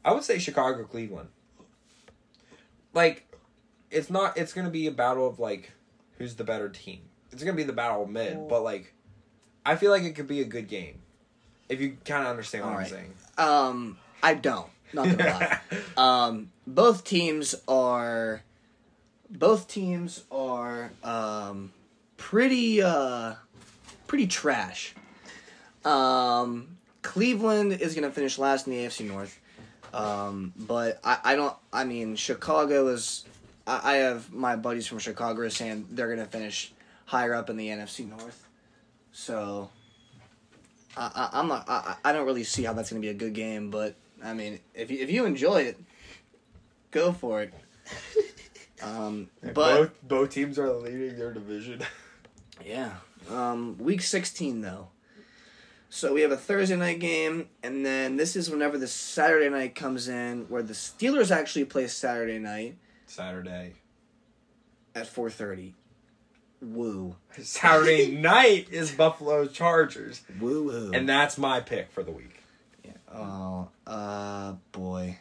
I 0.04 0.12
would 0.12 0.22
say 0.24 0.38
Chicago, 0.38 0.84
Cleveland. 0.84 1.28
Like, 2.94 3.29
it's 3.90 4.10
not. 4.10 4.36
It's 4.36 4.52
gonna 4.52 4.70
be 4.70 4.86
a 4.86 4.92
battle 4.92 5.26
of 5.26 5.38
like, 5.38 5.72
who's 6.18 6.34
the 6.36 6.44
better 6.44 6.68
team. 6.68 7.00
It's 7.32 7.42
gonna 7.42 7.56
be 7.56 7.62
the 7.62 7.72
battle 7.72 8.02
of 8.04 8.10
mid, 8.10 8.48
but 8.48 8.62
like, 8.62 8.94
I 9.64 9.76
feel 9.76 9.90
like 9.90 10.02
it 10.02 10.14
could 10.14 10.26
be 10.26 10.40
a 10.40 10.44
good 10.44 10.68
game, 10.68 11.00
if 11.68 11.80
you 11.80 11.96
kind 12.04 12.22
of 12.24 12.30
understand 12.30 12.64
what 12.64 12.70
All 12.70 12.76
I'm 12.76 12.82
right. 12.82 12.90
saying. 12.90 13.14
Um, 13.38 13.98
I 14.22 14.34
don't. 14.34 14.68
Not 14.92 15.16
gonna 15.16 15.24
lie. 15.24 15.60
Um, 15.96 16.50
both 16.66 17.04
teams 17.04 17.54
are 17.68 18.42
both 19.30 19.68
teams 19.68 20.24
are 20.30 20.90
um, 21.04 21.72
pretty 22.16 22.82
uh, 22.82 23.34
pretty 24.06 24.26
trash. 24.26 24.94
Um, 25.84 26.78
Cleveland 27.02 27.72
is 27.72 27.94
going 27.94 28.06
to 28.08 28.14
finish 28.14 28.38
last 28.38 28.66
in 28.66 28.72
the 28.72 28.84
AFC 28.84 29.06
North, 29.06 29.38
um, 29.94 30.52
but 30.56 31.00
I, 31.04 31.18
I 31.24 31.36
don't. 31.36 31.56
I 31.72 31.84
mean, 31.84 32.16
Chicago 32.16 32.88
is. 32.88 33.24
I, 33.70 33.92
I 33.92 33.94
have 33.96 34.32
my 34.32 34.56
buddies 34.56 34.86
from 34.86 34.98
Chicago 34.98 35.48
saying 35.48 35.86
they're 35.90 36.06
going 36.14 36.18
to 36.18 36.26
finish 36.26 36.72
higher 37.06 37.34
up 37.34 37.50
in 37.50 37.56
the 37.56 37.68
NFC 37.68 38.08
North, 38.08 38.48
so. 39.12 39.70
I, 40.96 41.10
I, 41.14 41.38
I'm 41.38 41.46
not. 41.46 41.68
I, 41.68 41.94
I 42.04 42.12
don't 42.12 42.26
really 42.26 42.42
see 42.42 42.64
how 42.64 42.72
that's 42.72 42.90
going 42.90 43.00
to 43.00 43.06
be 43.06 43.10
a 43.10 43.14
good 43.14 43.32
game, 43.32 43.70
but 43.70 43.94
I 44.24 44.34
mean, 44.34 44.58
if 44.74 44.90
you, 44.90 44.98
if 44.98 45.08
you 45.08 45.24
enjoy 45.24 45.62
it, 45.62 45.78
go 46.90 47.12
for 47.12 47.42
it. 47.42 47.54
Um, 48.82 49.28
but 49.42 49.54
both 49.54 49.90
both 50.02 50.30
teams 50.30 50.58
are 50.58 50.72
leading 50.72 51.18
their 51.18 51.32
division. 51.32 51.82
yeah, 52.64 52.92
um, 53.30 53.76
week 53.78 54.00
sixteen 54.02 54.60
though. 54.60 54.88
So 55.90 56.14
we 56.14 56.20
have 56.20 56.30
a 56.30 56.36
Thursday 56.36 56.76
night 56.76 57.00
game, 57.00 57.48
and 57.62 57.84
then 57.84 58.16
this 58.16 58.36
is 58.36 58.48
whenever 58.48 58.78
the 58.78 58.86
Saturday 58.86 59.48
night 59.48 59.74
comes 59.74 60.08
in, 60.08 60.46
where 60.48 60.62
the 60.62 60.72
Steelers 60.72 61.30
actually 61.30 61.64
play 61.64 61.88
Saturday 61.88 62.38
night 62.38 62.76
Saturday. 63.10 63.74
at 64.94 65.06
four 65.06 65.30
thirty. 65.30 65.74
Woo, 66.62 67.16
Saturday 67.42 68.10
night 68.20 68.68
is 68.70 68.90
Buffalo 68.92 69.46
Chargers, 69.46 70.22
woo 70.38 70.64
woo. 70.64 70.90
and 70.92 71.08
that's 71.08 71.38
my 71.38 71.60
pick 71.60 71.90
for 71.90 72.02
the 72.02 72.12
week. 72.12 72.42
Oh, 73.12 73.68
uh, 73.86 74.54
boy. 74.72 75.18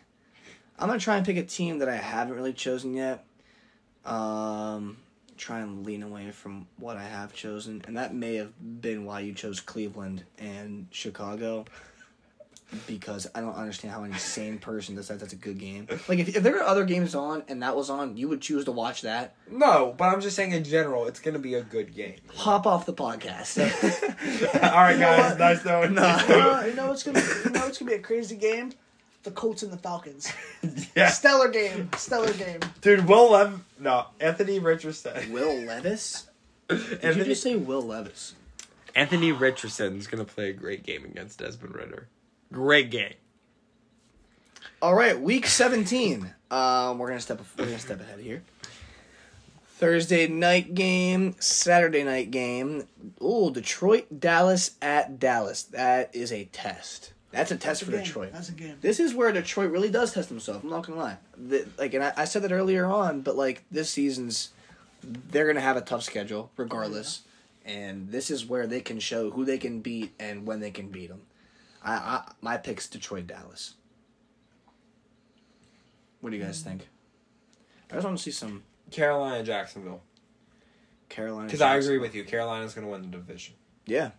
I'm 0.78 0.88
gonna 0.88 1.00
try 1.00 1.18
and 1.18 1.26
pick 1.26 1.38
a 1.38 1.44
team 1.44 1.80
that 1.80 1.90
I 1.90 1.96
haven't 1.96 2.36
really 2.36 2.54
chosen 2.54 2.94
yet. 2.94 3.26
Um, 4.06 4.98
try 5.38 5.60
and 5.60 5.86
lean 5.86 6.04
away 6.04 6.32
from 6.32 6.68
what 6.78 6.98
I 6.98 7.04
have 7.04 7.34
chosen, 7.34 7.82
and 7.88 7.98
that 7.98 8.14
may 8.14 8.36
have 8.36 8.54
been 8.82 9.06
why 9.06 9.22
you 9.22 9.34
chose 9.34 9.60
Cleveland 9.60 10.24
and 10.38 10.88
Chicago. 10.92 11.66
Because 12.86 13.28
I 13.34 13.42
don't 13.42 13.56
understand 13.56 13.94
how 13.94 14.04
any 14.04 14.14
sane 14.16 14.60
person 14.60 14.96
decides 14.96 15.22
that's 15.22 15.34
a 15.34 15.38
good 15.38 15.58
game. 15.58 15.88
Like, 16.08 16.20
if, 16.20 16.36
if 16.36 16.44
there 16.44 16.54
were 16.54 16.62
other 16.62 16.86
games 16.86 17.16
on 17.16 17.44
and 17.48 17.64
that 17.64 17.76
was 17.76 17.90
on, 17.90 18.16
you 18.16 18.28
would 18.28 18.42
choose 18.42 18.66
to 18.66 18.72
watch 18.72 19.02
that. 19.02 19.34
No, 19.50 19.96
but 19.98 20.06
I'm 20.06 20.22
just 20.22 20.36
saying 20.36 20.52
in 20.52 20.64
general, 20.64 21.08
it's 21.08 21.20
gonna 21.20 21.40
be 21.40 21.56
a 21.56 21.64
good 21.64 21.96
game. 21.96 22.16
Hop 22.36 22.68
off 22.68 22.86
the 22.86 22.94
podcast. 22.94 23.58
All 24.64 24.70
right, 24.70 25.00
guys, 25.00 25.40
nice 25.40 25.66
knowing. 25.66 25.96
No. 25.96 26.04
Uh, 26.04 26.64
you 26.68 26.76
know 26.76 26.92
it's 26.92 27.04
gonna 27.04 27.20
be, 27.20 27.26
you 27.46 27.52
know 27.52 27.66
it's 27.68 27.80
gonna 27.80 27.90
be 27.90 27.98
a 27.98 28.02
crazy 28.02 28.36
game. 28.36 28.74
The 29.24 29.32
Colts 29.32 29.64
and 29.64 29.74
the 29.74 29.78
Falcons. 29.78 30.32
yeah, 30.96 31.10
Stellar 31.10 31.50
game. 31.50 31.90
Stellar 31.98 32.32
game. 32.34 32.60
dude. 32.82 33.08
Will 33.08 33.32
Lev, 33.32 33.62
no, 33.80 34.06
Anthony 34.20 34.60
Richardson. 34.60 35.32
Will 35.34 35.56
Levis? 35.66 36.28
Did 36.70 37.18
you 37.18 37.26
just 37.26 37.42
say 37.44 37.56
Will 37.56 37.82
Levis? 37.82 38.36
Anthony 38.96 39.32
Richardson's 39.32 40.08
gonna 40.08 40.24
play 40.26 40.50
a 40.50 40.54
great 40.54 40.84
game 40.84 41.04
against 41.04 41.40
Desmond 41.40 41.76
Ridder. 41.76 42.08
Great 42.52 42.90
game. 42.90 43.14
All 44.82 44.96
right, 44.96 45.20
week 45.20 45.46
seventeen. 45.46 46.34
Um, 46.50 46.98
we're 46.98 47.10
gonna 47.10 47.20
step 47.20 47.42
we're 47.58 47.66
gonna 47.66 47.80
step 47.80 48.02
ahead 48.02 48.20
here. 48.20 48.44
Thursday 49.78 50.28
night 50.28 50.74
game, 50.74 51.36
Saturday 51.40 52.04
night 52.04 52.32
game. 52.32 52.88
Ooh, 53.22 53.52
Detroit, 53.52 54.20
Dallas 54.20 54.72
at 54.82 55.20
Dallas. 55.20 55.64
That 55.64 56.14
is 56.14 56.34
a 56.34 56.46
test. 56.46 57.14
That's 57.32 57.52
a 57.52 57.56
test 57.56 57.64
That's 57.64 57.82
a 57.82 57.86
for 57.86 57.92
game. 57.92 58.04
Detroit. 58.04 58.34
That's 58.34 58.50
a 58.50 58.54
game. 58.54 58.78
This 58.82 59.00
is 59.00 59.14
where 59.14 59.32
Detroit 59.32 59.70
really 59.72 59.92
does 59.92 60.14
test 60.14 60.30
himself. 60.30 60.64
I'm 60.64 60.70
not 60.70 60.88
gonna 60.88 61.00
lie. 61.00 61.18
The, 61.38 61.68
like, 61.78 61.94
and 61.94 62.04
I, 62.04 62.14
I 62.18 62.26
said 62.26 62.42
that 62.42 62.52
earlier 62.52 62.86
on, 62.86 63.22
but 63.22 63.36
like 63.36 63.64
this 63.70 63.90
season's, 63.92 64.50
they're 65.04 65.46
gonna 65.46 65.62
have 65.62 65.78
a 65.78 65.82
tough 65.82 66.04
schedule 66.04 66.52
regardless, 66.58 67.22
and 67.64 68.10
this 68.12 68.32
is 68.32 68.46
where 68.46 68.66
they 68.66 68.82
can 68.82 69.00
show 69.00 69.30
who 69.30 69.46
they 69.46 69.60
can 69.60 69.82
beat 69.82 70.14
and 70.20 70.48
when 70.48 70.60
they 70.60 70.72
can 70.72 70.88
beat 70.90 71.08
them. 71.10 71.22
I, 71.84 71.94
I 71.94 72.32
my 72.42 72.58
pick's 72.58 72.88
Detroit, 72.88 73.28
Dallas. 73.28 73.76
What 76.22 76.32
do 76.32 76.38
you 76.38 76.44
guys 76.44 76.62
think? 76.62 76.88
I 77.92 77.96
just 77.96 78.06
want 78.06 78.18
to 78.18 78.24
see 78.24 78.32
some 78.32 78.64
Carolina, 78.92 79.44
Jacksonville. 79.44 80.02
Carolina. 81.08 81.46
Because 81.48 81.62
I 81.62 81.76
agree 81.76 81.98
with 81.98 82.14
you. 82.14 82.24
Carolina's 82.24 82.74
gonna 82.74 82.88
win 82.90 83.02
the 83.02 83.08
division. 83.08 83.56
Yeah, 83.86 84.12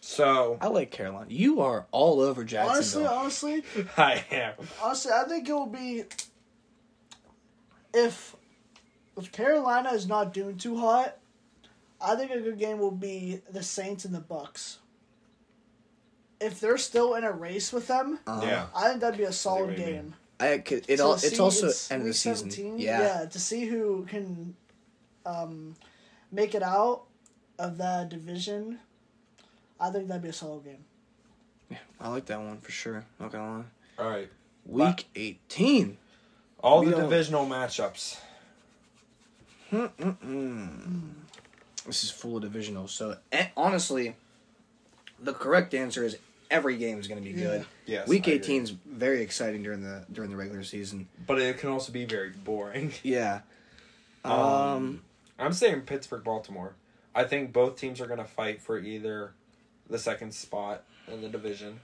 So 0.00 0.56
I 0.60 0.68
like 0.68 0.92
Carolina. 0.92 1.26
You 1.28 1.62
are 1.62 1.86
all 1.90 2.20
over 2.20 2.44
Jacksonville. 2.44 3.08
Honestly, 3.08 3.62
honestly, 3.76 3.86
I 3.96 4.24
am. 4.30 4.54
honestly, 4.80 5.10
I 5.12 5.24
think 5.24 5.48
it 5.48 5.52
will 5.52 5.66
be 5.66 6.04
if 7.92 8.36
if 9.16 9.32
Carolina 9.32 9.92
is 9.92 10.06
not 10.06 10.32
doing 10.32 10.56
too 10.58 10.76
hot. 10.78 11.16
I 12.00 12.16
think 12.16 12.30
a 12.32 12.40
good 12.40 12.58
game 12.58 12.78
will 12.78 12.90
be 12.90 13.40
the 13.50 13.62
Saints 13.62 14.04
and 14.04 14.14
the 14.14 14.20
Bucks. 14.20 14.78
If 16.42 16.60
they're 16.60 16.78
still 16.78 17.14
in 17.14 17.24
a 17.24 17.32
race 17.32 17.72
with 17.72 17.86
them, 17.86 18.18
Uh-huh. 18.26 18.44
Yeah. 18.46 18.66
I 18.74 18.88
think 18.88 19.00
that'd 19.00 19.16
be 19.18 19.24
a 19.24 19.32
solid 19.32 19.68
what 19.68 19.76
game. 19.76 20.14
I 20.40 20.58
could, 20.58 20.84
it 20.88 20.96
To 20.96 21.04
all. 21.04 21.18
see- 21.18 21.28
It's 21.28 21.38
also 21.40 21.68
it's 21.68 21.90
end 21.90 22.02
of 22.02 22.08
the 22.08 22.14
season. 22.14 22.50
17, 22.50 22.78
Yeah. 22.78 23.26
to 23.26 23.38
see 23.38 23.66
who 23.66 24.04
can 24.08 24.56
um, 25.24 25.76
make 26.32 26.54
it 26.56 26.62
out 26.64 27.04
of 27.58 27.78
that 27.78 28.08
division. 28.08 28.80
I 29.78 29.90
think 29.90 30.08
that'd 30.08 30.22
be 30.22 30.30
a 30.30 30.32
solid 30.32 30.64
game. 30.64 30.84
Yeah, 31.70 31.78
I 32.00 32.08
like 32.08 32.26
that 32.26 32.40
one 32.40 32.58
for 32.58 32.72
sure. 32.72 33.04
Not 33.20 33.30
gonna 33.32 33.58
lie. 33.58 33.64
All 34.04 34.10
right. 34.10 34.28
Week 34.66 35.06
eighteen. 35.14 35.96
All 36.60 36.80
We 36.80 36.86
the 36.86 36.92
don't- 36.92 37.02
divisional 37.08 37.46
matchups. 37.46 38.16
This 41.86 42.04
is 42.04 42.10
full 42.10 42.36
of 42.36 42.42
divisional. 42.42 42.88
So 42.88 43.16
eh, 43.32 43.48
honestly, 43.56 44.16
the 45.20 45.32
correct 45.32 45.74
answer 45.74 46.04
is 46.04 46.16
every 46.52 46.76
game 46.76 47.00
is 47.00 47.08
going 47.08 47.22
to 47.22 47.28
be 47.28 47.34
good. 47.34 47.66
Yes. 47.86 48.06
Week 48.06 48.28
eighteen 48.28 48.62
is 48.62 48.70
very 48.70 49.22
exciting 49.22 49.62
during 49.62 49.82
the 49.82 50.04
during 50.12 50.30
the 50.30 50.36
regular 50.36 50.62
season. 50.62 51.08
But 51.26 51.40
it 51.40 51.58
can 51.58 51.70
also 51.70 51.90
be 51.92 52.04
very 52.04 52.30
boring. 52.30 52.92
Yeah. 53.02 53.40
Um. 54.24 54.32
Um, 54.32 55.02
I'm 55.38 55.52
saying 55.52 55.82
Pittsburgh, 55.82 56.22
Baltimore. 56.22 56.74
I 57.14 57.24
think 57.24 57.52
both 57.52 57.76
teams 57.76 58.00
are 58.00 58.06
going 58.06 58.18
to 58.20 58.24
fight 58.24 58.62
for 58.62 58.78
either 58.78 59.32
the 59.90 59.98
second 59.98 60.32
spot 60.34 60.84
in 61.08 61.20
the 61.20 61.28
division, 61.28 61.80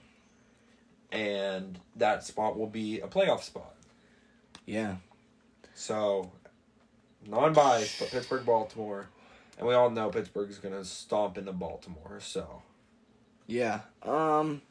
and 1.11 1.79
that 1.97 2.25
spot 2.25 2.57
will 2.59 2.69
be 2.69 3.01
a 3.01 3.09
playoff 3.09 3.43
spot. 3.43 3.75
yeah. 4.67 4.97
So, 5.75 6.31
non 7.27 7.53
biased, 7.53 7.99
but 8.01 8.11
Pittsburgh, 8.11 8.45
Baltimore. 8.47 9.09
And 9.59 9.67
we 9.67 9.75
all 9.75 9.91
know 9.91 10.09
Pittsburgh's 10.11 10.59
going 10.59 10.75
to 10.75 10.85
stomp 10.85 11.37
into 11.39 11.53
Baltimore, 11.53 12.19
so. 12.21 12.63
Yeah. 13.49 13.81
Um. 14.03 14.63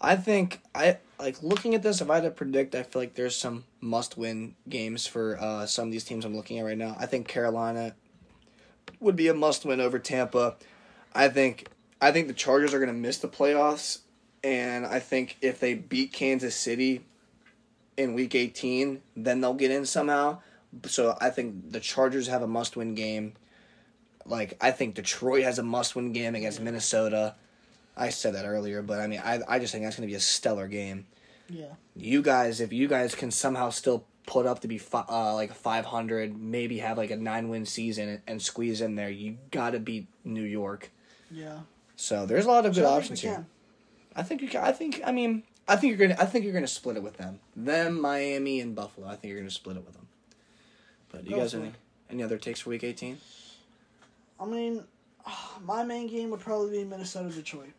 I 0.00 0.16
think 0.16 0.60
I 0.74 0.98
like 1.18 1.42
looking 1.42 1.74
at 1.74 1.82
this. 1.82 2.00
If 2.00 2.08
I 2.08 2.16
had 2.16 2.24
to 2.24 2.30
predict, 2.30 2.74
I 2.74 2.84
feel 2.84 3.02
like 3.02 3.14
there's 3.14 3.36
some 3.36 3.64
must-win 3.80 4.54
games 4.68 5.06
for 5.06 5.38
uh, 5.38 5.66
some 5.66 5.88
of 5.88 5.92
these 5.92 6.04
teams 6.04 6.24
I'm 6.24 6.34
looking 6.34 6.58
at 6.58 6.64
right 6.64 6.78
now. 6.78 6.96
I 6.98 7.06
think 7.06 7.28
Carolina 7.28 7.94
would 8.98 9.16
be 9.16 9.28
a 9.28 9.34
must-win 9.34 9.80
over 9.80 9.98
Tampa. 9.98 10.56
I 11.14 11.28
think 11.28 11.68
I 12.00 12.12
think 12.12 12.28
the 12.28 12.34
Chargers 12.34 12.72
are 12.72 12.78
going 12.78 12.88
to 12.88 12.94
miss 12.94 13.18
the 13.18 13.28
playoffs, 13.28 13.98
and 14.42 14.86
I 14.86 15.00
think 15.00 15.36
if 15.42 15.60
they 15.60 15.74
beat 15.74 16.12
Kansas 16.12 16.56
City 16.56 17.04
in 17.98 18.14
Week 18.14 18.34
18, 18.34 19.02
then 19.16 19.42
they'll 19.42 19.52
get 19.52 19.70
in 19.70 19.84
somehow. 19.84 20.40
So 20.86 21.18
I 21.20 21.28
think 21.28 21.72
the 21.72 21.80
Chargers 21.80 22.28
have 22.28 22.42
a 22.42 22.46
must-win 22.46 22.94
game. 22.94 23.34
Like 24.24 24.56
I 24.62 24.70
think 24.70 24.94
Detroit 24.94 25.42
has 25.42 25.58
a 25.58 25.62
must-win 25.62 26.14
game 26.14 26.34
against 26.34 26.60
Minnesota. 26.60 27.34
I 28.00 28.08
said 28.10 28.34
that 28.34 28.46
earlier, 28.46 28.82
but 28.82 29.00
I 29.00 29.06
mean, 29.06 29.20
I 29.22 29.40
I 29.46 29.58
just 29.58 29.72
think 29.72 29.84
that's 29.84 29.96
going 29.96 30.08
to 30.08 30.12
be 30.12 30.16
a 30.16 30.20
stellar 30.20 30.66
game. 30.68 31.06
Yeah. 31.48 31.74
You 31.96 32.22
guys, 32.22 32.60
if 32.60 32.72
you 32.72 32.88
guys 32.88 33.14
can 33.14 33.30
somehow 33.30 33.70
still 33.70 34.04
put 34.26 34.46
up 34.46 34.60
to 34.60 34.68
be 34.68 34.78
fi- 34.78 35.04
uh, 35.08 35.34
like 35.34 35.52
500, 35.52 36.40
maybe 36.40 36.78
have 36.78 36.96
like 36.96 37.10
a 37.10 37.16
nine 37.16 37.48
win 37.48 37.66
season 37.66 38.08
and, 38.08 38.22
and 38.26 38.42
squeeze 38.42 38.80
in 38.80 38.94
there, 38.94 39.10
you 39.10 39.38
got 39.50 39.70
to 39.70 39.80
beat 39.80 40.06
New 40.24 40.44
York. 40.44 40.90
Yeah. 41.30 41.60
So 41.96 42.26
there's 42.26 42.46
a 42.46 42.48
lot 42.48 42.64
of 42.64 42.74
good 42.74 42.84
So 42.84 42.90
options 42.90 43.20
here. 43.20 43.44
I 44.16 44.22
think 44.22 44.42
you 44.42 44.48
can. 44.48 44.64
I 44.64 44.72
think. 44.72 45.02
I 45.04 45.12
mean, 45.12 45.42
I 45.68 45.76
think 45.76 45.96
you're 45.96 46.08
gonna. 46.08 46.20
I 46.20 46.26
think 46.26 46.44
you're 46.44 46.54
gonna 46.54 46.66
split 46.66 46.96
it 46.96 47.02
with 47.02 47.16
them. 47.16 47.40
Them, 47.54 48.00
Miami, 48.00 48.60
and 48.60 48.74
Buffalo. 48.74 49.06
I 49.06 49.16
think 49.16 49.30
you're 49.30 49.40
gonna 49.40 49.50
split 49.50 49.76
it 49.76 49.84
with 49.84 49.94
them. 49.94 50.08
But 51.10 51.28
you 51.28 51.36
guys 51.36 51.54
any 51.54 51.72
any 52.08 52.22
other 52.22 52.38
takes 52.38 52.60
for 52.60 52.70
Week 52.70 52.84
18? 52.84 53.18
I 54.40 54.44
mean, 54.46 54.84
my 55.64 55.84
main 55.84 56.06
game 56.06 56.30
would 56.30 56.40
probably 56.40 56.78
be 56.78 56.84
Minnesota 56.84 57.30
Detroit. 57.30 57.72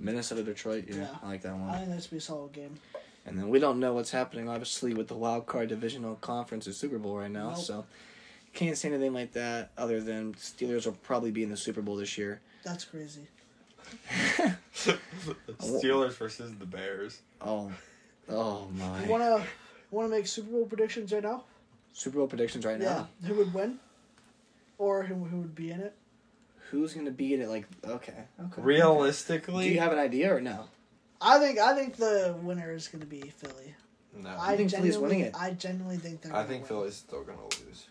Minnesota, 0.00 0.42
Detroit. 0.42 0.86
Yeah, 0.88 0.96
Yeah. 0.96 1.08
I 1.22 1.26
like 1.28 1.42
that 1.42 1.54
one. 1.54 1.68
I 1.70 1.78
think 1.78 1.90
that's 1.90 2.06
be 2.08 2.16
a 2.16 2.20
solid 2.20 2.52
game. 2.52 2.78
And 3.26 3.38
then 3.38 3.48
we 3.50 3.58
don't 3.58 3.78
know 3.80 3.92
what's 3.92 4.10
happening, 4.10 4.48
obviously, 4.48 4.94
with 4.94 5.08
the 5.08 5.14
wild 5.14 5.46
card 5.46 5.68
divisional 5.68 6.14
conference 6.16 6.66
at 6.66 6.74
Super 6.74 6.98
Bowl 6.98 7.18
right 7.18 7.30
now. 7.30 7.50
Nope. 7.50 7.58
So 7.58 7.84
can't 8.54 8.76
say 8.76 8.88
anything 8.88 9.12
like 9.12 9.32
that 9.34 9.70
other 9.78 10.00
than 10.00 10.34
Steelers 10.34 10.86
will 10.86 10.94
probably 10.94 11.30
be 11.30 11.42
in 11.42 11.50
the 11.50 11.56
Super 11.56 11.82
Bowl 11.82 11.96
this 11.96 12.16
year. 12.18 12.40
That's 12.64 12.84
crazy. 12.84 13.28
Steelers 15.58 16.12
versus 16.14 16.52
the 16.58 16.66
Bears. 16.66 17.20
Oh, 17.40 17.70
oh 18.28 18.68
my. 18.74 19.02
You 19.04 19.10
wanna 19.10 19.44
wanna 19.90 20.08
make 20.08 20.26
Super 20.26 20.50
Bowl 20.50 20.66
predictions 20.66 21.12
right 21.12 21.22
now? 21.22 21.44
Super 21.92 22.18
Bowl 22.18 22.26
predictions 22.26 22.64
right 22.64 22.80
Yeah, 22.80 23.04
now. 23.22 23.26
who 23.28 23.34
would 23.34 23.52
win, 23.52 23.78
or 24.78 25.02
who 25.02 25.14
who 25.24 25.38
would 25.38 25.54
be 25.54 25.70
in 25.70 25.80
it? 25.80 25.94
Who's 26.70 26.94
gonna 26.94 27.10
be 27.10 27.34
in 27.34 27.40
it? 27.42 27.48
Like, 27.48 27.66
okay, 27.84 28.24
okay. 28.40 28.62
Realistically, 28.62 29.68
Do 29.68 29.74
you 29.74 29.80
have 29.80 29.92
an 29.92 29.98
idea 29.98 30.34
or 30.34 30.40
no? 30.40 30.66
I 31.20 31.38
think 31.38 31.58
I 31.58 31.74
think 31.74 31.96
the 31.96 32.36
winner 32.42 32.72
is 32.72 32.88
going 32.88 33.00
to 33.00 33.06
be 33.06 33.20
Philly. 33.20 33.74
no. 34.16 34.30
I 34.38 34.56
think 34.56 34.70
Philly's 34.70 34.94
genuinely, 34.94 35.02
winning 35.02 35.20
it? 35.20 35.34
I 35.38 35.50
genuinely 35.50 35.96
think 35.98 36.22
they're. 36.22 36.32
I 36.32 36.36
gonna 36.36 36.48
think 36.48 36.62
win. 36.62 36.68
Philly's 36.68 36.94
still 36.96 37.24
gonna 37.24 37.42
lose. 37.42 37.86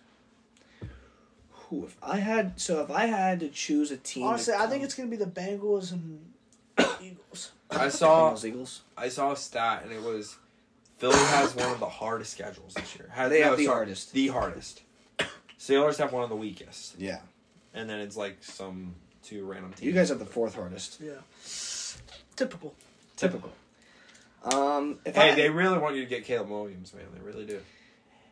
Who? 1.51 1.85
If 1.85 1.95
I 2.01 2.17
had, 2.17 2.59
so 2.59 2.81
if 2.81 2.89
I 2.89 3.05
had 3.05 3.39
to 3.41 3.49
choose 3.49 3.91
a 3.91 3.97
team, 3.97 4.23
to 4.23 4.29
Honestly, 4.29 4.53
I 4.55 4.65
think 4.67 4.83
it's 4.83 4.95
going 4.95 5.09
to 5.09 5.15
be 5.15 5.23
the 5.23 5.29
Bengals 5.29 5.91
and 5.91 6.33
Eagles. 7.01 7.51
I 7.69 7.89
saw 7.89 8.31
Bengals 8.31 8.45
Eagles. 8.45 8.81
I 8.97 9.09
saw 9.09 9.31
a 9.33 9.35
stat 9.37 9.83
and 9.83 9.91
it 9.91 10.01
was 10.01 10.37
Philly 10.97 11.15
has 11.15 11.55
one 11.55 11.71
of 11.71 11.79
the 11.79 11.87
hardest 11.87 12.31
schedules 12.33 12.73
this 12.73 12.95
year. 12.95 13.09
Has, 13.13 13.29
They 13.29 13.41
have 13.41 13.57
the 13.57 13.65
sorry, 13.65 13.75
hardest. 13.75 14.13
The 14.13 14.27
hardest. 14.29 14.81
Steelers 15.59 15.97
have 15.97 16.11
one 16.11 16.23
of 16.23 16.29
the 16.29 16.35
weakest, 16.37 16.95
Yeah, 16.97 17.19
and 17.73 17.89
then 17.89 17.99
it's 17.99 18.17
like 18.17 18.43
some 18.43 18.95
two 19.23 19.45
random 19.45 19.71
teams. 19.73 19.83
you 19.83 19.91
guys 19.91 20.09
have 20.09 20.19
the 20.19 20.25
fourth 20.25 20.55
hardest. 20.55 20.99
Yeah. 21.01 21.11
Typical. 22.35 22.73
Typical. 23.15 23.51
Um, 24.43 24.99
if 25.05 25.15
Hey, 25.15 25.31
I, 25.31 25.35
they 25.35 25.49
really 25.49 25.77
want 25.77 25.95
you 25.95 26.03
to 26.03 26.09
get 26.09 26.23
Caleb 26.23 26.49
Williams, 26.49 26.93
man. 26.93 27.05
They 27.13 27.21
really 27.21 27.45
do. 27.45 27.59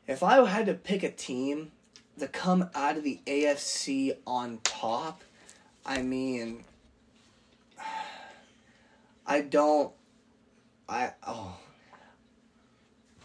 If 0.07 0.23
I 0.23 0.45
had 0.47 0.65
to 0.68 0.73
pick 0.73 1.03
a 1.03 1.11
team 1.11 1.72
to 2.18 2.27
come 2.27 2.69
out 2.73 2.97
of 2.97 3.03
the 3.03 3.19
AFC 3.26 4.15
on 4.26 4.59
top, 4.64 5.22
I 5.85 6.01
mean, 6.01 6.64
I 9.27 9.41
don't. 9.41 9.93
I 10.89 11.11
oh 11.26 11.57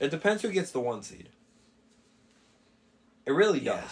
It 0.00 0.10
depends 0.10 0.42
who 0.42 0.50
gets 0.50 0.72
the 0.72 0.80
one 0.80 1.02
seed. 1.02 1.28
It 3.24 3.30
really 3.30 3.60
does. 3.60 3.84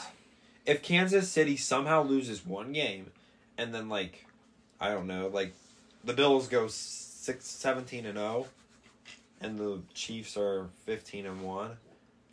If 0.70 0.82
Kansas 0.82 1.28
City 1.28 1.56
somehow 1.56 2.04
loses 2.04 2.46
one 2.46 2.72
game, 2.72 3.10
and 3.58 3.74
then 3.74 3.88
like, 3.88 4.24
I 4.80 4.90
don't 4.90 5.08
know, 5.08 5.26
like, 5.26 5.52
the 6.04 6.12
Bills 6.12 6.46
go 6.46 6.68
six, 6.68 7.44
17 7.44 8.06
and 8.06 8.16
zero, 8.16 8.46
and 9.40 9.58
the 9.58 9.80
Chiefs 9.94 10.36
are 10.36 10.68
fifteen 10.86 11.26
and 11.26 11.42
one, 11.42 11.72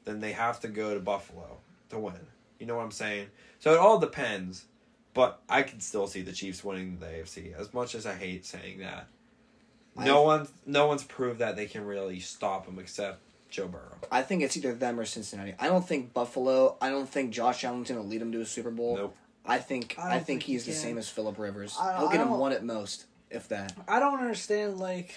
then 0.05 0.19
they 0.19 0.33
have 0.33 0.59
to 0.59 0.67
go 0.67 0.93
to 0.93 0.99
Buffalo 0.99 1.57
to 1.89 1.97
win. 1.97 2.13
You 2.59 2.67
know 2.67 2.75
what 2.75 2.83
I'm 2.83 2.91
saying? 2.91 3.29
So 3.57 3.73
it 3.73 3.79
all 3.79 3.97
depends, 3.97 4.65
but 5.15 5.41
I 5.49 5.63
can 5.63 5.79
still 5.79 6.05
see 6.05 6.21
the 6.21 6.31
Chiefs 6.31 6.63
winning 6.63 6.99
the 6.99 7.07
AFC. 7.07 7.59
As 7.59 7.73
much 7.73 7.95
as 7.95 8.05
I 8.05 8.13
hate 8.13 8.45
saying 8.45 8.77
that, 8.81 9.07
no 9.97 10.21
one, 10.21 10.47
no 10.63 10.85
one's 10.85 11.03
proved 11.03 11.39
that 11.39 11.55
they 11.55 11.65
can 11.65 11.87
really 11.87 12.19
stop 12.19 12.67
them 12.67 12.77
except 12.77 13.19
Joe 13.49 13.67
Burrow. 13.67 13.95
I 14.11 14.21
think 14.21 14.43
it's 14.43 14.57
either 14.57 14.73
them 14.73 14.99
or 14.99 15.05
Cincinnati. 15.05 15.53
I 15.59 15.67
don't 15.67 15.87
think 15.87 16.13
Buffalo. 16.13 16.77
I 16.81 16.89
don't 16.89 17.07
think 17.09 17.31
Josh 17.31 17.63
Allen's 17.63 17.89
going 17.89 18.01
to 18.01 18.07
lead 18.07 18.21
them 18.21 18.31
to 18.33 18.41
a 18.41 18.45
Super 18.45 18.71
Bowl. 18.71 18.95
Nope. 18.95 19.15
I 19.45 19.59
think 19.59 19.95
I 19.97 20.01
I, 20.01 20.03
don't 20.03 20.13
think, 20.15 20.25
think 20.25 20.43
he 20.43 20.53
he's 20.53 20.65
the 20.65 20.73
same 20.73 20.97
as 20.97 21.07
Philip 21.09 21.39
Rivers. 21.39 21.77
I- 21.79 21.97
He'll 21.99 22.09
get 22.09 22.19
him 22.19 22.29
one 22.31 22.51
at 22.51 22.63
most, 22.65 23.05
if 23.29 23.47
that. 23.49 23.73
I 23.87 23.99
don't 23.99 24.19
understand. 24.19 24.77
Like, 24.77 25.15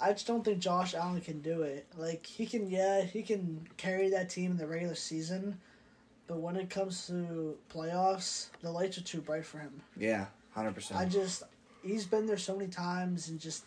I 0.00 0.12
just 0.12 0.26
don't 0.26 0.44
think 0.44 0.60
Josh 0.60 0.94
Allen 0.94 1.20
can 1.20 1.40
do 1.40 1.62
it. 1.62 1.86
Like, 1.96 2.24
he 2.26 2.46
can, 2.46 2.70
yeah, 2.70 3.02
he 3.02 3.22
can 3.22 3.66
carry 3.76 4.10
that 4.10 4.30
team 4.30 4.52
in 4.52 4.56
the 4.56 4.66
regular 4.66 4.94
season, 4.94 5.58
but 6.28 6.38
when 6.38 6.56
it 6.56 6.70
comes 6.70 7.06
to 7.08 7.56
playoffs, 7.72 8.48
the 8.62 8.70
lights 8.70 8.98
are 8.98 9.02
too 9.02 9.20
bright 9.20 9.44
for 9.46 9.58
him. 9.58 9.82
Yeah, 9.96 10.26
hundred 10.52 10.74
percent. 10.74 11.00
I 11.00 11.04
just, 11.04 11.42
he's 11.84 12.04
been 12.06 12.26
there 12.26 12.38
so 12.38 12.56
many 12.56 12.70
times 12.70 13.28
and 13.28 13.40
just, 13.40 13.64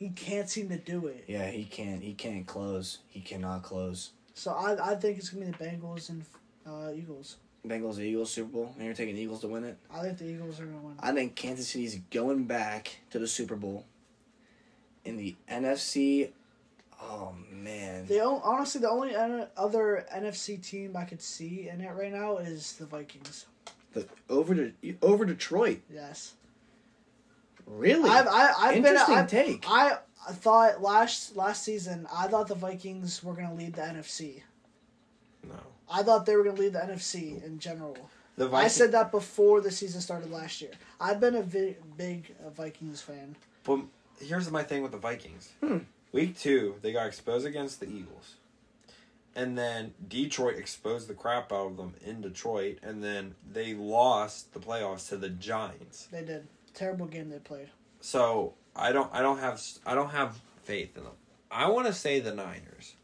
he 0.00 0.08
can't 0.08 0.48
seem 0.48 0.68
to 0.70 0.78
do 0.78 1.06
it. 1.08 1.24
Yeah, 1.28 1.48
he 1.50 1.64
can't. 1.64 2.02
He 2.02 2.14
can't 2.14 2.46
close. 2.46 2.98
He 3.08 3.20
cannot 3.20 3.62
close. 3.62 4.10
So 4.34 4.50
I, 4.52 4.92
I 4.92 4.94
think 4.96 5.18
it's 5.18 5.28
gonna 5.28 5.44
be 5.46 5.52
the 5.52 5.58
Bengals 5.64 6.08
and 6.08 6.24
uh, 6.66 6.90
Eagles. 6.92 7.36
Bengals 7.66 7.96
and 7.98 8.06
Eagles 8.06 8.32
Super 8.32 8.48
Bowl, 8.48 8.72
and 8.76 8.86
you're 8.86 8.94
taking 8.94 9.16
Eagles 9.18 9.42
to 9.42 9.48
win 9.48 9.64
it. 9.64 9.76
I 9.94 10.00
think 10.00 10.16
the 10.18 10.24
Eagles 10.24 10.58
are 10.58 10.64
gonna 10.64 10.78
win. 10.80 10.94
I 10.98 11.12
think 11.12 11.36
Kansas 11.36 11.68
City's 11.68 12.00
going 12.10 12.44
back 12.44 13.00
to 13.10 13.18
the 13.18 13.28
Super 13.28 13.54
Bowl. 13.54 13.84
In 15.04 15.16
the 15.18 15.34
NFC, 15.50 16.30
oh 17.02 17.34
man, 17.52 18.06
The 18.06 18.20
honestly, 18.24 18.80
the 18.80 18.88
only 18.90 19.14
other 19.14 20.06
NFC 20.14 20.62
team 20.66 20.96
I 20.96 21.04
could 21.04 21.20
see 21.22 21.68
in 21.68 21.80
it 21.82 21.90
right 21.94 22.12
now 22.12 22.38
is 22.38 22.72
the 22.74 22.86
Vikings. 22.86 23.44
the, 23.92 24.06
over 24.30 24.54
to 24.54 24.72
over 25.02 25.24
Detroit. 25.26 25.80
Yes, 25.92 26.34
Really, 27.70 28.08
I've 28.08 28.26
I, 28.26 28.52
I've 28.58 28.74
been 28.74 28.86
interesting 28.86 29.16
I, 29.16 29.26
take. 29.26 29.64
I 29.68 29.98
I 30.28 30.32
thought 30.32 30.82
last 30.82 31.36
last 31.36 31.62
season 31.64 32.06
I 32.12 32.26
thought 32.28 32.48
the 32.48 32.54
Vikings 32.54 33.22
were 33.22 33.34
gonna 33.34 33.54
lead 33.54 33.74
the 33.74 33.82
NFC. 33.82 34.42
No. 35.46 35.54
I 35.90 36.02
thought 36.02 36.26
they 36.26 36.36
were 36.36 36.44
gonna 36.44 36.60
lead 36.60 36.74
the 36.74 36.80
NFC 36.80 37.44
in 37.44 37.58
general. 37.58 37.96
The 38.36 38.50
I 38.52 38.68
said 38.68 38.92
that 38.92 39.10
before 39.10 39.60
the 39.60 39.70
season 39.70 40.00
started 40.00 40.30
last 40.30 40.62
year. 40.62 40.70
I've 41.00 41.20
been 41.20 41.34
a 41.34 41.42
vi- 41.42 41.76
big 41.96 42.34
uh, 42.44 42.50
Vikings 42.50 43.02
fan. 43.02 43.36
But 43.64 43.80
here's 44.18 44.50
my 44.50 44.62
thing 44.62 44.82
with 44.82 44.92
the 44.92 44.98
Vikings. 44.98 45.50
Hmm. 45.60 45.78
Week 46.12 46.38
two, 46.38 46.76
they 46.80 46.92
got 46.92 47.06
exposed 47.06 47.46
against 47.46 47.80
the 47.80 47.86
Eagles. 47.86 48.36
And 49.34 49.56
then 49.56 49.94
Detroit 50.08 50.56
exposed 50.56 51.06
the 51.06 51.14
crap 51.14 51.52
out 51.52 51.66
of 51.66 51.76
them 51.76 51.94
in 52.04 52.20
Detroit. 52.20 52.78
And 52.82 53.04
then 53.04 53.34
they 53.48 53.74
lost 53.74 54.54
the 54.54 54.60
playoffs 54.60 55.08
to 55.10 55.16
the 55.16 55.28
Giants. 55.28 56.08
They 56.10 56.24
did 56.24 56.48
terrible 56.74 57.06
game 57.06 57.30
they 57.30 57.38
played. 57.38 57.68
So 58.00 58.54
I 58.74 58.92
don't 58.92 59.12
I 59.12 59.22
don't 59.22 59.38
have 59.38 59.62
I 59.84 59.94
don't 59.94 60.10
have 60.10 60.40
faith 60.62 60.96
in 60.96 61.04
them. 61.04 61.12
I 61.50 61.68
want 61.68 61.86
to 61.86 61.92
say 61.92 62.20
the 62.20 62.34
Niners. 62.34 62.94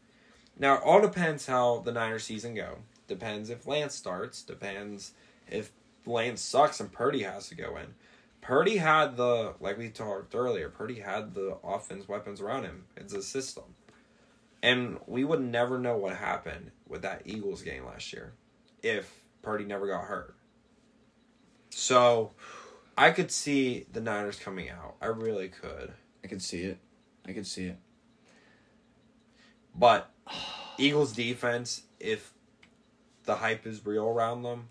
Now 0.57 0.75
it 0.75 0.81
all 0.83 1.01
depends 1.01 1.45
how 1.45 1.79
the 1.79 1.91
Niners 1.91 2.23
season 2.23 2.55
go. 2.55 2.79
Depends 3.07 3.49
if 3.49 3.67
Lance 3.67 3.95
starts. 3.95 4.41
Depends 4.41 5.13
if 5.47 5.71
Lance 6.05 6.41
sucks 6.41 6.79
and 6.79 6.91
Purdy 6.91 7.23
has 7.23 7.49
to 7.49 7.55
go 7.55 7.77
in. 7.77 7.93
Purdy 8.41 8.77
had 8.77 9.17
the 9.17 9.53
like 9.59 9.77
we 9.77 9.89
talked 9.89 10.33
earlier. 10.33 10.69
Purdy 10.69 10.99
had 10.99 11.33
the 11.33 11.57
offense 11.63 12.07
weapons 12.07 12.41
around 12.41 12.63
him. 12.63 12.85
It's 12.95 13.13
a 13.13 13.21
system, 13.21 13.75
and 14.63 14.99
we 15.05 15.25
would 15.25 15.41
never 15.41 15.79
know 15.79 15.97
what 15.97 16.15
happened 16.15 16.71
with 16.87 17.01
that 17.01 17.23
Eagles 17.25 17.61
game 17.61 17.85
last 17.85 18.13
year 18.13 18.33
if 18.81 19.11
Purdy 19.41 19.65
never 19.65 19.87
got 19.87 20.05
hurt. 20.05 20.35
So, 21.69 22.31
I 22.97 23.11
could 23.11 23.29
see 23.29 23.85
the 23.93 24.01
Niners 24.01 24.39
coming 24.39 24.69
out. 24.69 24.95
I 25.01 25.05
really 25.07 25.49
could. 25.49 25.93
I 26.23 26.27
could 26.27 26.41
see 26.41 26.63
it. 26.63 26.79
I 27.27 27.33
could 27.33 27.45
see 27.45 27.65
it. 27.65 27.77
But 29.75 30.09
Eagles 30.79 31.13
defense, 31.13 31.83
if 31.99 32.33
the 33.25 33.35
hype 33.35 33.67
is 33.67 33.85
real 33.85 34.07
around 34.07 34.41
them, 34.41 34.69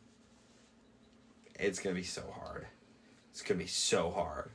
it's 1.55 1.78
gonna 1.78 1.94
be 1.94 2.03
so 2.03 2.24
hard. 2.40 2.66
It's 3.31 3.43
gonna 3.43 3.59
be 3.59 3.69
so 3.69 4.11
hard. 4.11 4.51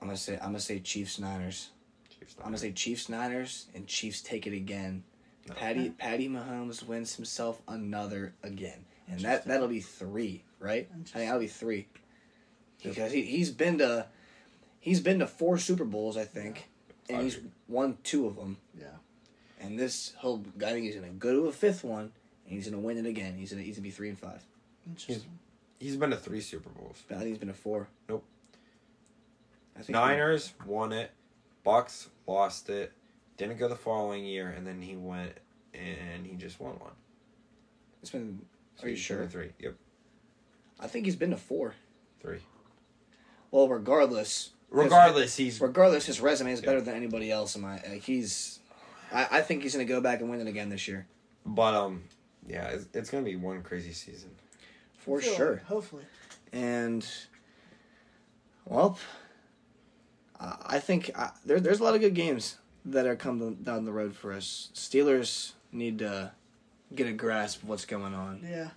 I'm 0.00 0.08
gonna 0.08 0.16
say 0.16 0.36
I'm 0.36 0.46
gonna 0.46 0.60
say 0.60 0.80
Chiefs 0.80 1.18
Niners. 1.18 1.70
Chiefs 2.08 2.36
I'm 2.38 2.44
gonna 2.44 2.58
say 2.58 2.72
Chiefs 2.72 3.10
Niners 3.10 3.66
and 3.74 3.86
Chiefs 3.86 4.22
take 4.22 4.46
it 4.46 4.54
again. 4.54 5.04
No. 5.46 5.54
Patty 5.54 5.90
Patty 5.90 6.28
Mahomes 6.28 6.82
wins 6.82 7.16
himself 7.16 7.60
another 7.68 8.32
again, 8.42 8.86
and 9.08 9.20
that 9.20 9.44
that'll 9.44 9.68
be 9.68 9.80
three, 9.80 10.44
right? 10.58 10.88
I 10.90 10.94
think 10.94 11.26
that'll 11.26 11.40
be 11.40 11.46
three 11.46 11.86
because 12.82 13.12
he 13.12 13.22
he's 13.22 13.50
been 13.50 13.78
to 13.78 14.06
he's 14.80 15.00
been 15.00 15.18
to 15.20 15.26
four 15.26 15.58
Super 15.58 15.84
Bowls, 15.84 16.16
I 16.16 16.24
think, 16.24 16.68
and 17.08 17.22
he's 17.22 17.38
won 17.68 17.98
two 18.02 18.26
of 18.26 18.36
them. 18.36 18.56
Yeah. 18.78 18.86
And 19.60 19.78
this 19.78 20.14
he'll 20.20 20.42
I 20.58 20.72
think 20.72 20.84
he's 20.86 20.94
gonna 20.94 21.08
go 21.08 21.32
to 21.32 21.48
a 21.48 21.52
fifth 21.52 21.84
one, 21.84 22.12
and 22.46 22.54
he's 22.54 22.68
gonna 22.68 22.80
win 22.80 22.98
it 22.98 23.06
again. 23.06 23.36
He's 23.36 23.50
gonna 23.52 23.62
he's 23.62 23.76
gonna 23.76 23.84
be 23.84 23.90
three 23.90 24.08
and 24.08 24.18
five. 24.18 24.42
Interesting. 24.86 25.30
He's 25.78 25.96
been 25.96 26.10
to 26.10 26.16
three 26.16 26.40
Super 26.40 26.68
Bowls. 26.70 27.02
But 27.08 27.16
I 27.16 27.18
think 27.18 27.30
he's 27.30 27.38
been 27.38 27.48
to 27.48 27.54
four. 27.54 27.88
Nope. 28.08 28.24
I 29.76 29.82
think 29.82 29.90
Niners 29.90 30.52
won 30.66 30.92
it. 30.92 31.10
Bucks 31.64 32.08
lost 32.26 32.68
it. 32.68 32.92
Didn't 33.36 33.58
go 33.58 33.68
the 33.68 33.76
following 33.76 34.24
year, 34.24 34.50
and 34.50 34.66
then 34.66 34.82
he 34.82 34.96
went 34.96 35.32
and 35.74 36.26
he 36.26 36.36
just 36.36 36.60
won 36.60 36.78
one. 36.78 36.92
It's 38.02 38.10
been. 38.10 38.40
So 38.76 38.84
Are 38.84 38.88
you 38.88 38.96
he's 38.96 39.08
been 39.08 39.16
to 39.16 39.22
sure? 39.22 39.28
Three. 39.28 39.50
Yep. 39.58 39.74
I 40.78 40.86
think 40.86 41.04
he's 41.04 41.16
been 41.16 41.30
to 41.30 41.36
four. 41.36 41.74
Three. 42.20 42.40
Well, 43.50 43.68
regardless, 43.68 44.50
Regardless, 44.70 45.36
he's 45.36 45.60
regardless, 45.60 46.06
his 46.06 46.20
resume 46.20 46.52
is 46.52 46.60
better 46.60 46.80
than 46.80 46.94
anybody 46.94 47.30
else. 47.30 47.56
In 47.56 47.62
my, 47.62 47.82
like, 47.88 48.02
he's. 48.02 48.60
I, 49.12 49.26
I 49.38 49.40
think 49.40 49.64
he's 49.64 49.72
gonna 49.72 49.84
go 49.84 50.00
back 50.00 50.20
and 50.20 50.30
win 50.30 50.40
it 50.40 50.46
again 50.46 50.68
this 50.68 50.86
year 50.86 51.06
but 51.44 51.74
um 51.74 52.04
yeah, 52.46 52.68
it's, 52.68 52.86
it's 52.94 53.10
gonna 53.10 53.24
be 53.24 53.36
one 53.36 53.62
crazy 53.62 53.92
season. 53.92 54.30
for 54.98 55.18
I 55.18 55.22
sure. 55.22 55.52
like, 55.52 55.64
hopefully. 55.64 56.04
And, 56.52 57.06
well, 58.64 58.98
I 60.40 60.56
I 60.66 60.78
think 60.80 61.10
uh, 61.14 61.28
there 61.44 61.60
there's 61.60 61.80
a 61.80 61.84
lot 61.84 61.94
of 61.94 62.00
good 62.00 62.14
games 62.14 62.56
that 62.84 63.06
are 63.06 63.16
coming 63.16 63.56
down 63.56 63.84
the 63.84 63.92
road 63.92 64.16
for 64.16 64.32
us. 64.32 64.70
Steelers 64.74 65.52
need 65.70 65.98
to 65.98 66.32
get 66.94 67.06
a 67.06 67.12
grasp 67.12 67.62
of 67.62 67.68
what's 67.68 67.84
going 67.84 68.14
on. 68.14 68.46
Yeah. 68.48 68.70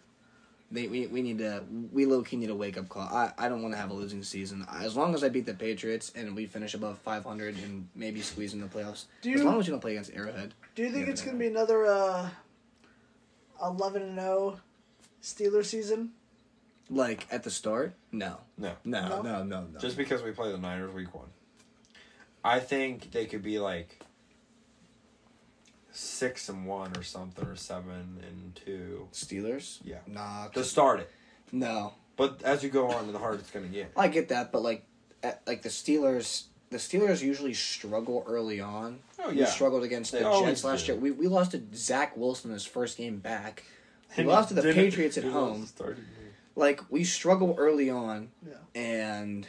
They, 0.74 0.88
we, 0.88 1.06
we 1.08 1.22
need 1.22 1.38
to 1.38 1.64
we 1.92 2.06
low 2.06 2.24
key 2.24 2.36
need 2.36 2.50
a 2.50 2.56
wake 2.56 2.78
up 2.80 2.90
call. 2.90 3.04
I, 3.04 3.32
I 3.38 3.48
don't 3.48 3.62
want 3.62 3.76
to 3.76 3.80
have 3.80 3.92
a 3.92 3.94
losing 3.94 4.24
season. 4.24 4.66
As 4.82 4.96
long 4.98 5.14
as 5.14 5.24
I 5.24 5.30
beat 5.30 5.46
the 5.46 5.54
Patriots 5.54 6.12
and 6.16 6.36
we 6.36 6.48
finish 6.48 6.74
above 6.74 6.98
five 6.98 7.24
hundred 7.24 7.56
and 7.60 7.88
maybe 7.96 8.22
squeeze 8.22 8.54
in 8.56 8.60
the 8.60 8.66
playoffs. 8.68 9.06
Do 9.22 9.32
as 9.32 9.44
long 9.44 9.60
as 9.60 9.68
you 9.68 9.72
don't 9.72 9.80
play 9.80 9.92
against 9.92 10.12
Arrowhead. 10.16 10.56
Do 10.74 10.82
you 10.82 10.90
think 10.92 11.06
Yeah, 11.06 11.12
it's 11.12 11.22
but- 11.22 11.26
going 11.28 11.38
to 11.38 11.44
be 11.44 11.48
another 11.48 11.86
uh, 11.86 12.30
eleven 13.64 14.02
and 14.02 14.16
zero 14.20 14.60
Steelers 15.22 15.66
season. 15.66 16.10
Like 16.90 17.28
at 17.32 17.44
the 17.44 17.52
start? 17.52 17.94
No. 18.12 18.38
No. 18.58 18.74
No, 18.84 19.08
No? 19.08 19.22
no, 19.22 19.44
no, 19.44 19.68
no. 19.72 19.80
Just 19.80 19.96
because 19.96 20.22
we 20.22 20.32
play 20.32 20.52
the 20.52 20.58
Niners 20.58 20.92
week 20.94 21.14
one. 21.14 21.28
I 22.44 22.60
think 22.60 23.12
they 23.12 23.26
could 23.26 23.42
be 23.42 23.58
like 23.60 24.00
six 25.94 26.50
and 26.50 26.66
one 26.66 26.96
or 26.98 27.04
something, 27.04 27.46
or 27.46 27.56
seven 27.56 28.22
and 28.28 28.56
two. 28.56 29.08
Steelers? 29.14 29.80
Yeah. 29.84 30.00
Nah. 30.08 30.48
To 30.50 30.64
start 30.64 31.00
it. 31.00 31.12
No. 31.52 31.94
But 32.18 32.42
as 32.44 32.64
you 32.64 32.70
go 32.70 32.90
on, 32.92 33.12
the 33.12 33.18
harder 33.20 33.38
it's 33.40 33.50
going 33.52 33.66
to 33.66 33.72
get. 33.72 33.92
I 33.96 34.08
get 34.08 34.30
that, 34.30 34.52
but 34.52 34.62
like, 34.62 34.84
at, 35.24 35.42
like 35.48 35.62
the 35.62 35.70
Steelers, 35.70 36.44
the 36.70 36.78
Steelers 36.78 37.22
usually 37.24 37.54
struggle 37.54 38.24
early 38.28 38.60
on. 38.60 39.00
Oh, 39.20 39.30
We 39.30 39.40
yeah. 39.40 39.46
struggled 39.46 39.84
against 39.84 40.12
They 40.12 40.20
the 40.20 40.28
always 40.28 40.50
Jets 40.52 40.64
last 40.64 40.86
do. 40.88 40.92
year. 40.94 41.02
We 41.02 41.12
we 41.12 41.28
lost 41.28 41.52
to 41.52 41.62
Zach 41.74 42.18
Wilson 42.18 42.52
his 42.52 42.66
first 42.66 42.98
game 42.98 43.18
back. 43.20 43.64
We 44.18 44.22
And 44.22 44.28
lost 44.28 44.50
to 44.50 44.56
the 44.56 44.62
Patriots 44.74 45.18
at 45.18 45.24
home. 45.24 45.68
Like 46.56 46.82
we 46.92 47.04
struggle 47.04 47.56
early 47.58 47.90
on, 47.90 48.30
Yeah. 48.48 48.54
and 48.80 49.48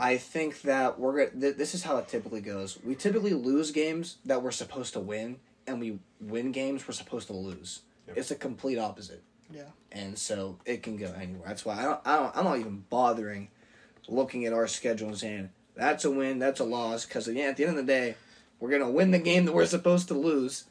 I 0.00 0.16
think 0.16 0.62
that 0.62 0.98
we're 0.98 1.26
gonna. 1.26 1.40
Th- 1.40 1.56
this 1.56 1.74
is 1.74 1.82
how 1.84 1.98
it 1.98 2.08
typically 2.08 2.40
goes. 2.40 2.78
We 2.82 2.94
typically 2.94 3.34
lose 3.34 3.70
games 3.70 4.16
that 4.24 4.42
we're 4.42 4.50
supposed 4.50 4.94
to 4.94 5.00
win, 5.00 5.38
and 5.66 5.78
we 5.80 5.98
win 6.20 6.52
games 6.52 6.86
we're 6.88 6.94
supposed 6.94 7.26
to 7.28 7.34
lose. 7.34 7.80
Yep. 8.08 8.16
It's 8.18 8.30
a 8.30 8.34
complete 8.36 8.78
opposite. 8.78 9.22
Yeah. 9.52 9.62
and 9.90 10.16
so 10.16 10.58
it 10.64 10.82
can 10.84 10.96
go 10.96 11.12
anywhere. 11.12 11.48
That's 11.48 11.64
why 11.64 11.80
I 11.80 11.82
don't, 11.82 12.00
I 12.04 12.16
don't, 12.16 12.36
I'm 12.36 12.44
not 12.44 12.58
even 12.60 12.84
bothering 12.88 13.48
looking 14.08 14.46
at 14.46 14.52
our 14.52 14.68
schedule 14.68 15.08
and 15.08 15.18
saying 15.18 15.50
that's 15.74 16.04
a 16.04 16.10
win, 16.10 16.38
that's 16.38 16.60
a 16.60 16.64
loss, 16.64 17.04
because 17.04 17.26
yeah, 17.28 17.46
at 17.46 17.56
the 17.56 17.64
end 17.64 17.76
of 17.76 17.84
the 17.84 17.92
day, 17.92 18.14
we're 18.60 18.70
gonna 18.70 18.90
win 18.90 19.10
the 19.10 19.18
game 19.18 19.44
that 19.46 19.52
we're 19.52 19.66
supposed 19.66 20.06
to 20.08 20.14
lose, 20.14 20.64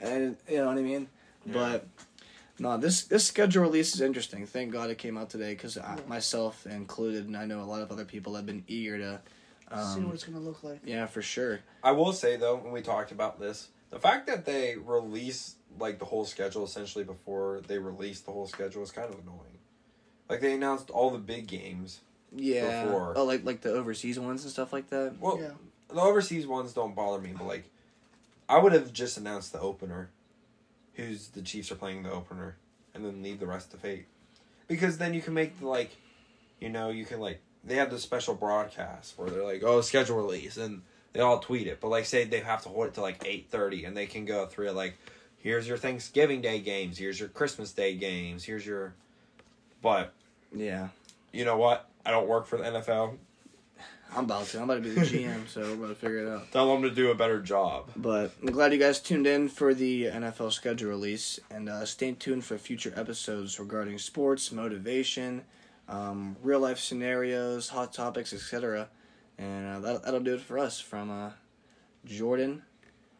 and 0.00 0.36
you 0.48 0.56
know 0.56 0.66
what 0.68 0.78
I 0.78 0.82
mean. 0.82 1.08
Yeah. 1.44 1.52
But 1.52 1.86
no, 2.62 2.76
this 2.78 3.04
this 3.04 3.26
schedule 3.26 3.62
release 3.62 3.94
is 3.94 4.00
interesting. 4.00 4.46
Thank 4.46 4.72
God 4.72 4.88
it 4.90 4.98
came 4.98 5.18
out 5.18 5.30
today 5.30 5.52
because 5.54 5.76
Yeah. 5.76 5.98
myself 6.06 6.64
included, 6.66 7.26
and 7.26 7.36
I 7.36 7.44
know 7.44 7.60
a 7.60 7.64
lot 7.66 7.82
of 7.82 7.90
other 7.90 8.04
people 8.04 8.34
have 8.36 8.46
been 8.46 8.64
eager 8.68 8.98
to. 8.98 9.20
See 9.70 9.74
Um, 10.00 10.06
what 10.06 10.14
it's 10.14 10.24
gonna 10.24 10.38
look 10.38 10.62
like. 10.62 10.80
yeah, 10.84 11.06
for 11.06 11.22
sure. 11.22 11.60
I 11.82 11.92
will 11.92 12.12
say 12.12 12.36
though, 12.36 12.56
when 12.56 12.72
we 12.72 12.82
talked 12.82 13.10
about 13.10 13.40
this, 13.40 13.68
the 13.90 13.98
fact 13.98 14.26
that 14.26 14.44
they 14.44 14.76
release 14.76 15.56
like 15.78 15.98
the 15.98 16.04
whole 16.04 16.24
schedule 16.26 16.64
essentially 16.64 17.04
before 17.04 17.62
they 17.66 17.78
release 17.78 18.20
the 18.20 18.30
whole 18.32 18.46
schedule 18.46 18.82
is 18.82 18.90
kind 18.90 19.08
of 19.12 19.18
annoying. 19.20 19.58
Like 20.28 20.40
they 20.40 20.52
announced 20.52 20.90
all 20.90 21.10
the 21.10 21.18
big 21.18 21.46
games. 21.46 22.00
Yeah. 22.34 22.84
Before. 22.84 23.14
Oh, 23.16 23.24
like 23.24 23.44
like 23.44 23.62
the 23.62 23.72
overseas 23.72 24.18
ones 24.18 24.42
and 24.44 24.52
stuff 24.52 24.72
like 24.72 24.88
that. 24.90 25.14
Well, 25.18 25.38
Yeah. 25.40 25.52
the 25.88 26.00
overseas 26.00 26.46
ones 26.46 26.72
don't 26.74 26.94
bother 26.94 27.20
me, 27.20 27.32
but 27.36 27.46
like, 27.46 27.64
I 28.48 28.58
would 28.58 28.72
have 28.72 28.92
just 28.92 29.16
announced 29.16 29.52
the 29.52 29.60
opener, 29.60 30.10
who's 30.94 31.28
the 31.28 31.42
Chiefs 31.42 31.70
are 31.72 31.76
playing 31.76 32.02
the 32.02 32.10
opener, 32.10 32.56
and 32.94 33.04
then 33.04 33.22
leave 33.22 33.40
the 33.40 33.46
rest 33.46 33.70
to 33.72 33.76
fate, 33.76 34.06
because 34.68 34.98
then 34.98 35.14
you 35.14 35.22
can 35.22 35.34
make 35.34 35.58
the 35.60 35.66
like, 35.68 35.96
you 36.60 36.68
know, 36.68 36.90
you 36.90 37.04
can 37.04 37.20
like 37.20 37.40
they 37.64 37.76
have 37.76 37.90
the 37.90 37.98
special 37.98 38.34
broadcast 38.34 39.16
where 39.16 39.30
they're 39.30 39.44
like, 39.44 39.62
oh, 39.62 39.80
schedule 39.80 40.16
release, 40.16 40.56
and 40.56 40.82
they 41.12 41.20
all 41.20 41.38
tweet 41.38 41.66
it, 41.66 41.80
but 41.80 41.88
like 41.88 42.04
say 42.06 42.24
they 42.24 42.40
have 42.40 42.62
to 42.62 42.68
hold 42.68 42.86
it 42.88 42.94
to 42.94 43.00
like 43.00 43.22
eight 43.26 43.48
thirty, 43.50 43.84
and 43.84 43.96
they 43.96 44.06
can 44.06 44.24
go 44.24 44.46
through 44.46 44.70
like, 44.72 44.98
here's 45.38 45.66
your 45.68 45.76
Thanksgiving 45.76 46.40
Day 46.40 46.60
games, 46.60 46.98
here's 46.98 47.18
your 47.20 47.28
Christmas 47.28 47.72
Day 47.72 47.94
games, 47.96 48.44
here's 48.44 48.66
your, 48.66 48.94
but 49.80 50.12
Yeah. 50.54 50.88
you 51.32 51.44
know 51.44 51.56
what? 51.56 51.88
I 52.04 52.10
don't 52.10 52.26
work 52.28 52.46
for 52.46 52.56
the 52.58 52.64
NFL. 52.64 53.16
I'm 54.14 54.24
about 54.24 54.46
to. 54.46 54.58
I'm 54.58 54.64
about 54.64 54.74
to 54.74 54.80
be 54.80 54.90
the 54.90 55.00
GM, 55.00 55.48
so 55.48 55.62
we're 55.62 55.74
about 55.74 55.88
to 55.88 55.94
figure 55.94 56.18
it 56.18 56.28
out. 56.28 56.52
Tell 56.52 56.72
them 56.72 56.82
to 56.82 56.90
do 56.90 57.10
a 57.10 57.14
better 57.14 57.40
job. 57.40 57.90
But 57.96 58.32
I'm 58.40 58.52
glad 58.52 58.72
you 58.72 58.78
guys 58.78 59.00
tuned 59.00 59.26
in 59.26 59.48
for 59.48 59.72
the 59.72 60.04
NFL 60.04 60.52
schedule 60.52 60.90
release, 60.90 61.40
and 61.50 61.68
uh, 61.68 61.86
stay 61.86 62.12
tuned 62.12 62.44
for 62.44 62.58
future 62.58 62.92
episodes 62.94 63.58
regarding 63.58 63.98
sports, 63.98 64.52
motivation, 64.52 65.42
um, 65.88 66.36
real 66.42 66.60
life 66.60 66.78
scenarios, 66.78 67.70
hot 67.70 67.92
topics, 67.92 68.32
etc. 68.32 68.88
And 69.38 69.66
uh, 69.66 69.80
that, 69.80 70.04
that'll 70.04 70.20
do 70.20 70.34
it 70.34 70.40
for 70.42 70.58
us 70.58 70.78
from 70.78 71.10
uh, 71.10 71.30
Jordan, 72.04 72.62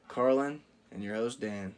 Carlin, 0.08 0.60
and 0.90 1.02
your 1.02 1.14
host 1.14 1.40
Dan. 1.40 1.74